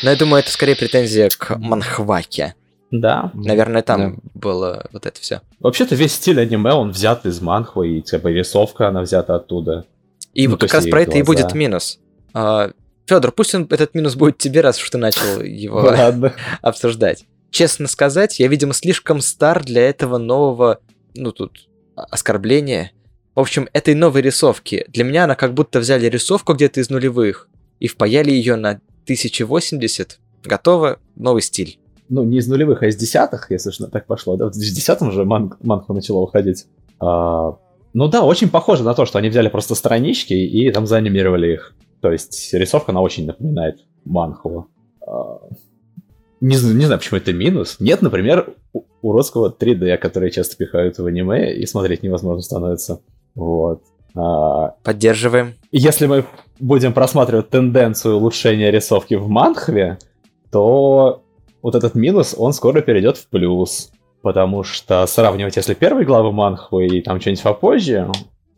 Но 0.04 0.10
я 0.10 0.16
думаю, 0.16 0.42
это 0.42 0.52
скорее 0.52 0.76
претензия 0.76 1.30
к 1.30 1.58
Манхваке. 1.58 2.56
Да. 2.92 3.32
Наверное, 3.34 3.82
там 3.84 4.20
было 4.34 4.88
вот 4.92 5.06
это 5.06 5.20
все. 5.22 5.42
Вообще-то 5.60 5.96
весь 5.96 6.14
стиль 6.14 6.40
аниме, 6.40 6.74
он 6.74 6.92
взят 6.92 7.26
из 7.26 7.40
манхвы, 7.42 7.98
и 7.98 8.02
типа 8.02 8.28
рисовка, 8.30 8.88
она 8.88 9.02
взята 9.02 9.36
оттуда. 9.36 9.86
И 10.34 10.48
Ну, 10.48 10.58
как 10.58 10.74
раз 10.74 10.88
про 10.88 11.02
и 11.02 11.04
это 11.04 11.18
и 11.18 11.22
глаза. 11.22 11.44
будет 11.44 11.54
минус. 11.56 12.00
Федор, 13.06 13.32
пусть 13.32 13.56
он, 13.56 13.64
этот 13.70 13.96
минус 13.96 14.16
будет 14.16 14.38
тебе, 14.38 14.62
раз 14.62 14.80
уж 14.82 14.90
ты 14.90 14.98
начал 15.00 15.42
его 15.42 15.80
Ладно. 15.80 16.34
обсуждать. 16.62 17.26
Честно 17.52 17.88
сказать, 17.88 18.40
я, 18.40 18.48
видимо, 18.48 18.74
слишком 18.74 19.22
стар 19.22 19.64
для 19.64 19.82
этого 19.90 20.20
нового, 20.20 20.80
ну 21.16 21.32
тут, 21.32 21.68
о- 21.96 22.04
оскорбления. 22.04 22.92
В 23.34 23.40
общем, 23.40 23.68
этой 23.74 23.96
новой 23.96 24.22
рисовки. 24.22 24.86
Для 24.90 25.04
меня 25.04 25.24
она 25.24 25.34
как 25.36 25.56
будто 25.56 25.80
взяли 25.80 26.06
рисовку 26.08 26.54
где-то 26.54 26.80
из 26.82 26.90
нулевых 26.92 27.48
и 27.80 27.88
впаяли 27.88 28.30
ее 28.32 28.56
на 28.56 28.80
1080. 29.06 30.20
Готово, 30.44 31.00
новый 31.16 31.42
стиль. 31.42 31.79
Ну, 32.10 32.24
не 32.24 32.38
из 32.40 32.48
нулевых, 32.48 32.82
а 32.84 32.88
из 32.88 32.96
десятых, 32.96 33.52
если 33.52 33.70
уж 33.70 33.78
так 33.92 34.06
пошло. 34.08 34.36
Да, 34.36 34.48
в 34.48 34.52
2010 34.52 35.02
уже 35.04 35.26
ман- 35.26 35.54
манхва 35.62 35.94
начала 35.94 36.20
уходить. 36.22 36.66
А, 37.00 37.56
ну 37.94 38.08
да, 38.08 38.24
очень 38.24 38.50
похоже 38.50 38.84
на 38.84 38.94
то, 38.96 39.06
что 39.06 39.20
они 39.20 39.30
взяли 39.30 39.48
просто 39.50 39.76
странички 39.76 40.34
и 40.34 40.72
там 40.72 40.88
заанимировали 40.88 41.54
их. 41.54 41.76
То 42.02 42.12
есть 42.12 42.54
рисовка, 42.54 42.92
она 42.92 43.02
очень 43.02 43.26
напоминает 43.28 43.80
манхву. 44.06 44.68
А, 45.06 45.40
не, 46.42 46.56
не 46.56 46.86
знаю, 46.86 46.98
почему 47.00 47.18
это 47.20 47.32
минус. 47.34 47.78
Нет, 47.80 48.02
например, 48.02 48.56
у- 48.74 48.84
уродского 49.02 49.50
3D, 49.58 49.98
который 49.98 50.32
часто 50.32 50.56
пихают 50.58 50.98
в 50.98 51.06
аниме, 51.06 51.54
и 51.54 51.66
смотреть 51.66 52.02
невозможно 52.02 52.42
становится. 52.42 53.02
Вот. 53.36 53.84
А, 54.16 54.70
Поддерживаем. 54.84 55.54
если 55.72 56.08
мы 56.08 56.26
будем 56.60 56.94
просматривать 56.94 57.50
тенденцию 57.50 58.16
улучшения 58.18 58.72
рисовки 58.72 59.14
в 59.14 59.28
манхве, 59.28 60.00
то 60.52 61.22
вот 61.62 61.76
этот 61.76 61.96
минус, 61.96 62.36
он 62.38 62.54
скоро 62.54 62.82
перейдет 62.82 63.18
в 63.18 63.28
плюс. 63.28 63.92
Потому 64.22 64.64
что 64.64 65.06
сравнивать, 65.08 65.56
если 65.56 65.74
первые 65.74 66.06
главы 66.06 66.34
манхвы 66.34 66.88
и 66.88 67.02
там 67.02 67.22
что-нибудь 67.22 67.42
попозже, 67.44 68.12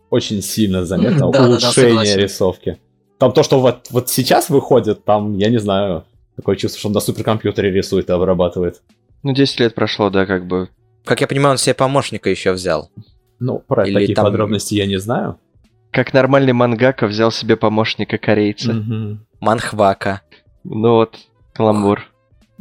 очень 0.09 0.41
сильно 0.41 0.85
заметно 0.85 1.27
Да-да-да, 1.31 1.45
улучшение 1.49 1.89
согласен. 1.89 2.19
рисовки. 2.19 2.77
Там 3.19 3.31
то, 3.31 3.43
что 3.43 3.59
вот, 3.59 3.87
вот 3.91 4.09
сейчас 4.09 4.49
выходит, 4.49 5.05
там, 5.05 5.37
я 5.37 5.49
не 5.49 5.59
знаю, 5.59 6.05
такое 6.35 6.55
чувство, 6.55 6.79
что 6.79 6.87
он 6.87 6.93
на 6.95 6.99
суперкомпьютере 6.99 7.69
рисует 7.71 8.09
и 8.09 8.11
обрабатывает. 8.13 8.81
Ну, 9.21 9.33
10 9.33 9.59
лет 9.59 9.75
прошло, 9.75 10.09
да, 10.09 10.25
как 10.25 10.47
бы. 10.47 10.69
Как 11.05 11.21
я 11.21 11.27
понимаю, 11.27 11.51
он 11.51 11.57
себе 11.59 11.75
помощника 11.75 12.29
еще 12.31 12.51
взял. 12.53 12.89
Ну, 13.39 13.59
про 13.59 13.85
Или 13.87 13.93
такие 13.99 14.15
там- 14.15 14.25
подробности 14.25 14.73
я 14.73 14.87
не 14.87 14.97
знаю. 14.99 15.37
Как 15.91 16.13
нормальный 16.13 16.53
мангака 16.53 17.05
взял 17.05 17.31
себе 17.31 17.55
помощника 17.55 18.17
корейца. 18.17 18.73
Мгм. 18.73 19.27
Манхвака. 19.39 20.21
Ну 20.63 20.93
вот, 20.93 21.17
каламбур. 21.53 22.07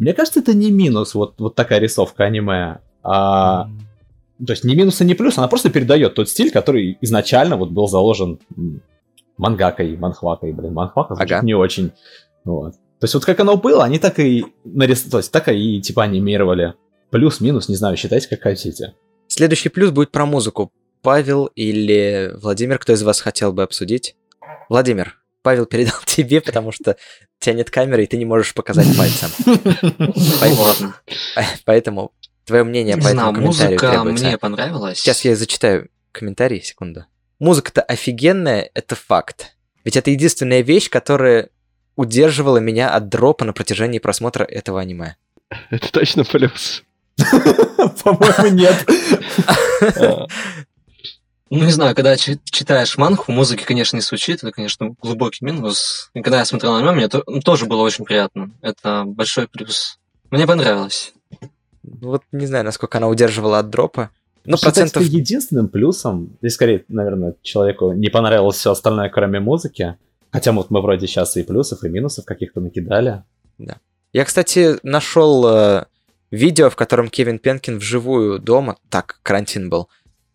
Мне 0.01 0.15
кажется, 0.15 0.41
это 0.41 0.55
не 0.55 0.71
минус, 0.71 1.15
вот, 1.15 1.35
вот 1.39 1.55
такая 1.55 1.79
рисовка 1.79 2.25
аниме. 2.25 2.79
А, 3.03 3.69
То 4.45 4.53
есть 4.53 4.65
ни 4.65 4.75
минус 4.75 4.99
и 5.03 5.05
ни 5.05 5.13
плюс, 5.13 5.37
она 5.37 5.47
просто 5.47 5.69
передает 5.69 6.15
тот 6.15 6.31
стиль, 6.31 6.51
который 6.51 6.97
изначально 7.03 7.59
вот 7.59 7.69
был 7.69 7.87
заложен 7.87 8.39
мангакой, 9.37 9.95
манхвакой, 9.99 10.53
блин, 10.53 10.73
манхвака 10.73 11.15
звучит 11.15 11.37
Ага. 11.37 11.45
не 11.45 11.53
очень. 11.53 11.93
Вот. 12.45 12.73
То 12.73 13.05
есть 13.05 13.13
вот 13.13 13.27
как 13.27 13.41
оно 13.41 13.57
было, 13.57 13.85
они 13.85 13.99
так 13.99 14.19
и 14.19 14.47
нарис... 14.65 15.03
то 15.03 15.19
есть 15.19 15.31
так 15.33 15.49
и 15.49 15.81
типа 15.83 16.05
анимировали. 16.05 16.73
Плюс-минус, 17.11 17.69
не 17.69 17.75
знаю, 17.77 17.99
считайте 17.99 18.27
как 18.29 18.41
хотите. 18.41 18.95
Следующий 19.29 19.69
плюс 19.69 19.91
будет 19.91 20.13
про 20.13 20.25
музыку. 20.25 20.73
Павел 21.03 21.47
или 21.55 22.33
Владимир, 22.41 22.79
кто 22.79 22.95
из 22.95 23.03
вас 23.03 23.21
хотел 23.21 23.53
бы 23.53 23.63
обсудить? 23.63 24.17
Владимир, 24.71 25.19
Павел 25.43 25.67
передал 25.67 26.01
тебе, 26.07 26.41
потому 26.41 26.73
что 26.73 26.93
у 26.93 27.45
тебя 27.45 27.55
нет 27.55 27.71
камеры, 27.71 28.05
и 28.05 28.07
ты 28.07 28.17
не 28.17 28.25
можешь 28.25 28.55
показать 28.55 28.87
пальцем. 28.97 29.31
Поэтому 31.65 32.13
твое 32.45 32.65
мнение 32.65 32.97
Не 32.97 33.03
по 33.03 33.09
этому 33.09 33.33
комментарию 33.33 33.47
музыка 33.47 33.91
требуется. 33.91 34.27
мне 34.27 34.39
понравилась. 34.39 34.99
Сейчас 34.99 35.25
я 35.25 35.37
зачитаю 35.37 35.89
комментарий, 36.13 36.63
секунду. 36.63 37.07
Музыка-то 37.39 37.83
офигенная, 37.83 38.71
это 38.75 38.95
факт. 38.95 39.57
Ведь 39.85 39.97
это 39.97 40.11
единственная 40.11 40.61
вещь, 40.61 40.91
которая 40.91 41.49
удерживала 41.97 42.59
меня 42.59 42.91
от 42.91 43.09
дропа 43.09 43.45
на 43.45 43.53
протяжении 43.53 43.99
просмотра 43.99 44.45
этого 44.45 44.81
аниме. 44.81 45.17
Это 45.71 45.91
точно 45.91 46.25
плюс. 46.25 46.83
По-моему, 47.17 48.57
нет. 48.57 48.87
Ну, 51.51 51.65
не 51.65 51.73
знаю, 51.73 51.95
когда 51.97 52.17
чи- 52.17 52.39
читаешь 52.45 52.97
манху, 52.97 53.33
музыки, 53.33 53.65
конечно, 53.65 53.97
не 53.97 54.03
звучит, 54.03 54.43
это, 54.43 54.53
конечно, 54.53 54.95
глубокий 55.03 55.45
минус. 55.45 56.11
И 56.15 56.23
когда 56.23 56.39
я 56.39 56.45
смотрел 56.45 56.77
аниме, 56.77 56.93
мне 56.93 57.09
то- 57.09 57.25
ну, 57.27 57.41
тоже 57.41 57.67
было 57.67 57.83
очень 57.83 58.05
приятно. 58.05 58.51
Это 58.63 59.05
большой 59.05 59.49
плюс. 59.49 59.99
Мне 60.31 60.47
понравилось. 60.47 61.13
Вот 61.83 62.23
не 62.31 62.47
знаю, 62.47 62.65
насколько 62.65 62.99
она 62.99 63.09
удерживала 63.09 63.59
от 63.59 63.69
дропа. 63.69 64.11
Ну, 64.45 64.57
Считать 64.57 64.75
процентов... 64.75 65.03
единственным 65.03 65.69
плюсом, 65.69 66.37
здесь 66.41 66.55
скорее, 66.55 66.85
наверное, 66.89 67.35
человеку 67.43 67.93
не 67.93 68.09
понравилось 68.09 68.57
все 68.57 68.71
остальное, 68.71 69.09
кроме 69.11 69.41
музыки, 69.41 69.97
Хотя 70.33 70.53
вот 70.53 70.71
мы 70.71 70.81
вроде 70.81 71.07
сейчас 71.07 71.37
и 71.37 71.43
плюсов, 71.43 71.83
и 71.83 71.89
минусов 71.89 72.25
каких-то 72.25 72.61
накидали. 72.61 73.23
Я, 74.13 74.25
кстати, 74.25 74.77
нашел 74.83 75.47
э, 75.47 75.85
видео, 76.31 76.69
в 76.69 76.77
котором 76.77 77.09
Кевин 77.09 77.39
Пенкин 77.39 77.79
вживую 77.79 78.41
дома, 78.41 78.77
так, 78.89 79.21
карантин 79.23 79.71
был, 79.71 79.89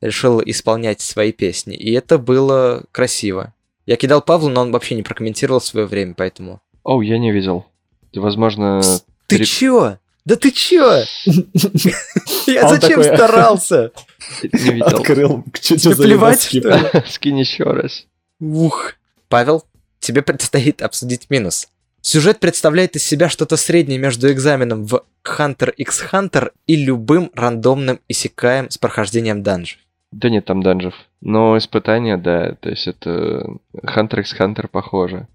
решил 0.05 0.41
исполнять 0.45 1.01
свои 1.01 1.31
песни. 1.31 1.75
И 1.75 1.91
это 1.91 2.17
было 2.17 2.83
красиво. 2.91 3.53
Я 3.85 3.97
кидал 3.97 4.21
Павлу, 4.21 4.49
но 4.49 4.61
он 4.61 4.71
вообще 4.71 4.95
не 4.95 5.03
прокомментировал 5.03 5.61
свое 5.61 5.85
время, 5.85 6.13
поэтому... 6.15 6.61
Оу, 6.83 7.01
я 7.01 7.17
не 7.17 7.31
видел. 7.31 7.65
Ты, 8.11 8.21
возможно... 8.21 8.81
Ты 9.27 9.37
пере- 9.37 9.45
чё? 9.45 9.97
Да 10.25 10.35
ты 10.35 10.49
чё? 10.51 11.03
Я 12.47 12.67
зачем 12.67 13.03
старался? 13.03 13.91
Не 14.41 14.71
видел. 14.71 14.87
Открыл. 14.87 15.43
Тебе 15.53 15.95
плевать, 15.95 16.41
что 16.41 16.57
ли? 16.57 17.03
Скинь 17.07 17.39
еще 17.39 17.63
раз. 17.63 18.07
Ух. 18.39 18.93
Павел, 19.29 19.63
тебе 19.99 20.23
предстоит 20.23 20.81
обсудить 20.81 21.29
минус. 21.29 21.67
Сюжет 22.01 22.39
представляет 22.39 22.95
из 22.95 23.03
себя 23.03 23.29
что-то 23.29 23.55
среднее 23.55 23.99
между 23.99 24.31
экзаменом 24.31 24.85
в 24.85 25.03
Hunter 25.23 25.71
x 25.71 26.05
Hunter 26.11 26.51
и 26.65 26.75
любым 26.75 27.31
рандомным 27.35 27.99
исекаем 28.07 28.69
с 28.69 28.77
прохождением 28.77 29.43
данжей. 29.43 29.79
Да 30.15 30.29
нет 30.29 30.45
там 30.45 30.63
данжев. 30.63 30.95
Но 31.19 31.57
испытания, 31.57 32.15
да, 32.15 32.55
то 32.61 32.69
есть 32.69 32.87
это 32.87 33.45
Hunter 33.73 34.21
x 34.21 34.33
Hunter 34.39 34.69
похоже. 34.69 35.27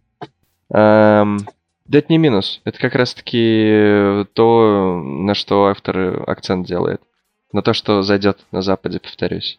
Эм, 0.72 1.40
да 1.84 1.98
это 1.98 2.06
не 2.08 2.16
минус. 2.16 2.62
Это 2.64 2.78
как 2.78 2.94
раз-таки 2.94 4.24
то, 4.32 5.02
на 5.04 5.34
что 5.34 5.66
автор 5.66 6.24
акцент 6.26 6.66
делает. 6.66 7.02
На 7.52 7.60
то, 7.60 7.74
что 7.74 8.02
зайдет 8.02 8.38
на 8.52 8.62
Западе, 8.62 9.00
повторюсь. 9.00 9.58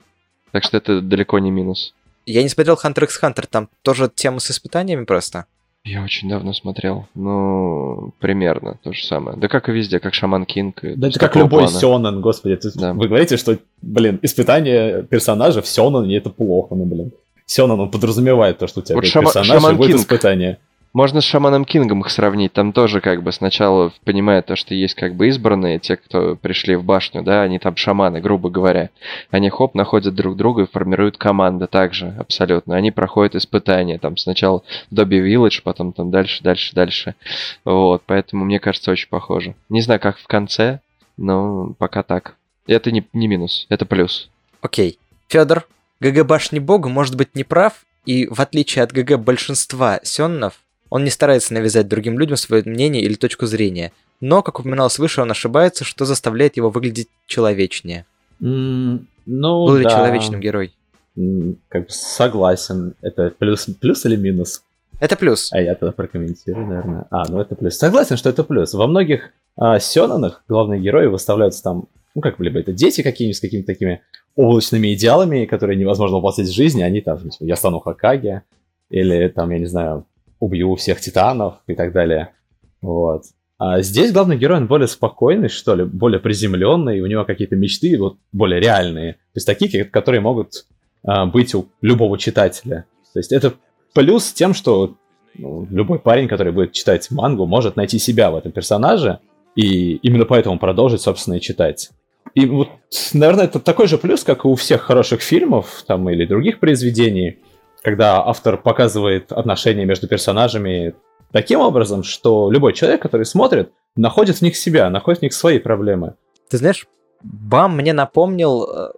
Так 0.53 0.63
что 0.63 0.77
это 0.77 1.01
далеко 1.01 1.37
не 1.37 1.51
минус. 1.51 1.93
Я 2.25 2.41
не 2.41 2.49
смотрел 2.49 2.79
Hunter 2.83 3.03
x 3.03 3.21
Hunter, 3.21 3.45
там 3.47 3.69
тоже 3.83 4.09
тема 4.09 4.39
с 4.39 4.49
испытаниями 4.49 5.05
просто. 5.05 5.45
Я 5.83 6.03
очень 6.03 6.29
давно 6.29 6.53
смотрел. 6.53 7.07
Ну, 7.15 8.13
примерно 8.19 8.77
то 8.83 8.93
же 8.93 9.03
самое. 9.03 9.35
Да 9.37 9.47
как 9.47 9.67
и 9.67 9.71
везде, 9.71 9.99
как 9.99 10.13
Шаман 10.13 10.45
Кинг. 10.45 10.79
Да 10.83 11.07
это 11.07 11.19
как 11.19 11.35
любой 11.35 11.63
плана. 11.63 11.79
сёнэн, 11.79 12.21
господи. 12.21 12.55
ты- 12.57 12.69
Да. 12.75 12.93
Вы 12.93 13.07
говорите, 13.07 13.35
что, 13.37 13.57
блин, 13.81 14.19
испытание 14.21 15.01
персонажа 15.03 15.61
в 15.63 15.67
сёнэне 15.67 16.17
это 16.17 16.29
плохо, 16.29 16.75
ну, 16.75 16.85
блин. 16.85 17.11
Сёнэн, 17.47 17.79
он 17.79 17.89
подразумевает 17.89 18.59
то, 18.59 18.67
что 18.67 18.81
у 18.81 18.83
тебя 18.83 18.95
Вот 18.95 19.05
Шама- 19.05 19.25
персонаж, 19.25 19.47
Шаман 19.47 19.73
и 19.73 19.77
будет 19.77 19.87
Кинг. 19.89 20.01
испытание. 20.01 20.59
Можно 20.93 21.21
с 21.21 21.23
Шаманом 21.23 21.63
Кингом 21.63 22.01
их 22.01 22.09
сравнить. 22.09 22.51
Там 22.51 22.73
тоже 22.73 22.99
как 22.99 23.23
бы 23.23 23.31
сначала 23.31 23.93
понимая 24.03 24.41
то, 24.41 24.57
что 24.57 24.75
есть 24.75 24.95
как 24.95 25.15
бы 25.15 25.29
избранные, 25.29 25.79
те, 25.79 25.95
кто 25.95 26.35
пришли 26.35 26.75
в 26.75 26.83
башню, 26.83 27.23
да, 27.23 27.43
они 27.43 27.59
там 27.59 27.77
шаманы, 27.77 28.19
грубо 28.19 28.49
говоря. 28.49 28.89
Они 29.29 29.49
хоп, 29.49 29.73
находят 29.73 30.13
друг 30.13 30.35
друга 30.35 30.63
и 30.63 30.67
формируют 30.67 31.17
команды 31.17 31.67
также, 31.67 32.13
абсолютно. 32.19 32.75
Они 32.75 32.91
проходят 32.91 33.35
испытания, 33.35 33.99
там 33.99 34.17
сначала 34.17 34.63
Добби 34.89 35.19
Вилледж, 35.19 35.61
потом 35.63 35.93
там 35.93 36.11
дальше, 36.11 36.43
дальше, 36.43 36.75
дальше. 36.75 37.15
Вот, 37.63 38.03
поэтому 38.05 38.43
мне 38.43 38.59
кажется 38.59 38.91
очень 38.91 39.09
похоже. 39.09 39.55
Не 39.69 39.79
знаю, 39.79 40.01
как 40.01 40.17
в 40.17 40.27
конце, 40.27 40.81
но 41.15 41.73
пока 41.77 42.03
так. 42.03 42.35
Это 42.67 42.91
не, 42.91 43.07
не 43.13 43.27
минус, 43.27 43.65
это 43.69 43.85
плюс. 43.85 44.29
Окей. 44.61 44.99
Федор, 45.29 45.65
ГГ 46.01 46.25
Башни 46.25 46.59
Бога 46.59 46.89
может 46.89 47.15
быть 47.15 47.33
неправ, 47.35 47.85
и 48.05 48.27
в 48.27 48.41
отличие 48.41 48.83
от 48.83 48.91
ГГ 48.91 49.17
большинства 49.17 50.01
сённов, 50.03 50.59
он 50.91 51.03
не 51.05 51.09
старается 51.09 51.53
навязать 51.55 51.87
другим 51.87 52.19
людям 52.19 52.37
свое 52.37 52.61
мнение 52.65 53.01
или 53.01 53.15
точку 53.15 53.47
зрения. 53.47 53.91
Но, 54.19 54.43
как 54.43 54.59
упоминалось 54.59 54.99
выше, 54.99 55.21
он 55.21 55.31
ошибается, 55.31 55.83
что 55.85 56.05
заставляет 56.05 56.57
его 56.57 56.69
выглядеть 56.69 57.07
человечнее. 57.25 58.05
М, 58.41 59.07
Ну, 59.25 59.65
Был 59.67 59.77
ли 59.77 59.83
да. 59.85 59.89
человечным 59.91 60.41
герой? 60.41 60.73
М, 61.17 61.57
Как 61.69 61.83
бы 61.85 61.89
согласен. 61.89 62.93
Это 63.01 63.31
плюс, 63.37 63.67
плюс 63.79 64.05
или 64.05 64.15
минус? 64.17 64.63
Это 64.99 65.15
плюс. 65.15 65.49
А 65.53 65.61
я 65.61 65.75
тогда 65.75 65.91
прокомментирую, 65.93 66.67
наверное. 66.67 67.05
А, 67.09 67.27
ну 67.29 67.39
это 67.39 67.55
плюс. 67.55 67.77
Согласен, 67.77 68.17
что 68.17 68.29
это 68.29 68.43
плюс. 68.43 68.73
Во 68.73 68.85
многих 68.87 69.29
а, 69.57 69.79
сёнэнах 69.79 70.43
главные 70.49 70.81
герои 70.81 71.07
выставляются 71.07 71.63
там, 71.63 71.85
ну 72.15 72.21
как 72.21 72.37
бы, 72.37 72.43
либо 72.43 72.59
это 72.59 72.73
дети 72.73 73.01
какие-нибудь 73.01 73.37
с 73.37 73.41
какими-то 73.41 73.67
такими 73.67 74.01
облачными 74.35 74.93
идеалами, 74.93 75.45
которые 75.45 75.77
невозможно 75.79 76.17
воплотить 76.17 76.49
в 76.49 76.53
жизни, 76.53 76.81
они 76.83 77.01
там, 77.01 77.19
я 77.39 77.55
стану 77.55 77.79
Хакаге, 77.79 78.41
или 78.89 79.27
там, 79.29 79.49
я 79.51 79.59
не 79.59 79.65
знаю, 79.67 80.05
убью 80.41 80.75
всех 80.75 80.99
титанов 80.99 81.55
и 81.67 81.75
так 81.75 81.93
далее. 81.93 82.33
Вот. 82.81 83.23
А 83.57 83.81
здесь 83.81 84.11
главный 84.11 84.37
герой, 84.37 84.57
он 84.57 84.67
более 84.67 84.87
спокойный, 84.87 85.47
что 85.47 85.75
ли, 85.75 85.85
более 85.85 86.19
приземленный, 86.19 86.99
у 86.99 87.05
него 87.05 87.23
какие-то 87.25 87.55
мечты 87.55 87.95
вот 87.97 88.17
более 88.31 88.59
реальные. 88.59 89.13
То 89.13 89.35
есть 89.35 89.45
такие, 89.45 89.85
которые 89.85 90.19
могут 90.19 90.65
а, 91.03 91.27
быть 91.27 91.53
у 91.53 91.67
любого 91.81 92.17
читателя. 92.17 92.85
То 93.13 93.19
есть 93.19 93.31
это 93.31 93.53
плюс 93.93 94.33
тем, 94.33 94.55
что 94.55 94.95
ну, 95.35 95.67
любой 95.69 95.99
парень, 95.99 96.27
который 96.27 96.51
будет 96.51 96.71
читать 96.71 97.11
мангу, 97.11 97.45
может 97.45 97.75
найти 97.75 97.99
себя 97.99 98.31
в 98.31 98.35
этом 98.35 98.51
персонаже, 98.51 99.19
и 99.55 99.95
именно 99.97 100.25
поэтому 100.25 100.57
продолжить, 100.57 101.01
собственно, 101.01 101.35
и 101.35 101.41
читать. 101.41 101.91
И 102.33 102.47
вот, 102.47 102.69
наверное, 103.13 103.45
это 103.45 103.59
такой 103.59 103.87
же 103.87 103.99
плюс, 103.99 104.23
как 104.23 104.45
и 104.45 104.47
у 104.47 104.55
всех 104.55 104.81
хороших 104.81 105.21
фильмов 105.21 105.83
там, 105.85 106.09
или 106.09 106.25
других 106.25 106.59
произведений, 106.59 107.37
когда 107.83 108.23
автор 108.23 108.57
показывает 108.57 109.31
отношения 109.31 109.85
между 109.85 110.07
персонажами 110.07 110.93
таким 111.31 111.59
образом, 111.59 112.03
что 112.03 112.51
любой 112.51 112.73
человек, 112.73 113.01
который 113.01 113.25
смотрит, 113.25 113.71
находит 113.95 114.37
в 114.37 114.41
них 114.41 114.55
себя, 114.55 114.89
находит 114.89 115.19
в 115.19 115.23
них 115.23 115.33
свои 115.33 115.59
проблемы. 115.59 116.15
Ты 116.49 116.57
знаешь, 116.57 116.87
Бам 117.23 117.75
мне 117.75 117.93
напомнил 117.93 118.67
э, 118.67 118.89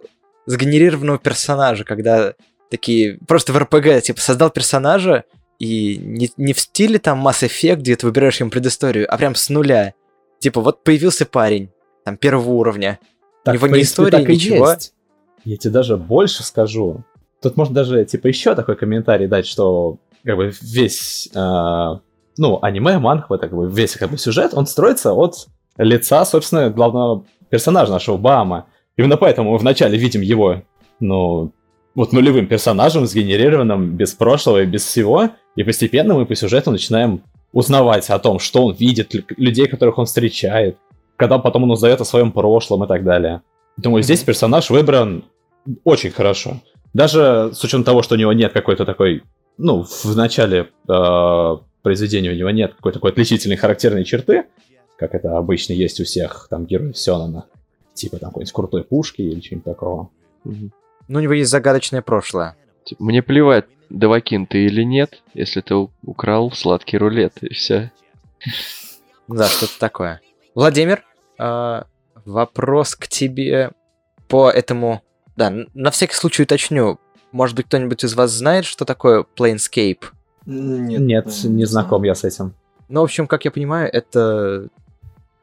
сгенерированного 0.46 1.18
персонажа, 1.18 1.84
когда 1.84 2.34
такие... 2.70 3.18
Просто 3.26 3.52
в 3.52 3.58
РПГ, 3.58 4.02
типа, 4.02 4.20
создал 4.20 4.50
персонажа, 4.50 5.24
и 5.58 5.96
не, 5.96 6.30
не 6.36 6.52
в 6.52 6.60
стиле 6.60 6.98
там 6.98 7.26
Mass 7.26 7.46
Effect, 7.46 7.76
где 7.76 7.96
ты 7.96 8.06
выбираешь 8.06 8.40
ему 8.40 8.50
предысторию, 8.50 9.12
а 9.12 9.16
прям 9.16 9.34
с 9.34 9.48
нуля. 9.48 9.94
Типа, 10.40 10.60
вот 10.60 10.82
появился 10.84 11.26
парень, 11.26 11.70
там, 12.04 12.16
первого 12.16 12.50
уровня. 12.50 12.98
У 13.46 13.50
него 13.50 13.66
в 13.66 13.68
ни 13.68 13.72
принципе, 13.72 14.02
истории, 14.04 14.10
так 14.10 14.28
и 14.28 14.34
ничего. 14.34 14.70
есть. 14.70 14.94
Я 15.44 15.56
тебе 15.56 15.72
даже 15.72 15.96
больше 15.96 16.42
скажу. 16.42 17.04
Тут 17.44 17.58
можно 17.58 17.74
даже, 17.74 18.06
типа, 18.06 18.28
еще 18.28 18.54
такой 18.54 18.74
комментарий 18.74 19.26
дать, 19.26 19.46
что 19.46 19.98
как 20.24 20.38
бы 20.38 20.50
весь, 20.62 21.28
э, 21.34 21.98
ну, 22.38 22.58
аниме, 22.62 22.98
манхва, 22.98 23.36
так 23.36 23.52
бы 23.52 23.70
весь 23.70 23.96
как 23.96 24.10
бы 24.10 24.16
сюжет, 24.16 24.54
он 24.54 24.66
строится 24.66 25.12
от 25.12 25.46
лица, 25.76 26.24
собственно, 26.24 26.70
главного 26.70 27.26
персонажа 27.50 27.92
нашего 27.92 28.16
Баама. 28.16 28.64
Именно 28.96 29.18
поэтому 29.18 29.52
мы 29.52 29.58
вначале 29.58 29.98
видим 29.98 30.22
его, 30.22 30.62
ну, 31.00 31.52
вот 31.94 32.14
нулевым 32.14 32.46
персонажем, 32.46 33.04
сгенерированным 33.04 33.94
без 33.94 34.14
прошлого 34.14 34.62
и 34.62 34.66
без 34.66 34.86
всего, 34.86 35.28
и 35.54 35.62
постепенно 35.62 36.14
мы 36.14 36.24
по 36.24 36.34
сюжету 36.34 36.70
начинаем 36.70 37.20
узнавать 37.52 38.08
о 38.08 38.18
том, 38.18 38.38
что 38.38 38.64
он 38.64 38.74
видит, 38.74 39.12
лю- 39.12 39.24
людей, 39.36 39.66
которых 39.66 39.98
он 39.98 40.06
встречает, 40.06 40.78
когда 41.16 41.38
потом 41.38 41.64
он 41.64 41.72
узнает 41.72 42.00
о 42.00 42.06
своем 42.06 42.32
прошлом 42.32 42.84
и 42.84 42.88
так 42.88 43.04
далее. 43.04 43.42
Думаю, 43.76 44.02
здесь 44.02 44.22
персонаж 44.22 44.70
выбран 44.70 45.24
очень 45.84 46.10
хорошо. 46.10 46.62
Даже 46.94 47.50
с 47.52 47.62
учетом 47.62 47.84
того, 47.84 48.02
что 48.02 48.14
у 48.14 48.18
него 48.18 48.32
нет 48.32 48.52
какой-то 48.52 48.86
такой, 48.86 49.22
ну, 49.58 49.82
в 49.82 50.16
начале 50.16 50.70
э, 50.88 51.56
произведения 51.82 52.30
у 52.30 52.34
него 52.34 52.50
нет 52.50 52.74
какой-то 52.74 52.98
такой 52.98 53.10
отличительной 53.10 53.56
характерной 53.56 54.04
черты, 54.04 54.46
как 54.96 55.14
это 55.14 55.36
обычно 55.36 55.72
есть 55.72 56.00
у 56.00 56.04
всех 56.04 56.46
там 56.48 56.66
героев 56.66 56.96
Сёнона. 56.96 57.46
Типа 57.94 58.18
там 58.18 58.30
какой-нибудь 58.30 58.52
крутой 58.52 58.84
пушки 58.84 59.22
или 59.22 59.40
чего-нибудь 59.40 59.64
такого. 59.64 60.10
Ну, 60.44 60.70
у 61.08 61.20
него 61.20 61.32
есть 61.32 61.50
загадочное 61.50 62.00
прошлое. 62.00 62.56
Мне 62.98 63.22
плевать, 63.22 63.66
Давакин 63.90 64.46
ты 64.46 64.66
или 64.66 64.82
нет, 64.82 65.22
если 65.34 65.60
ты 65.60 65.74
украл 66.02 66.50
сладкий 66.52 66.96
рулет, 66.96 67.34
и 67.42 67.52
все. 67.52 67.92
Да, 69.28 69.46
что-то 69.46 69.78
такое. 69.78 70.20
Владимир, 70.54 71.04
э, 71.38 71.82
вопрос 72.24 72.94
к 72.94 73.08
тебе 73.08 73.72
по 74.28 74.50
этому... 74.50 75.02
Да, 75.36 75.52
на 75.74 75.90
всякий 75.90 76.14
случай 76.14 76.42
уточню. 76.44 76.98
Может 77.32 77.56
быть, 77.56 77.66
кто-нибудь 77.66 78.04
из 78.04 78.14
вас 78.14 78.30
знает, 78.30 78.64
что 78.64 78.84
такое 78.84 79.24
Planescape? 79.36 80.00
Нет, 80.46 81.00
Нет, 81.00 81.44
не 81.44 81.64
знаком 81.64 82.02
я 82.04 82.14
с 82.14 82.22
этим. 82.24 82.54
Ну, 82.88 83.00
в 83.00 83.04
общем, 83.04 83.26
как 83.26 83.44
я 83.44 83.50
понимаю, 83.50 83.90
это 83.92 84.68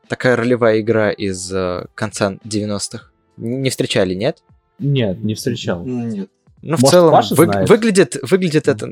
такая 0.08 0.36
ролевая 0.36 0.80
игра 0.80 1.12
из 1.12 1.52
э, 1.52 1.86
конца 1.96 2.34
90-х. 2.46 3.10
Не 3.38 3.70
встречали, 3.70 4.14
нет? 4.14 4.44
Нет, 4.80 5.24
не 5.24 5.34
встречал. 5.36 5.84
Нет. 5.84 6.30
Ну, 6.62 6.78
в 6.78 6.82
Может, 6.82 6.90
целом, 6.92 7.12
Паша 7.12 7.36
вы- 7.36 7.46
знает? 7.46 7.70
выглядит, 7.70 8.18
выглядит 8.22 8.68
это 8.68 8.88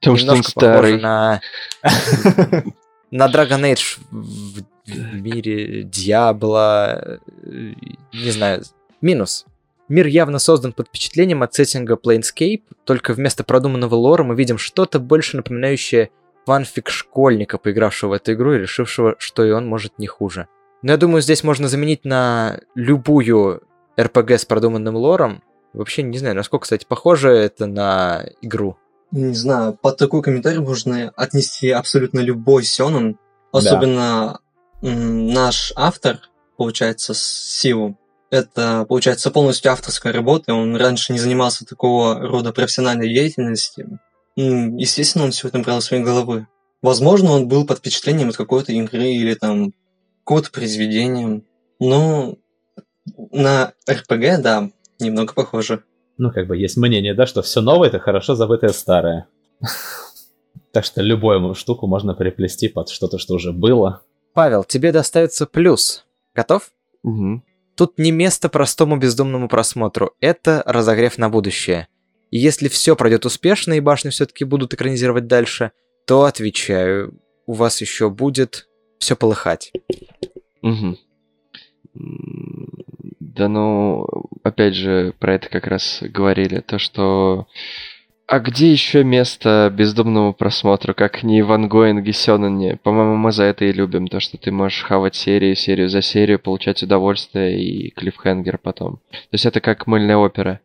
Потому 0.00 0.16
что 0.16 0.26
немножко 0.28 0.52
похоже 0.54 0.98
старый. 0.98 1.00
на, 1.00 1.40
на 3.10 3.26
Dragon 3.30 3.60
Age 3.72 3.98
в, 4.10 4.62
в 4.86 5.14
мире 5.20 5.82
Диабло. 5.82 7.20
э, 7.44 7.72
Не 8.14 8.30
знаю. 8.30 8.62
Минус. 9.02 9.44
Мир 9.92 10.06
явно 10.06 10.38
создан 10.38 10.72
под 10.72 10.88
впечатлением 10.88 11.42
от 11.42 11.52
сеттинга 11.52 11.98
Planescape, 12.02 12.62
только 12.84 13.12
вместо 13.12 13.44
продуманного 13.44 13.94
лора 13.94 14.24
мы 14.24 14.34
видим 14.34 14.56
что-то 14.56 14.98
больше 14.98 15.36
напоминающее 15.36 16.08
фанфик 16.46 16.88
школьника, 16.88 17.58
поигравшего 17.58 18.08
в 18.08 18.12
эту 18.14 18.32
игру 18.32 18.54
и 18.54 18.58
решившего, 18.58 19.16
что 19.18 19.44
и 19.44 19.50
он 19.50 19.68
может 19.68 19.98
не 19.98 20.06
хуже. 20.06 20.48
Но 20.80 20.92
я 20.92 20.96
думаю, 20.96 21.20
здесь 21.20 21.44
можно 21.44 21.68
заменить 21.68 22.06
на 22.06 22.60
любую 22.74 23.64
RPG 23.98 24.38
с 24.38 24.44
продуманным 24.46 24.96
лором. 24.96 25.42
Вообще 25.74 26.02
не 26.02 26.16
знаю, 26.16 26.36
насколько, 26.36 26.62
кстати, 26.62 26.86
похоже 26.88 27.28
это 27.28 27.66
на 27.66 28.24
игру. 28.40 28.78
не 29.10 29.34
знаю, 29.34 29.74
под 29.74 29.98
такой 29.98 30.22
комментарий 30.22 30.60
можно 30.60 31.12
отнести 31.16 31.68
абсолютно 31.68 32.20
любой 32.20 32.62
сёнэн, 32.62 33.18
особенно 33.52 34.40
м, 34.82 35.26
наш 35.34 35.70
автор, 35.76 36.18
получается, 36.56 37.12
Сиву. 37.14 37.98
Это, 38.32 38.86
получается, 38.88 39.30
полностью 39.30 39.70
авторская 39.72 40.10
работа, 40.10 40.54
он 40.54 40.74
раньше 40.74 41.12
не 41.12 41.18
занимался 41.18 41.66
такого 41.66 42.18
рода 42.18 42.50
профессиональной 42.50 43.12
деятельностью. 43.12 44.00
М, 44.38 44.74
Естественно, 44.78 45.26
он 45.26 45.32
все 45.32 45.48
это 45.48 45.58
брал 45.58 45.80
из 45.80 45.84
своей 45.84 46.02
головы. 46.02 46.46
Возможно, 46.80 47.32
он 47.32 47.46
был 47.46 47.66
под 47.66 47.80
впечатлением 47.80 48.30
от 48.30 48.36
какой-то 48.38 48.72
игры 48.72 49.04
или 49.04 49.34
там 49.34 49.74
какого-то 50.24 50.50
произведения, 50.50 51.42
но 51.78 52.36
на 53.32 53.74
РПГ, 53.86 54.40
да, 54.42 54.70
немного 54.98 55.34
похоже. 55.34 55.84
Ну, 56.16 56.30
как 56.30 56.46
бы 56.46 56.56
есть 56.56 56.78
мнение, 56.78 57.12
да, 57.12 57.26
что 57.26 57.42
все 57.42 57.60
новое 57.60 57.88
это 57.88 57.98
хорошо 57.98 58.34
забытое 58.34 58.70
старое. 58.70 59.26
Так 60.72 60.86
что 60.86 61.02
любую 61.02 61.54
штуку 61.54 61.86
можно 61.86 62.14
переплести 62.14 62.68
под 62.68 62.88
что-то, 62.88 63.18
что 63.18 63.34
уже 63.34 63.52
было. 63.52 64.00
Павел, 64.32 64.64
тебе 64.64 64.90
достается 64.90 65.44
плюс. 65.44 66.06
Готов? 66.34 66.70
Мгм. 67.02 67.44
Тут 67.82 67.98
не 67.98 68.12
место 68.12 68.48
простому 68.48 68.96
бездумному 68.96 69.48
просмотру, 69.48 70.12
это 70.20 70.62
разогрев 70.66 71.18
на 71.18 71.28
будущее. 71.28 71.88
И 72.30 72.38
если 72.38 72.68
все 72.68 72.94
пройдет 72.94 73.26
успешно 73.26 73.72
и 73.72 73.80
башни 73.80 74.10
все-таки 74.10 74.44
будут 74.44 74.72
экранизировать 74.72 75.26
дальше, 75.26 75.72
то 76.06 76.22
отвечаю, 76.22 77.20
у 77.44 77.54
вас 77.54 77.80
еще 77.80 78.08
будет 78.08 78.68
все 79.00 79.16
полыхать. 79.16 79.72
М, 80.62 80.96
Да 83.18 83.48
ну, 83.48 84.06
опять 84.44 84.76
же, 84.76 85.12
про 85.18 85.34
это 85.34 85.48
как 85.48 85.66
раз 85.66 85.98
говорили, 86.02 86.60
то 86.60 86.78
что... 86.78 87.48
А 88.32 88.38
где 88.38 88.72
еще 88.72 89.04
место 89.04 89.70
бездумному 89.76 90.32
просмотру, 90.32 90.94
как 90.94 91.22
не 91.22 91.42
в 91.42 91.52
ангоинге 91.52 92.14
Сёнэне? 92.14 92.78
По-моему, 92.82 93.16
мы 93.16 93.30
за 93.30 93.44
это 93.44 93.66
и 93.66 93.72
любим, 93.72 94.08
то, 94.08 94.20
что 94.20 94.38
ты 94.38 94.50
можешь 94.50 94.84
хавать 94.84 95.14
серию, 95.14 95.54
серию 95.54 95.90
за 95.90 96.00
серию, 96.00 96.38
получать 96.38 96.82
удовольствие 96.82 97.62
и 97.62 97.90
клиффхенгер 97.90 98.56
потом. 98.56 99.00
То 99.10 99.32
есть 99.32 99.44
это 99.44 99.60
как 99.60 99.86
мыльная 99.86 100.16
опера. 100.16 100.60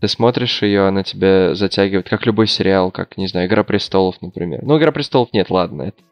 Ты 0.00 0.08
смотришь 0.08 0.62
ее, 0.62 0.86
она 0.86 1.02
тебя 1.02 1.54
затягивает, 1.54 2.08
как 2.08 2.24
любой 2.24 2.46
сериал, 2.46 2.90
как, 2.90 3.18
не 3.18 3.26
знаю, 3.26 3.48
Игра 3.48 3.64
престолов, 3.64 4.16
например. 4.22 4.60
Ну, 4.62 4.78
Игра 4.78 4.90
престолов 4.90 5.28
нет, 5.34 5.50
ладно. 5.50 5.82
Это, 5.82 6.02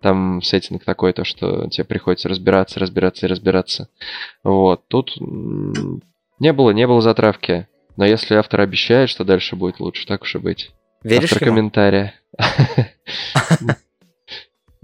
там 0.00 0.40
сеттинг 0.40 0.84
такой, 0.84 1.12
то, 1.12 1.24
что 1.24 1.68
тебе 1.68 1.84
приходится 1.84 2.30
разбираться, 2.30 2.80
разбираться 2.80 3.26
и 3.26 3.28
разбираться. 3.28 3.90
Вот. 4.42 4.88
Тут 4.88 5.18
не 5.20 6.52
было, 6.54 6.70
не 6.70 6.86
было 6.86 7.02
затравки. 7.02 7.68
Но 7.96 8.04
если 8.04 8.34
автор 8.34 8.60
обещает, 8.60 9.08
что 9.08 9.24
дальше 9.24 9.56
будет 9.56 9.80
лучше, 9.80 10.06
так 10.06 10.22
уж 10.22 10.34
и 10.34 10.38
быть. 10.38 10.70
Веришь 11.02 11.32
Автор 11.32 11.48
ему? 11.48 11.56
комментария. 11.56 12.14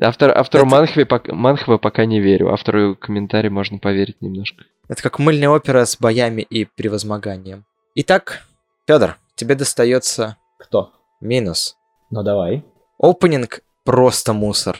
Автор, 0.00 0.36
автору 0.36 0.64
Это- 0.66 0.74
Манхве, 0.74 1.06
Манхве 1.28 1.78
пока 1.78 2.06
не 2.06 2.20
верю. 2.20 2.52
Автору 2.52 2.96
комментария 2.96 3.50
можно 3.50 3.78
поверить 3.78 4.20
немножко. 4.20 4.64
Это 4.88 5.02
как 5.02 5.18
мыльная 5.18 5.48
опера 5.48 5.84
с 5.84 5.96
боями 5.98 6.42
и 6.42 6.64
превозмоганием. 6.64 7.64
Итак, 7.94 8.42
Федор, 8.86 9.18
тебе 9.36 9.54
достается 9.54 10.36
Кто? 10.58 10.92
минус. 11.20 11.76
Ну 12.10 12.22
давай. 12.22 12.64
Опенинг 12.98 13.60
просто 13.84 14.32
мусор. 14.32 14.78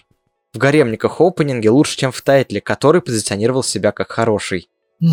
В 0.52 0.59
гаремниках 0.59 1.20
опенинги 1.20 1.68
лучше, 1.68 1.96
чем 1.96 2.10
в 2.10 2.20
тайтле, 2.20 2.60
который 2.60 3.00
позиционировал 3.00 3.62
себя 3.62 3.92
как 3.92 4.10
хороший. 4.10 4.68
А- 5.02 5.06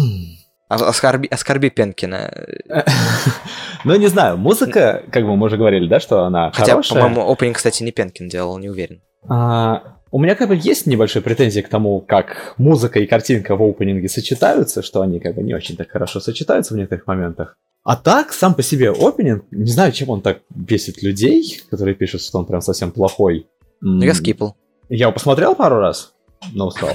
Оскорби, 0.70 1.28
оскорби 1.28 1.70
Пенкина. 1.70 2.32
Ну, 3.86 3.96
не 3.96 4.08
знаю, 4.08 4.38
музыка, 4.38 5.04
как 5.10 5.24
бы 5.24 5.38
мы 5.38 5.46
уже 5.46 5.56
говорили, 5.56 5.88
да, 5.88 6.02
что 6.02 6.24
она 6.26 6.52
Хотя, 6.52 6.72
хорошая. 6.72 7.02
по-моему, 7.02 7.32
опенинг, 7.32 7.56
кстати, 7.56 7.82
не 7.82 7.94
Пенкин 7.94 8.28
делал, 8.28 8.58
не 8.58 8.68
уверен. 8.68 9.02
А, 9.30 9.96
у 10.12 10.20
меня 10.20 10.36
как 10.36 10.50
бы 10.50 10.60
есть 10.62 10.86
небольшие 10.86 11.22
претензии 11.22 11.62
к 11.62 11.70
тому, 11.70 12.02
как 12.02 12.56
музыка 12.58 13.00
и 13.00 13.06
картинка 13.06 13.56
в 13.56 13.64
опенинге 13.64 14.10
сочетаются, 14.10 14.82
что 14.82 15.02
они 15.02 15.22
как 15.22 15.36
бы 15.36 15.44
не 15.44 15.54
очень 15.54 15.78
так 15.78 15.90
хорошо 15.90 16.20
сочетаются 16.20 16.74
в 16.74 16.78
некоторых 16.78 17.08
моментах. 17.08 17.56
А 17.84 17.96
так, 17.96 18.34
сам 18.34 18.54
по 18.54 18.62
себе 18.62 18.92
опенинг, 18.92 19.46
не 19.52 19.72
знаю, 19.72 19.94
чем 19.94 20.10
он 20.10 20.22
так 20.22 20.40
бесит 20.50 21.02
людей, 21.02 21.62
которые 21.70 21.96
пишут, 21.96 22.22
что 22.22 22.38
он 22.38 22.46
прям 22.46 22.60
совсем 22.62 22.92
плохой. 22.92 23.48
Ну, 23.80 24.04
я 24.04 24.14
скипал. 24.14 24.58
Я 24.90 25.06
его 25.06 25.14
посмотрел 25.14 25.56
пару 25.56 25.78
раз, 25.78 26.14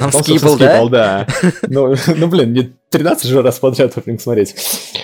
Он 0.00 0.10
потом, 0.10 0.22
скипал, 0.22 0.50
собственно, 0.50 0.88
да? 0.88 1.26
да? 1.42 1.52
Ну, 1.68 1.94
ну, 2.16 2.26
блин, 2.28 2.50
мне 2.50 2.72
13 2.90 3.26
же 3.26 3.42
раз 3.42 3.58
подряд 3.58 3.96
опенинг 3.96 4.20
смотреть. 4.20 4.54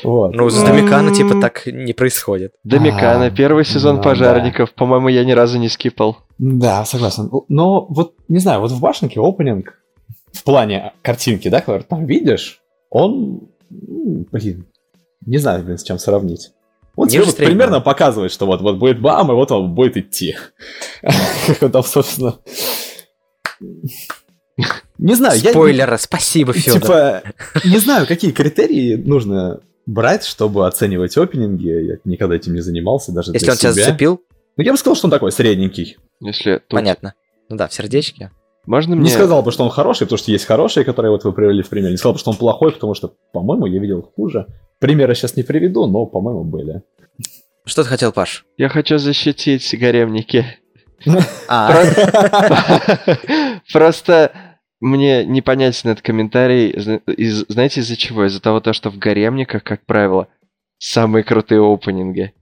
Вот. 0.02 0.34
Ну, 0.34 0.48
с 0.48 0.62
Домикана 0.62 1.14
типа 1.14 1.40
так 1.40 1.66
не 1.66 1.92
происходит. 1.92 2.54
Домикана, 2.64 3.26
А, 3.26 3.30
первый 3.30 3.64
сезон 3.64 3.96
ну 3.96 4.02
пожарников. 4.02 4.72
По-моему, 4.74 5.08
я 5.08 5.24
ни 5.24 5.32
разу 5.32 5.58
не 5.58 5.68
скипал. 5.68 6.18
Да, 6.38 6.84
согласен. 6.84 7.30
Но 7.48 7.86
вот, 7.90 8.14
не 8.28 8.38
знаю, 8.38 8.60
вот 8.60 8.70
в 8.70 8.80
башенке 8.80 9.20
опенинг 9.20 9.78
в 10.32 10.42
плане 10.44 10.92
картинки, 11.02 11.48
да, 11.48 11.60
который 11.60 11.82
там 11.82 12.06
видишь, 12.06 12.60
он, 12.88 13.48
блин, 13.68 14.66
не 15.26 15.38
знаю, 15.38 15.64
блин, 15.64 15.78
с 15.78 15.82
чем 15.82 15.98
сравнить. 15.98 16.52
Он 16.96 17.08
тебе 17.08 17.20
Ниже 17.20 17.30
вот 17.30 17.36
примерно 17.36 17.80
показывает, 17.80 18.32
что 18.32 18.46
вот, 18.46 18.60
вот 18.62 18.78
будет 18.78 19.00
бам, 19.00 19.30
и 19.30 19.34
вот 19.34 19.50
он 19.52 19.74
будет 19.74 19.96
идти. 19.96 20.36
Как 21.46 21.62
он 21.62 21.72
там, 21.72 21.82
собственно... 21.82 22.38
Не 24.98 25.14
знаю, 25.14 25.38
я... 25.40 25.50
Спойлеры, 25.50 25.98
спасибо, 25.98 26.52
Федор. 26.52 26.80
Типа, 26.80 27.22
не 27.64 27.78
знаю, 27.78 28.06
какие 28.06 28.32
критерии 28.32 28.96
нужно 28.96 29.60
брать, 29.86 30.24
чтобы 30.24 30.66
оценивать 30.66 31.16
опенинги. 31.16 31.68
Я 31.68 31.96
никогда 32.04 32.36
этим 32.36 32.54
не 32.54 32.60
занимался, 32.60 33.12
даже 33.12 33.32
Если 33.32 33.46
для 33.46 33.52
он 33.52 33.58
тебя 33.58 33.72
себя. 33.72 33.84
зацепил, 33.84 34.20
Ну, 34.56 34.64
я 34.64 34.72
бы 34.72 34.78
сказал, 34.78 34.96
что 34.96 35.06
он 35.06 35.10
такой 35.10 35.32
средненький. 35.32 35.96
Если 36.20 36.54
тут- 36.58 36.68
понятно. 36.68 37.14
Ну 37.48 37.56
да, 37.56 37.66
в 37.68 37.72
сердечке. 37.74 38.30
Можно 38.66 38.94
мне... 38.94 39.04
Не 39.06 39.10
сказал 39.10 39.42
бы, 39.42 39.50
что 39.52 39.64
он 39.64 39.70
хороший, 39.70 40.02
потому 40.04 40.18
что 40.18 40.30
есть 40.30 40.44
хорошие, 40.44 40.84
которые 40.84 41.10
вот 41.10 41.24
вы 41.24 41.32
привели 41.32 41.62
в 41.62 41.68
пример. 41.68 41.90
Не 41.90 41.96
сказал 41.96 42.12
бы, 42.12 42.18
что 42.18 42.30
он 42.30 42.36
плохой, 42.36 42.72
потому 42.72 42.94
что, 42.94 43.14
по-моему, 43.32 43.66
я 43.66 43.80
видел 43.80 44.02
хуже. 44.14 44.46
Примеры 44.78 45.14
сейчас 45.14 45.34
не 45.36 45.42
приведу, 45.42 45.86
но, 45.86 46.06
по-моему, 46.06 46.44
были. 46.44 46.82
Что 47.64 47.82
ты 47.82 47.88
хотел, 47.88 48.12
Паш? 48.12 48.44
Я 48.58 48.68
хочу 48.68 48.98
защитить 48.98 49.74
гаремники. 49.78 50.44
А, 51.48 51.72
Просто 53.72 54.32
мне 54.80 55.24
непонятен 55.24 55.90
этот 55.90 56.04
комментарий. 56.04 56.70
Из- 56.70 57.44
Знаете, 57.48 57.80
из-за 57.80 57.96
чего? 57.96 58.24
Из-за 58.26 58.40
того, 58.40 58.60
то, 58.60 58.72
что 58.72 58.90
в 58.90 58.98
гаремниках, 58.98 59.62
как 59.62 59.84
правило, 59.84 60.28
самые 60.78 61.22
крутые 61.22 61.60
опенинги. 61.62 62.32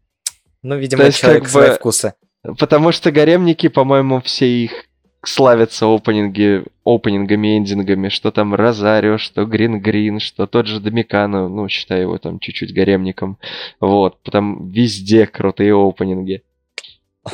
ну, 0.63 0.77
видимо, 0.77 1.03
То 1.03 1.07
есть, 1.07 1.19
человек 1.19 1.45
как 1.45 1.53
бы- 1.53 1.75
вкусы. 1.75 2.15
Потому 2.59 2.93
что 2.93 3.11
гаремники, 3.11 3.69
по-моему, 3.69 4.21
все 4.21 4.47
их 4.47 4.85
славятся 5.25 5.87
опенинги, 5.87 6.65
опенингами, 6.85 7.59
эндингами, 7.59 8.09
что 8.09 8.31
там 8.31 8.55
Розарио, 8.55 9.19
что 9.19 9.45
Грин 9.45 9.81
Грин, 9.81 10.21
что 10.21 10.47
тот 10.47 10.67
же 10.67 10.81
Домикану, 10.81 11.49
ну, 11.49 11.69
считаю 11.69 12.03
его 12.03 12.19
там 12.19 12.39
чуть-чуть 12.39 12.73
гаремником. 12.73 13.39
Вот, 13.81 14.23
там 14.23 14.69
везде 14.69 15.27
крутые 15.27 15.75
опенинги. 15.75 16.43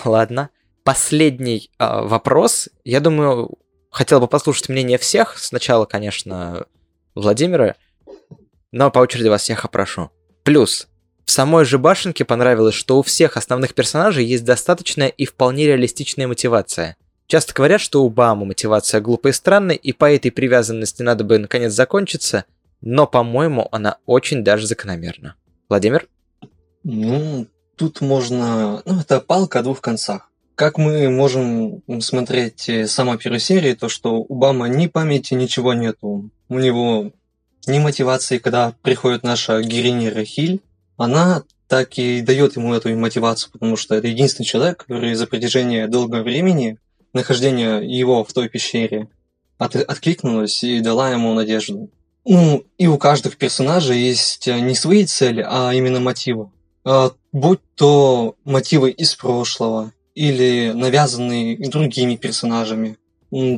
Ладно. 0.05 0.49
Последний 0.83 1.71
а, 1.79 2.03
вопрос. 2.03 2.69
Я 2.85 3.01
думаю, 3.01 3.51
хотел 3.95 4.21
бы 4.21 4.27
послушать 4.27 4.69
мнение 4.69 4.99
всех. 4.99 5.39
Сначала, 5.39 5.87
конечно, 5.87 6.67
Владимира, 7.15 7.77
но 8.73 8.91
по 8.91 8.99
очереди 8.99 9.29
вас 9.29 9.43
всех 9.43 9.65
опрошу. 9.65 10.11
Плюс, 10.43 10.89
в 11.25 11.31
самой 11.31 11.65
же 11.65 11.79
башенке 11.79 12.25
понравилось, 12.25 12.75
что 12.75 12.99
у 12.99 13.03
всех 13.03 13.37
основных 13.37 13.75
персонажей 13.75 14.25
есть 14.25 14.45
достаточная 14.45 15.09
и 15.09 15.25
вполне 15.25 15.67
реалистичная 15.67 16.27
мотивация. 16.27 16.97
Часто 17.27 17.55
говорят, 17.55 17.81
что 17.81 18.05
у 18.05 18.11
Баама 18.11 18.45
мотивация 18.45 19.01
глупая 19.01 19.33
и 19.33 19.37
странная, 19.37 19.77
и 19.77 19.93
по 19.93 20.13
этой 20.13 20.31
привязанности 20.31 21.03
надо 21.03 21.25
бы 21.25 21.39
наконец 21.39 21.73
закончиться, 21.73 22.45
но, 22.83 23.07
по-моему, 23.07 23.69
она 23.73 23.99
очень 24.05 24.45
даже 24.45 24.67
закономерна. 24.67 25.37
Владимир? 25.69 26.09
Ну, 26.83 27.47
тут 27.77 28.01
можно... 28.03 28.83
Ну, 28.85 29.01
это 29.01 29.21
палка 29.21 29.61
о 29.61 29.63
двух 29.63 29.81
концах. 29.81 30.29
Как 30.55 30.79
мы 30.79 31.11
можем 31.11 31.83
смотреть 32.01 32.69
э, 32.69 32.87
самую 32.87 33.19
первую 33.19 33.41
серию, 33.41 33.77
то 33.77 33.89
что 33.89 34.19
у 34.21 34.35
Бама 34.35 34.69
ни 34.69 34.87
памяти, 34.87 35.35
ничего 35.35 35.75
нету. 35.75 36.31
У 36.49 36.59
него 36.59 37.11
ни 37.67 37.79
мотивации, 37.79 38.39
когда 38.39 38.75
приходит 38.83 39.25
наша 39.25 39.63
героиня 39.63 40.15
Рахиль, 40.15 40.61
она 40.97 41.43
так 41.67 41.99
и 41.99 42.21
дает 42.21 42.57
ему 42.57 42.73
эту 42.73 42.97
мотивацию, 42.97 43.51
потому 43.51 43.77
что 43.77 43.97
это 43.97 44.07
единственный 44.07 44.47
человек, 44.47 44.85
который 44.85 45.15
за 45.15 45.27
протяжении 45.27 45.87
долгого 45.87 46.23
времени 46.23 46.79
нахождения 47.13 47.79
его 47.79 48.23
в 48.23 48.33
той 48.33 48.49
пещере 48.49 49.09
от- 49.59 49.75
откликнулась 49.75 50.63
и 50.63 50.81
дала 50.81 51.11
ему 51.11 51.33
надежду. 51.35 51.91
Ну, 52.25 52.65
и 52.79 52.87
у 52.87 52.97
каждых 52.97 53.37
персонажей 53.37 53.99
есть 53.99 54.47
э, 54.47 54.61
не 54.61 54.75
свои 54.77 55.05
цели, 55.05 55.45
а 55.47 55.73
именно 55.75 55.99
мотивы. 55.99 56.51
А, 56.85 57.13
будь 57.33 57.61
то 57.75 58.37
мотивы 58.45 58.91
из 58.91 59.15
прошлого 59.15 59.93
или 60.15 60.73
навязанные 60.73 61.57
другими 61.69 62.17
персонажами. 62.17 62.97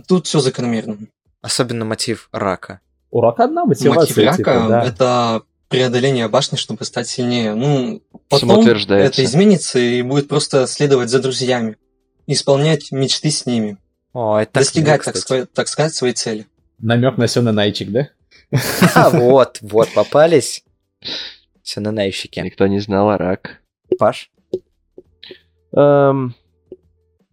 Тут 0.07 0.27
все 0.27 0.41
закономерно. 0.41 0.99
Особенно 1.43 1.85
мотив 1.85 2.29
рака. 2.33 2.81
У 3.11 3.21
Рака 3.21 3.45
одна 3.45 3.65
мотивация, 3.65 4.01
Мотив 4.01 4.19
рака 4.19 4.37
типа, 4.37 4.67
да. 4.69 4.83
это 4.85 5.43
преодоления 5.69 6.29
башни, 6.29 6.57
чтобы 6.57 6.85
стать 6.85 7.09
сильнее. 7.09 7.55
Ну, 7.55 8.03
потом 8.29 8.67
это 8.67 9.25
изменится 9.25 9.79
и 9.79 10.03
будет 10.03 10.29
просто 10.29 10.67
следовать 10.67 11.09
за 11.09 11.21
друзьями, 11.21 11.77
исполнять 12.27 12.91
мечты 12.93 13.31
с 13.31 13.47
ними, 13.47 13.79
О, 14.13 14.39
это 14.39 14.53
так 14.53 14.63
достигать, 14.65 15.01
мило, 15.01 15.05
так, 15.05 15.17
сказать, 15.17 15.53
так 15.53 15.69
сказать, 15.69 15.95
своей 15.95 16.15
цели. 16.15 16.47
Намек 16.79 17.17
на 17.17 17.27
Сёнэнайчик, 17.27 17.91
да? 17.91 18.09
А, 18.95 19.11
вот, 19.19 19.59
вот, 19.61 19.89
попались. 19.95 20.65
Все 21.63 21.81
на 21.81 21.91
найщике. 21.91 22.43
Никто 22.43 22.67
не 22.67 22.81
знал, 22.81 23.11
а 23.11 23.19
рак. 23.19 23.61
Паш? 23.99 24.31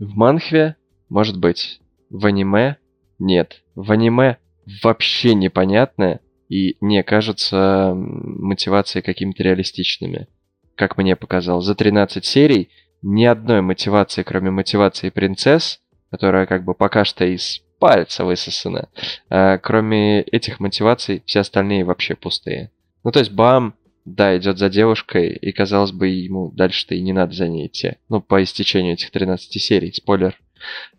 В 0.03 0.15
манхве, 0.15 0.75
может 1.09 1.39
быть. 1.39 1.79
В 2.09 2.25
аниме 2.25 2.77
нет. 3.19 3.63
В 3.73 3.91
аниме 3.91 4.37
вообще 4.83 5.33
непонятно 5.33 6.19
и 6.49 6.77
не 6.81 7.03
кажется 7.03 7.93
мотивации 7.95 9.01
какими-то 9.01 9.43
реалистичными. 9.43 10.27
Как 10.75 10.97
мне 10.97 11.15
показалось. 11.15 11.65
За 11.65 11.73
13 11.73 12.25
серий 12.25 12.69
ни 13.01 13.23
одной 13.23 13.61
мотивации, 13.61 14.23
кроме 14.23 14.51
мотивации 14.51 15.09
принцесс, 15.09 15.79
которая 16.11 16.45
как 16.47 16.65
бы 16.65 16.73
пока 16.73 17.05
что 17.05 17.25
из 17.25 17.61
пальца 17.79 18.25
высосана, 18.25 18.89
а 19.29 19.57
кроме 19.57 20.21
этих 20.21 20.59
мотиваций 20.59 21.23
все 21.25 21.39
остальные 21.39 21.85
вообще 21.85 22.15
пустые. 22.15 22.71
Ну 23.03 23.11
то 23.11 23.19
есть 23.19 23.31
Бам, 23.31 23.73
да, 24.05 24.37
идет 24.37 24.57
за 24.57 24.69
девушкой, 24.69 25.29
и 25.29 25.51
казалось 25.51 25.91
бы, 25.91 26.07
ему 26.07 26.51
дальше-то 26.51 26.95
и 26.95 27.01
не 27.01 27.13
надо 27.13 27.33
за 27.33 27.47
ней 27.47 27.67
идти. 27.67 27.93
Ну, 28.09 28.21
по 28.21 28.43
истечению 28.43 28.93
этих 28.93 29.11
13 29.11 29.61
серий, 29.61 29.93
спойлер. 29.93 30.39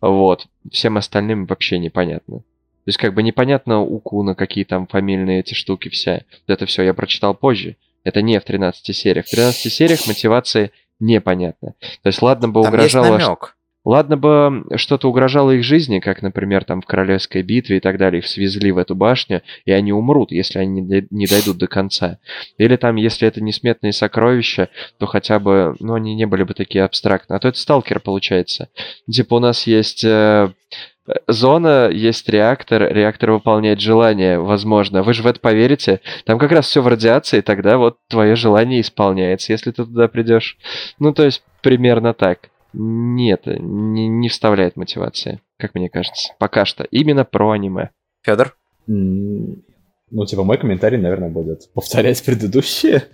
Вот. 0.00 0.46
Всем 0.70 0.96
остальным 0.96 1.46
вообще 1.46 1.78
непонятно. 1.78 2.38
То 2.38 2.88
есть, 2.88 2.98
как 2.98 3.14
бы 3.14 3.22
непонятно 3.22 3.80
у 3.80 3.98
Куна, 3.98 4.34
какие 4.34 4.64
там 4.64 4.86
фамильные 4.86 5.40
эти 5.40 5.54
штуки 5.54 5.88
вся. 5.88 6.22
Это 6.46 6.66
все 6.66 6.82
я 6.82 6.92
прочитал 6.92 7.34
позже. 7.34 7.76
Это 8.04 8.20
не 8.20 8.38
в 8.38 8.44
13 8.44 8.94
сериях. 8.94 9.26
В 9.26 9.30
13 9.30 9.72
сериях 9.72 10.06
мотивации 10.06 10.70
непонятно. 11.00 11.74
То 12.02 12.08
есть, 12.08 12.20
ладно 12.20 12.48
бы 12.48 12.62
Там 12.62 12.74
есть 12.74 12.94
угрожало... 12.94 13.18
намек. 13.18 13.56
Ладно 13.84 14.16
бы 14.16 14.64
что-то 14.76 15.08
угрожало 15.08 15.50
их 15.50 15.62
жизни, 15.62 16.00
как, 16.00 16.22
например, 16.22 16.64
там 16.64 16.80
в 16.80 16.86
Королевской 16.86 17.42
битве 17.42 17.76
и 17.76 17.80
так 17.80 17.98
далее, 17.98 18.20
их 18.20 18.26
свезли 18.26 18.72
в 18.72 18.78
эту 18.78 18.94
башню, 18.94 19.42
и 19.66 19.72
они 19.72 19.92
умрут, 19.92 20.32
если 20.32 20.58
они 20.58 20.80
не 20.80 20.88
дой- 20.88 21.06
не 21.10 21.26
дойдут 21.26 21.58
до 21.58 21.66
конца. 21.66 22.18
Или 22.56 22.76
там, 22.76 22.96
если 22.96 23.28
это 23.28 23.42
несметные 23.42 23.92
сокровища, 23.92 24.70
то 24.98 25.06
хотя 25.06 25.38
бы, 25.38 25.76
ну, 25.80 25.94
они 25.94 26.14
не 26.14 26.26
были 26.26 26.44
бы 26.44 26.54
такие 26.54 26.84
абстрактные. 26.84 27.36
А 27.36 27.40
то 27.40 27.48
это 27.48 27.58
сталкер 27.58 28.00
получается. 28.00 28.68
Типа 29.10 29.34
у 29.34 29.38
нас 29.38 29.66
есть 29.66 30.02
э, 30.02 30.50
зона, 31.28 31.90
есть 31.90 32.28
реактор, 32.28 32.90
реактор 32.90 33.32
выполняет 33.32 33.80
желание, 33.80 34.38
возможно. 34.38 35.02
Вы 35.02 35.12
же 35.12 35.22
в 35.22 35.26
это 35.26 35.40
поверите? 35.40 36.00
Там 36.24 36.38
как 36.38 36.52
раз 36.52 36.66
все 36.66 36.80
в 36.80 36.88
радиации, 36.88 37.42
тогда 37.42 37.76
вот 37.76 37.98
твое 38.08 38.34
желание 38.36 38.80
исполняется, 38.80 39.52
если 39.52 39.70
ты 39.70 39.84
туда 39.84 40.08
придешь. 40.08 40.56
Ну, 40.98 41.12
то 41.12 41.24
есть, 41.24 41.42
примерно 41.60 42.14
так. 42.14 42.48
Нет, 42.76 43.42
не, 43.46 44.08
не 44.08 44.28
вставляет 44.28 44.76
мотивации, 44.76 45.40
как 45.58 45.74
мне 45.74 45.88
кажется. 45.88 46.32
Пока 46.38 46.64
что. 46.64 46.84
Именно 46.84 47.24
про 47.24 47.52
аниме. 47.52 47.90
Федор? 48.22 48.56
Ну, 48.86 50.26
типа, 50.26 50.44
мой 50.44 50.58
комментарий, 50.58 50.98
наверное, 50.98 51.30
будет 51.30 51.72
повторять 51.72 52.22
предыдущие. 52.24 53.04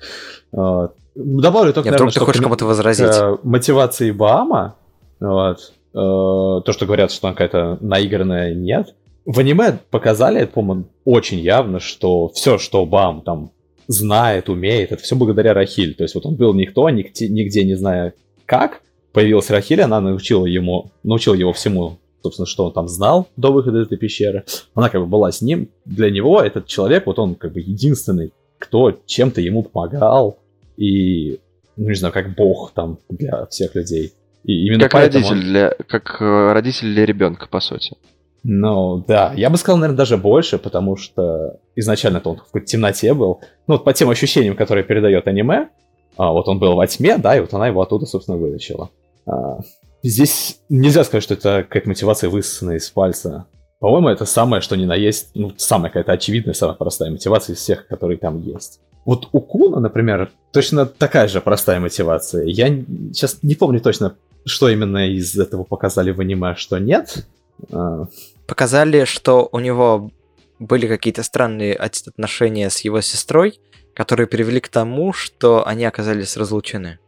Вот. 0.53 0.97
Добавлю 1.15 1.73
только, 1.73 1.89
Я 1.89 1.93
наверное, 1.93 1.97
вдруг 1.97 2.09
ты 2.11 2.17
что 2.19 2.27
хочешь 2.27 2.43
кому-то 2.43 2.67
возразить. 2.67 3.07
к 3.07 3.41
мотивации 3.43 4.11
Баама, 4.11 4.77
вот, 5.19 5.73
э, 5.93 5.95
то, 5.95 6.65
что 6.69 6.87
говорят, 6.87 7.11
что 7.11 7.29
она 7.29 7.35
какая-то 7.35 7.79
наигранная, 7.85 8.55
нет. 8.55 8.95
В 9.27 9.39
аниме 9.39 9.79
показали, 9.91 10.45
по-моему, 10.47 10.85
очень 11.05 11.39
явно, 11.39 11.79
что 11.81 12.29
все, 12.29 12.59
что 12.59 12.87
Баам 12.87 13.23
там 13.23 13.51
знает, 13.87 14.49
умеет, 14.49 14.93
это 14.93 15.03
все 15.03 15.17
благодаря 15.17 15.53
Рахиль. 15.53 15.95
То 15.95 16.05
есть 16.05 16.15
вот 16.15 16.27
он 16.27 16.37
был 16.37 16.55
никто, 16.55 16.89
нигде, 16.91 17.29
нигде 17.29 17.65
не 17.65 17.75
зная 17.75 18.15
как, 18.47 18.81
появилась 19.13 19.51
Рахиль, 19.51 19.83
она 19.83 20.01
научила 20.01 20.47
ему, 20.47 20.91
научила 21.03 21.35
его 21.35 21.53
всему, 21.53 21.99
собственно, 22.23 22.47
что 22.47 22.67
он 22.67 22.73
там 22.73 22.89
знал 22.89 23.29
до 23.37 23.53
выхода 23.53 23.81
из 23.81 23.87
этой 23.87 23.99
пещеры. 23.99 24.45
Она 24.75 24.89
как 24.89 25.01
бы 25.01 25.07
была 25.07 25.33
с 25.33 25.43
ним. 25.43 25.69
Для 25.85 26.11
него 26.11 26.41
этот 26.41 26.67
человек, 26.67 27.07
вот 27.07 27.19
он 27.19 27.35
как 27.35 27.53
бы 27.53 27.61
единственный, 27.61 28.33
кто 28.59 28.99
чем-то 29.07 29.41
ему 29.41 29.63
помогал. 29.63 30.39
И, 30.77 31.41
ну 31.77 31.89
не 31.89 31.95
знаю, 31.95 32.13
как 32.13 32.35
бог 32.35 32.73
там 32.75 32.99
для 33.09 33.47
всех 33.47 33.75
людей. 33.75 34.13
И 34.45 34.67
именно 34.67 34.85
Как 34.85 34.93
поэтому 34.93 35.29
родитель 35.29 35.49
для. 35.49 35.75
Как 35.87 36.17
э, 36.21 36.53
родитель 36.53 36.95
для 36.95 37.05
ребенка, 37.05 37.47
по 37.51 37.61
сути. 37.61 37.97
Ну, 38.43 39.05
да. 39.07 39.35
Я 39.37 39.51
бы 39.51 39.59
сказал, 39.59 39.79
наверное, 39.79 39.99
даже 39.99 40.17
больше, 40.17 40.59
потому 40.59 40.97
что 40.97 41.59
изначально-то 41.77 42.31
он 42.31 42.37
в 42.37 42.45
какой-то 42.45 42.67
темноте 42.67 43.13
был. 43.13 43.41
Ну, 43.67 43.75
вот 43.75 43.85
по 43.85 43.93
тем 43.93 44.09
ощущениям, 44.09 44.57
которые 44.57 44.83
передает 44.85 45.27
аниме, 45.27 45.69
а, 46.17 46.33
вот 46.33 46.49
он 46.49 46.59
был 46.59 46.75
во 46.75 46.87
тьме, 46.87 47.19
да, 47.19 47.37
и 47.37 47.41
вот 47.41 47.53
она 47.53 47.67
его 47.67 47.83
оттуда, 47.83 48.07
собственно, 48.07 48.39
вытащила. 48.39 48.91
А, 49.31 49.61
здесь 50.03 50.61
нельзя 50.69 51.05
сказать, 51.05 51.23
что 51.23 51.35
это 51.35 51.63
какая-то 51.63 51.89
мотивация 51.89 52.31
высосанная 52.31 52.77
из 52.77 52.91
пальца. 52.91 53.47
По-моему, 53.79 54.09
это 54.09 54.27
самое, 54.27 54.61
что 54.61 54.77
ни 54.77 54.85
на 54.85 54.95
есть, 54.95 55.31
ну, 55.35 55.53
самая 55.57 55.91
какая-то 55.91 56.13
очевидная, 56.13 56.55
самая 56.55 56.77
простая 56.77 57.11
мотивация 57.11 57.55
из 57.55 57.61
всех, 57.61 57.87
которые 57.87 58.19
там 58.19 58.41
есть. 58.41 58.81
Вот 59.07 59.29
у 59.33 59.41
Куна, 59.41 59.81
например, 59.81 60.31
точно 60.53 60.85
такая 60.85 61.29
же 61.29 61.41
простая 61.41 61.81
мотивация. 61.81 62.45
Я 62.45 62.69
сейчас 63.13 63.39
не 63.43 63.55
помню 63.55 63.81
точно, 63.81 64.17
что 64.45 64.69
именно 64.69 65.09
из 65.09 65.39
этого 65.39 65.65
показали 65.65 66.11
в 66.11 66.21
аниме, 66.21 66.51
а 66.51 66.57
что 66.57 66.79
нет. 66.79 67.25
А, 67.73 68.05
Показали, 68.47 69.05
что 69.05 69.49
у 69.53 69.59
него 69.61 70.11
были 70.59 70.87
какие-то 70.87 71.23
странные 71.23 71.75
от- 71.75 72.07
отношения 72.07 72.69
с 72.69 72.81
его 72.81 73.01
сестрой, 73.01 73.59
которые 73.95 74.27
привели 74.27 74.61
к 74.61 74.69
тому, 74.69 75.15
что 75.15 75.67
они 75.67 75.85
оказались 75.87 76.37
разлучены. 76.37 76.99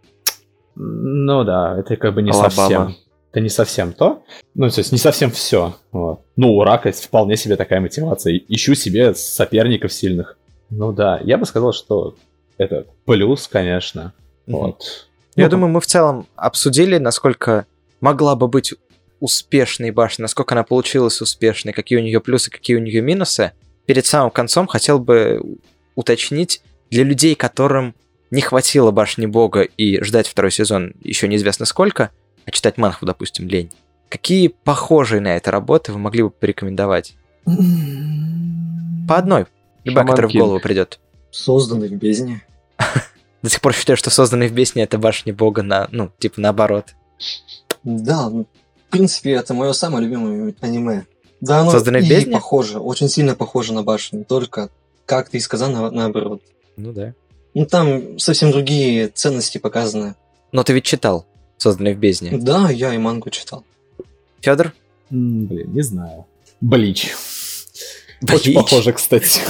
Ну 0.74 1.44
да, 1.44 1.78
это 1.78 1.96
как 1.96 2.14
бы 2.14 2.22
не 2.22 2.30
Алабама. 2.30 2.50
совсем. 2.50 2.96
Это 3.30 3.40
не 3.40 3.48
совсем 3.48 3.92
то. 3.94 4.22
Ну, 4.54 4.68
то 4.68 4.78
есть 4.80 4.92
не 4.92 4.98
совсем 4.98 5.30
все. 5.30 5.74
Вот. 5.90 6.20
Ну, 6.36 6.54
у 6.54 6.64
Рака 6.64 6.92
вполне 6.92 7.36
себе 7.36 7.56
такая 7.56 7.80
мотивация. 7.80 8.38
Ищу 8.48 8.74
себе 8.74 9.14
соперников 9.14 9.92
сильных. 9.92 10.36
Ну 10.68 10.92
да, 10.92 11.18
я 11.24 11.38
бы 11.38 11.46
сказал, 11.46 11.72
что 11.72 12.14
это 12.58 12.86
плюс, 13.06 13.48
конечно. 13.48 14.12
Мгм. 14.46 14.58
Вот. 14.58 15.08
Я 15.34 15.44
Ну, 15.44 15.50
думаю, 15.50 15.70
мы 15.72 15.80
в 15.80 15.86
целом 15.86 16.26
обсудили, 16.36 16.98
насколько 16.98 17.66
могла 18.00 18.36
бы 18.36 18.48
быть 18.48 18.74
успешной 19.20 19.92
башня, 19.92 20.22
насколько 20.22 20.54
она 20.54 20.62
получилась 20.64 21.20
успешной, 21.22 21.72
какие 21.72 21.98
у 21.98 22.02
нее 22.02 22.20
плюсы, 22.20 22.50
какие 22.50 22.76
у 22.76 22.80
нее 22.80 23.00
минусы. 23.00 23.52
Перед 23.86 24.04
самым 24.04 24.30
концом 24.30 24.66
хотел 24.66 24.98
бы 24.98 25.40
уточнить 25.94 26.60
для 26.90 27.04
людей, 27.04 27.34
которым 27.34 27.94
не 28.32 28.40
хватило 28.40 28.90
башни 28.90 29.26
бога 29.26 29.60
и 29.60 30.02
ждать 30.02 30.26
второй 30.26 30.50
сезон 30.50 30.94
еще 31.02 31.28
неизвестно 31.28 31.66
сколько, 31.66 32.10
а 32.46 32.50
читать 32.50 32.78
манхву, 32.78 33.06
допустим, 33.06 33.46
лень. 33.46 33.70
Какие 34.08 34.48
похожие 34.48 35.20
на 35.20 35.36
это 35.36 35.50
работы 35.50 35.92
вы 35.92 35.98
могли 35.98 36.22
бы 36.22 36.30
порекомендовать? 36.30 37.14
По 39.06 39.16
одной. 39.18 39.46
Любая, 39.84 40.06
которая 40.06 40.30
в 40.30 40.34
голову 40.34 40.60
придет. 40.60 40.98
Созданный 41.30 41.88
в 41.88 41.92
бездне. 41.92 42.42
До 43.42 43.50
сих 43.50 43.60
пор 43.60 43.74
считаю, 43.74 43.96
что 43.96 44.08
созданный 44.10 44.48
в 44.48 44.52
бездне 44.52 44.84
это 44.84 44.98
башня 44.98 45.34
бога 45.34 45.62
на, 45.62 45.88
ну, 45.90 46.10
типа 46.18 46.40
наоборот. 46.40 46.94
Да, 47.82 48.30
ну, 48.30 48.46
в 48.88 48.90
принципе, 48.90 49.32
это 49.32 49.52
мое 49.52 49.72
самое 49.72 50.04
любимое 50.06 50.54
аниме. 50.60 51.04
Да, 51.40 51.60
оно 51.60 51.70
Созданное 51.72 52.00
в 52.00 52.04
и 52.04 52.08
бездне? 52.08 52.32
похоже, 52.32 52.78
очень 52.78 53.08
сильно 53.08 53.34
похоже 53.34 53.74
на 53.74 53.82
башню, 53.82 54.24
только, 54.24 54.70
как 55.06 55.28
ты 55.28 55.38
и 55.38 55.40
сказал, 55.40 55.70
на- 55.70 55.90
наоборот. 55.90 56.40
Ну 56.76 56.92
да. 56.92 57.14
Ну, 57.54 57.66
там 57.66 58.18
совсем 58.18 58.50
другие 58.50 59.08
ценности 59.08 59.58
показаны. 59.58 60.14
Но 60.52 60.62
ты 60.64 60.72
ведь 60.72 60.84
читал 60.84 61.26
созданный 61.58 61.94
в 61.94 61.98
бездне. 61.98 62.30
Да, 62.38 62.70
я 62.70 62.94
и 62.94 62.98
мангу 62.98 63.30
читал. 63.30 63.64
Федор? 64.40 64.72
м, 65.10 65.46
Блин, 65.46 65.72
не 65.72 65.82
знаю. 65.82 66.26
Блич. 66.60 67.12
Очень 68.22 68.52
Блич. 68.52 68.54
похоже, 68.56 68.92
кстати. 68.92 69.40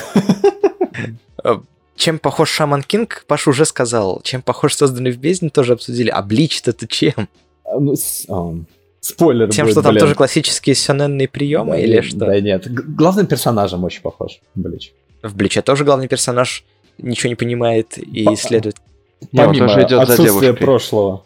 Чем 1.96 2.18
похож 2.18 2.50
Шаман 2.50 2.82
Кинг, 2.82 3.24
Паша 3.28 3.50
уже 3.50 3.64
сказал. 3.64 4.20
Чем 4.24 4.42
похож 4.42 4.74
созданный 4.74 5.12
в 5.12 5.18
бездне, 5.18 5.50
тоже 5.50 5.74
обсудили. 5.74 6.08
А 6.10 6.22
Блич-то 6.22 6.72
ты 6.72 6.86
чем? 6.86 7.28
А, 7.64 7.78
ну, 7.78 7.94
ам, 8.28 8.66
Спойлер 9.00 9.48
Тем, 9.50 9.66
будет, 9.66 9.74
что 9.74 9.82
там 9.82 9.92
блин. 9.92 10.00
тоже 10.02 10.14
классические 10.14 10.74
сёнэнные 10.74 11.28
приемы 11.28 11.72
Да 11.72 11.78
или 11.78 12.00
что? 12.00 12.18
Да 12.18 12.40
нет. 12.40 12.66
Главным 12.72 13.26
персонажем 13.26 13.84
очень 13.84 14.00
похож. 14.02 14.40
Блич. 14.54 14.92
В 15.22 15.34
Бличе 15.36 15.62
тоже 15.62 15.84
главный 15.84 16.08
персонаж 16.08 16.64
ничего 16.98 17.28
не 17.30 17.34
понимает 17.36 17.98
и 17.98 18.24
По-. 18.24 18.32
Не, 19.30 19.40
он 19.40 19.46
Помимо 19.48 19.68
тоже 19.68 19.80
идет 19.80 19.90
за 19.90 20.02
отсутствия 20.02 20.40
девушкой. 20.40 20.64
прошлого. 20.64 21.24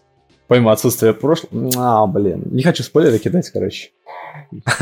Помимо 0.48 0.72
отсутствия 0.72 1.12
прошлого... 1.12 1.70
А, 1.76 2.06
блин. 2.06 2.42
Не 2.50 2.62
хочу 2.62 2.82
спойлеры 2.82 3.18
кидать, 3.18 3.48
короче. 3.50 3.90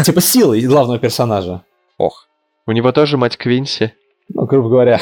Типа 0.05 0.20
силы 0.20 0.61
главного 0.61 0.98
персонажа. 0.98 1.62
Ох. 1.97 2.27
У 2.66 2.73
него 2.73 2.93
тоже 2.93 3.16
мать 3.16 3.36
Квинси. 3.36 3.93
Ну, 4.28 4.47
грубо 4.47 4.69
говоря. 4.69 5.01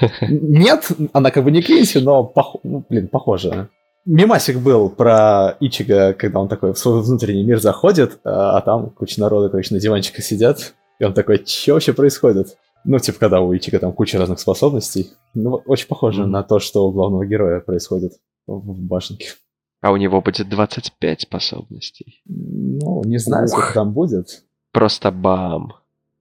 Нет, 0.20 0.88
она 1.12 1.30
как 1.30 1.44
бы 1.44 1.50
не 1.50 1.62
Квинси, 1.62 1.98
но, 1.98 2.30
пох- 2.34 2.60
ну, 2.62 2.84
блин, 2.88 3.08
похоже. 3.08 3.68
Мимасик 4.04 4.58
был 4.58 4.88
про 4.90 5.56
Ичига, 5.60 6.12
когда 6.12 6.40
он 6.40 6.48
такой 6.48 6.72
в 6.72 6.78
свой 6.78 7.02
внутренний 7.02 7.44
мир 7.44 7.60
заходит, 7.60 8.18
а 8.24 8.56
а 8.56 8.60
там 8.60 8.90
куча 8.90 9.20
народа, 9.20 9.48
короче, 9.48 9.74
на 9.74 9.80
диванчиках 9.80 10.24
сидят. 10.24 10.74
И 10.98 11.04
он 11.04 11.12
такой, 11.14 11.44
что 11.46 11.74
вообще 11.74 11.92
происходит? 11.92 12.56
Ну, 12.90 12.98
типа, 12.98 13.18
когда 13.18 13.40
у 13.42 13.54
Ичика 13.54 13.78
там 13.78 13.92
куча 13.92 14.18
разных 14.18 14.40
способностей. 14.40 15.10
Ну, 15.34 15.62
очень 15.66 15.88
похоже 15.88 16.22
Мгм. 16.22 16.30
на 16.30 16.42
то, 16.42 16.58
что 16.58 16.88
у 16.88 16.90
главного 16.90 17.26
героя 17.26 17.60
происходит 17.60 18.12
в 18.46 18.52
в 18.60 18.80
башенке. 18.80 19.26
А 19.82 19.92
у 19.92 19.96
него 19.98 20.22
будет 20.22 20.48
25 20.48 21.20
способностей. 21.20 22.22
Ну, 22.24 23.02
не 23.04 23.18
знаю, 23.18 23.44
Ух. 23.44 23.50
сколько 23.50 23.74
там 23.74 23.92
будет. 23.92 24.42
Просто 24.72 25.10
бам. 25.10 25.74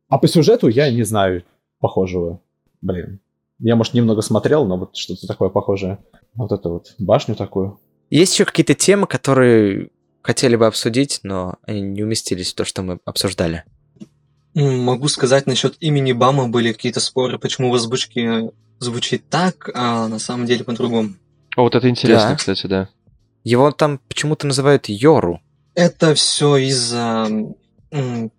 А 0.10 0.18
по 0.18 0.28
сюжету 0.28 0.68
я 0.68 0.92
не 0.92 1.04
знаю 1.04 1.44
похожего. 1.80 2.42
Блин. 2.82 3.22
Я, 3.60 3.78
может, 3.78 3.94
немного 3.94 4.22
смотрел, 4.22 4.66
но 4.66 4.78
вот 4.78 4.96
что-то 4.98 5.26
такое 5.26 5.48
похожее. 5.48 6.00
Вот 6.36 6.52
эту 6.52 6.70
вот 6.70 6.96
башню 7.00 7.36
такую. 7.36 7.80
Есть 8.10 8.34
еще 8.34 8.44
какие-то 8.44 8.74
темы, 8.74 9.08
которые 9.08 9.90
хотели 10.22 10.58
бы 10.58 10.68
обсудить, 10.68 11.22
но 11.24 11.56
они 11.64 11.80
не 11.82 12.04
уместились 12.04 12.52
в 12.52 12.56
то, 12.56 12.66
что 12.66 12.82
мы 12.84 13.00
обсуждали. 13.06 13.64
Могу 14.60 15.08
сказать 15.08 15.46
насчет 15.46 15.76
имени 15.80 16.14
Бама 16.14 16.48
были 16.48 16.74
какие-то 16.74 17.00
споры, 17.00 17.38
почему 17.38 17.70
в 17.70 17.76
озвучке 17.76 18.52
звучит 18.80 19.30
так, 19.30 19.70
а 19.76 20.08
на 20.08 20.18
самом 20.20 20.46
деле 20.48 20.64
по-другому. 20.64 21.14
О, 21.56 21.64
вот 21.64 21.76
это 21.76 21.88
интересно, 21.90 22.30
Да. 22.30 22.36
кстати, 22.36 22.66
да. 22.68 22.90
Его 23.44 23.72
там 23.72 24.00
почему-то 24.08 24.48
называют 24.48 24.90
Йору. 24.90 25.42
Это 25.76 26.16
все 26.16 26.58
из-за 26.58 27.28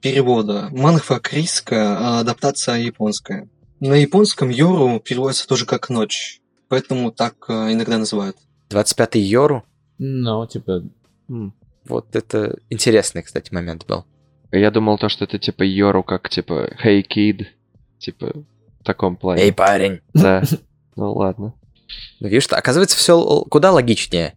перевода. 0.01 0.69
Манхва 0.73 1.19
корейская, 1.20 1.97
а 1.97 2.20
адаптация 2.20 2.78
японская. 2.78 3.49
На 3.81 3.95
японском 3.95 4.51
Йору 4.51 5.01
переводится 5.01 5.47
тоже 5.47 5.66
как 5.66 5.89
ночь, 5.89 6.40
поэтому 6.69 7.12
так 7.12 7.36
а, 7.49 7.73
иногда 7.73 7.97
называют. 7.97 8.36
25-й 8.70 9.20
Йору. 9.20 9.62
Ну, 9.99 10.47
типа, 10.47 10.82
Вот 11.86 12.16
это 12.16 12.59
интересный, 12.70 13.23
кстати, 13.23 13.55
момент 13.55 13.86
был. 13.86 14.05
Я 14.53 14.70
думал 14.70 14.99
то, 14.99 15.09
что 15.09 15.25
это 15.25 15.39
типа 15.39 15.62
Йору, 15.62 16.03
как 16.03 16.29
типа 16.29 16.70
Hey 16.85 17.05
Kid. 17.07 17.47
Типа 17.99 18.33
в 18.81 18.85
таком 18.85 19.16
плане. 19.16 19.43
Эй, 19.43 19.53
парень! 19.53 20.01
Да. 20.15 20.43
Ну 20.97 21.12
ладно. 21.12 21.55
Ну, 22.19 22.27
видишь, 22.29 22.49
оказывается, 22.51 22.97
все 22.97 23.45
куда 23.49 23.70
логичнее. 23.70 24.35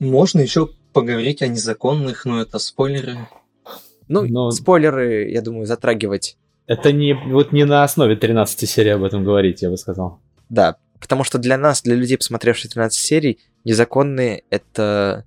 Можно 0.00 0.40
еще 0.40 0.68
поговорить 0.92 1.42
о 1.42 1.46
незаконных, 1.46 2.24
но 2.24 2.40
это 2.42 2.58
спойлеры. 2.58 3.16
Ну, 4.08 4.24
Но- 4.26 4.50
спойлеры, 4.50 5.30
я 5.30 5.42
думаю, 5.42 5.66
затрагивать. 5.66 6.36
это 6.66 6.90
не, 6.92 7.14
вот 7.14 7.52
не 7.52 7.64
на 7.64 7.84
основе 7.84 8.16
13 8.16 8.68
серии 8.68 8.90
об 8.90 9.04
этом 9.04 9.22
говорить, 9.24 9.62
я 9.62 9.70
бы 9.70 9.76
сказал. 9.76 10.18
Да, 10.48 10.76
потому 11.00 11.22
что 11.22 11.38
для 11.38 11.56
нас, 11.56 11.82
для 11.82 11.94
людей, 11.94 12.16
посмотревших 12.18 12.72
13 12.72 12.98
серий, 12.98 13.38
незаконные— 13.64 14.42
это 14.50 15.24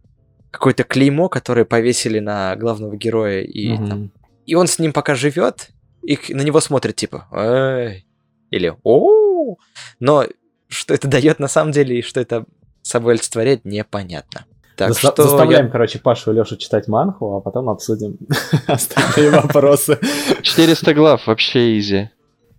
какое-то 0.53 0.84
клеймо, 0.84 1.30
которое 1.30 1.65
повесили 1.65 2.19
на 2.19 2.55
главного 2.55 2.95
героя, 2.95 3.41
и, 3.41 3.73
Мгм. 3.73 3.88
там- 3.89 4.11
и 4.45 4.53
он 4.55 4.67
с 4.67 4.77
ним 4.80 4.93
пока 4.93 5.15
живет, 5.15 5.69
и 6.03 6.17
на 6.30 6.41
него 6.41 6.61
смотрят 6.61 6.95
типа 6.95 7.27
«Эй!» 7.31 8.05
или 8.51 8.71
о 8.84 9.57
Но 9.99 10.25
что 10.69 10.93
это 10.93 11.07
дает 11.07 11.39
на 11.39 11.47
самом 11.47 11.71
деле, 11.71 11.99
и 11.99 12.01
что 12.03 12.19
это 12.21 12.45
собой 12.84 13.13
олицетворяет, 13.13 13.65
непонятно. 13.65 14.45
Так 14.75 14.91
Заста- 14.91 15.13
что 15.13 15.23
Заставляем, 15.23 15.65
я- 15.65 15.71
короче, 15.71 15.99
Пашу 15.99 16.31
и 16.31 16.35
Лешу 16.35 16.57
читать 16.57 16.88
манху, 16.88 17.35
а 17.35 17.41
потом 17.41 17.69
обсудим 17.69 18.17
остальные 18.67 19.30
вопросы. 19.41 19.99
400 20.41 20.93
глав, 20.93 21.27
вообще 21.27 21.77
изи. 21.80 22.09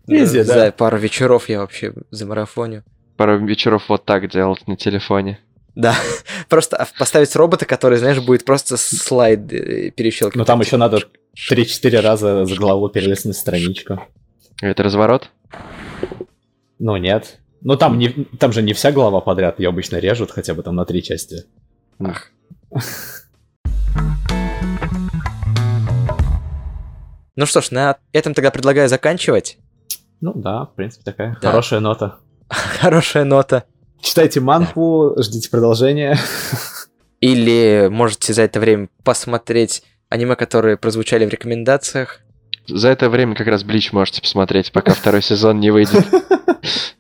Изи, 0.06 0.38
да. 0.44 0.44
За 0.66 0.72
пару 0.72 0.98
вечеров 0.98 1.48
я 1.48 1.60
вообще 1.60 1.92
замарафоню. 2.10 2.82
Пару 3.16 3.38
вечеров 3.46 3.84
вот 3.88 4.04
так 4.04 4.28
делать 4.30 4.66
на 4.68 4.76
телефоне. 4.76 5.38
Да, 5.74 5.94
просто 6.48 6.76
а, 6.76 6.86
поставить 6.98 7.34
робота, 7.36 7.66
который, 7.66 7.98
знаешь, 7.98 8.20
будет 8.20 8.44
просто 8.44 8.76
слайд 8.76 9.52
э, 9.52 9.90
перещелкивать. 9.90 10.36
Но 10.36 10.44
там 10.44 10.60
еще 10.60 10.76
надо 10.76 11.01
3-4 11.51 12.01
раза 12.01 12.44
за 12.44 12.56
голову 12.56 12.88
перелистнуть 12.88 13.36
страничку. 13.36 14.01
Это 14.62 14.82
разворот? 14.82 15.30
Ну, 16.78 16.96
нет. 16.96 17.38
Ну, 17.60 17.76
там, 17.76 17.98
не, 17.98 18.10
там 18.38 18.52
же 18.52 18.62
не 18.62 18.72
вся 18.72 18.92
глава 18.92 19.20
подряд, 19.20 19.59
ее 19.59 19.70
обычно 19.70 19.96
режут 19.96 20.30
хотя 20.30 20.55
бы 20.55 20.62
там 20.62 20.76
на 20.76 20.84
три 20.84 21.02
части. 21.02 21.44
Ах. 21.98 22.30
Ну 27.36 27.46
что 27.46 27.60
ж, 27.60 27.72
на 27.72 27.96
этом 28.12 28.32
тогда 28.32 28.52
предлагаю 28.52 28.88
заканчивать. 28.88 29.59
Ну 30.20 30.32
да, 30.36 30.66
в 30.66 30.74
принципе, 30.76 31.02
такая 31.05 31.36
Да. 31.42 31.48
хорошая 31.51 31.80
нота. 31.80 32.18
Хорошая 32.48 33.24
нота. 33.24 33.64
Читайте 34.05 34.40
манху, 34.40 35.14
ждите 35.16 35.48
продолжения. 35.48 36.18
Или 37.22 37.89
можете 37.90 38.35
за 38.35 38.43
это 38.43 38.60
время 38.60 38.90
посмотреть 39.02 39.82
аниме, 40.10 40.36
которые 40.36 40.76
прозвучали 40.76 41.24
в 41.24 41.31
рекомендациях. 41.31 42.20
За 42.66 42.89
это 42.89 43.09
время 43.09 43.35
как 43.35 43.47
раз 43.47 43.64
Блич 43.64 43.93
можете 43.93 44.20
посмотреть, 44.20 44.72
пока 44.72 44.93
второй 44.93 45.22
сезон 45.31 45.59
не 45.59 45.70
выйдет. 45.70 46.05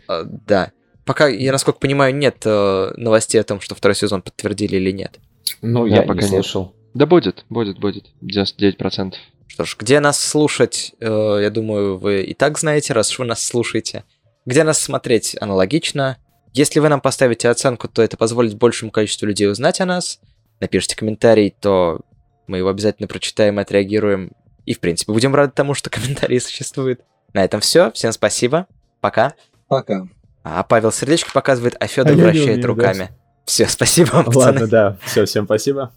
Э, 0.08 0.24
Да. 0.46 0.72
Пока, 1.04 1.28
я 1.28 1.52
насколько 1.52 1.78
понимаю, 1.78 2.14
нет 2.14 2.38
э, 2.46 2.92
новостей 2.96 3.38
о 3.38 3.44
том, 3.44 3.60
что 3.60 3.74
второй 3.74 3.94
сезон 3.94 4.22
подтвердили 4.22 4.76
или 4.76 4.90
нет. 4.90 5.20
Ну, 5.60 5.84
я 5.84 6.02
пока 6.02 6.22
не 6.22 6.28
слышал. 6.28 6.74
Да 6.94 7.04
будет, 7.04 7.44
будет, 7.50 7.78
будет. 7.78 8.06
99%. 8.22 9.12
Что 9.48 9.64
ж, 9.66 9.76
где 9.78 10.00
нас 10.00 10.18
слушать, 10.18 10.94
э, 11.00 11.38
я 11.42 11.50
думаю, 11.50 11.98
вы 11.98 12.22
и 12.22 12.32
так 12.32 12.56
знаете, 12.56 12.94
раз 12.94 13.18
вы 13.18 13.26
нас 13.26 13.42
слушаете. 13.42 14.04
Где 14.46 14.64
нас 14.64 14.78
смотреть, 14.78 15.36
аналогично. 15.38 16.16
Если 16.54 16.78
вы 16.78 16.88
нам 16.88 17.00
поставите 17.00 17.48
оценку, 17.48 17.88
то 17.88 18.00
это 18.00 18.16
позволит 18.16 18.54
большему 18.54 18.92
количеству 18.92 19.26
людей 19.26 19.50
узнать 19.50 19.80
о 19.80 19.86
нас. 19.86 20.20
Напишите 20.60 20.96
комментарий, 20.96 21.50
то 21.50 22.00
мы 22.46 22.58
его 22.58 22.68
обязательно 22.68 23.08
прочитаем 23.08 23.58
и 23.58 23.62
отреагируем. 23.62 24.30
И, 24.64 24.72
в 24.72 24.80
принципе, 24.80 25.12
будем 25.12 25.34
рады 25.34 25.52
тому, 25.52 25.74
что 25.74 25.90
комментарии 25.90 26.38
существуют. 26.38 27.00
На 27.32 27.44
этом 27.44 27.60
все. 27.60 27.90
Всем 27.90 28.12
спасибо. 28.12 28.68
Пока. 29.00 29.34
Пока. 29.66 30.06
А 30.44 30.62
Павел 30.62 30.92
сердечко 30.92 31.32
показывает, 31.32 31.74
а 31.80 31.88
Федор 31.88 32.12
А 32.12 32.14
я 32.14 32.16
не 32.16 32.22
вращает 32.22 32.58
умею, 32.58 32.66
руками. 32.68 33.10
Все, 33.44 33.66
спасибо 33.66 34.10
вам, 34.12 34.26
пацаны. 34.26 34.44
Ладно, 34.44 34.66
да. 34.68 34.98
Все, 35.04 35.24
всем 35.24 35.46
спасибо. 35.46 35.92